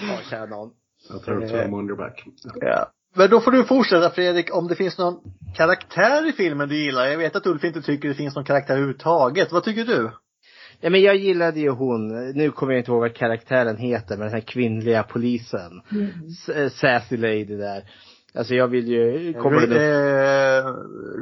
ja, 0.00 0.18
kära 0.30 0.46
någon. 0.46 0.70
Jag 1.10 1.22
tror 1.22 1.40
det 1.40 1.52
var 1.68 1.78
on 1.78 1.86
your 1.88 1.96
back. 1.96 2.24
Ja. 2.60 2.90
Men 3.14 3.30
då 3.30 3.40
får 3.40 3.50
du 3.50 3.64
fortsätta 3.64 4.10
Fredrik, 4.10 4.54
om 4.56 4.68
det 4.68 4.74
finns 4.74 4.98
någon 4.98 5.20
karaktär 5.56 6.28
i 6.28 6.32
filmen 6.32 6.68
du 6.68 6.76
gillar. 6.76 7.06
Jag 7.06 7.18
vet 7.18 7.36
att 7.36 7.46
Ulf 7.46 7.64
inte 7.64 7.82
tycker 7.82 8.08
det 8.08 8.14
finns 8.14 8.34
någon 8.34 8.44
karaktär 8.44 8.74
överhuvudtaget. 8.74 9.52
Vad 9.52 9.64
tycker 9.64 9.84
du? 9.84 10.10
Ja 10.80 10.90
men 10.90 11.02
jag 11.02 11.16
gillade 11.16 11.60
ju 11.60 11.70
hon, 11.70 12.30
nu 12.30 12.50
kommer 12.50 12.72
jag 12.72 12.80
inte 12.80 12.90
ihåg 12.90 13.00
vad 13.00 13.14
karaktären 13.14 13.76
heter, 13.76 14.16
men 14.16 14.26
den 14.26 14.34
här 14.34 14.40
kvinnliga 14.40 15.02
polisen. 15.02 15.82
S- 16.28 16.48
eh, 16.48 16.68
Sassy 16.70 17.16
lady 17.16 17.56
där. 17.56 17.82
Alltså 18.34 18.54
jag 18.54 18.68
vill 18.68 18.88
ju, 18.88 19.32
kommer 19.32 19.60
Re- 19.60 19.66
det 19.66 20.58
eh, 20.58 20.64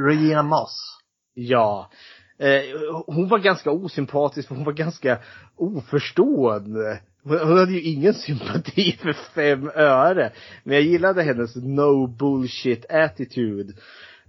Regina 0.07 0.43
Moss. 0.43 0.99
Ja. 1.35 1.91
Eh, 2.39 2.61
hon 3.07 3.29
var 3.29 3.39
ganska 3.39 3.71
osympatisk, 3.71 4.49
hon 4.49 4.65
var 4.65 4.73
ganska 4.73 5.19
oförstående. 5.57 7.01
Hon, 7.23 7.39
hon 7.39 7.59
hade 7.59 7.73
ju 7.73 7.81
ingen 7.81 8.15
sympati 8.15 8.93
för 9.03 9.13
fem 9.13 9.71
öre. 9.75 10.33
Men 10.65 10.75
jag 10.75 10.85
gillade 10.85 11.23
hennes 11.23 11.57
no 11.57 12.07
bullshit 12.07 12.91
attitude. 12.91 13.73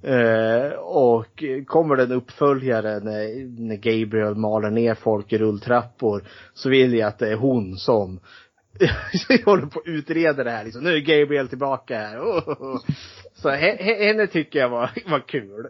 Eh, 0.04 0.72
och 0.80 1.44
kommer 1.68 1.96
den 1.96 2.12
uppföljare 2.12 3.00
när, 3.00 3.50
när 3.62 3.76
Gabriel 3.76 4.36
maler 4.36 4.70
ner 4.70 4.96
folk 4.96 5.34
i 5.34 5.38
rulltrappor 5.38 6.24
så 6.54 6.70
vill 6.70 6.94
jag 6.94 7.08
att 7.08 7.20
det 7.20 7.32
är 7.32 7.36
hon 7.36 7.78
som 7.78 8.20
håller 9.46 9.66
på 9.66 9.80
att 9.80 9.88
utreda 9.88 10.44
det 10.44 10.52
här 10.52 10.64
liksom. 10.64 10.84
Nu 10.84 10.96
är 10.96 11.00
Gabriel 11.00 11.48
tillbaka 11.48 11.98
här. 11.98 12.20
Oh. 12.20 12.78
Så 13.36 13.50
he, 13.50 13.76
he, 13.76 14.08
henne 14.08 14.28
tycker 14.28 14.60
jag 14.60 14.70
var, 14.70 14.92
var 15.06 15.28
kul. 15.28 15.68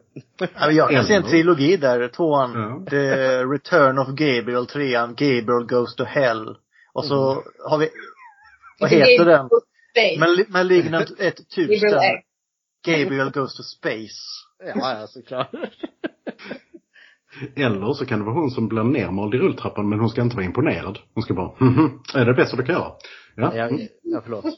Ja, 0.60 0.72
jag 0.72 0.89
kan 0.89 1.03
se 1.03 1.14
en 1.14 1.23
trilogi 1.23 1.77
där. 1.77 2.07
Tvåan, 2.07 2.52
Ja. 2.53 2.89
The 2.89 3.43
Return 3.43 3.99
of 3.99 4.07
Gabriel. 4.07 4.65
Trean, 4.65 5.10
Gabriel 5.10 5.65
Goes 5.68 5.95
to 5.95 6.03
Hell. 6.03 6.56
Och 6.94 7.06
så 7.06 7.32
Mm. 7.32 7.44
har 7.70 7.78
vi, 7.78 7.90
vad 8.80 8.90
heter 8.90 9.26
den? 9.26 9.50
Mal- 10.20 10.46
Malignant 10.50 11.10
1000. 11.20 11.80
Gabriel 12.86 13.32
Goes 13.32 13.58
to 13.58 13.64
Space. 13.64 14.22
Ja, 14.66 15.00
ja 15.00 15.08
såklart. 15.08 15.50
Eller 17.56 17.94
så 17.94 18.06
kan 18.06 18.20
det 18.20 18.26
vara 18.26 18.36
hon 18.36 18.52
som 18.52 18.68
blir 18.68 18.84
nermald 18.84 19.36
i 19.36 19.38
rulltrappan 19.38 19.90
men 19.90 20.00
hon 20.00 20.10
ska 20.10 20.22
inte 20.22 20.36
vara 20.36 20.46
imponerad. 20.46 21.00
Hon 21.14 21.24
ska 21.24 21.34
bara, 21.34 21.52
mhm, 21.60 22.02
är 22.16 22.26
det 22.26 22.34
bästa 22.34 22.58
du 22.58 22.64
kan 22.64 22.76
göra? 22.76 22.92
Ja. 23.36 23.56
Ja, 23.56 23.64
mm. 23.68 23.88
ja 24.04 24.22
förlåt. 24.24 24.46
Eh, 24.46 24.52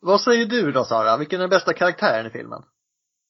vad 0.00 0.20
säger 0.20 0.46
du 0.46 0.72
då 0.72 0.84
Sara? 0.84 1.16
Vilken 1.16 1.38
är 1.40 1.42
den 1.42 1.50
bästa 1.50 1.72
karaktären 1.72 2.26
i 2.26 2.30
filmen? 2.30 2.62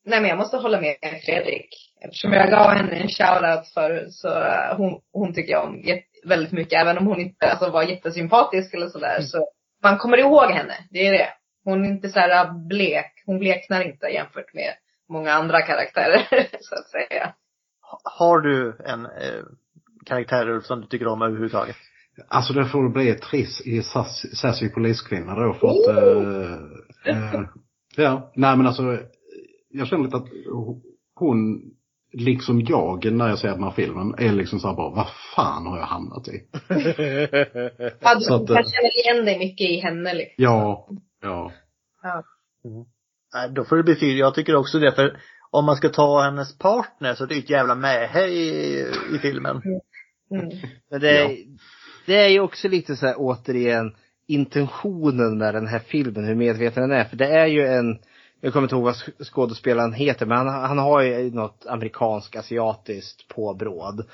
nej 0.04 0.20
men 0.20 0.28
jag 0.30 0.38
måste 0.38 0.56
hålla 0.56 0.80
med 0.80 0.96
Fredrik. 1.26 1.68
Eftersom 2.04 2.32
jag 2.32 2.50
gav 2.50 2.70
henne 2.70 2.92
en 2.96 3.08
shoutout 3.08 3.66
förut 3.74 4.12
så 4.12 4.28
eh, 4.28 4.76
hon, 4.76 5.00
hon 5.12 5.34
tycker 5.34 5.52
jag 5.52 5.64
om 5.68 5.80
jätte, 5.80 6.11
väldigt 6.24 6.52
mycket. 6.52 6.80
Även 6.82 6.98
om 6.98 7.06
hon 7.06 7.20
inte 7.20 7.50
alltså, 7.50 7.70
var 7.70 7.82
jättesympatisk 7.82 8.74
eller 8.74 8.88
sådär. 8.88 9.20
Så 9.20 9.48
man 9.82 9.98
kommer 9.98 10.18
ihåg 10.18 10.50
henne. 10.50 10.74
Det 10.90 11.06
är 11.06 11.12
det. 11.12 11.28
Hon 11.64 11.84
är 11.84 11.88
inte 11.88 12.08
så 12.08 12.20
här 12.20 12.68
blek. 12.68 13.22
Hon 13.26 13.38
bleknar 13.38 13.80
inte 13.80 14.06
jämfört 14.06 14.54
med 14.54 14.74
många 15.08 15.32
andra 15.32 15.62
karaktärer 15.62 16.26
så 16.60 16.74
att 16.74 16.88
säga. 16.88 17.34
Har 18.04 18.40
du 18.40 18.76
en 18.84 19.06
eh, 19.06 19.42
karaktär 20.06 20.60
som 20.60 20.80
du 20.80 20.86
tycker 20.86 21.06
om 21.06 21.22
överhuvudtaget? 21.22 21.76
Alltså 22.28 22.52
det 22.52 22.64
får 22.64 22.88
bli 22.88 23.14
Triss 23.14 23.60
i 23.60 23.82
Sass- 23.82 24.36
Sassy 24.36 24.68
poliskvinna 24.68 25.34
då 25.34 25.54
för 25.54 25.66
att, 25.68 25.96
eh, 25.96 26.52
eh, 27.14 27.40
ja, 27.96 28.32
nej 28.34 28.56
men 28.56 28.66
alltså, 28.66 28.98
jag 29.70 29.86
känner 29.86 30.04
lite 30.04 30.16
att 30.16 30.28
hon, 31.14 31.62
liksom 32.12 32.60
jag 32.60 33.12
när 33.12 33.28
jag 33.28 33.38
ser 33.38 33.48
den 33.48 33.62
här 33.62 33.70
filmen, 33.70 34.14
är 34.18 34.32
liksom 34.32 34.60
såhär 34.60 34.74
bara, 34.74 34.90
vad 34.90 35.08
fan 35.36 35.66
har 35.66 35.78
jag 35.78 35.86
hamnat 35.86 36.28
i? 36.28 36.42
Ja, 38.00 38.20
Så 38.20 38.38
du 38.38 38.44
att, 38.44 38.50
eh, 38.50 38.56
kan 38.56 38.64
känna 38.64 38.88
igen 38.88 39.24
dig 39.24 39.38
mycket 39.38 39.70
i 39.70 39.76
henne 39.76 40.14
liksom. 40.14 40.44
Ja, 40.44 40.88
ja. 41.22 41.52
Ja. 42.02 42.22
Nej, 43.34 43.50
då 43.50 43.64
får 43.64 43.76
det 43.76 43.82
bli 43.82 43.94
fyra. 43.94 44.18
Jag 44.18 44.34
tycker 44.34 44.54
också 44.54 44.78
det, 44.78 44.92
för 44.92 45.18
om 45.50 45.64
man 45.64 45.76
ska 45.76 45.88
ta 45.88 46.22
hennes 46.22 46.58
partner 46.58 47.14
så 47.14 47.24
är 47.24 47.28
det 47.28 47.38
ett 47.38 47.50
jävla 47.50 47.74
mähä 47.74 48.26
i, 48.26 48.80
i 49.14 49.18
filmen. 49.18 49.62
Mm. 50.30 50.50
Men 50.90 51.00
det, 51.00 51.18
är, 51.18 51.36
det 52.06 52.16
är 52.16 52.28
ju 52.28 52.40
också 52.40 52.68
lite 52.68 52.96
så 52.96 53.06
här 53.06 53.14
återigen 53.18 53.94
intentionen 54.26 55.38
med 55.38 55.54
den 55.54 55.66
här 55.66 55.78
filmen, 55.78 56.24
hur 56.24 56.34
medveten 56.34 56.88
den 56.88 56.98
är. 56.98 57.04
För 57.04 57.16
det 57.16 57.26
är 57.26 57.46
ju 57.46 57.66
en, 57.66 57.98
jag 58.44 58.52
kommer 58.52 58.64
inte 58.64 58.74
ihåg 58.74 58.84
vad 58.84 59.26
skådespelaren 59.26 59.92
heter, 59.92 60.26
men 60.26 60.38
han, 60.38 60.48
han 60.48 60.78
har 60.78 61.02
ju 61.02 61.30
något 61.30 61.66
amerikansk 61.66 62.36
asiatiskt 62.36 63.28
påbråd. 63.28 64.04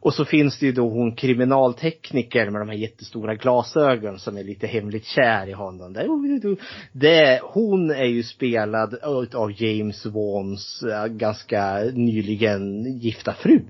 Och 0.00 0.14
så 0.14 0.24
finns 0.24 0.58
det 0.58 0.66
ju 0.66 0.72
då 0.72 0.88
hon 0.88 1.16
kriminaltekniker 1.16 2.50
med 2.50 2.60
de 2.60 2.68
här 2.68 2.76
jättestora 2.76 3.34
glasögon 3.34 4.18
som 4.18 4.36
är 4.36 4.44
lite 4.44 4.66
hemligt 4.66 5.04
kär 5.04 5.46
i 5.46 5.52
honom. 5.52 5.92
Det, 5.92 6.56
det, 6.92 7.40
hon 7.42 7.90
är 7.90 8.04
ju 8.04 8.22
spelad 8.22 8.94
av 9.34 9.62
James 9.62 10.06
Wans 10.06 10.82
eh, 10.82 11.06
ganska 11.06 11.78
nyligen 11.92 12.84
gifta 12.98 13.32
fru. 13.32 13.60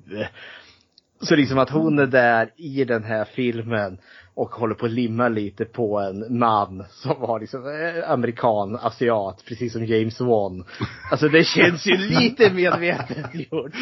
Så 1.22 1.36
liksom 1.36 1.58
att 1.58 1.70
hon 1.70 1.98
är 1.98 2.06
där 2.06 2.52
i 2.56 2.84
den 2.84 3.04
här 3.04 3.24
filmen 3.24 3.98
och 4.40 4.50
håller 4.50 4.74
på 4.74 4.86
att 4.86 4.92
limma 4.92 5.28
lite 5.28 5.64
på 5.64 5.98
en 5.98 6.38
man 6.38 6.84
som 6.90 7.20
var 7.20 7.40
liksom 7.40 7.66
eh, 7.66 8.10
amerikan, 8.10 8.76
asiat, 8.76 9.44
precis 9.44 9.72
som 9.72 9.84
James 9.84 10.20
Wan. 10.20 10.64
Alltså 11.10 11.28
det 11.28 11.44
känns 11.44 11.86
ju 11.86 11.96
lite 12.20 12.52
medvetet 12.52 13.34
gjort. 13.34 13.72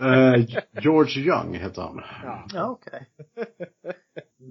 Eh, 0.00 0.62
George 0.82 1.22
Young 1.22 1.54
heter 1.54 1.82
han. 1.82 2.00
Ja, 2.52 2.70
okej. 2.70 3.06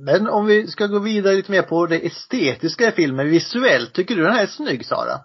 Men 0.06 0.30
om 0.30 0.46
vi 0.46 0.68
ska 0.68 0.88
gå 0.88 1.00
vidare 1.00 1.36
lite 1.36 1.52
mer 1.52 1.62
på 1.62 1.86
det 1.86 2.06
estetiska 2.06 2.88
i 2.88 2.92
filmen, 2.92 3.30
visuellt, 3.30 3.94
tycker 3.94 4.16
du 4.16 4.24
den 4.24 4.34
här 4.34 4.44
är 4.44 4.48
snygg 4.48 4.86
Sara? 4.86 5.22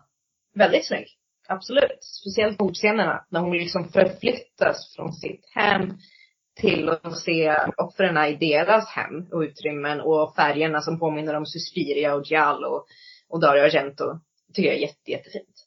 Väldigt 0.54 0.86
snygg. 0.86 1.06
Absolut. 1.48 2.04
Speciellt 2.20 2.60
mordscenerna. 2.60 3.24
När 3.30 3.40
hon 3.40 3.56
liksom 3.56 3.88
förflyttas 3.88 4.94
från 4.96 5.12
sitt 5.12 5.44
hem 5.54 5.92
till 6.58 6.88
att 6.88 7.18
se 7.18 7.56
offren 7.76 8.16
i 8.16 8.36
deras 8.36 8.88
hem 8.88 9.26
och 9.32 9.40
utrymmen 9.40 10.00
och 10.00 10.34
färgerna 10.34 10.80
som 10.80 10.98
påminner 10.98 11.34
om 11.34 11.46
Suspiria 11.46 12.14
och 12.14 12.22
Giallo 12.24 12.84
och 13.28 13.40
Dario 13.40 13.62
Argento. 13.62 14.20
tycker 14.54 14.68
jag 14.68 14.76
är 14.76 14.82
jätte, 14.82 15.10
jättefint. 15.10 15.64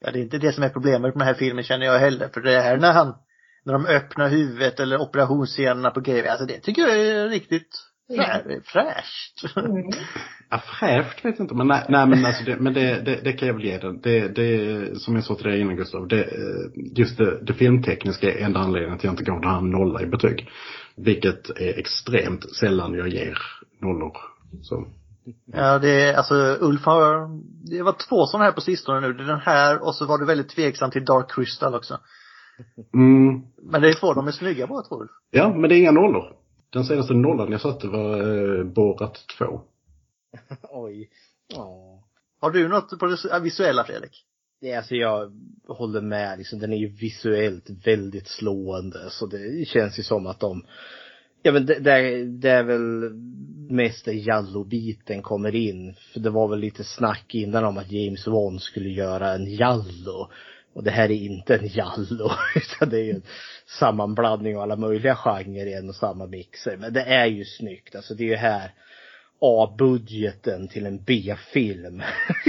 Ja, 0.00 0.10
det 0.10 0.18
är 0.18 0.22
inte 0.22 0.38
det 0.38 0.52
som 0.52 0.64
är 0.64 0.68
problemet 0.68 1.02
med 1.02 1.12
den 1.12 1.26
här 1.26 1.34
filmen 1.34 1.64
känner 1.64 1.86
jag 1.86 1.98
heller. 1.98 2.28
För 2.28 2.40
det 2.40 2.60
här 2.60 2.76
när 2.76 2.92
han, 2.92 3.14
när 3.64 3.72
de 3.72 3.86
öppnar 3.86 4.28
huvudet 4.28 4.80
eller 4.80 5.00
operationsscenerna 5.00 5.90
på 5.90 6.00
grejer, 6.00 6.30
alltså 6.30 6.46
det 6.46 6.60
tycker 6.60 6.82
jag 6.82 7.00
är 7.00 7.28
riktigt 7.28 7.91
frä, 8.16 8.60
fräscht. 8.64 9.56
Mm. 9.56 9.90
Ja, 10.50 10.58
fräscht 10.58 11.24
vet 11.24 11.38
jag 11.38 11.44
inte, 11.44 11.54
men 11.54 11.66
nej, 11.66 11.86
nej 11.88 12.06
men 12.06 12.24
alltså 12.24 12.44
det, 12.44 12.56
men 12.56 12.74
det, 12.74 13.00
det, 13.00 13.20
det 13.24 13.32
kan 13.32 13.48
jag 13.48 13.54
väl 13.54 13.64
ge 13.64 13.78
den. 13.78 14.00
Det, 14.00 14.28
det, 14.28 15.00
som 15.00 15.14
jag 15.14 15.24
sa 15.24 15.34
till 15.34 15.46
dig 15.46 15.60
innan 15.60 15.76
Gustav, 15.76 16.08
det, 16.08 16.22
eh, 16.22 16.70
just 16.96 17.18
det, 17.18 17.44
det 17.44 17.54
filmtekniska 17.54 18.32
är 18.32 18.44
enda 18.44 18.60
anledningen 18.60 18.98
till 18.98 19.08
att 19.08 19.12
jag 19.14 19.22
inte 19.22 19.30
gav 19.30 19.40
den 19.40 19.50
här 19.50 19.60
nolla 19.60 20.02
i 20.02 20.06
betyg. 20.06 20.48
Vilket 20.96 21.50
är 21.50 21.78
extremt 21.78 22.56
sällan 22.56 22.94
jag 22.94 23.08
ger 23.08 23.38
nollor. 23.80 24.16
Så. 24.62 24.86
Ja, 25.52 25.78
det 25.78 25.90
är, 26.02 26.14
alltså 26.14 26.56
Ulf 26.60 26.84
har, 26.84 27.28
det 27.70 27.82
var 27.82 27.92
två 28.08 28.26
sådana 28.26 28.44
här 28.44 28.52
på 28.52 28.60
sistone 28.60 29.00
nu. 29.00 29.12
Det 29.12 29.22
är 29.22 29.26
den 29.26 29.40
här 29.40 29.82
och 29.86 29.94
så 29.94 30.06
var 30.06 30.18
du 30.18 30.24
väldigt 30.26 30.48
tveksam 30.48 30.90
till 30.90 31.04
Dark 31.04 31.30
Crystal 31.30 31.74
också. 31.74 31.98
Mm, 32.94 33.42
Men 33.62 33.82
det 33.82 33.88
är 33.88 33.94
två, 33.94 34.14
de 34.14 34.26
är 34.26 34.32
snygga 34.32 34.66
båda 34.66 34.82
två 34.88 35.00
Ulf. 35.00 35.10
ja, 35.30 35.48
men 35.54 35.68
det 35.68 35.74
är 35.76 35.78
inga 35.78 35.90
nollor. 35.90 36.41
Den 36.72 36.84
senaste 36.84 37.14
nollan 37.14 37.52
jag 37.52 37.60
satte 37.60 37.86
var 37.86 38.18
eh, 38.58 38.64
Borat 38.64 39.24
2. 39.38 39.60
Oj. 40.62 41.08
Ja. 41.48 42.02
Har 42.40 42.50
du 42.50 42.68
något 42.68 42.98
på 42.98 43.06
det 43.06 43.40
visuella 43.40 43.84
Fredrik? 43.84 44.24
Det 44.60 44.70
är 44.70 44.76
alltså 44.78 44.94
jag 44.94 45.32
håller 45.68 46.00
med 46.00 46.38
liksom, 46.38 46.58
den 46.58 46.72
är 46.72 46.76
ju 46.76 46.86
visuellt 46.88 47.70
väldigt 47.84 48.28
slående 48.28 49.10
så 49.10 49.26
det 49.26 49.68
känns 49.68 49.98
ju 49.98 50.02
som 50.02 50.26
att 50.26 50.40
de 50.40 50.64
Ja 51.42 51.52
men 51.52 51.66
det, 51.66 51.78
det, 51.78 51.92
är- 51.92 52.24
det 52.24 52.50
är 52.50 52.62
väl 52.62 53.10
mest 53.70 54.04
där 54.04 54.12
Jallo-biten 54.12 55.22
kommer 55.22 55.54
in. 55.54 55.94
För 56.12 56.20
det 56.20 56.30
var 56.30 56.48
väl 56.48 56.58
lite 56.58 56.84
snack 56.84 57.34
innan 57.34 57.64
om 57.64 57.78
att 57.78 57.92
James 57.92 58.26
Wan 58.26 58.58
skulle 58.58 58.88
göra 58.88 59.32
en 59.32 59.54
Jallo. 59.54 60.30
Och 60.74 60.84
det 60.84 60.90
här 60.90 61.10
är 61.10 61.14
inte 61.14 61.54
en 61.54 61.66
Jallo. 61.66 62.30
Utan 62.56 62.88
det 62.88 62.98
är 63.00 63.04
ju 63.04 63.10
en 63.10 63.22
sammanblandning 63.66 64.56
av 64.56 64.62
alla 64.62 64.76
möjliga 64.76 65.16
genrer 65.16 65.66
i 65.66 65.74
en 65.74 65.88
och 65.88 65.94
samma 65.94 66.26
mixer. 66.26 66.76
Men 66.76 66.92
det 66.92 67.02
är 67.02 67.26
ju 67.26 67.44
snyggt. 67.44 67.94
Alltså 67.94 68.14
det 68.14 68.24
är 68.24 68.28
ju 68.28 68.36
här 68.36 68.74
A-budgeten 69.40 70.68
till 70.68 70.86
en 70.86 71.04
B-film 71.04 72.02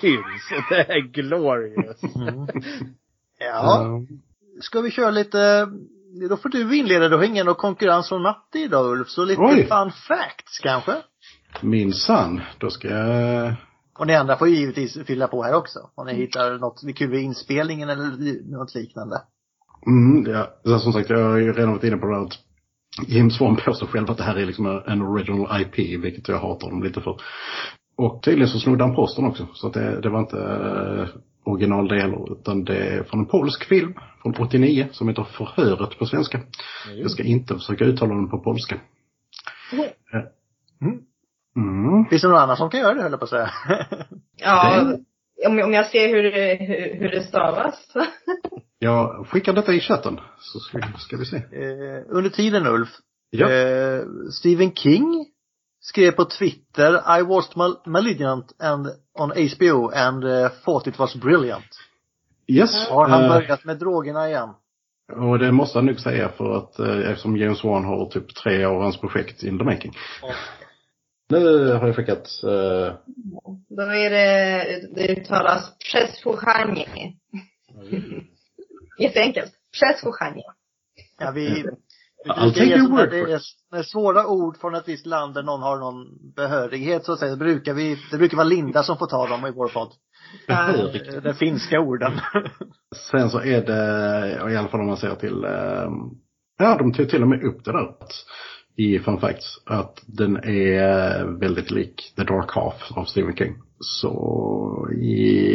syns. 0.00 0.50
Och 0.56 0.64
det 0.70 0.92
är 0.92 1.12
glorious. 1.12 2.00
Ja. 3.40 4.00
Ska 4.60 4.80
vi 4.80 4.90
köra 4.90 5.10
lite, 5.10 5.68
då 6.28 6.36
får 6.36 6.48
du 6.48 6.76
inleda, 6.76 7.08
du 7.08 7.16
har 7.16 7.24
ingen 7.24 7.54
konkurrens 7.54 8.08
från 8.08 8.22
Matti 8.22 8.58
idag 8.58 8.86
Ulf, 8.86 9.08
så 9.08 9.24
lite 9.24 9.40
Oj. 9.40 9.66
fun 9.68 9.90
facts 10.08 10.58
kanske? 10.62 10.96
Minsann, 11.60 12.40
då 12.58 12.70
ska 12.70 12.88
jag 12.88 13.54
Och 13.98 14.06
ni 14.06 14.14
andra 14.14 14.36
får 14.36 14.48
givetvis 14.48 14.98
fylla 15.06 15.28
på 15.28 15.42
här 15.42 15.54
också. 15.54 15.78
Om 15.94 16.06
ni 16.06 16.14
hittar 16.14 16.58
något 16.58 16.96
kul 16.96 17.10
vid 17.10 17.20
inspelningen 17.20 17.88
eller 17.88 18.50
något 18.50 18.74
liknande. 18.74 19.22
Mm, 19.86 20.32
ja, 20.62 20.78
som 20.78 20.92
sagt, 20.92 21.10
jag 21.10 21.30
har 21.30 21.36
ju 21.36 21.52
redan 21.52 21.72
varit 21.72 21.84
inne 21.84 21.96
på 21.96 22.06
det 22.06 22.14
här 22.14 22.22
att 22.22 22.38
James 23.06 23.40
Wan 23.40 23.56
påstår 23.56 23.86
själv 23.86 24.10
att 24.10 24.16
det 24.16 24.24
här 24.24 24.36
är 24.36 24.46
liksom 24.46 24.82
en 24.86 25.02
original 25.02 25.60
IP, 25.60 26.02
vilket 26.02 26.28
jag 26.28 26.38
hatar 26.38 26.70
dem 26.70 26.82
lite 26.82 27.00
för. 27.00 27.20
Och 27.96 28.22
tydligen 28.22 28.48
så 28.48 28.58
snodde 28.58 28.84
han 28.84 28.94
posten 28.94 29.24
också, 29.24 29.46
så 29.54 29.66
att 29.66 29.74
det, 29.74 30.00
det 30.00 30.08
var 30.08 30.20
inte 30.20 30.38
eh, 30.38 31.08
originaldelar, 31.44 32.32
utan 32.32 32.64
det 32.64 32.76
är 32.76 33.02
från 33.02 33.20
en 33.20 33.26
polsk 33.26 33.64
film 33.64 33.94
från 34.22 34.34
89 34.34 34.88
som 34.92 35.08
heter 35.08 35.24
Förhöret 35.24 35.98
på 35.98 36.06
svenska. 36.06 36.40
Jag 36.96 37.10
ska 37.10 37.22
inte 37.22 37.54
försöka 37.54 37.84
uttala 37.84 38.14
den 38.14 38.30
på 38.30 38.38
polska. 38.38 38.80
Mm. 39.72 40.26
Mm. 41.62 42.04
Finns 42.10 42.22
det 42.22 42.28
någon 42.28 42.38
annan 42.38 42.56
som 42.56 42.70
kan 42.70 42.80
göra 42.80 42.94
det 42.94 43.02
höll 43.02 43.10
jag 43.10 43.20
på 43.20 43.24
att 43.24 43.30
säga. 43.30 43.50
Ja, 44.40 44.82
om, 45.46 45.58
om 45.62 45.72
jag 45.72 45.86
ser 45.86 46.08
hur, 46.08 46.22
det- 46.22 46.54
hur, 46.66 47.00
hur 47.00 47.08
det 47.10 47.22
stavas. 47.22 47.74
Jag 48.78 49.26
skickar 49.28 49.52
detta 49.52 49.72
i 49.72 49.80
chatten, 49.80 50.20
så 50.40 50.58
ska, 50.58 50.78
ska 50.98 51.16
vi 51.16 51.24
se. 51.24 51.36
eh, 51.36 52.02
under 52.08 52.30
tiden 52.30 52.66
Ulf, 52.66 52.88
Ja. 53.30 53.50
eh, 53.50 54.00
Stephen 54.32 54.74
King 54.74 55.26
skrev 55.80 56.10
på 56.12 56.24
Twitter 56.24 57.18
I 57.18 57.22
watched 57.22 57.56
Mal- 57.56 57.80
Malignant 57.86 58.46
and 58.62 58.86
on 59.18 59.30
HBO 59.30 59.90
and 59.94 60.24
uh, 60.24 60.48
thought 60.64 60.86
it 60.86 60.98
was 60.98 61.16
brilliant. 61.16 61.64
Yes. 62.48 62.88
Har 62.88 63.08
han 63.08 63.22
eh, 63.22 63.28
börjat 63.28 63.64
med 63.64 63.78
drogerna 63.78 64.28
igen? 64.28 64.48
Och 65.16 65.38
det 65.38 65.52
måste 65.52 65.78
han 65.78 65.86
nog 65.86 66.00
säga 66.00 66.28
för 66.28 66.56
att 66.56 66.78
eh, 66.78 67.10
eftersom 67.10 67.36
James 67.36 67.64
Wan 67.64 67.84
har 67.84 68.06
typ 68.10 68.34
tre 68.34 68.64
av 68.64 68.82
hans 68.82 69.00
projekt 69.00 69.42
in 69.42 69.58
the 69.58 69.64
making. 69.64 69.92
Nu 71.30 71.72
har 71.72 71.86
jag 71.86 71.96
skickat, 71.96 72.28
eh, 72.44 72.94
Då 73.68 73.82
är 73.82 74.10
det, 74.10 74.94
det 74.94 75.12
uttalas 75.12 75.78
Przesłuchanie. 75.78 77.12
Jätteenkelt. 78.98 79.52
Przesłuchanie. 79.72 80.42
Ja, 81.18 81.30
vi, 81.30 81.48
vi 82.24 82.30
I'll 82.30 82.42
brukar 82.42 82.60
take 82.60 82.64
ge 82.66 82.76
your 82.76 82.88
word 82.90 83.10
det 83.10 83.18
är, 83.32 83.40
när 83.70 83.82
svåra 83.82 84.26
ord 84.26 84.56
från 84.56 84.74
ett 84.74 84.88
visst 84.88 85.06
land 85.06 85.34
där 85.34 85.42
någon 85.42 85.62
har 85.62 85.78
någon 85.78 86.06
behörighet 86.36 87.04
så 87.04 87.12
att 87.12 87.18
säga, 87.18 87.36
brukar 87.36 87.74
vi, 87.74 87.96
det 88.10 88.18
brukar 88.18 88.36
vara 88.36 88.48
Linda 88.48 88.82
som 88.82 88.98
får 88.98 89.06
ta 89.06 89.26
dem 89.28 89.46
i 89.46 89.50
vår 89.50 89.68
podd. 89.68 89.92
behörigt. 90.46 91.14
Eh, 91.14 91.22
De 91.22 91.34
finska 91.34 91.80
orden. 91.80 92.12
Sen 93.10 93.30
så 93.30 93.40
är 93.40 93.62
det, 93.66 94.52
i 94.52 94.56
alla 94.56 94.68
fall 94.68 94.80
om 94.80 94.86
man 94.86 94.96
ser 94.96 95.14
till, 95.14 95.44
eh, 95.44 95.90
ja 96.58 96.76
de 96.78 96.92
tog 96.92 97.08
till 97.10 97.22
och 97.22 97.28
med 97.28 97.42
upp 97.44 97.64
det 97.64 97.72
där 97.72 97.94
i 98.78 98.98
Fun 98.98 99.18
Facts, 99.18 99.60
att 99.64 100.04
den 100.06 100.36
är 100.36 101.24
väldigt 101.24 101.70
lik 101.70 102.12
The 102.16 102.24
Dark 102.24 102.50
Half 102.50 102.92
av 102.96 103.04
Stephen 103.04 103.36
King. 103.36 103.54
Så, 103.80 104.88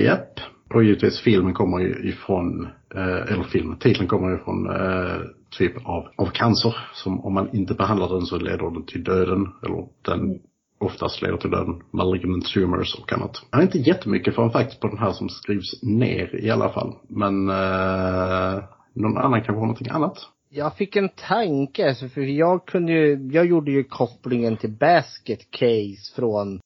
japp. 0.06 0.40
Och 0.74 0.84
givetvis 0.84 1.20
filmen 1.20 1.54
kommer 1.54 1.80
ju 1.80 2.10
ifrån, 2.10 2.68
eh, 2.96 3.32
eller 3.34 3.44
filmen, 3.44 3.78
titeln 3.78 4.08
kommer 4.08 4.30
ju 4.30 4.36
eh, 4.36 5.22
typ 5.58 5.88
av, 5.88 6.08
av 6.16 6.26
cancer. 6.26 6.76
Som 6.94 7.26
om 7.26 7.34
man 7.34 7.56
inte 7.56 7.74
behandlar 7.74 8.10
den 8.10 8.26
så 8.26 8.38
leder 8.38 8.72
den 8.72 8.86
till 8.86 9.04
döden. 9.04 9.48
Eller 9.66 9.88
den 10.02 10.40
oftast 10.80 11.22
leder 11.22 11.38
till 11.38 11.52
döden. 11.52 11.82
Malignant 11.92 12.46
tumors 12.46 12.96
och 12.96 13.14
annat. 13.14 13.46
Jag 13.52 13.58
har 13.58 13.64
inte 13.64 13.80
jättemycket 13.80 14.36
Fun 14.36 14.52
Facts 14.52 14.80
på 14.80 14.88
den 14.88 14.98
här 14.98 15.12
som 15.12 15.30
skrivs 15.30 15.84
ner 15.84 16.36
i 16.36 16.50
alla 16.50 16.70
fall. 16.70 16.96
Men 17.10 17.50
eh, 17.50 18.64
någon 18.94 19.18
annan 19.18 19.42
kanske 19.42 19.54
har 19.54 19.68
någonting 19.68 19.90
annat. 19.90 20.18
Jag 20.56 20.76
fick 20.78 20.96
en 20.96 21.10
tanke, 21.10 21.90
alltså, 21.90 22.10
för 22.10 22.22
jag 22.22 22.66
kunde 22.66 22.92
ju, 22.92 23.30
jag 23.32 23.46
gjorde 23.46 23.72
ju 23.72 23.84
kopplingen 23.84 24.58
till 24.58 24.70
Basket 24.70 25.52
Case 25.52 26.16
från 26.16 26.60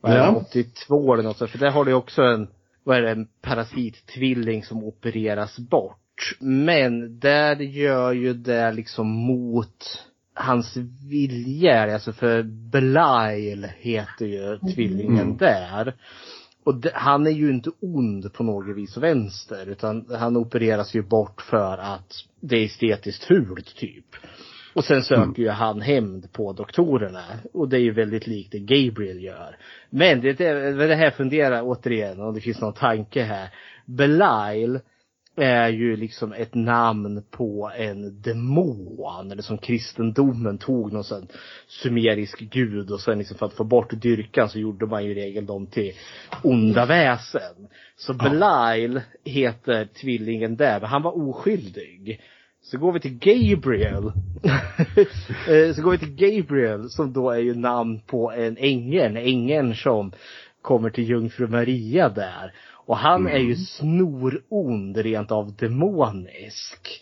vad 0.00 0.12
är 0.12 0.16
det, 0.16 0.24
Ja. 0.24 0.44
82 0.48 1.14
eller 1.14 1.22
något 1.22 1.36
sånt. 1.36 1.50
För 1.50 1.58
där 1.58 1.70
har 1.70 1.84
du 1.84 1.92
också 1.92 2.22
en, 2.22 2.48
vad 2.84 2.96
är 2.96 3.02
det, 3.02 3.10
en 3.10 3.26
parasittvilling 3.42 4.64
som 4.64 4.84
opereras 4.84 5.58
bort. 5.58 6.36
Men 6.40 7.18
där 7.18 7.56
gör 7.56 8.12
ju 8.12 8.34
det 8.34 8.72
liksom 8.72 9.06
mot 9.06 10.09
hans 10.40 10.76
vilja, 11.10 11.94
alltså 11.94 12.12
för 12.12 12.42
Belial 12.42 13.66
heter 13.78 14.26
ju 14.26 14.58
tvillingen 14.74 15.26
Mm. 15.26 15.36
där. 15.36 15.94
Och 16.64 16.74
det, 16.74 16.90
han 16.94 17.26
är 17.26 17.30
ju 17.30 17.50
inte 17.50 17.70
ond 17.80 18.32
på 18.32 18.42
något 18.42 18.76
vis 18.76 18.96
och 18.96 19.02
vänster 19.02 19.66
utan 19.68 20.06
han 20.18 20.36
opereras 20.36 20.94
ju 20.94 21.02
bort 21.02 21.42
för 21.42 21.78
att 21.78 22.12
det 22.40 22.56
är 22.56 22.64
estetiskt 22.64 23.24
fult 23.24 23.76
typ. 23.76 24.06
Och 24.74 24.84
sen 24.84 25.02
söker 25.02 25.22
Mm. 25.22 25.34
ju 25.36 25.48
han 25.48 25.80
hämnd 25.80 26.32
på 26.32 26.52
doktorerna. 26.52 27.24
Och 27.52 27.68
det 27.68 27.76
är 27.76 27.80
ju 27.80 27.92
väldigt 27.92 28.26
likt 28.26 28.52
det 28.52 28.58
Gabriel 28.58 29.22
gör. 29.22 29.56
Men 29.90 30.20
det, 30.20 30.32
det, 30.32 30.72
det 30.86 30.94
här 30.94 31.10
funderar 31.10 31.62
återigen 31.62 32.20
om 32.20 32.34
det 32.34 32.40
finns 32.40 32.60
någon 32.60 32.72
tanke 32.72 33.22
här. 33.22 33.48
Belial 33.86 34.80
är 35.36 35.68
ju 35.68 35.96
liksom 35.96 36.32
ett 36.32 36.54
namn 36.54 37.22
på 37.30 37.70
en 37.76 38.22
demon. 38.22 39.30
Eller 39.32 39.42
som 39.42 39.58
kristendomen 39.58 40.58
tog 40.58 40.92
någon 40.92 41.04
sån 41.04 41.26
sumerisk 41.66 42.38
gud 42.38 42.90
och 42.90 43.00
sen 43.00 43.18
liksom 43.18 43.36
för 43.36 43.46
att 43.46 43.52
få 43.52 43.64
bort 43.64 43.90
dyrkan 43.90 44.48
så 44.48 44.58
gjorde 44.58 44.86
man 44.86 45.04
ju 45.04 45.10
i 45.10 45.14
regel 45.14 45.46
dem 45.46 45.66
till 45.66 45.92
onda 46.42 46.86
väsen. 46.86 47.68
Så 47.96 48.14
Belial 48.14 49.00
heter 49.24 49.84
tvillingen 49.84 50.56
där, 50.56 50.80
men 50.80 50.88
han 50.88 51.02
var 51.02 51.28
oskyldig. 51.28 52.20
Så 52.62 52.78
går 52.78 52.92
vi 52.92 53.00
till 53.00 53.18
Gabriel. 53.18 54.12
Eh, 55.48 55.74
så 55.74 55.82
går 55.82 55.90
vi 55.90 55.98
till 55.98 56.14
Gabriel 56.14 56.90
som 56.90 57.12
då 57.12 57.30
är 57.30 57.38
ju 57.38 57.54
namn 57.54 58.00
på 58.06 58.32
en 58.32 58.56
ängel. 58.56 59.16
Ängeln 59.16 59.74
som 59.74 60.12
kommer 60.62 60.90
till 60.90 61.08
jungfru 61.08 61.46
Maria 61.46 62.08
där. 62.08 62.52
Och 62.90 62.96
han 62.96 63.26
är 63.26 63.38
ju 63.38 63.56
snorond, 63.56 64.96
rent 64.96 65.32
av 65.32 65.56
demonisk. 65.56 67.00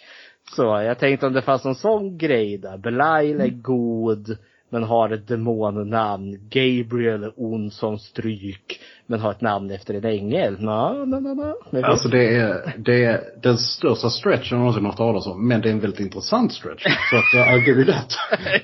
Så 0.56 0.62
jag 0.62 0.98
tänkte 0.98 1.26
om 1.26 1.32
det 1.32 1.42
fanns 1.42 1.64
någon 1.64 1.74
sån 1.74 2.18
grej 2.18 2.58
där. 2.58 2.78
Belial 2.78 3.40
är 3.40 3.62
god 3.62 4.36
men 4.70 4.82
har 4.82 5.10
ett 5.10 5.28
demonnamn. 5.28 6.48
Gabriel 6.50 7.24
är 7.24 7.32
ond 7.36 7.72
som 7.72 7.98
stryk 7.98 8.80
men 9.06 9.20
har 9.20 9.30
ett 9.30 9.40
namn 9.40 9.70
efter 9.70 9.94
en 9.94 10.04
ängel. 10.04 10.56
Nå, 10.60 11.04
nå, 11.04 11.20
nå. 11.20 11.56
Men 11.70 11.84
Alltså 11.84 12.08
det 12.08 12.36
är, 12.36 12.74
det 12.78 13.04
är 13.04 13.24
den 13.42 13.58
största 13.58 14.10
stretchen 14.10 14.58
jag 14.58 14.58
någonsin 14.58 14.84
har 14.84 14.90
hört 14.90 14.98
talas 14.98 15.26
om. 15.26 15.48
Men 15.48 15.60
det 15.60 15.68
är 15.68 15.72
en 15.72 15.80
väldigt 15.80 16.00
intressant 16.00 16.52
stretch. 16.52 16.82
Så 16.82 17.16
att 17.16 17.48
I'll 17.48 17.66
give 17.66 17.80
you 17.80 17.92
that. 17.92 18.12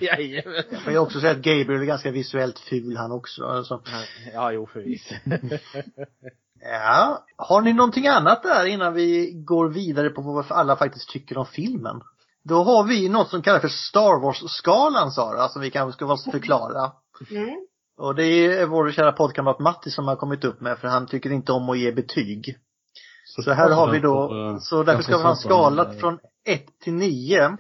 Jajamän. 0.00 0.62
Jag 0.86 1.02
också 1.02 1.20
säga 1.20 1.32
att 1.32 1.42
Gabriel 1.42 1.82
är 1.82 1.84
ganska 1.84 2.10
visuellt 2.10 2.58
ful 2.58 2.96
han 2.96 3.12
också. 3.12 3.44
Alltså. 3.44 3.80
Ja, 4.34 4.52
jo 4.52 4.66
förvisso. 4.66 5.14
Ja. 6.64 7.24
Har 7.36 7.60
ni 7.60 7.72
någonting 7.72 8.06
annat 8.06 8.42
där 8.42 8.66
innan 8.66 8.94
vi 8.94 9.32
går 9.32 9.68
vidare 9.68 10.10
på 10.10 10.22
vad 10.22 10.44
alla 10.48 10.76
faktiskt 10.76 11.08
tycker 11.08 11.38
om 11.38 11.46
filmen? 11.46 12.00
Då 12.44 12.62
har 12.62 12.84
vi 12.84 13.08
något 13.08 13.28
som 13.28 13.42
kallas 13.42 13.60
för 13.60 13.68
Star 13.68 14.22
Wars-skalan 14.22 15.10
Sara, 15.10 15.48
som 15.48 15.62
vi 15.62 15.70
kanske 15.70 15.96
ska 15.96 16.06
vara 16.06 16.32
förklara. 16.32 16.92
Mm. 17.30 17.66
Och 17.98 18.14
det 18.14 18.24
är 18.24 18.66
vår 18.66 18.92
kära 18.92 19.12
poddkamrat 19.12 19.58
Matti 19.58 19.90
som 19.90 20.08
har 20.08 20.16
kommit 20.16 20.44
upp 20.44 20.60
med 20.60 20.78
för 20.78 20.88
han 20.88 21.06
tycker 21.06 21.30
inte 21.32 21.52
om 21.52 21.70
att 21.70 21.78
ge 21.78 21.92
betyg. 21.92 22.56
Så 23.24 23.52
här 23.52 23.70
har 23.70 23.92
vi 23.92 24.00
då, 24.00 24.28
därför, 24.28 24.58
så 24.60 24.82
därför 24.82 25.02
ska 25.02 25.16
vi 25.16 25.22
ha 25.22 25.30
en 25.30 25.36
skala 25.36 25.92
från 25.92 26.18
1 26.46 26.80
till 26.80 26.94
9. 26.94 27.56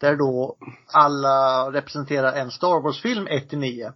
Där 0.00 0.16
då 0.16 0.56
alla 0.92 1.66
representerar 1.72 2.32
en 2.32 2.50
Star 2.50 2.82
Wars-film 2.82 3.26
1 3.26 3.48
till 3.48 3.58
9. 3.58 3.92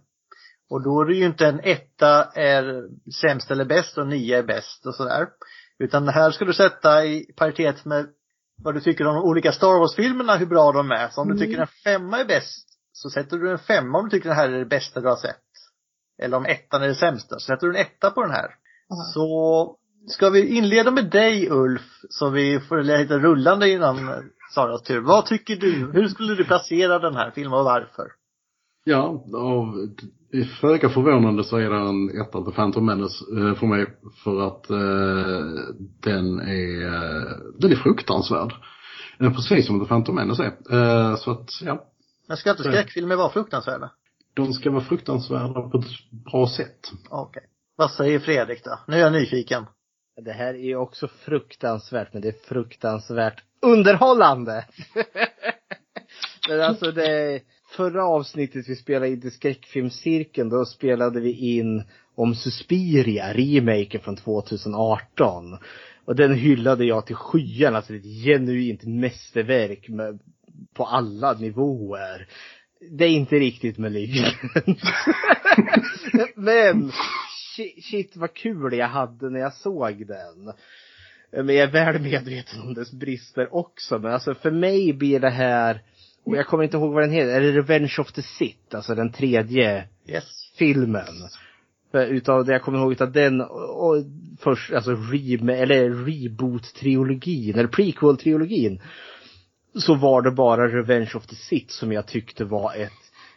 Och 0.69 0.83
då 0.83 1.01
är 1.01 1.05
det 1.05 1.15
ju 1.15 1.25
inte 1.25 1.47
en 1.47 1.59
etta 1.59 2.23
är 2.23 2.83
sämst 3.21 3.51
eller 3.51 3.65
bäst 3.65 3.97
och 3.97 4.07
9 4.07 4.37
är 4.37 4.43
bäst 4.43 4.85
och 4.85 4.95
sådär. 4.95 5.27
Utan 5.79 6.07
här 6.07 6.31
ska 6.31 6.45
du 6.45 6.53
sätta 6.53 7.05
i 7.05 7.33
paritet 7.35 7.85
med 7.85 8.07
vad 8.63 8.73
du 8.73 8.81
tycker 8.81 9.07
om 9.07 9.15
de 9.15 9.23
olika 9.23 9.51
Star 9.51 9.79
Wars-filmerna, 9.79 10.35
hur 10.35 10.45
bra 10.45 10.71
de 10.71 10.91
är. 10.91 11.09
Så 11.09 11.21
om 11.21 11.29
du 11.29 11.37
tycker 11.37 11.61
en 11.61 11.67
femma 11.83 12.19
är 12.19 12.25
bäst, 12.25 12.67
så 12.91 13.09
sätter 13.09 13.37
du 13.37 13.51
en 13.51 13.57
femma 13.57 13.97
om 13.97 14.05
du 14.05 14.09
tycker 14.09 14.29
den 14.29 14.37
här 14.37 14.49
är 14.49 14.59
det 14.59 14.65
bästa 14.65 15.01
du 15.01 15.07
har 15.07 15.15
sett. 15.15 15.43
Eller 16.21 16.37
om 16.37 16.45
ettan 16.45 16.83
är 16.83 16.87
det 16.87 16.95
sämsta, 16.95 17.39
så 17.39 17.45
sätter 17.45 17.67
du 17.67 17.75
en 17.75 17.81
etta 17.81 18.11
på 18.11 18.21
den 18.21 18.31
här. 18.31 18.55
Så 19.13 19.77
ska 20.07 20.29
vi 20.29 20.57
inleda 20.57 20.91
med 20.91 21.09
dig 21.09 21.49
Ulf, 21.49 22.01
så 22.09 22.29
vi 22.29 22.59
får 22.59 22.83
lite 22.83 23.19
rullande 23.19 23.69
innan 23.69 24.29
Saras 24.53 24.81
tur. 24.81 25.01
Vad 25.01 25.25
tycker 25.25 25.55
du? 25.55 25.91
Hur 25.93 26.07
skulle 26.07 26.35
du 26.35 26.45
placera 26.45 26.99
den 26.99 27.15
här 27.15 27.31
filmen 27.31 27.59
och 27.59 27.65
varför? 27.65 28.11
Ja, 28.83 29.07
och 29.33 29.67
föga 30.61 30.89
förvånande 30.89 31.43
så 31.43 31.57
är 31.57 31.69
det 31.69 31.75
en 31.75 32.21
etta 32.21 32.43
till 32.43 32.53
Phantom 32.53 32.85
Menace 32.85 33.25
eh, 33.37 33.55
för 33.55 33.65
mig. 33.65 33.85
För 34.23 34.47
att 34.47 34.69
eh, 34.69 34.77
den 36.01 36.39
är, 36.39 36.85
eh, 36.85 37.37
den 37.59 37.71
är 37.71 37.75
fruktansvärd. 37.75 38.53
Eh, 39.19 39.33
precis 39.33 39.67
som 39.67 39.79
The 39.79 39.85
Phantom 39.85 40.15
Menace 40.15 40.43
är. 40.43 40.75
Eh, 40.75 41.15
så 41.15 41.31
att, 41.31 41.61
ja. 41.61 41.85
Men 42.27 42.37
ska 42.37 42.49
inte 42.49 42.63
skräckfilmer 42.63 43.15
vara 43.15 43.29
fruktansvärda? 43.29 43.91
De 44.33 44.53
ska 44.53 44.71
vara 44.71 44.83
fruktansvärda 44.83 45.61
på 45.61 45.77
ett 45.77 46.11
bra 46.31 46.47
sätt. 46.47 46.91
Okej. 47.09 47.43
Vad 47.75 47.91
säger 47.91 48.19
Fredrik 48.19 48.63
då? 48.63 48.79
Nu 48.87 48.95
är 48.95 48.99
jag 48.99 49.13
nyfiken. 49.13 49.65
Det 50.25 50.31
här 50.31 50.53
är 50.53 50.65
ju 50.65 50.75
också 50.75 51.07
fruktansvärt, 51.07 52.13
men 52.13 52.21
det 52.21 52.27
är 52.27 52.47
fruktansvärt 52.47 53.43
underhållande. 53.61 54.65
men 56.49 56.61
alltså 56.61 56.91
det, 56.91 57.41
förra 57.67 58.05
avsnittet 58.05 58.69
vi 58.69 58.75
spelade 58.75 59.09
in 59.09 59.27
i 59.27 59.31
skräckfilmscirkeln, 59.31 60.49
då 60.49 60.65
spelade 60.65 61.19
vi 61.19 61.57
in 61.57 61.83
om 62.15 62.35
Suspiria, 62.35 63.33
remaken 63.33 64.01
från 64.01 64.15
2018. 64.15 65.57
Och 66.05 66.15
den 66.15 66.33
hyllade 66.33 66.85
jag 66.85 67.05
till 67.05 67.15
skyarna, 67.15 67.77
alltså 67.77 67.93
det 67.93 67.99
är 67.99 67.99
ett 67.99 68.25
genuint 68.25 68.83
mästerverk 68.83 69.89
med, 69.89 70.19
på 70.73 70.85
alla 70.85 71.33
nivåer. 71.33 72.27
Det 72.91 73.05
är 73.05 73.09
inte 73.09 73.35
riktigt 73.35 73.77
Malignant. 73.77 74.35
Men 76.35 76.91
shit, 77.55 77.85
shit 77.85 78.17
vad 78.17 78.33
kul 78.33 78.73
jag 78.73 78.87
hade 78.87 79.29
när 79.29 79.39
jag 79.39 79.53
såg 79.53 80.07
den. 80.07 80.53
Men 81.31 81.55
jag 81.55 81.63
är 81.63 81.71
väl 81.71 82.01
medveten 82.01 82.61
om 82.61 82.73
dess 82.73 82.91
brister 82.91 83.55
också. 83.55 83.99
Men 83.99 84.13
alltså 84.13 84.35
för 84.35 84.51
mig 84.51 84.93
blir 84.93 85.19
det 85.19 85.29
här, 85.29 85.81
och 86.27 86.37
jag 86.37 86.47
kommer 86.47 86.63
inte 86.63 86.77
ihåg 86.77 86.93
vad 86.93 87.03
den 87.03 87.11
heter, 87.11 87.31
är 87.31 87.41
det 87.41 87.51
Revenge 87.51 87.95
of 87.99 88.11
the 88.11 88.21
Sith? 88.21 88.75
Alltså 88.75 88.95
den 88.95 89.11
tredje 89.11 89.87
Yes. 90.07 90.53
filmen. 90.57 91.05
För 91.91 92.05
utav 92.05 92.45
det 92.45 92.51
jag 92.51 92.61
kommer 92.61 92.79
ihåg 92.79 92.91
utav 92.91 93.11
den 93.11 93.41
och, 93.41 93.87
och 93.87 94.03
först, 94.39 94.73
alltså 94.73 94.91
rem, 94.91 95.49
eller 95.49 95.89
reboot-trilogin, 95.89 97.57
eller 97.57 97.69
prequel-trilogin. 97.69 98.81
Så 99.75 99.95
var 99.95 100.21
det 100.21 100.31
bara 100.31 100.67
Revenge 100.67 101.11
of 101.15 101.27
the 101.27 101.35
Sith 101.35 101.69
som 101.69 101.91
jag 101.91 102.07
tyckte 102.07 102.45
var 102.45 102.73
ett 102.75 102.91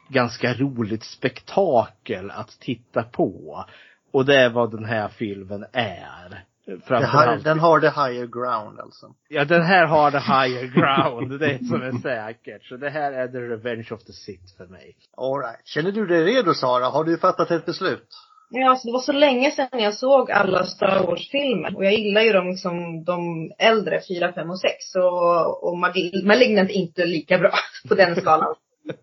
ganska 0.08 0.54
roligt 0.54 1.04
spektakel 1.04 2.30
att 2.30 2.60
titta 2.60 3.02
på. 3.02 3.64
Och 4.12 4.24
det 4.24 4.36
är 4.36 4.50
vad 4.50 4.70
den 4.70 4.84
här 4.84 5.08
filmen 5.08 5.64
är. 5.72 6.44
Framförallt. 6.78 7.44
den 7.44 7.58
har 7.58 7.80
the 7.80 7.86
higher 7.86 8.26
ground 8.26 8.80
alltså. 8.80 9.06
Ja, 9.28 9.44
den 9.44 9.62
här 9.62 9.86
har 9.86 10.10
the 10.10 10.18
higher 10.18 10.66
ground. 10.66 11.40
Det 11.40 11.46
är 11.46 11.58
som 11.58 11.82
är 11.82 11.92
säkert. 12.02 12.64
Så 12.64 12.76
det 12.76 12.90
här 12.90 13.12
är 13.12 13.28
the 13.28 13.38
Revenge 13.38 13.88
of 13.90 14.04
the 14.04 14.12
Sith 14.12 14.56
för 14.56 14.66
mig. 14.66 14.96
Alright. 15.16 15.66
Känner 15.66 15.92
du 15.92 16.06
dig 16.06 16.24
redo 16.24 16.54
Sara? 16.54 16.86
Har 16.86 17.04
du 17.04 17.18
fattat 17.18 17.50
ett 17.50 17.66
beslut? 17.66 18.08
Ja, 18.50 18.70
alltså 18.70 18.88
det 18.88 18.92
var 18.92 19.00
så 19.00 19.12
länge 19.12 19.50
sedan 19.50 19.80
jag 19.80 19.94
såg 19.94 20.30
alla 20.30 20.64
Star 20.64 21.06
Wars-filmer. 21.06 21.76
Och 21.76 21.84
jag 21.84 21.94
gillar 21.94 22.20
ju 22.20 22.32
de, 22.32 22.48
liksom, 22.48 23.04
de 23.04 23.50
äldre, 23.58 24.00
4, 24.08 24.32
5 24.32 24.50
och 24.50 24.60
6. 24.60 24.74
Och, 24.94 25.64
och 25.64 25.78
Malignant 26.24 26.70
är 26.70 26.74
inte 26.74 27.06
lika 27.06 27.38
bra 27.38 27.52
på 27.88 27.94
den 27.94 28.16
skalan. 28.16 28.54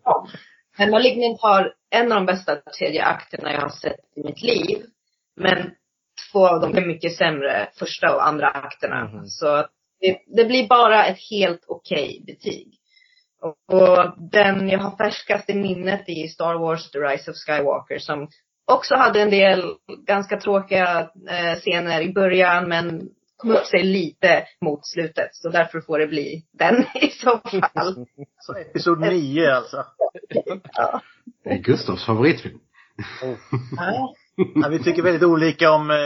Ja. 0.04 0.26
Men 0.78 0.90
Malignant 0.90 1.40
har 1.40 1.72
en 1.90 2.12
av 2.12 2.18
de 2.18 2.26
bästa 2.26 2.56
tredje 2.56 3.04
akterna 3.04 3.52
jag 3.52 3.60
har 3.60 3.68
sett 3.68 4.00
i 4.16 4.20
mitt 4.24 4.42
liv. 4.42 4.82
Men 5.36 5.70
två 6.32 6.48
av 6.48 6.60
dem 6.60 6.76
är 6.76 6.86
mycket 6.86 7.16
sämre, 7.16 7.68
första 7.78 8.14
och 8.14 8.26
andra 8.26 8.48
akterna. 8.48 9.04
Mhm. 9.04 9.26
Så 9.26 9.66
det, 10.00 10.18
det 10.36 10.44
blir 10.44 10.68
bara 10.68 11.06
ett 11.06 11.18
helt 11.30 11.64
okej 11.66 12.22
betyg. 12.26 12.74
Och, 13.40 13.74
och 13.74 14.14
den 14.32 14.68
jag 14.68 14.78
har 14.78 14.96
färskast 14.96 15.50
i 15.50 15.54
minnet 15.54 16.04
är 16.06 16.28
Star 16.28 16.54
Wars 16.54 16.90
The 16.90 16.98
Rise 16.98 17.30
of 17.30 17.36
Skywalker 17.36 17.98
som 17.98 18.28
också 18.72 18.94
hade 18.94 19.22
en 19.22 19.30
del 19.30 19.74
ganska 20.06 20.40
tråkiga 20.40 21.10
eh, 21.30 21.58
scener 21.58 22.00
i 22.00 22.12
början 22.12 22.68
men 22.68 23.08
kom 23.36 23.50
upp 23.50 23.66
sig 23.66 23.82
lite 23.82 24.44
mot 24.60 24.86
slutet. 24.86 25.28
Så 25.32 25.48
därför 25.48 25.80
får 25.80 25.98
det 25.98 26.06
bli 26.06 26.42
den 26.52 26.84
i 26.94 27.10
så 27.10 27.38
fall. 27.38 28.06
Så 28.38 28.54
episod 28.58 29.00
9 29.00 29.50
alltså. 29.50 29.84
Ja. 30.74 31.00
Det 31.44 31.50
är 31.50 31.58
Gustavs 31.58 32.06
favoritfilm. 32.06 32.58
Ja. 33.76 34.14
Ja, 34.54 34.68
vi 34.68 34.82
tycker 34.82 35.02
väldigt 35.02 35.22
olika 35.22 35.70
om 35.70 35.90
eh, 35.90 35.96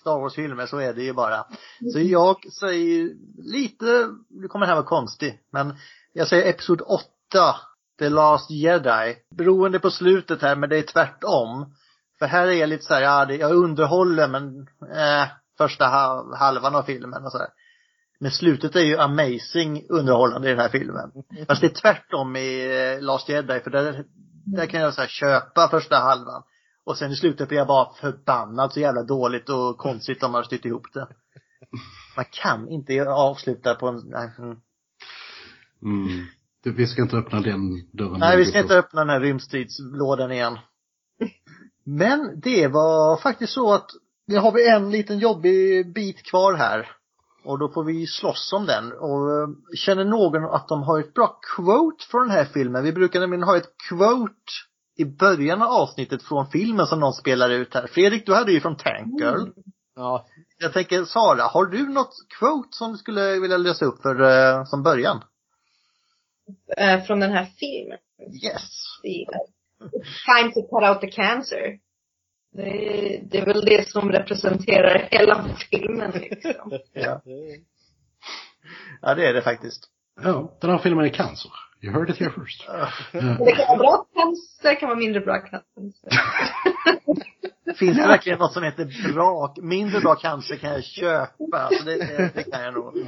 Star 0.00 0.20
Wars-filmer, 0.20 0.66
så 0.66 0.78
är 0.78 0.94
det 0.94 1.02
ju 1.02 1.12
bara. 1.12 1.44
Så 1.92 2.00
jag 2.00 2.52
säger 2.60 3.10
lite, 3.52 4.08
nu 4.30 4.48
kommer 4.48 4.66
det 4.66 4.70
här 4.70 4.76
vara 4.76 4.86
konstigt, 4.86 5.48
men 5.52 5.76
jag 6.12 6.28
säger 6.28 6.50
Episod 6.50 6.80
8, 6.80 7.56
The 7.98 8.08
Last 8.08 8.50
Jedi. 8.50 9.16
Beroende 9.36 9.78
på 9.78 9.90
slutet 9.90 10.42
här, 10.42 10.56
men 10.56 10.68
det 10.68 10.78
är 10.78 10.82
tvärtom. 10.82 11.74
För 12.18 12.26
här 12.26 12.46
är 12.46 12.52
jag 12.52 12.68
lite 12.68 12.84
så 12.84 12.94
här, 12.94 13.02
ja, 13.02 13.32
jag 13.32 13.52
underhåller 13.52 14.28
men, 14.28 14.58
eh, 14.94 15.28
första 15.58 15.84
halvan 16.38 16.74
av 16.74 16.82
filmen 16.82 17.24
och 17.24 17.32
så 17.32 17.38
här. 17.38 17.48
Men 18.20 18.30
slutet 18.30 18.76
är 18.76 18.80
ju 18.80 18.98
amazing 18.98 19.86
underhållande 19.88 20.48
i 20.48 20.50
den 20.50 20.60
här 20.60 20.68
filmen. 20.68 21.10
Fast 21.48 21.60
det 21.60 21.66
är 21.66 21.80
tvärtom 21.80 22.36
i 22.36 22.80
eh, 22.96 23.04
Last 23.04 23.28
Jedi, 23.28 23.60
för 23.60 23.70
där, 23.70 24.04
där 24.44 24.66
kan 24.66 24.80
jag 24.80 24.94
så 24.94 25.00
här 25.00 25.08
köpa 25.08 25.68
första 25.68 25.96
halvan. 25.96 26.42
Och 26.88 26.98
sen 26.98 27.12
i 27.12 27.16
slutet 27.16 27.48
blir 27.48 27.58
jag 27.58 27.66
bara 27.66 27.94
förbannad 27.94 28.72
så 28.72 28.80
jävla 28.80 29.02
dåligt 29.02 29.48
och 29.48 29.78
konstigt 29.78 30.22
om 30.22 30.32
man 30.32 30.38
har 30.38 30.44
styrt 30.44 30.64
ihop 30.64 30.86
det. 30.92 31.08
Man 32.16 32.24
kan 32.30 32.68
inte 32.68 33.10
avsluta 33.10 33.74
på 33.74 33.88
en, 33.88 34.02
nej, 34.04 34.30
mm. 34.38 34.56
Mm. 35.82 36.26
Du, 36.62 36.72
Vi 36.72 36.86
ska 36.86 37.02
inte 37.02 37.16
öppna 37.16 37.40
den 37.40 37.90
dörren. 37.92 38.20
nej 38.20 38.36
vi 38.36 38.44
ska 38.44 38.58
inte 38.58 38.78
öppna 38.78 39.00
den 39.00 39.08
här 39.08 39.20
rymdstridslådan 39.20 40.32
igen. 40.32 40.58
Men 41.84 42.40
det 42.40 42.68
var 42.68 43.16
faktiskt 43.16 43.52
så 43.52 43.74
att 43.74 43.90
nu 44.26 44.38
har 44.38 44.52
vi 44.52 44.68
en 44.68 44.90
liten 44.90 45.18
jobbig 45.18 45.92
bit 45.94 46.22
kvar 46.30 46.54
här. 46.54 46.90
Och 47.44 47.58
då 47.58 47.68
får 47.68 47.84
vi 47.84 48.06
slåss 48.06 48.52
om 48.52 48.66
den. 48.66 48.92
Och 48.92 49.30
eh, 49.30 49.48
känner 49.74 50.04
någon 50.04 50.44
att 50.44 50.68
de 50.68 50.82
har 50.82 51.00
ett 51.00 51.14
bra 51.14 51.40
quote 51.56 52.04
från 52.10 52.22
den 52.22 52.30
här 52.30 52.44
filmen? 52.44 52.84
Vi 52.84 52.92
brukar 52.92 53.20
nämligen 53.20 53.42
ha 53.42 53.56
ett 53.56 53.74
quote 53.88 54.34
i 54.98 55.04
början 55.04 55.62
av 55.62 55.68
avsnittet 55.68 56.22
från 56.22 56.50
filmen 56.50 56.86
som 56.86 57.00
någon 57.00 57.12
spelar 57.12 57.50
ut 57.50 57.74
här. 57.74 57.86
Fredrik, 57.86 58.26
du 58.26 58.34
hade 58.34 58.52
ju 58.52 58.60
från 58.60 58.76
Tank 58.76 59.20
Girl. 59.20 59.48
Ja. 59.94 60.26
Jag 60.58 60.72
tänker, 60.72 61.04
Sara, 61.04 61.42
har 61.42 61.64
du 61.66 61.88
något 61.88 62.14
quote 62.38 62.68
som 62.70 62.92
du 62.92 62.98
skulle 62.98 63.40
vilja 63.40 63.56
lösa 63.56 63.84
upp 63.84 64.02
för, 64.02 64.20
eh, 64.22 64.64
som 64.64 64.82
början? 64.82 65.24
Eh, 66.76 67.02
från 67.02 67.20
den 67.20 67.32
här 67.32 67.44
filmen. 67.44 67.98
Yes. 68.44 68.70
Är 69.02 69.26
Time 70.26 70.52
to 70.52 70.60
cut 70.60 70.88
out 70.90 71.00
the 71.00 71.10
cancer. 71.10 71.78
Det 72.52 72.62
är, 72.62 73.22
det 73.22 73.38
är 73.38 73.46
väl 73.46 73.64
det 73.64 73.88
som 73.88 74.12
representerar 74.12 75.08
hela 75.10 75.44
filmen 75.70 76.10
liksom. 76.10 76.78
Ja. 76.92 77.22
ja, 79.02 79.14
det 79.14 79.26
är 79.26 79.34
det 79.34 79.42
faktiskt. 79.42 79.84
Ja, 80.22 80.58
den 80.60 80.70
här 80.70 80.78
filmen 80.78 81.04
är 81.04 81.08
cancer. 81.08 81.50
You 81.80 81.92
heard 81.92 82.10
it 82.10 82.16
here 82.16 82.30
first. 82.30 82.66
Det 83.12 83.52
kan 83.56 83.66
vara 83.68 83.78
bra 83.78 84.06
cancer, 84.14 84.68
det 84.68 84.74
kan 84.76 84.88
vara 84.88 84.98
mindre 84.98 85.20
bra 85.20 85.38
cancer. 85.38 86.10
Finns 87.78 87.96
det 87.96 88.06
verkligen 88.06 88.38
något 88.38 88.52
som 88.52 88.62
heter 88.62 89.12
bra, 89.12 89.54
mindre 89.62 90.00
bra 90.00 90.14
cancer 90.14 90.56
kan 90.56 90.70
jag 90.70 90.84
köpa. 90.84 91.58
Alltså 91.58 91.84
det, 91.84 91.96
det, 91.96 92.30
det 92.34 92.42
kan 92.42 92.62
jag 92.62 92.74
nog. 92.74 93.06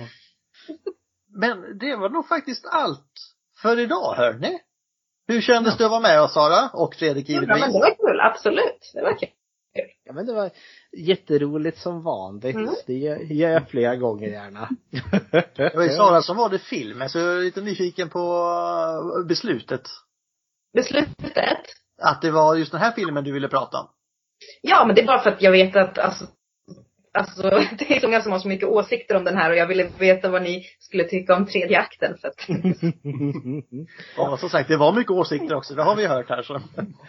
Men 1.34 1.78
det 1.78 1.96
var 1.96 2.08
nog 2.10 2.28
faktiskt 2.28 2.66
allt 2.66 3.12
för 3.62 3.78
idag 3.78 4.14
hörni. 4.14 4.58
Hur 5.28 5.40
kändes 5.40 5.76
det 5.76 5.84
att 5.84 5.90
vara 5.90 6.00
med 6.00 6.20
oss 6.22 6.32
Sara? 6.34 6.68
Och 6.72 6.94
Fredrik 6.94 7.28
Ja, 7.28 7.40
men 7.40 7.48
givetvis. 7.48 7.74
det 7.74 7.80
var 7.80 8.08
kul, 8.08 8.20
absolut. 8.20 8.90
Det 8.94 9.02
var 9.02 9.18
kul. 9.18 9.28
Ja 10.04 10.12
men 10.12 10.26
det 10.26 10.32
var 10.32 10.50
jätteroligt 10.96 11.78
som 11.78 12.02
vanligt. 12.02 12.56
Mm. 12.56 12.74
Det 12.86 12.94
gör 12.94 13.50
jag 13.50 13.68
flera 13.68 13.96
gånger 13.96 14.28
gärna. 14.28 14.68
Det 15.56 15.74
var 15.74 15.82
ju 15.82 15.88
Sara 15.88 16.22
som 16.22 16.36
valde 16.36 16.58
filmen 16.58 17.08
så 17.08 17.18
jag 17.18 17.36
är 17.36 17.40
lite 17.40 17.60
nyfiken 17.60 18.08
på 18.08 18.18
eh, 19.18 19.26
beslutet. 19.26 19.82
Beslutet? 20.74 21.58
Att 22.02 22.22
det 22.22 22.30
var 22.30 22.56
just 22.56 22.72
den 22.72 22.80
här 22.80 22.92
filmen 22.92 23.24
du 23.24 23.32
ville 23.32 23.48
prata 23.48 23.80
om. 23.80 23.88
Ja, 24.62 24.84
men 24.86 24.94
det 24.94 25.02
är 25.02 25.06
bara 25.06 25.22
för 25.22 25.30
att 25.30 25.42
jag 25.42 25.52
vet 25.52 25.76
att 25.76 25.98
alltså, 25.98 26.26
alltså 27.12 27.42
det 27.78 27.96
är 27.96 28.00
så 28.00 28.06
många 28.06 28.20
som 28.20 28.32
har 28.32 28.38
så 28.38 28.48
mycket 28.48 28.68
åsikter 28.68 29.16
om 29.16 29.24
den 29.24 29.36
här 29.36 29.50
och 29.50 29.56
jag 29.56 29.66
ville 29.66 29.90
veta 29.98 30.28
vad 30.28 30.42
ni 30.42 30.64
skulle 30.78 31.04
tycka 31.04 31.36
om 31.36 31.46
tredje 31.46 31.78
akten 31.80 32.18
för 32.18 32.28
att, 32.28 32.48
Ja, 34.16 34.36
som 34.36 34.48
sagt, 34.48 34.68
det 34.68 34.76
var 34.76 34.92
mycket 34.92 35.10
åsikter 35.10 35.54
också. 35.54 35.74
Det 35.74 35.82
har 35.82 35.96
vi 35.96 36.06
hört 36.06 36.28
här 36.28 36.42
så. 36.42 36.60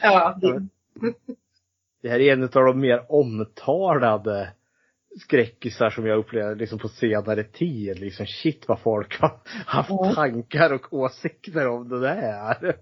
ja, 0.02 0.38
det, 0.42 0.68
Det 2.02 2.10
här 2.10 2.20
är 2.20 2.34
en 2.34 2.44
av 2.44 2.50
de 2.50 2.80
mer 2.80 3.06
omtalade 3.10 4.54
skräckisar 5.20 5.90
som 5.90 6.06
jag 6.06 6.18
upplevde 6.20 6.56
liksom 6.56 6.80
på 6.80 6.88
senare 6.88 7.44
tid. 7.44 8.00
Liksom 8.00 8.26
shit 8.26 8.66
vad 8.68 8.80
folk 8.80 9.20
har 9.22 9.40
haft 9.66 9.90
Ja. 9.90 10.12
tankar 10.16 10.74
och 10.74 10.94
åsikter 10.94 11.68
om 11.68 11.90
det 11.90 12.00
där. 12.00 12.56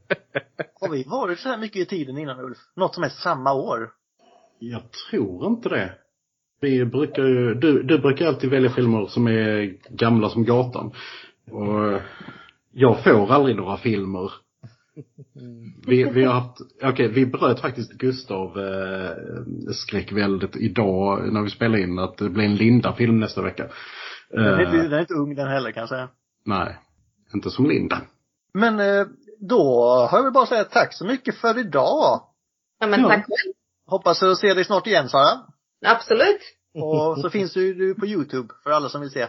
Har 0.81 0.89
vi 0.91 1.03
varit 1.03 1.39
så 1.39 1.49
här 1.49 1.57
mycket 1.57 1.81
i 1.81 1.85
tiden 1.85 2.17
innan 2.17 2.39
Ulf? 2.39 2.57
Något 2.75 2.95
som 2.95 3.03
är 3.03 3.09
samma 3.09 3.53
år? 3.53 3.89
Jag 4.59 4.81
tror 4.91 5.47
inte 5.47 5.69
det. 5.69 5.93
Vi 6.61 6.85
brukar 6.85 7.23
ju, 7.23 7.53
du, 7.53 7.83
du 7.83 7.99
brukar 7.99 8.27
alltid 8.27 8.49
välja 8.49 8.69
filmer 8.69 9.05
som 9.05 9.27
är 9.27 9.77
gamla 9.89 10.29
som 10.29 10.43
gatan. 10.45 10.91
Och 11.51 12.01
jag 12.71 13.03
får 13.03 13.31
aldrig 13.31 13.55
några 13.55 13.77
filmer. 13.77 14.31
Vi, 15.87 16.03
vi 16.03 16.23
har 16.23 16.33
haft, 16.33 16.57
okej 16.83 17.07
vi 17.07 17.25
bröt 17.25 17.59
faktiskt 17.59 17.91
Gustav 17.91 18.59
eh, 18.59 19.11
skräckväldet 19.73 20.55
idag 20.55 21.33
när 21.33 21.41
vi 21.41 21.49
spelade 21.49 21.81
in 21.83 21.99
att 21.99 22.17
det 22.17 22.29
blir 22.29 22.45
en 22.45 22.55
Linda-film 22.55 23.19
nästa 23.19 23.41
vecka. 23.41 23.67
Den 24.29 24.45
är, 24.45 24.61
inte, 24.61 24.77
Eh, 24.77 24.83
den 24.83 24.93
är 24.93 24.99
inte 24.99 25.13
ung 25.13 25.35
den 25.35 25.47
heller 25.47 25.71
kan 25.71 25.81
jag 25.81 25.89
säga. 25.89 26.09
nej, 26.45 26.77
inte 27.33 27.49
som 27.49 27.65
Linda. 27.65 28.01
Men 28.53 28.79
eh, 28.79 29.07
då 29.39 29.83
har 30.11 30.17
jag 30.17 30.23
väl 30.23 30.33
bara 30.33 30.45
säga 30.45 30.63
tack 30.63 30.93
så 30.93 31.05
mycket 31.05 31.35
för 31.35 31.59
idag. 31.59 32.21
ja 32.79 32.87
men 32.87 33.03
tack 33.03 33.25
själv. 33.25 33.53
Hoppas 33.85 34.23
att 34.23 34.37
se 34.37 34.53
dig 34.53 34.65
snart 34.65 34.87
igen 34.87 35.09
Sara. 35.09 35.39
Absolut. 35.85 36.41
Och 36.73 37.19
så 37.19 37.29
finns 37.29 37.53
du, 37.53 37.73
du 37.73 37.95
på 37.95 38.05
Youtube 38.05 38.53
för 38.63 38.71
alla 38.71 38.89
som 38.89 39.01
vill 39.01 39.09
se. 39.11 39.27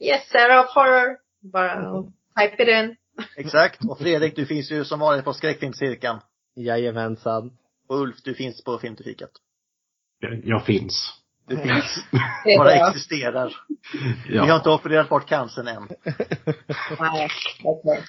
Yes, 0.00 0.30
Sarah 0.32 0.64
of 0.64 0.74
Horror. 0.74 1.16
Bara 1.52 2.02
type 2.40 2.62
it 2.62 2.68
in. 2.68 2.96
Exakt. 3.36 3.84
Och 3.84 3.98
Fredrik, 3.98 4.36
du 4.36 4.46
finns 4.46 4.70
ju 4.70 4.84
som 4.84 5.00
vanligt 5.00 5.24
på 5.24 5.32
skräckfilmscirkeln. 5.32 6.18
Jajamensan. 6.56 7.52
Och 7.88 8.00
Ulf, 8.00 8.16
du 8.22 8.34
finns 8.34 8.64
på 8.64 8.78
Filmtrafiket. 8.78 9.30
Jag, 10.18 10.40
jag 10.44 10.64
finns. 10.64 11.14
Du 11.46 11.56
finns, 11.56 12.04
bara 12.58 12.72
existerar. 12.72 13.56
Ja. 14.28 14.44
Vi 14.44 14.50
har 14.50 14.56
inte 14.56 14.70
opererat 14.70 15.08
bort 15.08 15.28
cancern 15.28 15.68
än. 15.68 15.88
Nej, 17.00 17.28
okej. 17.64 18.04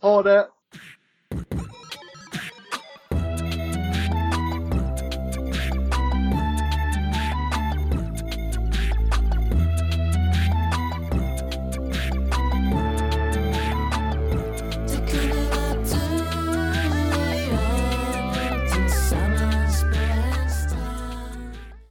Ha 0.00 0.22
det! 0.22 0.48